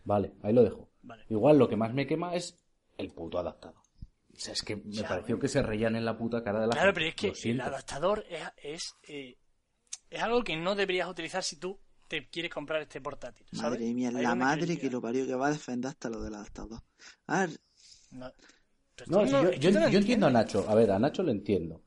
Vale, 0.04 0.34
ahí 0.42 0.52
lo 0.52 0.62
dejo. 0.62 0.90
Vale. 1.02 1.24
Igual 1.30 1.58
lo 1.58 1.68
que 1.68 1.76
más 1.76 1.92
me 1.94 2.06
quema 2.06 2.34
es 2.34 2.56
el 2.98 3.10
puto 3.10 3.38
adaptador. 3.38 3.80
O 4.32 4.38
sea, 4.38 4.52
es 4.52 4.62
que 4.62 4.76
me 4.76 4.82
Ya, 4.92 5.08
pareció 5.08 5.36
bueno. 5.36 5.40
que 5.40 5.48
se 5.48 5.62
reían 5.62 5.96
en 5.96 6.04
la 6.04 6.16
puta 6.18 6.44
cara 6.44 6.60
de 6.60 6.66
la 6.66 6.72
Claro, 6.72 6.92
gente. 6.94 7.00
pero 7.00 7.06
es 7.32 7.36
Lo 7.38 7.42
que 7.42 7.50
el 7.50 7.60
adaptador 7.62 8.24
es, 8.28 8.42
es, 8.62 8.94
eh, 9.08 9.38
es 10.10 10.22
algo 10.22 10.44
que 10.44 10.56
no 10.56 10.74
deberías 10.74 11.08
utilizar 11.08 11.42
si 11.42 11.56
tú 11.58 11.80
te 12.06 12.28
quieres 12.28 12.52
comprar 12.52 12.82
este 12.82 13.00
portátil. 13.00 13.46
¿sabes? 13.50 13.80
Madre 13.80 13.94
mía, 13.94 14.10
la 14.12 14.34
madre 14.34 14.78
que 14.78 14.90
lo 14.90 15.00
parió 15.00 15.26
que 15.26 15.34
va 15.34 15.48
a 15.48 15.52
defender 15.52 15.88
hasta 15.88 16.08
lo 16.10 16.20
del 16.22 16.34
adaptador. 16.34 16.82
A 17.26 17.40
ver, 17.46 17.50
No, 18.10 18.30
No, 19.06 19.20
tú 19.20 19.26
si 19.26 19.32
no- 19.32 19.42
yo, 19.52 19.70
yo- 19.70 19.80
no 19.80 19.86
entiendo 19.86 20.26
a. 20.26 20.30
Nacho. 20.30 20.64
A 20.68 20.74
ver, 20.74 20.90
a 20.90 20.98
Nacho 20.98 21.22
lo 21.22 21.30
entiendo. 21.30 21.82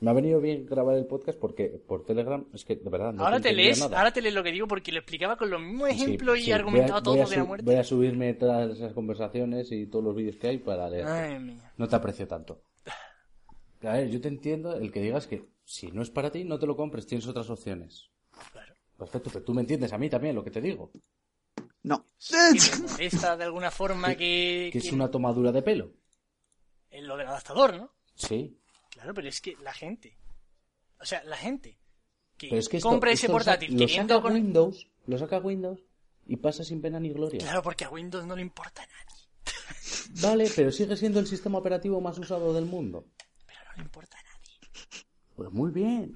Me 0.00 0.10
ha 0.10 0.12
venido 0.14 0.40
bien 0.40 0.64
grabar 0.64 0.96
el 0.96 1.06
podcast 1.06 1.36
porque 1.40 1.66
por 1.84 2.04
Telegram 2.04 2.44
es 2.54 2.64
que 2.64 2.76
de 2.76 2.88
verdad 2.88 3.12
no 3.12 3.24
ahora 3.24 3.40
te 3.40 3.52
lees, 3.52 3.80
nada. 3.80 3.98
ahora 3.98 4.12
te 4.12 4.22
lees 4.22 4.32
lo 4.32 4.44
que 4.44 4.52
digo 4.52 4.68
porque 4.68 4.92
lo 4.92 4.98
explicaba 5.00 5.36
con 5.36 5.50
los 5.50 5.60
mismos 5.60 5.88
Sí, 5.88 5.94
ejemplos 5.96 6.38
y 6.38 6.42
sí, 6.42 6.52
argumentaba 6.52 6.98
a- 6.98 7.00
voy 7.00 7.04
todo 7.16 7.24
a 7.26 7.28
de 7.28 7.36
la 7.36 7.44
muerte. 7.44 7.64
Voy 7.66 7.74
a 7.74 7.82
subirme 7.84 8.34
todas 8.34 8.70
esas 8.76 8.92
conversaciones 8.92 9.72
y 9.72 9.86
todos 9.86 10.04
los 10.04 10.14
vídeos 10.14 10.36
que 10.36 10.46
hay 10.48 10.58
para 10.58 10.88
leer. 10.88 11.04
Ay, 11.06 11.40
mía. 11.40 11.72
No 11.76 11.88
te 11.88 11.96
aprecio 11.96 12.28
tanto. 12.28 12.62
A 13.82 13.92
ver, 13.92 14.08
yo 14.08 14.20
te 14.20 14.28
entiendo 14.28 14.74
el 14.76 14.92
que 14.92 15.00
digas 15.00 15.26
que 15.26 15.48
si 15.64 15.90
no 15.90 16.02
es 16.02 16.10
para 16.10 16.30
ti, 16.30 16.44
no 16.44 16.58
te 16.60 16.66
lo 16.66 16.76
compres, 16.76 17.06
tienes 17.06 17.26
otras 17.26 17.50
opciones. 17.50 18.08
Claro. 18.52 18.74
Perfecto, 18.96 19.30
pero 19.32 19.44
tú 19.44 19.52
me 19.54 19.62
entiendes 19.62 19.92
a 19.92 19.98
mí 19.98 20.08
también 20.08 20.34
lo 20.36 20.44
que 20.44 20.50
te 20.52 20.60
digo. 20.60 20.92
no. 21.82 22.04
Molesta 22.92 23.36
de 23.36 23.44
alguna 23.44 23.70
forma 23.72 24.14
que, 24.14 24.68
Que 24.72 24.78
es 24.78 24.92
una 24.92 25.10
tomadura 25.10 25.50
de 25.52 25.62
pelo. 25.62 25.90
En 26.98 27.06
lo 27.06 27.16
del 27.16 27.28
adaptador, 27.28 27.76
¿no? 27.76 27.92
Sí. 28.14 28.58
Claro, 28.90 29.14
pero 29.14 29.28
es 29.28 29.40
que 29.40 29.56
la 29.62 29.72
gente, 29.72 30.18
o 31.00 31.04
sea, 31.04 31.22
la 31.24 31.36
gente 31.36 31.78
que, 32.36 32.48
Pero 32.48 32.60
es 32.60 32.68
que 32.68 32.78
esto, 32.78 32.88
compra 32.88 33.12
ese 33.12 33.26
esto 33.26 33.32
portátil 33.32 33.72
lo 33.72 33.78
queriendo 33.78 34.14
saca 34.16 34.22
con... 34.22 34.32
Windows, 34.32 34.88
lo 35.06 35.18
saca 35.18 35.38
Windows 35.38 35.80
y 36.26 36.36
pasa 36.36 36.64
sin 36.64 36.80
pena 36.80 37.00
ni 37.00 37.10
gloria. 37.10 37.38
Claro, 37.38 37.62
porque 37.62 37.84
a 37.84 37.90
Windows 37.90 38.26
no 38.26 38.36
le 38.36 38.42
importa 38.42 38.82
a 38.82 38.86
nadie. 38.86 39.18
Vale, 40.22 40.50
pero 40.54 40.70
sigue 40.70 40.96
siendo 40.96 41.20
el 41.20 41.26
sistema 41.26 41.58
operativo 41.58 42.00
más 42.00 42.18
usado 42.18 42.52
del 42.52 42.66
mundo. 42.66 43.06
Pero 43.46 43.60
no 43.64 43.76
le 43.76 43.82
importa 43.82 44.16
a 44.18 44.22
nadie. 44.22 44.58
Pues 45.34 45.50
muy 45.50 45.70
bien. 45.70 46.12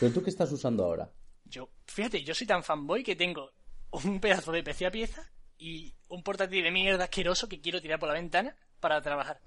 ¿Pero 0.00 0.12
tú 0.12 0.22
qué 0.22 0.30
estás 0.30 0.50
usando 0.52 0.84
ahora? 0.84 1.10
Yo, 1.44 1.68
fíjate, 1.86 2.22
yo 2.22 2.34
soy 2.34 2.46
tan 2.46 2.62
fanboy 2.62 3.02
que 3.02 3.16
tengo 3.16 3.52
un 3.90 4.20
pedazo 4.20 4.52
de 4.52 4.62
PC 4.62 4.86
a 4.86 4.90
pieza 4.90 5.30
y 5.58 5.94
un 6.08 6.22
portátil 6.22 6.64
de 6.64 6.70
mierda 6.70 7.04
asqueroso 7.04 7.48
que 7.48 7.60
quiero 7.60 7.80
tirar 7.80 7.98
por 7.98 8.08
la 8.08 8.14
ventana 8.14 8.56
para 8.80 9.00
trabajar. 9.02 9.40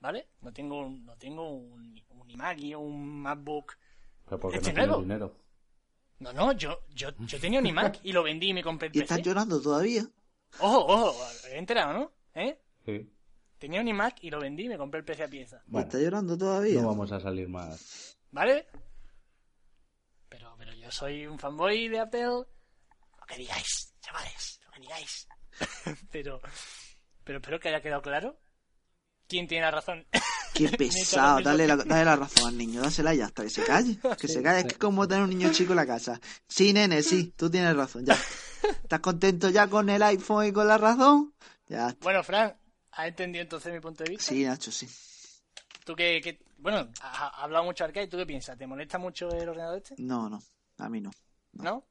¿Vale? 0.00 0.28
No 0.42 0.52
tengo 0.52 0.78
un, 0.80 1.04
no 1.04 1.16
tengo 1.16 1.50
un, 1.50 2.00
un 2.10 2.30
iMac 2.30 2.58
y 2.58 2.74
un 2.74 3.20
MacBook. 3.22 3.76
Pero 4.24 4.38
porque 4.40 4.58
¿Este 4.58 4.72
no 4.72 4.86
nuevo? 4.86 5.02
dinero. 5.02 5.36
No, 6.20 6.32
no, 6.32 6.52
yo, 6.52 6.80
yo, 6.90 7.10
yo 7.18 7.40
tenía 7.40 7.60
un 7.60 7.66
iMac 7.66 8.00
y 8.04 8.12
lo 8.12 8.22
vendí 8.22 8.48
y 8.50 8.54
me 8.54 8.62
compré 8.62 8.88
el 8.88 8.96
Y 8.96 9.00
estás 9.00 9.18
PC. 9.18 9.28
llorando 9.28 9.60
todavía. 9.60 10.04
Ojo, 10.60 10.86
ojo, 10.86 11.16
he 11.48 11.58
enterado, 11.58 11.92
¿no? 11.92 12.12
¿Eh? 12.34 12.60
Sí. 12.84 13.12
Tenía 13.58 13.80
un 13.80 13.88
iMac 13.88 14.22
y 14.22 14.30
lo 14.30 14.40
vendí 14.40 14.64
y 14.64 14.68
me 14.68 14.78
compré 14.78 15.00
el 15.00 15.04
PC 15.04 15.24
a 15.24 15.28
pieza. 15.28 15.62
Bueno, 15.66 15.86
Estás 15.86 16.00
llorando 16.00 16.36
todavía. 16.38 16.80
no 16.80 16.88
vamos 16.88 17.10
a 17.12 17.20
salir 17.20 17.48
más. 17.48 18.18
¿Vale? 18.30 18.66
Pero, 20.28 20.54
pero 20.58 20.72
yo 20.74 20.90
soy 20.90 21.26
un 21.26 21.38
fanboy 21.38 21.88
de 21.88 21.98
Apple. 22.00 22.22
Lo 22.26 23.26
que 23.26 23.36
digáis, 23.36 23.94
chavales, 24.00 24.60
lo 24.64 24.70
que 24.72 24.80
digáis. 24.80 25.28
pero, 26.12 26.40
pero 27.24 27.38
espero 27.38 27.58
que 27.60 27.68
haya 27.68 27.80
quedado 27.80 28.02
claro. 28.02 28.38
¿Quién 29.28 29.46
tiene 29.46 29.62
la 29.64 29.70
razón? 29.70 30.06
Qué 30.54 30.68
pesado. 30.70 31.40
Dale 31.40 31.66
la, 31.66 31.76
dale 31.76 32.04
la 32.04 32.16
razón 32.16 32.48
al 32.48 32.58
niño. 32.58 32.80
Dásela 32.82 33.14
ya 33.14 33.26
hasta 33.26 33.44
que 33.44 33.50
se 33.50 33.64
calle. 33.64 33.98
Que 34.20 34.26
se 34.28 34.42
calle. 34.42 34.60
Es 34.66 34.72
que 34.72 34.78
como 34.78 35.06
tener 35.06 35.22
un 35.22 35.30
niño 35.30 35.52
chico 35.52 35.72
en 35.72 35.76
la 35.76 35.86
casa. 35.86 36.20
Sí, 36.48 36.72
nene, 36.72 37.02
sí. 37.02 37.32
Tú 37.36 37.48
tienes 37.50 37.76
razón. 37.76 38.04
Ya. 38.04 38.16
¿Estás 38.82 39.00
contento 39.00 39.50
ya 39.50 39.68
con 39.68 39.88
el 39.88 40.02
iPhone 40.02 40.46
y 40.46 40.52
con 40.52 40.66
la 40.66 40.78
razón? 40.78 41.32
Ya. 41.68 41.94
bueno, 42.00 42.24
Fran, 42.24 42.56
¿has 42.92 43.06
entendido 43.08 43.42
entonces 43.42 43.72
mi 43.72 43.78
punto 43.80 44.02
de 44.02 44.10
vista? 44.10 44.24
Sí, 44.24 44.42
Nacho, 44.44 44.72
sí. 44.72 44.88
¿Tú 45.84 45.94
qué, 45.94 46.20
qué- 46.24 46.40
bueno, 46.58 46.88
ha, 47.02 47.26
ha 47.28 47.44
hablado 47.44 47.64
mucho 47.64 47.84
Arcade, 47.84 48.08
¿tú 48.08 48.16
qué 48.16 48.26
piensas? 48.26 48.56
¿Te 48.58 48.66
molesta 48.66 48.98
mucho 48.98 49.28
el 49.30 49.48
ordenador 49.48 49.76
este? 49.78 49.94
No, 49.98 50.28
no. 50.28 50.42
A 50.78 50.88
mí 50.88 51.00
no. 51.00 51.10
¿No? 51.52 51.86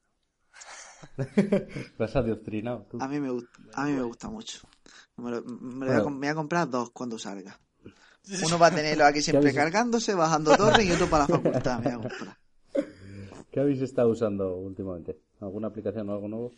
Vas 1.97 2.15
adoctrinado 2.15 2.85
tú. 2.89 2.97
A 2.99 3.07
mí 3.07 3.19
me, 3.19 3.29
gusta, 3.29 3.49
a 3.75 3.85
mí 3.85 3.91
me 3.91 4.01
gusta 4.01 4.29
mucho. 4.29 4.67
Me, 5.17 5.31
lo- 5.31 5.43
me 5.43 5.85
lo 5.85 5.91
voy 5.91 5.99
a, 5.99 6.03
com- 6.03 6.13
me 6.13 6.27
voy 6.27 6.31
a 6.31 6.35
comprar 6.35 6.69
dos 6.69 6.91
cuando 6.91 7.17
salga. 7.17 7.59
Uno 8.45 8.59
va 8.59 8.67
a 8.67 8.71
tenerlo 8.75 9.05
aquí 9.05 9.21
siempre 9.21 9.53
cargándose, 9.53 10.13
bajando 10.13 10.55
torres 10.57 10.85
y 10.85 10.91
otro 10.91 11.07
para 11.09 11.23
la 11.27 11.27
facultad. 11.37 11.79
Me 11.79 11.95
voy 11.95 12.05
a 12.05 12.09
comprar. 12.09 12.37
¿Qué 13.51 13.59
habéis 13.59 13.81
estado 13.81 14.09
usando 14.09 14.55
últimamente? 14.55 15.17
¿Alguna 15.39 15.67
aplicación 15.69 16.09
o 16.09 16.13
algo 16.13 16.27
nuevo? 16.27 16.51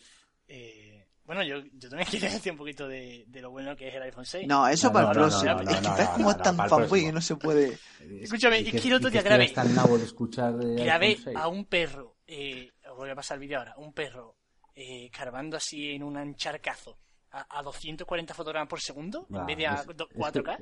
Eh, 0.47 1.07
bueno, 1.25 1.43
yo, 1.43 1.57
yo 1.73 1.89
también 1.89 2.07
quería 2.11 2.31
decir 2.31 2.51
un 2.51 2.57
poquito 2.57 2.87
de, 2.87 3.23
de 3.27 3.41
lo 3.41 3.51
bueno 3.51 3.75
que 3.75 3.87
es 3.87 3.95
el 3.95 4.01
iPhone 4.01 4.25
6. 4.25 4.47
No, 4.47 4.67
eso 4.67 4.87
No, 4.87 4.93
para 4.93 5.05
no, 5.05 5.11
el 5.11 5.17
próximo. 5.17 5.53
no, 5.53 5.63
no, 5.63 5.69
es 5.71 5.77
que 5.77 5.87
no, 5.87 5.95
ves 5.95 6.09
cómo 6.09 6.31
es 6.31 6.37
tan 6.37 6.57
fanboy 6.57 7.01
que 7.05 7.11
no 7.13 7.21
se 7.21 7.35
puede. 7.35 7.77
Escúchame, 8.21 8.61
¿Y 8.61 8.67
es 8.75 8.81
que 8.81 8.87
el 8.87 8.93
otro 8.95 9.09
día 9.11 9.21
grabé, 9.21 9.43
eres 9.43 9.53
tan 9.55 9.73
nabo 9.75 9.97
de 9.97 10.05
escuchar 10.05 10.57
de 10.57 10.83
grabé 10.83 11.07
iPhone 11.09 11.23
6? 11.25 11.37
a 11.37 11.47
un 11.47 11.65
perro, 11.65 12.15
eh, 12.25 12.71
os 12.91 12.97
voy 12.97 13.09
a 13.11 13.15
pasar 13.15 13.35
el 13.35 13.41
vídeo 13.41 13.59
ahora, 13.59 13.75
un 13.77 13.93
perro 13.93 14.35
eh, 14.75 15.09
carbando 15.11 15.55
así 15.57 15.91
en 15.91 16.01
un 16.03 16.17
encharcazo 16.17 16.97
a, 17.31 17.59
a 17.59 17.63
240 17.63 18.33
fotogramas 18.33 18.67
por 18.69 18.81
segundo 18.81 19.27
en 19.31 19.45
vez 19.45 19.57
de 19.57 19.67
a 19.67 19.75
es- 19.75 19.85
do- 19.87 20.07
es 20.09 20.31
que- 20.31 20.41
4K. 20.43 20.57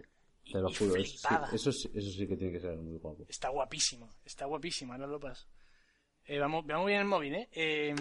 Te 0.49 0.59
lo 0.59 0.69
y 0.69 0.73
juro, 0.75 0.95
eso 0.95 1.03
sí, 1.03 1.17
flipada. 1.17 1.49
eso, 1.53 1.71
sí, 1.73 1.91
eso 1.93 2.09
sí 2.09 2.25
que 2.25 2.37
tiene 2.37 2.53
que 2.53 2.59
ser 2.61 2.77
muy 2.77 2.97
guapo. 2.99 3.25
Está 3.27 3.49
guapísimo, 3.49 4.09
está 4.23 4.45
guapísimo, 4.45 4.93
ahora 4.93 5.05
lo 5.05 5.19
paso. 5.19 5.45
Eh, 6.25 6.39
vamos, 6.39 6.65
vamos 6.65 6.87
bien 6.87 6.99
el 7.01 7.05
móvil, 7.05 7.35
¿eh? 7.35 7.49
Eh, 7.51 7.93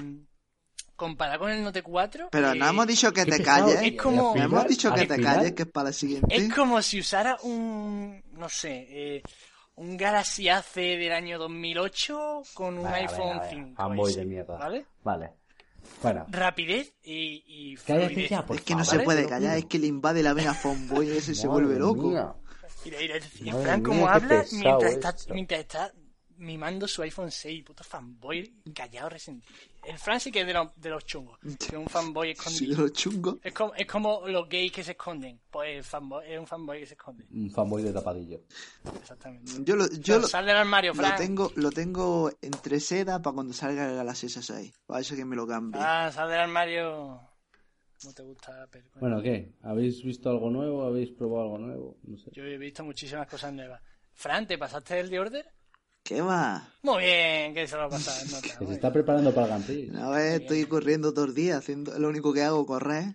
comparado 0.94 1.40
con 1.40 1.50
el 1.50 1.62
Note 1.62 1.82
4. 1.82 2.28
Pero 2.30 2.52
eh, 2.52 2.54
no 2.58 2.68
hemos 2.68 2.86
dicho 2.86 3.12
que 3.12 3.24
te 3.24 3.42
calles. 3.42 3.80
es 3.82 4.00
como- 4.00 4.34
No 4.36 4.42
hemos 4.42 4.66
dicho 4.68 4.92
que 4.94 5.06
te 5.06 5.20
calles, 5.20 5.52
que 5.52 5.62
es 5.64 5.68
para 5.68 5.88
la 5.88 5.92
siguiente. 5.92 6.34
Es 6.34 6.52
como 6.54 6.80
si 6.82 7.00
usara 7.00 7.36
un. 7.42 8.22
No 8.32 8.48
sé. 8.48 8.86
eh, 9.16 9.22
un 9.74 9.96
Galaxy 9.98 10.48
AC 10.48 10.74
del 10.96 11.12
año 11.12 11.38
2008 11.38 12.42
con 12.54 12.78
un 12.78 12.84
Vale, 12.84 12.96
iPhone 13.02 13.36
vale, 13.36 13.38
vale. 13.40 13.50
5. 13.50 13.76
Fanboy 13.76 14.10
ese, 14.10 14.20
de 14.20 14.26
mierda. 14.26 14.56
¿Vale? 14.56 14.86
Vale. 15.02 15.32
Rapidez 16.28 16.92
y, 17.02 17.44
y 17.46 17.76
fluidez. 17.76 18.30
ya, 18.30 18.44
por 18.46 18.56
Es 18.56 18.62
que 18.62 18.74
no 18.74 18.84
favor. 18.84 19.00
se 19.00 19.04
puede 19.04 19.26
callar, 19.26 19.56
es 19.58 19.64
que 19.66 19.78
le 19.78 19.86
invade 19.86 20.22
la 20.22 20.32
vena 20.32 20.54
fanboy 20.54 21.10
ese 21.10 21.32
y 21.32 21.34
se 21.34 21.46
Madre 21.48 21.64
vuelve 21.64 21.78
loco. 21.80 22.08
mía. 22.08 22.32
Mira, 22.84 22.98
mira, 23.00 23.14
Madre 23.52 23.64
Fran 23.64 23.82
mía, 23.82 23.96
qué 23.96 24.02
habla 24.04 24.28
pesado 24.28 24.80
mientras 24.80 24.92
está, 24.92 25.34
mientras 25.34 25.60
está 25.60 25.92
mimando 26.38 26.86
su 26.88 27.02
iPhone 27.02 27.30
6, 27.30 27.64
puto 27.64 27.82
fanboy 27.84 28.62
callado 28.74 29.08
resentido. 29.10 29.54
El 29.84 29.98
Fran 29.98 30.18
sí 30.20 30.32
que 30.32 30.40
es 30.40 30.46
de 30.46 30.52
los, 30.52 30.68
de 30.76 30.90
los 30.90 31.04
chungos, 31.06 31.38
que 31.40 31.66
es 31.66 31.72
un 31.74 31.86
fanboy 31.86 32.34
Sí, 32.34 32.40
escondido. 32.40 32.76
de 32.76 32.82
los 32.82 32.92
chungos. 32.92 33.36
Es 33.42 33.52
como, 33.54 33.74
es 33.74 33.86
como 33.86 34.26
los 34.26 34.48
gays 34.48 34.72
que 34.72 34.82
se 34.82 34.92
esconden. 34.92 35.40
Pues 35.50 35.76
el 35.76 35.84
fanboy, 35.84 36.24
es 36.32 36.38
un 36.40 36.46
fanboy 36.46 36.80
que 36.80 36.86
se 36.86 36.94
esconde. 36.94 37.24
Un 37.30 37.50
fanboy 37.50 37.82
de 37.82 37.92
tapadillo. 37.92 38.40
Exactamente. 39.00 39.52
Yo 39.60 39.76
lo, 39.76 39.86
yo 40.00 40.18
lo, 40.18 40.26
Sal 40.26 40.46
del 40.46 40.56
armario, 40.56 40.92
lo 40.92 40.96
Fran. 40.96 41.16
tengo, 41.16 41.52
lo 41.56 41.70
tengo 41.70 42.30
entre 42.42 42.80
seda 42.80 43.20
para 43.22 43.34
cuando 43.34 43.52
salga 43.52 43.88
el 43.88 43.96
Galaxy 43.96 44.26
S6. 44.26 44.72
Para 44.86 45.00
eso 45.00 45.14
que 45.16 45.24
me 45.24 45.36
lo 45.36 45.46
cambie. 45.46 45.80
Ah, 45.82 46.10
sal 46.12 46.28
del 46.30 46.40
armario. 46.40 47.20
¿Cómo 48.02 48.12
te 48.12 48.22
gusta 48.22 48.62
Apple? 48.64 48.84
Bueno, 49.00 49.22
¿qué? 49.22 49.54
¿Habéis 49.62 50.02
visto 50.04 50.28
algo 50.30 50.50
nuevo? 50.50 50.84
¿Habéis 50.84 51.10
probado 51.12 51.44
algo 51.44 51.58
nuevo? 51.58 51.96
No 52.02 52.18
sé. 52.18 52.30
Yo 52.32 52.44
he 52.44 52.58
visto 52.58 52.84
muchísimas 52.84 53.26
cosas 53.26 53.52
nuevas. 53.52 53.80
Fran, 54.12 54.46
¿te 54.46 54.58
pasaste 54.58 55.00
el 55.00 55.08
de 55.10 55.18
order? 55.18 55.46
¿Qué 56.06 56.20
va? 56.20 56.72
Muy 56.82 57.02
bien, 57.02 57.52
que 57.52 57.66
se 57.66 57.74
lo 57.74 57.82
ha 57.82 57.88
pasado. 57.88 58.24
nota, 58.30 58.40
Que 58.60 58.66
se 58.66 58.72
está 58.74 58.92
preparando 58.92 59.34
para 59.34 59.46
el 59.46 59.50
Grand 59.50 59.66
Prix. 59.66 59.94
A 59.96 60.10
ver, 60.10 60.42
estoy 60.42 60.64
corriendo 60.66 61.12
todos 61.12 61.28
los 61.28 61.34
días, 61.34 61.58
haciendo 61.58 61.98
lo 61.98 62.08
único 62.08 62.32
que 62.32 62.42
hago, 62.42 62.64
correr. 62.64 63.06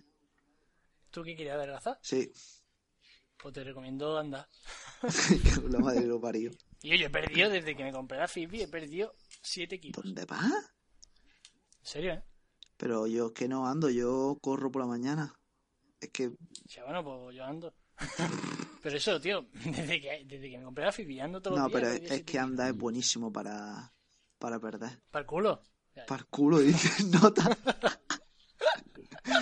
¿Tú 1.10 1.24
qué 1.24 1.34
querías 1.36 1.56
adelgazar? 1.56 1.98
Sí, 2.02 2.32
Pues 3.42 3.54
te 3.54 3.64
recomiendo 3.64 4.18
andar. 4.18 4.46
la 5.70 5.80
madre 5.80 6.06
lo 6.06 6.20
parió. 6.20 6.52
Y 6.84 6.98
yo 6.98 7.06
he 7.06 7.10
perdido 7.12 7.48
desde 7.52 7.76
que 7.76 7.84
me 7.84 7.92
compré 7.94 8.18
la 8.18 8.28
Fitbit, 8.28 8.62
he 8.62 8.68
perdido 8.68 9.14
7 9.44 9.80
kilos. 9.80 10.04
¿Dónde 10.04 10.26
vas? 10.26 10.52
¿En 10.52 11.86
serio, 11.86 12.14
eh? 12.14 12.24
Pero 12.76 13.06
yo 13.06 13.28
es 13.28 13.32
que 13.34 13.48
no 13.48 13.68
ando, 13.68 13.88
yo 13.92 14.40
corro 14.42 14.72
por 14.72 14.82
la 14.82 14.88
mañana. 14.88 15.36
Es 16.00 16.10
que 16.10 16.32
Ya 16.66 16.84
bueno, 16.84 17.04
pues 17.04 17.36
yo 17.36 17.46
ando. 17.46 17.72
Pero 18.82 18.98
eso, 18.98 19.20
tío, 19.22 19.46
desde 19.66 20.02
que, 20.02 20.26
desde 20.26 20.50
que 20.50 20.58
me 20.58 20.64
compré 20.66 20.86
la 20.86 20.92
Fitbit 20.92 21.22
ando 21.22 21.42
todos 21.42 21.58
no, 21.58 21.70
los 21.70 21.72
días. 21.72 21.82
pero 21.90 21.94
he 21.94 22.06
es, 22.06 22.12
es 22.20 22.24
que 22.24 22.40
andar 22.40 22.70
es 22.72 22.78
buenísimo 22.78 23.32
para, 23.32 23.94
para 24.40 24.60
perder. 24.60 25.00
Para 25.12 25.22
el 25.22 25.26
culo. 25.28 25.62
Para 26.08 26.22
el 26.22 26.26
culo, 26.28 26.60
dice, 26.62 27.04
nota. 27.06 27.58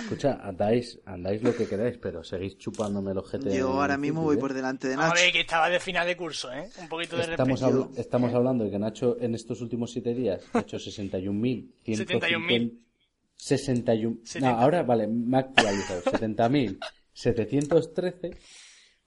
Escucha, 0.02 0.38
andáis, 0.42 0.98
andáis 1.06 1.42
lo 1.42 1.54
que 1.56 1.66
queráis, 1.66 1.96
pero 1.98 2.22
seguís 2.22 2.58
chupándome 2.58 3.14
los 3.14 3.30
GT. 3.30 3.54
Yo 3.56 3.68
ahora 3.80 3.96
mismo 3.96 4.22
voy 4.22 4.36
por 4.36 4.52
delante 4.52 4.88
de 4.88 4.94
A 4.94 4.98
Nacho. 4.98 5.14
ver, 5.14 5.32
que 5.32 5.40
estaba 5.40 5.68
de 5.70 5.80
final 5.80 6.06
de 6.06 6.16
curso, 6.16 6.52
¿eh? 6.52 6.68
Un 6.78 6.88
poquito 6.88 7.16
de 7.16 7.22
Estamos, 7.22 7.62
habla- 7.62 7.88
estamos 7.96 8.34
hablando 8.34 8.64
de 8.64 8.70
que 8.70 8.78
Nacho 8.78 9.16
en 9.20 9.34
estos 9.34 9.60
últimos 9.62 9.90
siete 9.92 10.12
días 10.14 10.42
ha 10.52 10.60
hecho 10.60 10.76
61.000. 10.76 11.70
71.000. 11.86 12.78
61. 13.36 14.16
No, 14.16 14.26
70. 14.26 14.50
ahora 14.60 14.82
vale, 14.82 15.06
me 15.06 15.36
ha 15.38 15.40
actualizado. 15.40 16.02
70.713. 17.14 18.36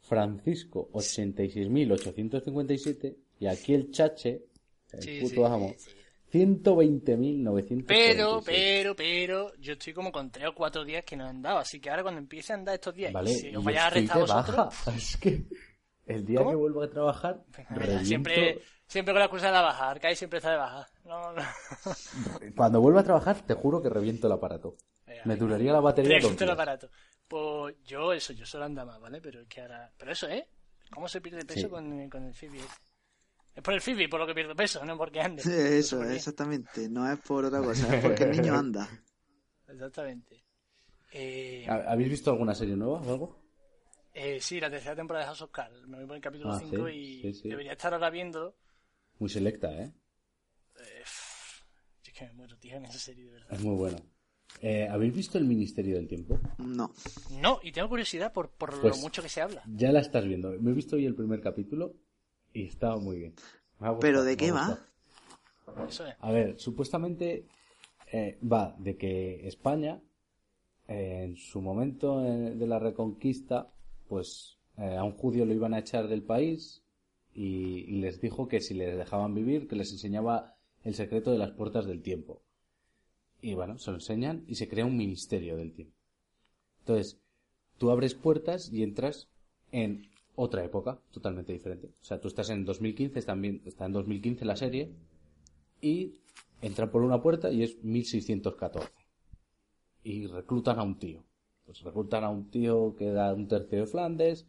Francisco, 0.04 0.90
86.857. 0.94 3.16
Y 3.40 3.48
aquí 3.48 3.74
el 3.74 3.92
Chache, 3.92 4.44
el 4.92 5.02
Sí, 5.02 5.20
puto 5.22 5.36
sí, 5.36 5.44
amo, 5.44 5.74
sí. 5.78 5.92
120.946. 6.32 7.86
Pero, 7.88 8.42
pero, 8.46 8.96
pero, 8.96 9.54
yo 9.60 9.74
estoy 9.74 9.94
como 9.94 10.12
con 10.12 10.32
3 10.32 10.48
o 10.48 10.56
4 10.56 10.84
días 10.84 11.04
que 11.06 11.16
no 11.16 11.26
he 11.26 11.30
andado, 11.30 11.60
así 11.60 11.80
que 11.80 11.90
ahora 11.90 12.04
cuando 12.04 12.20
empiece 12.20 12.54
a 12.54 12.56
andar 12.56 12.76
estos 12.76 12.94
días, 12.96 13.14
Vale, 13.14 13.32
y 13.32 13.36
si 13.36 13.56
os 13.56 13.64
vaya 13.64 13.88
a 13.88 13.92
de 13.92 14.02
vosotros, 14.02 14.28
baja. 14.28 14.70
Es 14.98 15.18
que 15.18 15.44
el 16.08 16.26
día 16.26 16.40
¿Cómo? 16.40 16.50
que 16.52 16.56
vuelva 16.56 16.86
a 16.86 16.90
trabajar, 16.90 17.44
reviento- 17.70 18.06
siempre, 18.06 18.60
siempre 18.88 19.14
con 19.14 19.20
la 19.20 19.26
excusa 19.26 19.48
de 19.48 19.52
la 19.54 19.62
baja, 19.62 19.92
Arcade 19.92 20.16
siempre 20.16 20.38
está 20.40 20.52
de 20.52 20.58
baja. 20.58 20.88
No, 21.06 21.34
no. 21.34 21.42
Cuando 22.56 22.82
vuelva 22.82 23.02
a 23.02 23.04
trabajar, 23.04 23.42
te 23.46 23.54
juro 23.54 23.82
que 23.82 23.90
reviento 23.90 24.28
el 24.28 24.34
aparato. 24.34 24.76
Me 25.26 25.36
duraría 25.36 25.72
la 25.72 25.80
batería 25.82 26.18
Reviento 26.18 26.44
el 26.44 26.50
aparato. 26.50 26.90
Pues 27.28 27.76
yo, 27.86 28.14
eso, 28.14 28.34
yo 28.34 28.46
solo 28.46 28.66
ando 28.66 28.86
más, 28.86 29.00
¿vale? 29.00 29.20
Pero 29.22 29.42
es 29.42 29.48
que 29.48 29.62
ahora. 29.62 29.92
Pero 29.98 30.12
eso, 30.12 30.28
¿eh? 30.30 30.48
¿Cómo 30.94 31.08
se 31.08 31.22
pierde 31.22 31.46
peso 31.46 31.64
Sí. 31.64 31.70
con, 31.70 32.10
con 32.10 32.24
el 32.24 32.34
Fitbit? 32.34 32.62
Es 33.56 33.64
por 33.64 33.74
el 33.74 33.82
Fitbit 33.82 34.10
por 34.10 34.20
lo 34.20 34.28
que 34.28 34.34
pierdo 34.36 34.56
peso, 34.56 34.84
no 34.86 34.98
porque 34.98 35.22
ande. 35.22 35.42
Sí, 35.44 35.52
eso, 35.54 36.04
exactamente. 36.04 36.90
No 36.90 37.12
es 37.12 37.20
por 37.20 37.46
otra 37.46 37.60
cosa, 37.64 37.96
es 37.96 38.02
porque 38.02 38.24
el 38.24 38.32
niño 38.32 38.56
anda. 38.56 38.90
Exactamente. 39.68 40.44
Eh, 41.12 41.66
¿Ha- 41.70 41.92
¿Habéis 41.92 42.10
visto 42.10 42.32
alguna 42.32 42.56
serie 42.56 42.76
nueva 42.76 43.02
o 43.02 43.12
algo? 43.12 43.28
eh, 44.14 44.40
sí, 44.40 44.60
la 44.60 44.70
tercera 44.70 44.96
temporada 44.96 45.26
de 45.26 45.28
House 45.28 45.42
of 45.42 45.52
Cards. 45.52 45.88
Me 45.88 45.98
voy 45.98 46.06
por 46.06 46.16
el 46.16 46.22
capítulo 46.22 46.52
Ah, 46.52 46.60
5 46.60 46.88
sí, 46.88 46.96
y 46.96 47.22
sí, 47.22 47.34
sí. 47.34 47.50
debería 47.50 47.72
estar 47.74 47.94
ahora 47.94 48.10
viendo. 48.10 48.56
Muy 49.20 49.30
selecta, 49.30 49.72
¿eh? 49.74 49.92
Eh, 50.80 51.04
es 52.06 52.14
que 52.14 52.26
me 52.26 52.34
muero, 52.34 52.58
tío, 52.58 52.76
en 52.78 52.86
esa 52.86 53.00
serie, 53.00 53.26
de 53.26 53.32
verdad. 53.32 53.54
Es 53.54 53.62
muy 53.64 53.76
buena. 53.76 53.98
Eh, 54.62 54.88
¿Habéis 54.90 55.14
visto 55.14 55.38
El 55.38 55.46
Ministerio 55.46 55.96
del 55.96 56.08
Tiempo? 56.08 56.40
No. 56.58 56.92
No, 57.42 57.60
y 57.64 57.72
tengo 57.72 57.90
curiosidad 57.90 58.32
por, 58.32 58.50
por 58.52 58.80
Pues- 58.80 58.96
lo 58.96 59.02
mucho 59.02 59.22
que 59.22 59.30
se 59.30 59.42
habla. 59.42 59.62
Ya 59.76 59.92
la 59.92 60.00
estás 60.00 60.26
viendo. 60.26 60.52
Me 60.60 60.72
he 60.72 60.74
visto 60.74 60.96
hoy 60.96 61.06
el 61.06 61.16
primer 61.16 61.42
capítulo 61.42 61.94
y 62.54 62.66
estaba 62.68 62.98
muy 62.98 63.18
bien. 63.18 63.34
Gustado, 63.80 64.00
¿Pero 64.00 64.24
de 64.24 64.38
qué 64.38 64.52
va? 64.52 64.68
gustado. 65.66 65.88
Eso 65.90 66.06
es. 66.08 66.16
A 66.20 66.32
ver, 66.32 66.60
supuestamente 66.60 67.46
eh, 68.12 68.38
va 68.50 68.76
de 68.80 68.96
que 68.96 69.48
España, 69.48 70.00
eh, 70.88 71.24
en 71.26 71.36
su 71.36 71.62
momento 71.62 72.24
eh, 72.24 72.56
de 72.56 72.68
la 72.68 72.80
reconquista, 72.80 73.70
pues 74.08 74.58
eh, 74.78 74.96
a 74.96 75.04
un 75.04 75.14
judío 75.14 75.46
lo 75.46 75.54
iban 75.54 75.74
a 75.74 75.80
echar 75.80 76.08
del 76.08 76.24
país 76.24 76.84
y, 77.34 77.80
y 77.88 78.00
les 78.00 78.22
dijo 78.22 78.48
que 78.48 78.62
si 78.62 78.76
les 78.76 78.96
dejaban 78.98 79.34
vivir, 79.34 79.68
que 79.68 79.76
les 79.76 79.92
enseñaba 79.92 80.56
el 80.84 80.94
secreto 80.96 81.32
de 81.32 81.38
las 81.40 81.52
puertas 81.52 81.86
del 81.86 82.02
tiempo. 82.02 82.42
Y 83.44 83.56
bueno, 83.56 83.78
se 83.78 83.92
lo 83.92 83.98
enseñan 83.98 84.46
y 84.48 84.56
se 84.56 84.70
crea 84.70 84.86
un 84.86 84.96
ministerio 84.96 85.58
del 85.58 85.74
tiempo. 85.74 85.98
Entonces, 86.80 87.20
tú 87.78 87.92
abres 87.92 88.16
puertas 88.16 88.72
y 88.72 88.84
entras 88.84 89.28
en 89.74 90.08
otra 90.36 90.64
época 90.64 91.02
totalmente 91.12 91.52
diferente. 91.52 91.88
O 92.02 92.06
sea, 92.06 92.22
tú 92.22 92.30
estás 92.30 92.50
en 92.50 92.64
2015, 92.64 93.22
también 93.24 93.62
está 93.66 93.86
en 93.86 93.92
2015 93.92 94.46
la 94.46 94.56
serie, 94.56 94.94
y 95.82 96.22
entran 96.62 96.90
por 96.90 97.02
una 97.02 97.22
puerta 97.22 97.52
y 97.52 97.64
es 97.64 97.84
1614. 97.84 98.90
Y 100.06 100.28
reclutan 100.28 100.80
a 100.80 100.84
un 100.84 100.98
tío. 100.98 101.22
Pues 101.66 101.82
reclutan 101.82 102.24
a 102.24 102.30
un 102.30 102.50
tío 102.50 102.96
que 102.96 103.12
da 103.12 103.34
un 103.34 103.50
tercio 103.50 103.82
de 103.82 103.88
Flandes, 103.88 104.48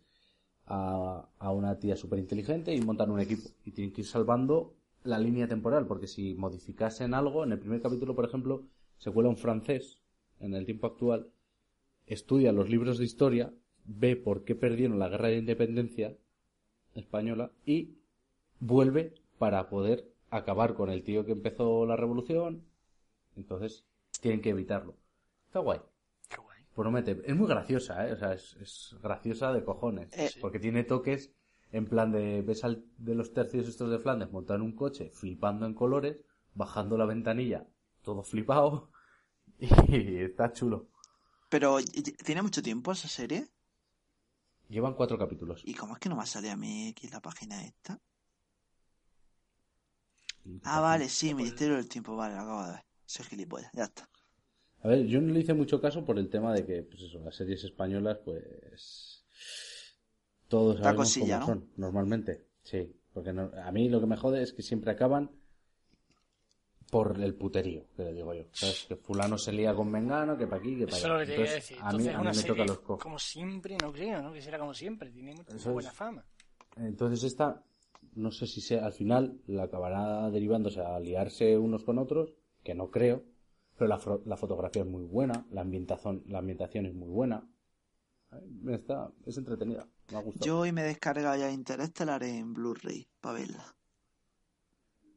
a, 0.66 1.28
a 1.40 1.50
una 1.50 1.80
tía 1.80 1.96
súper 1.96 2.20
inteligente 2.20 2.72
y 2.72 2.80
montan 2.80 3.10
un 3.10 3.18
equipo. 3.18 3.48
Y 3.64 3.72
tienen 3.72 3.92
que 3.92 4.02
ir 4.02 4.06
salvando 4.06 4.76
la 5.02 5.18
línea 5.18 5.48
temporal, 5.48 5.88
porque 5.88 6.06
si 6.06 6.34
modificasen 6.34 7.12
algo, 7.12 7.42
en 7.42 7.50
el 7.50 7.58
primer 7.58 7.82
capítulo, 7.82 8.14
por 8.14 8.24
ejemplo, 8.24 8.62
se 8.98 9.10
cuela 9.10 9.28
un 9.28 9.36
francés 9.36 10.00
en 10.40 10.54
el 10.54 10.64
tiempo 10.64 10.86
actual, 10.86 11.28
estudia 12.06 12.52
los 12.52 12.68
libros 12.68 12.98
de 12.98 13.04
historia, 13.04 13.52
ve 13.84 14.16
por 14.16 14.44
qué 14.44 14.54
perdieron 14.54 14.98
la 14.98 15.08
guerra 15.08 15.28
de 15.28 15.38
independencia 15.38 16.16
española 16.94 17.50
y 17.64 17.96
vuelve 18.60 19.14
para 19.38 19.68
poder 19.68 20.10
acabar 20.30 20.74
con 20.74 20.90
el 20.90 21.02
tío 21.02 21.24
que 21.24 21.32
empezó 21.32 21.86
la 21.86 21.96
revolución. 21.96 22.64
Entonces, 23.36 23.84
tienen 24.20 24.40
que 24.40 24.50
evitarlo. 24.50 24.96
Está 25.46 25.58
guay. 25.60 25.80
Qué 26.28 26.36
guay. 26.36 26.60
Promete. 26.74 27.20
Es 27.24 27.36
muy 27.36 27.48
graciosa, 27.48 28.08
¿eh? 28.08 28.12
O 28.12 28.16
sea, 28.16 28.32
es, 28.32 28.56
es 28.60 28.96
graciosa 29.02 29.52
de 29.52 29.64
cojones. 29.64 30.16
Eh, 30.16 30.30
Porque 30.40 30.58
tiene 30.58 30.84
toques 30.84 31.32
en 31.72 31.86
plan 31.86 32.12
de... 32.12 32.42
Ves 32.42 32.64
al 32.64 32.84
de 32.98 33.14
los 33.14 33.32
tercios 33.32 33.68
estos 33.68 33.90
de 33.90 33.98
Flandes 33.98 34.30
montar 34.30 34.56
en 34.56 34.62
un 34.62 34.76
coche, 34.76 35.10
flipando 35.12 35.66
en 35.66 35.74
colores, 35.74 36.24
bajando 36.54 36.96
la 36.96 37.06
ventanilla, 37.06 37.66
todo 38.04 38.22
flipado. 38.22 38.90
Y 39.88 40.18
está 40.18 40.52
chulo. 40.52 40.88
Pero, 41.48 41.80
¿y- 41.80 41.84
y- 41.94 42.02
¿tiene 42.02 42.42
mucho 42.42 42.62
tiempo 42.62 42.92
esa 42.92 43.08
serie? 43.08 43.48
Llevan 44.68 44.92
cuatro 44.92 45.16
capítulos. 45.16 45.62
¿Y 45.64 45.74
cómo 45.74 45.94
es 45.94 45.98
que 46.00 46.08
no 46.08 46.14
me 46.16 46.26
sale 46.26 46.48
a 46.50 46.56
mí 46.56 46.88
aquí 46.90 47.08
la 47.08 47.20
página 47.20 47.64
esta? 47.64 48.00
Ah, 50.64 50.80
vale, 50.80 51.08
sí, 51.08 51.32
Ministerio 51.34 51.76
del 51.76 51.88
Tiempo, 51.88 52.16
vale, 52.16 52.34
lo 52.34 52.40
acabo 52.42 52.64
de 52.64 52.72
ver. 52.72 52.84
Soy 53.06 53.24
gilipollas, 53.26 53.70
ya 53.72 53.84
está. 53.84 54.08
A 54.82 54.86
ver, 54.88 55.06
yo 55.08 55.20
no 55.20 55.32
le 55.32 55.40
hice 55.40 55.52
mucho 55.52 55.80
caso 55.80 56.04
por 56.04 56.16
el 56.16 56.28
tema 56.30 56.54
de 56.54 56.64
que, 56.64 56.82
pues 56.84 57.02
eso, 57.02 57.18
las 57.18 57.34
series 57.34 57.64
españolas, 57.64 58.18
pues. 58.24 59.24
Todos 60.48 60.78
sabemos 60.78 60.96
cosilla, 60.96 61.16
cómo 61.16 61.40
¿no? 61.40 61.46
son, 61.46 61.68
normalmente. 61.76 62.46
Sí, 62.62 62.96
porque 63.12 63.32
no- 63.34 63.50
a 63.62 63.70
mí 63.72 63.88
lo 63.90 64.00
que 64.00 64.06
me 64.06 64.16
jode 64.16 64.42
es 64.42 64.52
que 64.54 64.62
siempre 64.62 64.90
acaban 64.90 65.30
por 66.94 67.20
el 67.20 67.34
puterío, 67.34 67.86
que 67.96 68.04
le 68.04 68.12
digo 68.12 68.32
yo. 68.34 68.44
¿Sabes? 68.52 68.84
Que 68.88 68.94
Fulano 68.96 69.36
se 69.36 69.50
lía 69.52 69.74
con 69.74 69.90
Mengano, 69.90 70.36
que 70.38 70.46
para 70.46 70.60
aquí, 70.60 70.76
que 70.78 70.86
para 70.86 70.96
Eso 70.96 71.06
es 71.06 71.10
allá. 71.10 71.12
lo 71.14 71.18
que 71.18 71.26
te 71.26 71.32
quería 71.32 71.44
Entonces, 71.56 71.68
decir. 71.68 71.76
a 71.80 71.84
mí, 71.84 71.88
Entonces, 71.90 72.08
a 72.14 72.16
mí 72.16 72.20
una 72.22 72.30
me 72.30 72.34
serie 72.34 72.48
toca 72.52 72.64
los 72.64 72.78
cojos. 72.80 73.02
como 73.02 73.18
siempre, 73.18 73.76
no 73.82 73.92
creo, 73.92 74.22
¿no? 74.22 74.32
Que 74.32 74.40
será 74.42 74.58
como 74.60 74.74
siempre. 74.74 75.10
Tiene 75.10 75.34
mucha 75.34 75.70
buena 75.72 75.88
es. 75.90 75.94
fama. 75.96 76.24
Entonces 76.76 77.24
esta, 77.24 77.62
no 78.14 78.30
sé 78.30 78.46
si 78.46 78.60
sea, 78.60 78.86
al 78.86 78.92
final 78.92 79.40
la 79.48 79.64
acabará 79.64 80.30
derivándose 80.30 80.80
a 80.80 80.98
liarse 81.00 81.58
unos 81.58 81.82
con 81.84 81.98
otros, 81.98 82.34
que 82.62 82.74
no 82.74 82.90
creo, 82.90 83.24
Pero 83.76 83.88
la, 83.88 84.00
la 84.24 84.36
fotografía 84.36 84.82
es 84.82 84.88
muy 84.88 85.02
buena, 85.04 85.44
la 85.50 85.62
ambientación, 85.62 86.22
la 86.28 86.38
ambientación 86.38 86.86
es 86.86 86.94
muy 86.94 87.08
buena. 87.08 87.44
Está, 88.68 89.10
es 89.26 89.36
entretenida, 89.38 89.86
me 90.12 90.18
ha 90.18 90.20
gustado. 90.22 90.44
Yo 90.46 90.58
hoy 90.60 90.72
me 90.72 90.82
he 90.82 90.84
descargado 90.84 91.36
ya 91.38 91.50
Interstellar 91.50 92.22
en 92.24 92.52
Blu-ray 92.54 93.06
para 93.20 93.38
verla. 93.38 93.73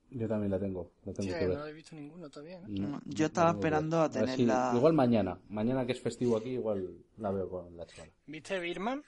Yo 0.09 0.27
también 0.27 0.51
la 0.51 0.59
tengo, 0.59 0.91
la 1.05 1.13
tengo 1.13 1.33
que 1.37 1.47
ver. 1.47 1.57
no 1.57 1.65
he 1.67 1.73
visto 1.73 1.95
ninguno 1.95 2.29
todavía, 2.29 2.59
¿no? 2.61 2.67
No, 2.67 3.01
Yo 3.05 3.23
la 3.23 3.25
estaba 3.27 3.51
esperando 3.51 4.01
a 4.01 4.09
tenerla- 4.09 4.71
Igual 4.75 4.93
mañana, 4.93 5.39
mañana 5.49 5.85
que 5.85 5.91
es 5.91 6.01
festivo 6.01 6.37
aquí, 6.37 6.51
igual 6.51 7.03
la 7.17 7.31
veo 7.31 7.49
con 7.49 7.75
la 7.75 7.85
chavala. 7.85 8.11
¿Viste 8.25 8.57
Birman? 8.59 9.03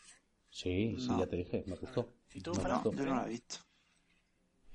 Sí, 0.50 0.96
sí, 1.00 1.08
No. 1.08 1.20
ya 1.20 1.28
te 1.28 1.38
dije, 1.38 1.64
me 1.68 1.76
gustó. 1.78 2.10
¿Y 2.34 2.42
tú, 2.42 2.52
Me 2.54 2.60
Fran? 2.60 2.84
gustó. 2.84 2.92
Yo 2.94 3.06
no 3.06 3.16
la 3.16 3.26
he 3.26 3.30
visto. 3.30 3.56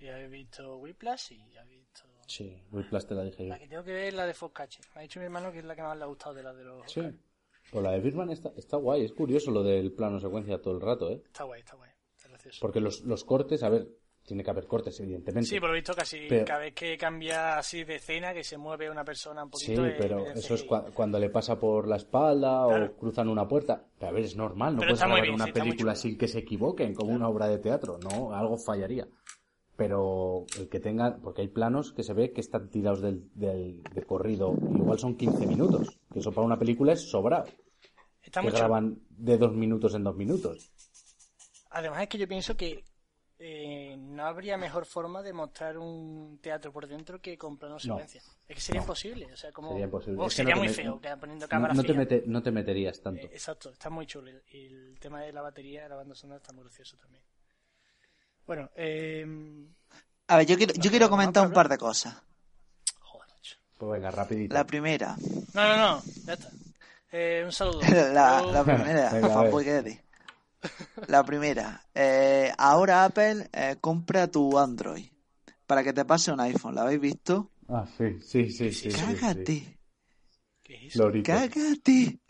Y 0.01 0.09
habéis 0.09 0.31
visto 0.31 0.77
Whiplash 0.79 1.33
y 1.33 1.57
habéis 1.57 1.81
visto... 1.81 2.03
Sí, 2.27 2.63
Whiplash 2.73 3.05
te 3.05 3.15
la 3.15 3.25
dije 3.25 3.45
yo. 3.45 3.49
La 3.51 3.59
que 3.59 3.69
tengo 3.69 3.85
que 3.85 3.93
ver 3.93 4.05
es 4.09 4.15
la 4.15 4.27
de 4.27 4.35
Foxcatcher. 4.35 4.85
Me 4.95 5.01
ha 5.01 5.03
dicho 5.03 5.21
mi 5.21 5.27
hermano 5.27 5.53
que 5.53 5.59
es 5.59 5.65
la 5.65 5.77
que 5.77 5.83
más 5.83 5.97
le 5.97 6.05
ha 6.05 6.07
gustado 6.07 6.35
de 6.35 6.43
las 6.43 6.57
de 6.57 6.65
los... 6.65 6.91
Sí. 6.91 7.03
Pues 7.71 7.83
la 7.83 7.91
de 7.93 8.01
Birman 8.01 8.31
está, 8.31 8.53
está 8.57 8.77
guay, 8.77 9.05
es 9.05 9.13
curioso 9.13 9.51
lo 9.51 9.63
del 9.63 9.93
plano 9.93 10.21
secuencia 10.21 10.61
todo 10.61 10.75
el 10.75 10.81
rato, 10.81 11.11
¿eh? 11.11 11.23
Está 11.27 11.45
guay, 11.45 11.61
está 11.61 11.77
guay. 11.77 11.91
Está 12.17 12.29
gracioso. 12.29 12.59
Porque 12.61 12.81
los, 12.81 13.03
los 13.03 13.25
cortes, 13.25 13.63
a 13.63 13.69
ver, 13.69 13.89
tiene 14.27 14.43
que 14.43 14.51
haber 14.51 14.67
cortes, 14.67 14.99
evidentemente. 15.01 15.49
Sí, 15.49 15.61
por 15.61 15.69
lo 15.69 15.75
visto 15.75 15.95
casi 15.95 16.27
Pero- 16.29 16.45
cada 16.47 16.61
vez 16.61 16.75
que 16.75 16.97
cambia 16.97 17.59
así 17.59 17.85
de 17.85 17.97
escena, 17.97 18.33
que 18.33 18.43
se 18.43 18.57
mueve 18.57 18.91
una 18.91 19.05
persona 19.05 19.45
un 19.45 19.53
Sí, 19.55 19.75
poquito... 19.75 19.87
eh, 19.87 19.97
pero 19.99 20.27
eso 20.33 20.55
es 20.55 20.67
cua- 20.67 20.91
cuando 20.95 21.19
le 21.19 21.29
pasa 21.31 21.59
por 21.61 21.87
la 21.87 21.97
espalda 21.97 22.65
Claro. 22.67 22.87
o 22.87 22.97
cruzan 22.97 23.29
una 23.29 23.47
puerta. 23.47 23.85
Pero 23.99 24.11
a 24.11 24.13
ver, 24.13 24.25
es 24.25 24.35
normal, 24.37 24.75
no 24.75 24.81
Pero 24.81 24.91
puedes 24.93 25.01
grabar 25.01 25.23
bien, 25.23 25.35
una 25.35 25.45
sí, 25.47 25.53
película 25.53 25.95
sin 25.95 26.17
que 26.19 26.29
se 26.29 26.39
equivoquen, 26.41 26.95
como 26.95 27.13
una 27.13 27.29
obra 27.29 27.49
de 27.49 27.59
teatro, 27.59 27.99
no, 27.99 28.33
algo 28.35 28.57
fallaría. 28.59 29.07
Pero 29.77 30.47
el 30.59 30.69
que 30.69 30.79
tenga, 30.79 31.17
porque 31.23 31.43
hay 31.43 31.49
planos 31.49 31.93
que 31.93 32.05
se 32.05 32.15
ve 32.15 32.33
que 32.33 32.41
están 32.41 32.71
tirados 32.71 33.03
del, 33.03 33.29
del- 33.35 33.83
de 33.83 34.03
corrido, 34.05 34.55
igual 34.75 34.99
son 35.01 35.17
15 35.17 35.47
minutos, 35.47 35.99
que 36.13 36.21
eso 36.21 36.31
para 36.31 36.47
una 36.47 36.59
película 36.59 36.93
es 36.93 37.01
sobrado. 37.11 37.47
Está 38.23 38.41
que 38.41 38.51
graban 38.51 39.01
de 39.11 39.37
dos 39.37 39.53
minutos 39.53 39.95
en 39.95 40.05
dos 40.05 40.17
minutos. 40.17 40.71
Además 41.71 42.03
es 42.03 42.09
que 42.09 42.19
yo 42.19 42.29
pienso 42.29 42.57
que 42.57 42.85
eh, 43.39 43.97
no 43.99 44.25
habría 44.27 44.57
mejor 44.57 44.87
forma 44.87 45.23
de 45.23 45.33
mostrar 45.33 45.77
un 45.79 46.39
teatro 46.41 46.73
por 46.73 46.87
dentro 46.87 47.21
que 47.21 47.37
con 47.37 47.57
plano 47.59 47.79
secuencia. 47.79 48.23
Es 48.49 48.55
que 48.57 48.61
sería 48.61 48.81
imposible. 48.83 49.33
O 49.33 49.37
sea, 49.37 49.51
como... 49.53 49.71
Sería 49.71 49.85
imposible. 49.87 50.21
o 50.23 50.27
Es 50.27 50.31
que 50.33 50.37
sería 50.37 50.55
no 50.55 50.61
te 50.61 50.67
muy 50.67 50.75
feo, 50.75 51.01
que 51.01 51.17
poniendo 51.17 51.47
No, 51.47 51.51
cámara 51.51 51.75
no 51.75 51.83
te 51.83 51.95
mete- 51.95 52.23
no 52.27 52.43
te 52.43 52.51
meterías 52.51 53.01
tanto. 53.01 53.27
Eh, 53.27 53.31
exacto, 53.33 53.71
está 53.71 53.91
muy 53.91 54.07
chulo. 54.07 54.31
Y 54.51 54.67
el 54.67 54.99
tema 55.01 55.23
de 55.23 55.33
la 55.33 55.43
batería, 55.43 55.89
la 55.89 55.97
banda 55.97 56.15
sonora 56.15 56.39
está 56.39 56.53
muy 56.53 56.63
gracioso 56.65 56.97
también. 56.97 57.23
Bueno, 58.47 58.71
eh... 58.77 59.27
A 60.29 60.37
ver, 60.39 60.47
yo 60.47 60.57
quiero, 60.57 60.73
yo 60.75 60.91
quiero 60.91 61.07
¿Más 61.07 61.11
comentar 61.11 61.47
un 61.47 61.53
par 61.53 61.69
de 61.69 61.77
cosas. 61.79 62.17
Joder, 63.01 63.29
macho. 63.31 63.57
Pues 63.79 63.93
venga, 63.93 64.11
rapidito. 64.11 64.55
La 64.55 64.65
primera, 64.65 65.17
No, 65.55 65.69
no, 65.69 65.77
no, 65.77 66.03
ya 66.25 66.33
está. 66.35 66.51
Eh, 67.13 67.43
un 67.45 67.53
saludo. 67.53 67.81
la, 68.13 68.63
primera, 68.65 69.11
fanboy 69.11 69.65
que. 69.65 70.01
La 71.09 71.23
primera, 71.25 71.83
eh, 71.95 72.53
ahora 72.59 73.05
Apple 73.05 73.49
eh, 73.53 73.77
compra 73.81 74.27
tu 74.29 74.59
Android 74.59 75.07
para 75.67 75.83
que 75.83 75.93
te 75.93 76.05
pase 76.05 76.33
un 76.33 76.41
iPhone. 76.41 76.75
¿La 76.75 76.83
habéis 76.83 77.01
visto? 77.01 77.51
Ah, 77.69 77.87
sí, 77.99 78.21
sí, 78.21 78.51
sí, 78.51 78.73
sí. 78.73 78.91
sí, 78.91 78.91
sí. 78.91 78.99
Cágate, 79.01 79.79
¿Qué 80.63 80.87
es? 80.87 80.97
Lorito. 80.97 81.31
cágate. 81.33 82.21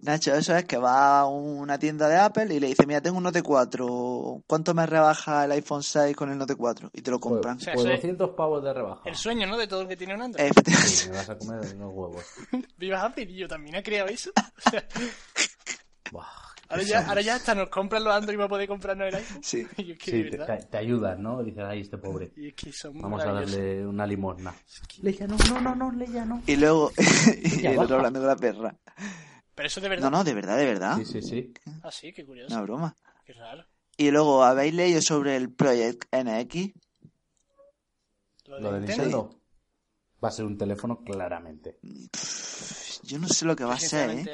Nacho, 0.00 0.32
eso 0.32 0.54
es 0.56 0.64
que 0.64 0.76
va 0.76 1.18
a 1.20 1.26
una 1.26 1.76
tienda 1.76 2.08
de 2.08 2.16
Apple 2.16 2.54
y 2.54 2.60
le 2.60 2.68
dice, 2.68 2.86
mira, 2.86 3.00
tengo 3.00 3.16
un 3.16 3.24
Note 3.24 3.42
4, 3.42 4.44
¿cuánto 4.46 4.72
me 4.72 4.86
rebaja 4.86 5.44
el 5.44 5.50
iPhone 5.50 5.82
6 5.82 6.14
con 6.14 6.30
el 6.30 6.38
Note 6.38 6.54
4? 6.54 6.88
Y 6.92 7.02
te 7.02 7.10
lo 7.10 7.18
compran. 7.18 7.56
Pues, 7.56 7.64
sea, 7.64 7.74
pues 7.74 7.86
es- 7.86 7.92
200 7.94 8.30
pavos 8.36 8.62
de 8.62 8.72
rebaja. 8.72 9.02
El 9.08 9.16
sueño, 9.16 9.48
¿no? 9.48 9.56
De 9.56 9.66
todo 9.66 9.82
el 9.82 9.88
que 9.88 9.96
tiene 9.96 10.14
un 10.14 10.22
Android. 10.22 10.52
Sí, 10.64 11.08
me 11.08 11.16
vas 11.16 11.28
a 11.30 11.36
comer 11.36 11.74
unos 11.74 11.92
huevos. 11.92 12.24
Viva 12.76 13.02
Apple 13.02 13.24
y 13.24 13.38
yo 13.38 13.48
también 13.48 13.74
he 13.74 13.82
creado 13.82 14.08
eso. 14.08 14.30
O 14.66 14.70
sea, 14.70 14.86
Buah, 16.12 16.26
ahora, 16.68 16.82
ya, 16.82 17.08
ahora 17.08 17.20
ya 17.20 17.34
hasta 17.36 17.54
nos 17.54 17.68
compran 17.68 18.04
los 18.04 18.14
Android 18.14 18.36
para 18.36 18.48
poder 18.48 18.68
comprarnos 18.68 19.08
el 19.08 19.14
iPhone. 19.14 19.42
Sí. 19.42 19.66
Y 19.78 19.92
es 19.92 19.98
que 19.98 20.10
Sí, 20.10 20.22
de 20.24 20.38
te, 20.38 20.56
te- 20.56 20.76
ayudas, 20.76 21.18
¿no? 21.18 21.42
Dices, 21.42 21.64
ay, 21.64 21.80
este 21.80 21.98
pobre. 21.98 22.32
Y 22.36 22.48
es 22.48 22.54
que 22.54 22.72
son 22.72 23.00
Vamos 23.00 23.22
a 23.22 23.32
darle 23.32 23.86
una 23.86 24.06
limosna. 24.06 24.54
Leia, 25.02 25.26
no, 25.26 25.36
no, 25.48 25.60
no, 25.60 25.74
no, 25.74 25.92
Leia, 25.92 26.24
no. 26.24 26.42
Y 26.46 26.56
luego, 26.56 26.92
y 27.60 27.66
el 27.66 27.78
otro 27.78 27.96
hablando 27.96 28.20
con 28.20 28.28
la 28.28 28.36
perra. 28.36 28.76
Pero 29.54 29.66
eso 29.66 29.80
de 29.80 29.88
verdad. 29.88 30.10
No, 30.10 30.18
no, 30.18 30.24
de 30.24 30.34
verdad, 30.34 30.56
de 30.56 30.66
verdad. 30.66 30.96
Sí, 30.98 31.04
sí, 31.04 31.22
sí. 31.22 31.52
Ah, 31.82 31.90
sí, 31.90 32.12
qué 32.12 32.24
curioso. 32.24 32.54
Una 32.54 32.62
broma. 32.62 32.96
Qué 33.24 33.32
raro. 33.32 33.64
Y 33.96 34.10
luego, 34.12 34.44
¿habéis 34.44 34.74
leído 34.74 35.02
sobre 35.02 35.34
el 35.36 35.52
Project 35.52 36.04
NX? 36.14 36.72
Lo, 38.46 38.60
Lo 38.60 38.72
de 38.72 38.78
Nintendo 38.80 39.40
va 40.22 40.28
a 40.28 40.32
ser 40.32 40.44
un 40.44 40.56
teléfono 40.56 41.02
claramente. 41.02 41.78
Yo 43.02 43.18
no 43.18 43.28
sé 43.28 43.44
lo 43.44 43.56
que 43.56 43.64
va 43.64 43.74
a 43.74 43.80
ser, 43.80 44.10
¿eh? 44.10 44.24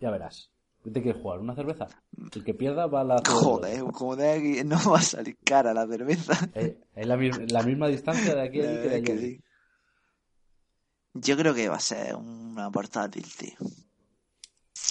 Ya 0.00 0.10
verás. 0.10 0.50
¿Te 0.82 1.02
quieres 1.02 1.20
jugar? 1.20 1.40
¿Una 1.40 1.54
cerveza? 1.54 1.88
El 2.34 2.42
que 2.42 2.54
pierda 2.54 2.86
va 2.86 3.02
a 3.02 3.04
la 3.04 3.18
cerveza. 3.18 3.44
Joder, 3.44 3.82
como 3.92 4.16
de 4.16 4.30
aquí 4.30 4.64
no 4.64 4.78
va 4.90 4.98
a 4.98 5.02
salir 5.02 5.36
cara 5.44 5.74
la 5.74 5.86
cerveza. 5.86 6.32
Eh, 6.54 6.80
Es 6.94 7.06
la, 7.06 7.16
la 7.16 7.62
misma 7.62 7.88
distancia 7.88 8.34
de 8.34 8.42
aquí 8.42 8.60
a 8.62 8.64
allí 8.70 8.76
que 8.82 8.88
de 8.88 8.94
allí 8.96 9.04
Que 9.04 9.18
sí. 9.18 9.40
Yo 11.14 11.36
creo 11.36 11.54
que 11.54 11.68
va 11.68 11.76
a 11.76 11.80
ser 11.80 12.14
una 12.14 12.70
portátil, 12.70 13.26
tío. 13.36 13.56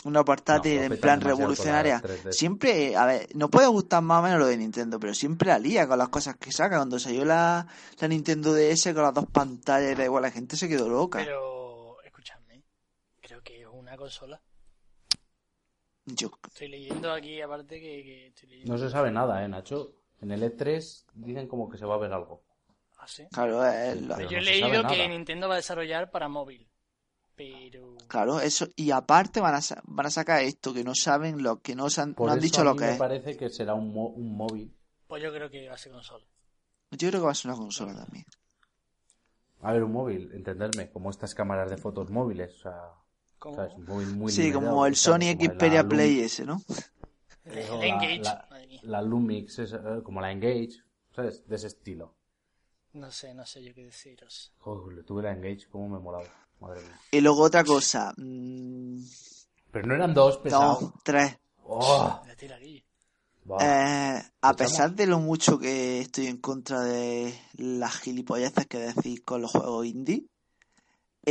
Una 0.04 0.24
portátil 0.24 0.76
No, 0.78 0.84
en 0.94 1.00
plan 1.02 1.22
revolucionaria. 1.22 2.02
las 2.04 2.24
3D. 2.26 2.32
Siempre, 2.34 2.96
a 2.96 3.06
ver, 3.06 3.28
no 3.36 3.50
puede 3.50 3.68
gustar 3.68 4.02
más 4.04 4.20
o 4.20 4.24
menos 4.24 4.40
lo 4.40 4.46
de 4.48 4.58
Nintendo, 4.58 5.00
pero 5.00 5.14
siempre 5.14 5.48
la 5.50 5.60
lía 5.60 5.88
con 5.88 5.98
las 5.98 6.10
cosas 6.10 6.36
que 6.38 6.52
saca. 6.52 6.78
Cuando 6.78 7.00
salió 7.00 7.26
la, 7.26 7.66
la 8.00 8.08
Nintendo 8.08 8.54
DS 8.54 8.94
con 8.94 9.04
las 9.04 9.14
dos 9.14 9.26
pantallas, 9.32 9.98
da 9.98 10.06
igual, 10.06 10.22
la 10.24 10.32
gente 10.32 10.56
se 10.56 10.70
quedó 10.70 10.88
loca. 10.88 11.20
Pero, 11.20 11.98
escuchadme. 12.04 12.64
Creo 13.22 13.42
que 13.42 13.62
es 13.62 13.68
una 13.72 13.98
consola. 13.98 14.42
Yo, 16.16 16.32
Estoy 16.48 16.68
leyendo 16.70 17.12
aquí, 17.12 17.42
aparte, 17.42 17.80
que, 17.80 18.04
que 18.04 18.28
estoy 18.28 18.50
leyendo. 18.50 18.74
No 18.74 18.80
se 18.80 18.90
sabe 18.90 19.12
nada, 19.12 19.44
¿eh, 19.44 19.48
Nacho? 19.48 19.94
En 20.22 20.32
el 20.32 20.42
E3 20.44 21.06
dicen 21.14 21.48
como 21.48 21.70
que 21.70 21.78
se 21.78 21.86
va 21.86 21.96
a 21.96 22.00
ver 22.00 22.12
algo. 22.14 22.44
Ah, 22.98 23.08
sí. 23.08 23.26
claro, 23.32 23.66
es 23.66 23.96
Pero 24.18 24.30
Yo 24.30 24.38
he 24.38 24.42
no 24.42 24.46
leído 24.46 24.88
que. 24.88 25.08
Nintendo 25.08 25.48
va 25.48 25.54
a 25.54 25.58
desarrollar 25.58 26.12
para 26.12 26.28
móvil. 26.28 26.68
Pero. 27.36 27.96
claro, 28.08 28.42
eso. 28.42 28.68
Y 28.76 28.92
aparte 28.92 29.40
van 29.40 29.56
a, 29.56 29.62
sa- 29.62 29.82
van 29.86 30.06
a 30.08 30.10
sacar 30.10 30.44
esto, 30.44 30.74
que 30.74 30.84
no 30.84 30.94
saben 30.94 31.42
lo 31.42 31.62
que 31.62 31.74
no, 31.76 31.90
se 31.90 32.02
han, 32.02 32.14
Por 32.16 32.28
no 32.28 32.34
han 32.34 32.40
eso 32.40 32.44
dicho 32.46 32.62
a 32.62 32.66
lo 32.66 32.76
que 32.76 32.86
me 32.86 32.92
es. 32.94 32.98
parece 32.98 33.38
que 33.38 33.50
será 33.50 33.74
un, 33.76 33.94
mo- 33.94 34.10
un 34.10 34.36
móvil. 34.36 34.76
Pues 35.08 35.24
yo 35.24 35.32
creo 35.34 35.50
que 35.50 35.68
va 35.70 35.76
a 35.76 35.78
ser 35.78 35.92
consola. 35.94 36.26
Yo 36.92 37.10
creo 37.10 37.22
que 37.22 37.26
va 37.26 37.32
a 37.32 37.36
ser 37.36 37.52
una 37.52 37.58
consola 37.60 37.94
también. 37.96 38.26
A 39.62 39.72
ver, 39.74 39.84
un 39.84 39.92
móvil, 39.94 40.32
entenderme, 40.34 40.90
como 40.90 41.10
estas 41.10 41.34
cámaras 41.36 41.70
de 41.70 41.78
fotos 41.78 42.10
móviles, 42.10 42.56
o 42.56 42.60
sea, 42.64 42.82
Como 43.40 44.30
Sí, 44.30 44.42
limitado, 44.44 44.54
como 44.66 44.86
el. 44.86 44.96
Sony 44.96 45.36
Como 45.38 45.52
Xperia 45.54 45.88
Play 45.88 46.20
ese, 46.22 46.46
¿no? 46.46 46.62
la- 47.46 47.86
Engage. 47.88 48.20
la- 48.20 48.48
Madre 48.50 48.68
mía. 48.68 48.80
La 48.84 49.02
Lumix, 49.02 49.60
esa, 49.60 49.78
eh, 49.78 50.04
como 50.04 50.22
la 50.22 50.32
Engage, 50.32 50.84
¿sabes? 51.16 51.48
De 51.48 51.56
ese 51.56 51.68
estilo. 51.68 52.14
No 52.94 53.12
sé, 53.12 53.34
no 53.34 53.46
sé 53.46 53.64
yo 53.64 53.74
qué 53.74 53.86
deciros. 53.86 54.52
Joder, 54.60 55.04
tuve 55.06 55.24
la 55.24 55.32
Engage, 55.32 55.68
cómo 55.70 55.90
me 55.90 56.00
molaba. 56.00 56.26
Madre 56.60 56.82
mía. 56.82 57.00
Y 57.12 57.22
luego 57.22 57.44
otra 57.44 57.64
cosa. 57.64 58.14
mm, 58.18 59.00
Pero 59.72 59.88
no 59.88 59.96
eran 59.96 60.14
dos, 60.14 60.38
pesado. 60.38 60.82
no, 60.82 60.94
tres. 61.04 61.38
Oh, 61.64 62.22
La 62.28 62.36
tira 62.36 62.56
aquí. 62.58 62.84
va. 63.50 63.58
Eh, 64.18 64.24
a 64.42 64.54
pesar 64.56 64.92
de 64.94 65.06
lo 65.08 65.20
mucho 65.20 65.58
que 65.60 66.02
estoy 66.02 66.28
en 66.28 66.38
contra 66.38 66.82
de 66.82 67.34
las 67.58 67.96
gilipolleces 67.98 68.66
que 68.68 68.80
decís 68.80 69.22
con 69.22 69.42
los 69.44 69.52
juegos 69.52 69.86
indie, 69.86 70.26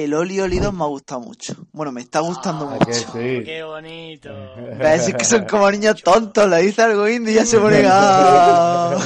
el 0.04 0.14
Oli 0.14 0.40
Oli 0.40 0.58
2 0.58 0.72
me 0.74 0.84
ha 0.84 0.86
gustado 0.86 1.20
mucho. 1.20 1.54
Bueno, 1.72 1.92
me 1.92 2.00
está 2.00 2.20
gustando 2.20 2.66
Ah, 2.68 2.74
mucho. 2.74 2.86
que 2.86 2.94
sí. 2.94 3.44
Qué 3.44 3.62
bonito. 3.64 4.30
Ves, 4.78 5.08
es 5.08 5.14
que 5.14 5.24
son 5.24 5.44
como 5.46 5.70
niños 5.70 6.02
tontos, 6.02 6.48
le 6.48 6.62
dice 6.62 6.82
algo 6.82 7.08
indie 7.08 7.32
y 7.32 7.36
ya 7.36 7.46
se 7.46 7.58
ponen 7.58 7.86
a... 7.90 8.96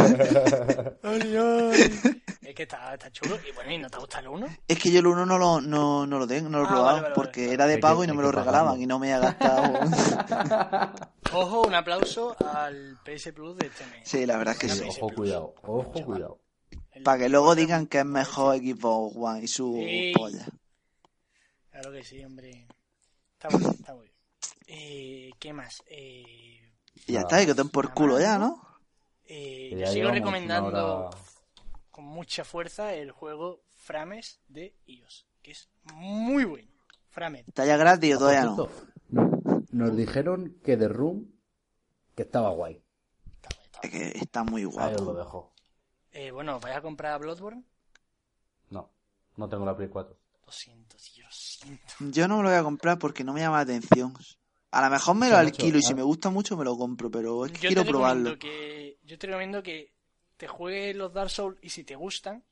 es 2.43 2.55
que 2.55 2.63
está, 2.65 2.93
está 2.95 3.11
chulo. 3.11 3.39
Y 3.49 3.53
bueno, 3.55 3.71
¿y 3.73 3.79
no 3.79 3.89
te 3.89 3.99
gusta 3.99 4.21
el 4.21 4.29
uno? 4.29 4.47
Es 4.69 4.79
que 4.79 4.91
yo 4.91 5.01
el 5.01 5.07
1 5.07 5.27
no 5.27 5.39
lo, 5.39 5.61
no, 5.61 6.07
no 6.07 6.19
lo 6.19 6.27
tengo, 6.27 6.49
no 6.49 6.59
lo 6.59 6.65
he 6.65 6.67
Ah, 6.67 6.71
probado, 6.71 6.87
vale, 6.97 7.03
vale, 7.03 7.15
porque 7.15 7.41
vale. 7.43 7.55
era 7.55 7.67
de 7.67 7.79
pago 7.79 8.05
y 8.05 8.07
no 8.07 8.15
me 8.15 8.23
lo 8.23 8.33
regalaban 8.33 8.81
y 8.81 8.87
no 8.87 8.99
me 8.99 9.11
he 9.13 9.19
gastado. 9.19 9.73
Ojo, 11.33 11.63
un 11.67 11.75
aplauso 11.75 12.37
al 12.45 12.99
PS 13.05 13.33
Plus 13.33 13.57
de 13.57 13.67
este 13.69 13.87
mes. 13.87 14.01
Sí, 14.05 14.27
la 14.27 14.37
verdad 14.37 14.55
es 14.55 14.61
que 14.61 14.69
sí. 14.69 14.85
Ojo, 14.87 15.09
cuidado, 15.15 15.55
ojo, 15.63 15.93
cuidado. 16.05 16.39
Para 17.05 17.19
que 17.19 17.29
luego 17.29 17.55
digan 17.55 17.87
que 17.87 18.01
es 18.01 18.05
mejor 18.05 18.55
equipo 18.57 19.09
One 19.09 19.43
y 19.43 19.49
su 19.49 19.73
Sí. 19.75 20.13
polla. 20.15 20.47
Claro 21.83 21.97
que 21.97 22.05
sí, 22.05 22.25
hombre. 22.25 22.69
Está 23.33 23.49
muy 23.51 23.59
bien, 23.59 23.73
está 23.73 23.95
muy 23.95 24.03
bien. 24.07 24.15
Eh, 24.69 25.31
¿Qué 25.41 25.53
más? 25.53 25.83
Eh, 25.89 26.73
Y 27.09 27.13
ya 27.15 27.23
está, 27.23 27.43
y 27.43 27.47
que 27.47 27.55
te 27.55 27.61
den 27.63 27.71
por 27.71 27.93
culo 27.93 28.21
ya, 28.21 28.39
¿no? 28.39 28.63
eh, 29.25 29.71
Que 29.71 29.79
yo 29.81 29.87
ya 29.87 29.87
sigo 29.89 30.11
recomendando 30.13 31.11
con 31.91 32.05
mucha 32.05 32.45
fuerza 32.45 32.95
el 32.95 33.11
juego 33.11 33.65
Frames 33.75 34.39
de 34.47 34.77
iOS, 34.87 35.27
que 35.43 35.51
es 35.51 35.69
muy 35.93 36.45
bueno. 36.45 36.71
Frames. 37.11 37.49
¿Está 37.49 37.67
ya 37.67 37.77
gratis 37.77 38.15
o 38.15 38.19
todavía 38.21 38.45
no? 38.45 38.69
Nos 39.73 39.97
dijeron 39.97 40.61
que 40.63 40.77
The 40.77 40.87
Room, 40.87 41.33
que 42.15 42.23
estaba 42.23 42.51
guay. 42.51 42.81
Está 43.43 43.81
Es 43.83 43.91
que 43.91 44.19
está 44.21 44.45
muy 44.45 44.61
Ahí 44.63 44.67
os 44.69 44.77
lo 44.77 45.05
guapo. 45.07 45.15
dejo. 45.15 45.53
Eh, 46.13 46.31
bueno, 46.31 46.61
¿vais 46.61 46.77
a 46.77 46.81
comprar 46.81 47.19
Bloodborne? 47.19 47.65
No, 48.71 48.89
no 49.37 49.49
tengo 49.49 49.67
la 49.67 49.77
Play 49.77 49.89
4. 49.89 50.17
Lo 50.47 50.53
siento, 50.53 50.97
tío, 50.97 51.25
lo 51.25 51.31
siento. 51.31 51.95
Yo 52.01 52.29
no 52.29 52.39
me 52.39 52.43
lo 52.45 52.49
voy 52.51 52.59
a 52.59 52.63
comprar 52.63 52.99
porque 52.99 53.25
no 53.25 53.33
me 53.33 53.41
llama 53.41 53.57
la 53.57 53.63
atención. 53.63 54.15
A 54.71 54.83
lo 54.83 54.91
mejor 54.91 55.15
me 55.17 55.29
lo 55.29 55.37
alquilo 55.37 55.79
y 55.79 55.83
si 55.83 55.95
me 55.95 56.03
gusta 56.03 56.31
mucho 56.31 56.57
me 56.57 56.65
lo 56.65 56.77
compro, 56.77 57.11
pero 57.11 57.45
es 57.45 57.53
que 57.53 57.61
Yo 57.61 57.69
quiero 57.69 57.85
probarlo. 57.85 58.39
que 58.39 58.99
yo 59.03 59.19
te 59.19 59.27
recomiendo 59.27 59.63
que 59.63 59.93
te 60.37 60.49
juegues 60.49 60.97
los 60.97 61.13
Dark 61.13 61.31
Souls 61.31 61.59
y 61.63 61.69
si 61.69 61.85
te 61.85 61.95
gustan, 61.95 62.43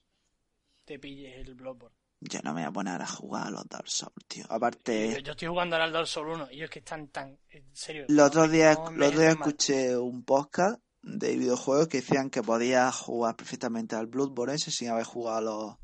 te 0.85 0.99
pilles 0.99 1.47
el 1.47 1.55
Bloodborne. 1.55 1.97
Yo 2.21 2.41
no 2.45 2.53
me 2.53 2.61
voy 2.61 2.69
a 2.69 2.73
poner 2.73 3.01
a 3.01 3.07
jugar 3.07 3.47
a 3.47 3.51
los 3.51 3.67
Dark 3.67 3.89
Souls, 3.89 4.13
tío. 4.29 4.45
Yo, 4.45 4.53
Aparte, 4.53 5.23
yo 5.23 5.33
estoy 5.33 5.49
jugando 5.49 5.77
ahora 5.77 5.87
al 5.87 5.93
Dark 5.93 6.07
Souls 6.07 6.35
1 6.35 6.49
y 6.53 6.63
es 6.63 6.69
que 6.69 6.81
están 6.81 7.09
tan... 7.09 7.39
En 7.49 7.75
serio. 7.75 8.05
los 8.09 8.17
no 8.17 8.25
otros 8.27 8.51
días, 8.51 8.77
no 8.79 8.91
los 8.91 9.09
otros 9.09 9.21
días 9.23 9.33
escuché 9.33 9.97
un 9.97 10.23
podcast 10.23 10.83
de 11.03 11.37
videojuegos 11.39 11.89
que 11.89 12.03
decían 12.03 12.29
que 12.29 12.43
podías 12.43 12.95
jugar 12.95 13.35
perfectamente 13.37 13.97
al 13.97 14.07
Bloodborne 14.07 14.55
ese 14.57 14.71
sin 14.71 14.91
haber 14.91 15.05
jugado 15.05 15.37
a 15.39 15.41
los... 15.41 15.77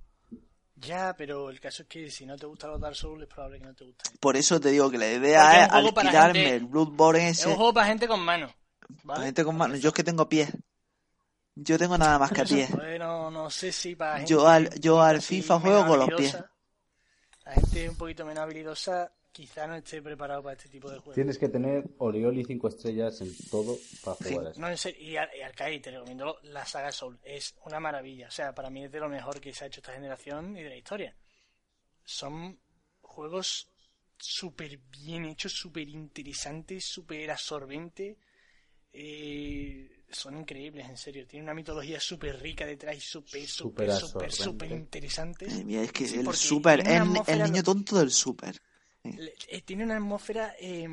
Ya, 0.76 1.14
pero 1.16 1.48
el 1.50 1.58
caso 1.58 1.82
es 1.82 1.88
que 1.88 2.10
si 2.10 2.26
no 2.26 2.36
te 2.36 2.44
gustan 2.46 2.70
los 2.70 2.80
Dark 2.80 2.94
Souls 2.96 3.22
es 3.22 3.28
probable 3.28 3.58
que 3.58 3.64
no 3.64 3.74
te 3.74 3.84
gusten. 3.84 4.12
Por 4.20 4.36
eso 4.36 4.60
te 4.60 4.70
digo 4.70 4.90
que 4.90 4.98
la 4.98 5.10
idea 5.10 5.62
es 5.62 5.68
es 5.68 5.72
alquilarme 5.72 6.38
gente- 6.40 6.54
el 6.56 6.66
Bloodborne 6.66 7.28
Es 7.30 7.38
ese. 7.40 7.48
un 7.48 7.56
juego 7.56 7.72
para 7.74 7.86
gente 7.86 8.06
con 8.06 8.20
mano. 8.20 8.52
para 9.04 9.22
gente 9.22 9.42
con 9.44 9.56
mano. 9.56 9.74
Yo 9.76 9.88
es 9.88 9.94
que 9.94 10.04
tengo 10.04 10.28
pies. 10.28 10.50
Yo 11.54 11.78
tengo 11.78 11.96
nada 11.96 12.18
más 12.18 12.30
que 12.30 12.44
pies. 12.44 12.70
Bueno, 12.72 13.30
no 13.30 13.48
sé 13.48 13.72
si 13.72 13.96
para 13.96 14.18
gente 14.18 14.30
Yo 14.30 14.46
al, 14.46 14.68
yo 14.78 15.00
al 15.00 15.22
FIFA 15.22 15.60
juego 15.60 15.86
con 15.86 15.98
los 16.00 16.10
pies. 16.14 16.36
La 17.46 17.52
gente 17.52 17.88
un 17.88 17.96
poquito 17.96 18.26
menos 18.26 18.42
habilidosa 18.42 19.10
quizá 19.36 19.66
no 19.66 19.76
esté 19.76 20.00
preparado 20.00 20.42
para 20.42 20.56
este 20.56 20.68
tipo 20.68 20.88
de 20.90 20.96
juegos. 20.98 21.14
Tienes 21.14 21.38
que 21.38 21.48
tener 21.48 21.84
Orioli 21.98 22.44
5 22.44 22.68
estrellas 22.68 23.20
en 23.20 23.34
todo 23.50 23.76
para 24.04 24.16
Sí, 24.16 24.30
jugar 24.30 24.46
a 24.46 24.50
eso. 24.50 24.60
No, 24.60 24.68
en 24.68 24.78
serio, 24.78 25.02
y, 25.02 25.16
Ar- 25.16 25.30
y 25.36 25.42
Arcade, 25.42 25.80
te 25.80 25.90
recomiendo 25.90 26.38
la 26.44 26.64
saga 26.64 26.90
Soul. 26.90 27.18
Es 27.22 27.54
una 27.64 27.78
maravilla. 27.80 28.28
O 28.28 28.30
sea, 28.30 28.54
para 28.54 28.70
mí 28.70 28.84
es 28.84 28.90
de 28.92 29.00
lo 29.00 29.08
mejor 29.08 29.40
que 29.40 29.52
se 29.52 29.64
ha 29.64 29.66
hecho 29.66 29.80
esta 29.80 29.92
generación 29.92 30.56
y 30.56 30.62
de 30.62 30.70
la 30.70 30.76
historia. 30.76 31.14
Son 32.04 32.58
juegos 33.02 33.68
súper 34.18 34.78
bien 34.90 35.26
hechos, 35.26 35.52
súper 35.52 35.88
interesantes, 35.88 36.84
súper 36.86 37.30
absorbentes. 37.30 38.16
Eh, 38.92 40.04
son 40.10 40.38
increíbles, 40.38 40.88
en 40.88 40.96
serio. 40.96 41.26
Tienen 41.26 41.44
una 41.44 41.54
mitología 41.54 42.00
súper 42.00 42.40
rica 42.40 42.64
detrás 42.64 42.96
y 42.96 43.00
súper, 43.00 43.46
súper, 43.46 43.88
Súper 43.88 43.90
súper, 43.90 44.32
absorbente. 44.32 44.44
súper 44.44 44.70
interesante. 44.72 45.46
Mía, 45.64 45.82
es 45.82 45.92
que 45.92 46.06
Sí, 46.06 46.18
el 46.18 46.32
super, 46.34 46.82
tiene 46.82 46.96
el, 46.96 47.22
el 47.26 47.42
niño 47.42 47.62
tonto 47.62 47.98
del 47.98 48.10
super. 48.10 48.56
Eh, 49.48 49.62
tiene 49.62 49.84
una 49.84 49.96
atmósfera 49.96 50.54
eh, 50.58 50.88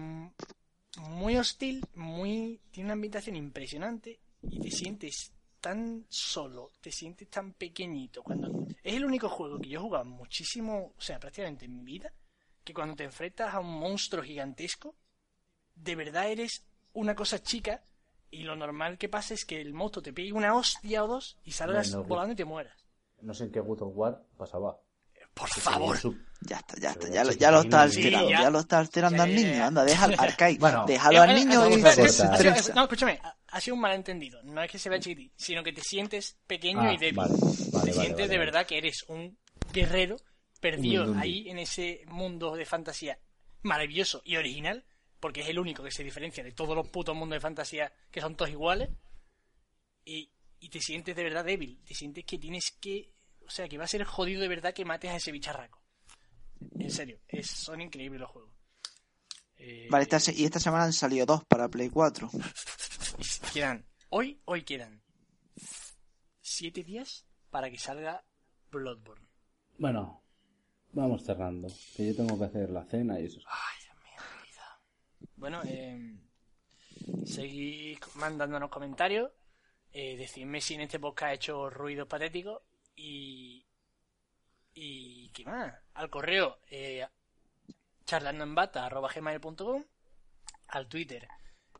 muy 0.97 1.37
hostil, 1.37 1.85
muy 1.95 2.61
tiene 2.71 2.87
una 2.87 2.93
ambientación 2.93 3.35
impresionante 3.35 4.19
y 4.41 4.59
te 4.59 4.71
sientes 4.71 5.33
tan 5.59 6.05
solo, 6.09 6.71
te 6.81 6.91
sientes 6.91 7.29
tan 7.29 7.53
pequeñito 7.53 8.21
cuando 8.21 8.67
es 8.83 8.93
el 8.95 9.05
único 9.05 9.29
juego 9.29 9.59
que 9.59 9.69
yo 9.69 9.79
he 9.79 9.83
jugado 9.83 10.05
muchísimo, 10.05 10.93
o 10.97 11.01
sea, 11.01 11.19
prácticamente 11.19 11.65
en 11.65 11.77
mi 11.77 11.83
vida, 11.83 12.13
que 12.63 12.73
cuando 12.73 12.95
te 12.95 13.05
enfrentas 13.05 13.53
a 13.53 13.59
un 13.59 13.79
monstruo 13.79 14.23
gigantesco, 14.23 14.95
de 15.75 15.95
verdad 15.95 16.29
eres 16.29 16.65
una 16.93 17.15
cosa 17.15 17.41
chica 17.41 17.83
y 18.29 18.43
lo 18.43 18.55
normal 18.55 18.97
que 18.97 19.09
pasa 19.09 19.33
es 19.33 19.45
que 19.45 19.61
el 19.61 19.73
monstruo 19.73 20.03
te 20.03 20.11
pegue 20.13 20.33
una 20.33 20.55
hostia 20.55 21.03
o 21.03 21.07
dos 21.07 21.37
y 21.43 21.51
salgas 21.51 21.91
No, 21.91 21.99
no, 21.99 22.03
volando 22.05 22.33
y 22.33 22.35
te 22.35 22.45
mueras. 22.45 22.85
No 23.21 23.33
sé 23.33 23.45
en 23.45 23.51
qué 23.51 23.59
God 23.59 23.83
of 23.83 23.93
War 23.95 24.25
pasaba. 24.37 24.81
Por 25.33 25.49
Que 25.49 25.61
favor. 25.61 25.97
su- 25.97 26.15
Ya 26.41 26.57
está, 26.57 26.75
ya 26.77 26.91
está, 26.91 27.07
ya, 27.09 27.23
lo- 27.23 27.31
ya 27.31 27.51
lo 27.51 27.61
está 27.61 27.89
sí, 27.89 27.99
alterando, 27.99 28.29
ya. 28.29 28.41
ya, 28.41 28.49
lo 28.49 28.59
está 28.59 28.79
alterando 28.79 29.17
Ya, 29.17 29.23
al 29.23 29.29
ya, 29.29 29.35
niño. 29.35 29.63
Anda, 29.65 29.83
deja 29.85 30.05
al 30.05 30.15
arcade, 30.19 30.57
Bueno, 30.59 30.85
déjalo 30.85 31.21
al 31.21 31.29
Eh, 31.31 31.33
niño 31.35 31.65
eh, 31.65 31.69
y 31.79 31.81
eh, 31.85 32.09
se. 32.61 32.73
No, 32.73 32.83
escúchame, 32.83 33.19
ha- 33.47 33.61
sido 33.61 33.75
un 33.75 33.81
malentendido. 33.81 34.43
No 34.43 34.61
es 34.61 34.69
que 34.69 34.77
se 34.77 34.89
vea 34.89 34.99
chiquitín, 34.99 35.31
sino 35.37 35.63
que 35.63 35.71
te 35.71 35.81
sientes 35.81 36.37
pequeño 36.45 36.81
Ah, 36.81 36.93
y 36.93 36.97
débil. 36.97 37.15
vale, 37.15 37.33
vale, 37.37 37.55
te 37.55 37.71
vale, 37.71 37.93
sientes 37.93 38.11
vale, 38.11 38.27
de 38.27 38.27
vale. 38.27 38.37
verdad 38.39 38.65
que 38.67 38.77
eres 38.77 39.03
un 39.07 39.37
guerrero 39.71 40.17
perdido 40.59 41.15
ahí 41.17 41.49
en 41.49 41.59
ese 41.59 42.01
mundo 42.07 42.55
de 42.55 42.65
fantasía 42.65 43.17
maravilloso 43.61 44.21
y 44.25 44.35
original, 44.35 44.83
porque 45.21 45.41
es 45.41 45.49
el 45.49 45.59
único 45.59 45.81
que 45.83 45.91
se 45.91 46.03
diferencia 46.03 46.43
de 46.43 46.51
todos 46.51 46.75
los 46.75 46.89
putos 46.89 47.15
mundos 47.15 47.37
de 47.37 47.41
fantasía 47.41 47.91
que 48.11 48.19
son 48.19 48.35
todos 48.35 48.51
iguales. 48.51 48.89
Y, 50.03 50.29
y 50.59 50.69
te 50.69 50.81
sientes 50.81 51.15
de 51.15 51.23
verdad 51.23 51.45
débil. 51.45 51.81
Te 51.85 51.93
sientes 51.93 52.25
que 52.25 52.37
tienes 52.37 52.75
que. 52.81 53.12
O 53.45 53.49
sea, 53.49 53.67
que 53.67 53.77
va 53.77 53.83
a 53.85 53.87
ser 53.87 54.03
jodido 54.03 54.41
de 54.41 54.47
verdad 54.47 54.73
que 54.73 54.85
mates 54.85 55.11
a 55.11 55.15
ese 55.15 55.31
bicharraco. 55.31 55.81
En 56.79 56.91
serio, 56.91 57.19
es, 57.27 57.47
son 57.47 57.81
increíbles 57.81 58.21
los 58.21 58.29
juegos. 58.29 58.53
Eh, 59.57 59.87
Vale, 59.89 60.03
esta 60.03 60.17
y 60.31 60.45
esta 60.45 60.59
semana 60.59 60.85
han 60.85 60.93
salido 60.93 61.25
dos 61.25 61.45
para 61.45 61.69
Play 61.69 61.89
4. 61.89 62.29
y 63.17 63.23
si 63.23 63.41
quedan 63.53 63.85
hoy, 64.09 64.41
hoy 64.45 64.63
quedan 64.63 65.01
siete 66.41 66.83
días 66.83 67.25
para 67.49 67.69
que 67.69 67.77
salga 67.77 68.25
Bloodborne. 68.71 69.27
Bueno, 69.77 70.23
vamos 70.91 71.23
cerrando. 71.23 71.67
Que 71.95 72.07
yo 72.07 72.15
tengo 72.15 72.37
que 72.37 72.45
hacer 72.45 72.69
la 72.69 72.83
cena 72.85 73.19
y 73.19 73.25
eso. 73.25 73.39
Ay, 73.47 73.83
Dios 73.83 73.95
mío, 73.97 74.21
vida. 74.43 74.79
Bueno, 75.35 75.61
eh, 75.65 76.17
seguid 77.25 77.99
mandándonos 78.15 78.69
comentarios. 78.69 79.31
Eh, 79.91 80.17
decidme 80.17 80.59
si 80.59 80.73
en 80.73 80.81
este 80.81 80.99
podcast 80.99 81.29
ha 81.29 81.33
hecho 81.33 81.69
ruidos 81.69 82.07
patéticos. 82.07 82.61
Y. 82.95 83.65
¿Y 84.75 85.29
qué 85.29 85.45
más? 85.45 85.73
Al 85.93 86.09
correo 86.09 86.59
eh, 86.67 87.07
charlandoenbata.gmail.com 88.05 89.83
Al 90.69 90.87
Twitter 90.87 91.27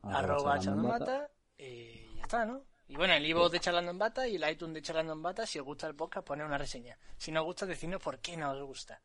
arroba 0.04 0.58
en 0.58 0.84
bata, 0.84 1.30
eh, 1.58 2.10
ya 2.16 2.24
está, 2.24 2.46
¿no? 2.46 2.66
Y 2.88 2.96
bueno, 2.96 3.14
el 3.14 3.26
iVoox 3.26 3.52
de 3.52 3.60
Charlando 3.60 3.92
en 3.92 3.98
Bata 3.98 4.28
y 4.28 4.36
el 4.36 4.50
iTunes 4.50 4.74
de 4.76 4.82
Charlando 4.82 5.14
en 5.14 5.22
Bata, 5.22 5.48
si 5.48 5.58
os 5.58 5.66
gusta 5.66 5.88
el 5.88 5.96
podcast, 5.96 6.28
poned 6.28 6.46
una 6.46 6.58
reseña. 6.58 6.98
Si 7.18 7.32
no 7.32 7.40
os 7.42 7.46
gusta, 7.46 7.66
decidnos 7.66 8.02
por 8.02 8.20
qué 8.20 8.36
no 8.38 8.52
os 8.52 8.62
gusta. 8.62 9.02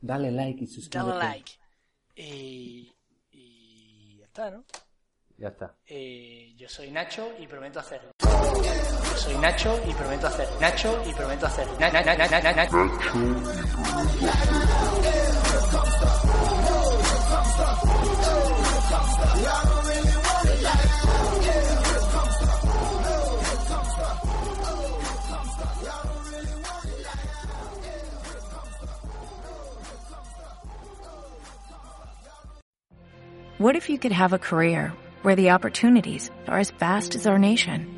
Dale 0.00 0.30
like 0.30 0.62
y 0.62 0.66
suscríbete. 0.66 1.10
Dale 1.10 1.24
like. 1.24 1.52
Y, 2.14 2.94
y 3.32 4.18
ya 4.18 4.26
está, 4.26 4.50
¿no? 4.50 4.64
Ya 5.38 5.48
está. 5.48 5.74
Eh, 5.86 6.52
yo 6.56 6.68
soy 6.68 6.90
Nacho 6.90 7.34
y 7.38 7.46
prometo 7.46 7.80
hacerlo. 7.80 8.12
Soy 9.18 9.36
Nacho 9.38 9.80
y 9.84 9.92
prometo 9.92 10.28
hacer. 10.28 10.48
Nacho 10.60 11.02
y 11.04 11.12
prometo 11.12 11.46
hacer. 11.46 11.66
Na, 11.80 11.90
na, 11.90 12.02
na, 12.02 12.14
na, 12.16 12.28
na, 12.28 12.40
na, 12.40 12.52
na. 12.52 12.68
What 33.58 33.74
if 33.74 33.90
you 33.90 33.98
could 33.98 34.12
have 34.12 34.32
a 34.32 34.38
career 34.38 34.92
where 35.22 35.34
the 35.34 35.50
opportunities 35.50 36.30
are 36.46 36.60
as 36.60 36.70
vast 36.70 37.16
as 37.16 37.26
our 37.26 37.40
nation, 37.40 37.97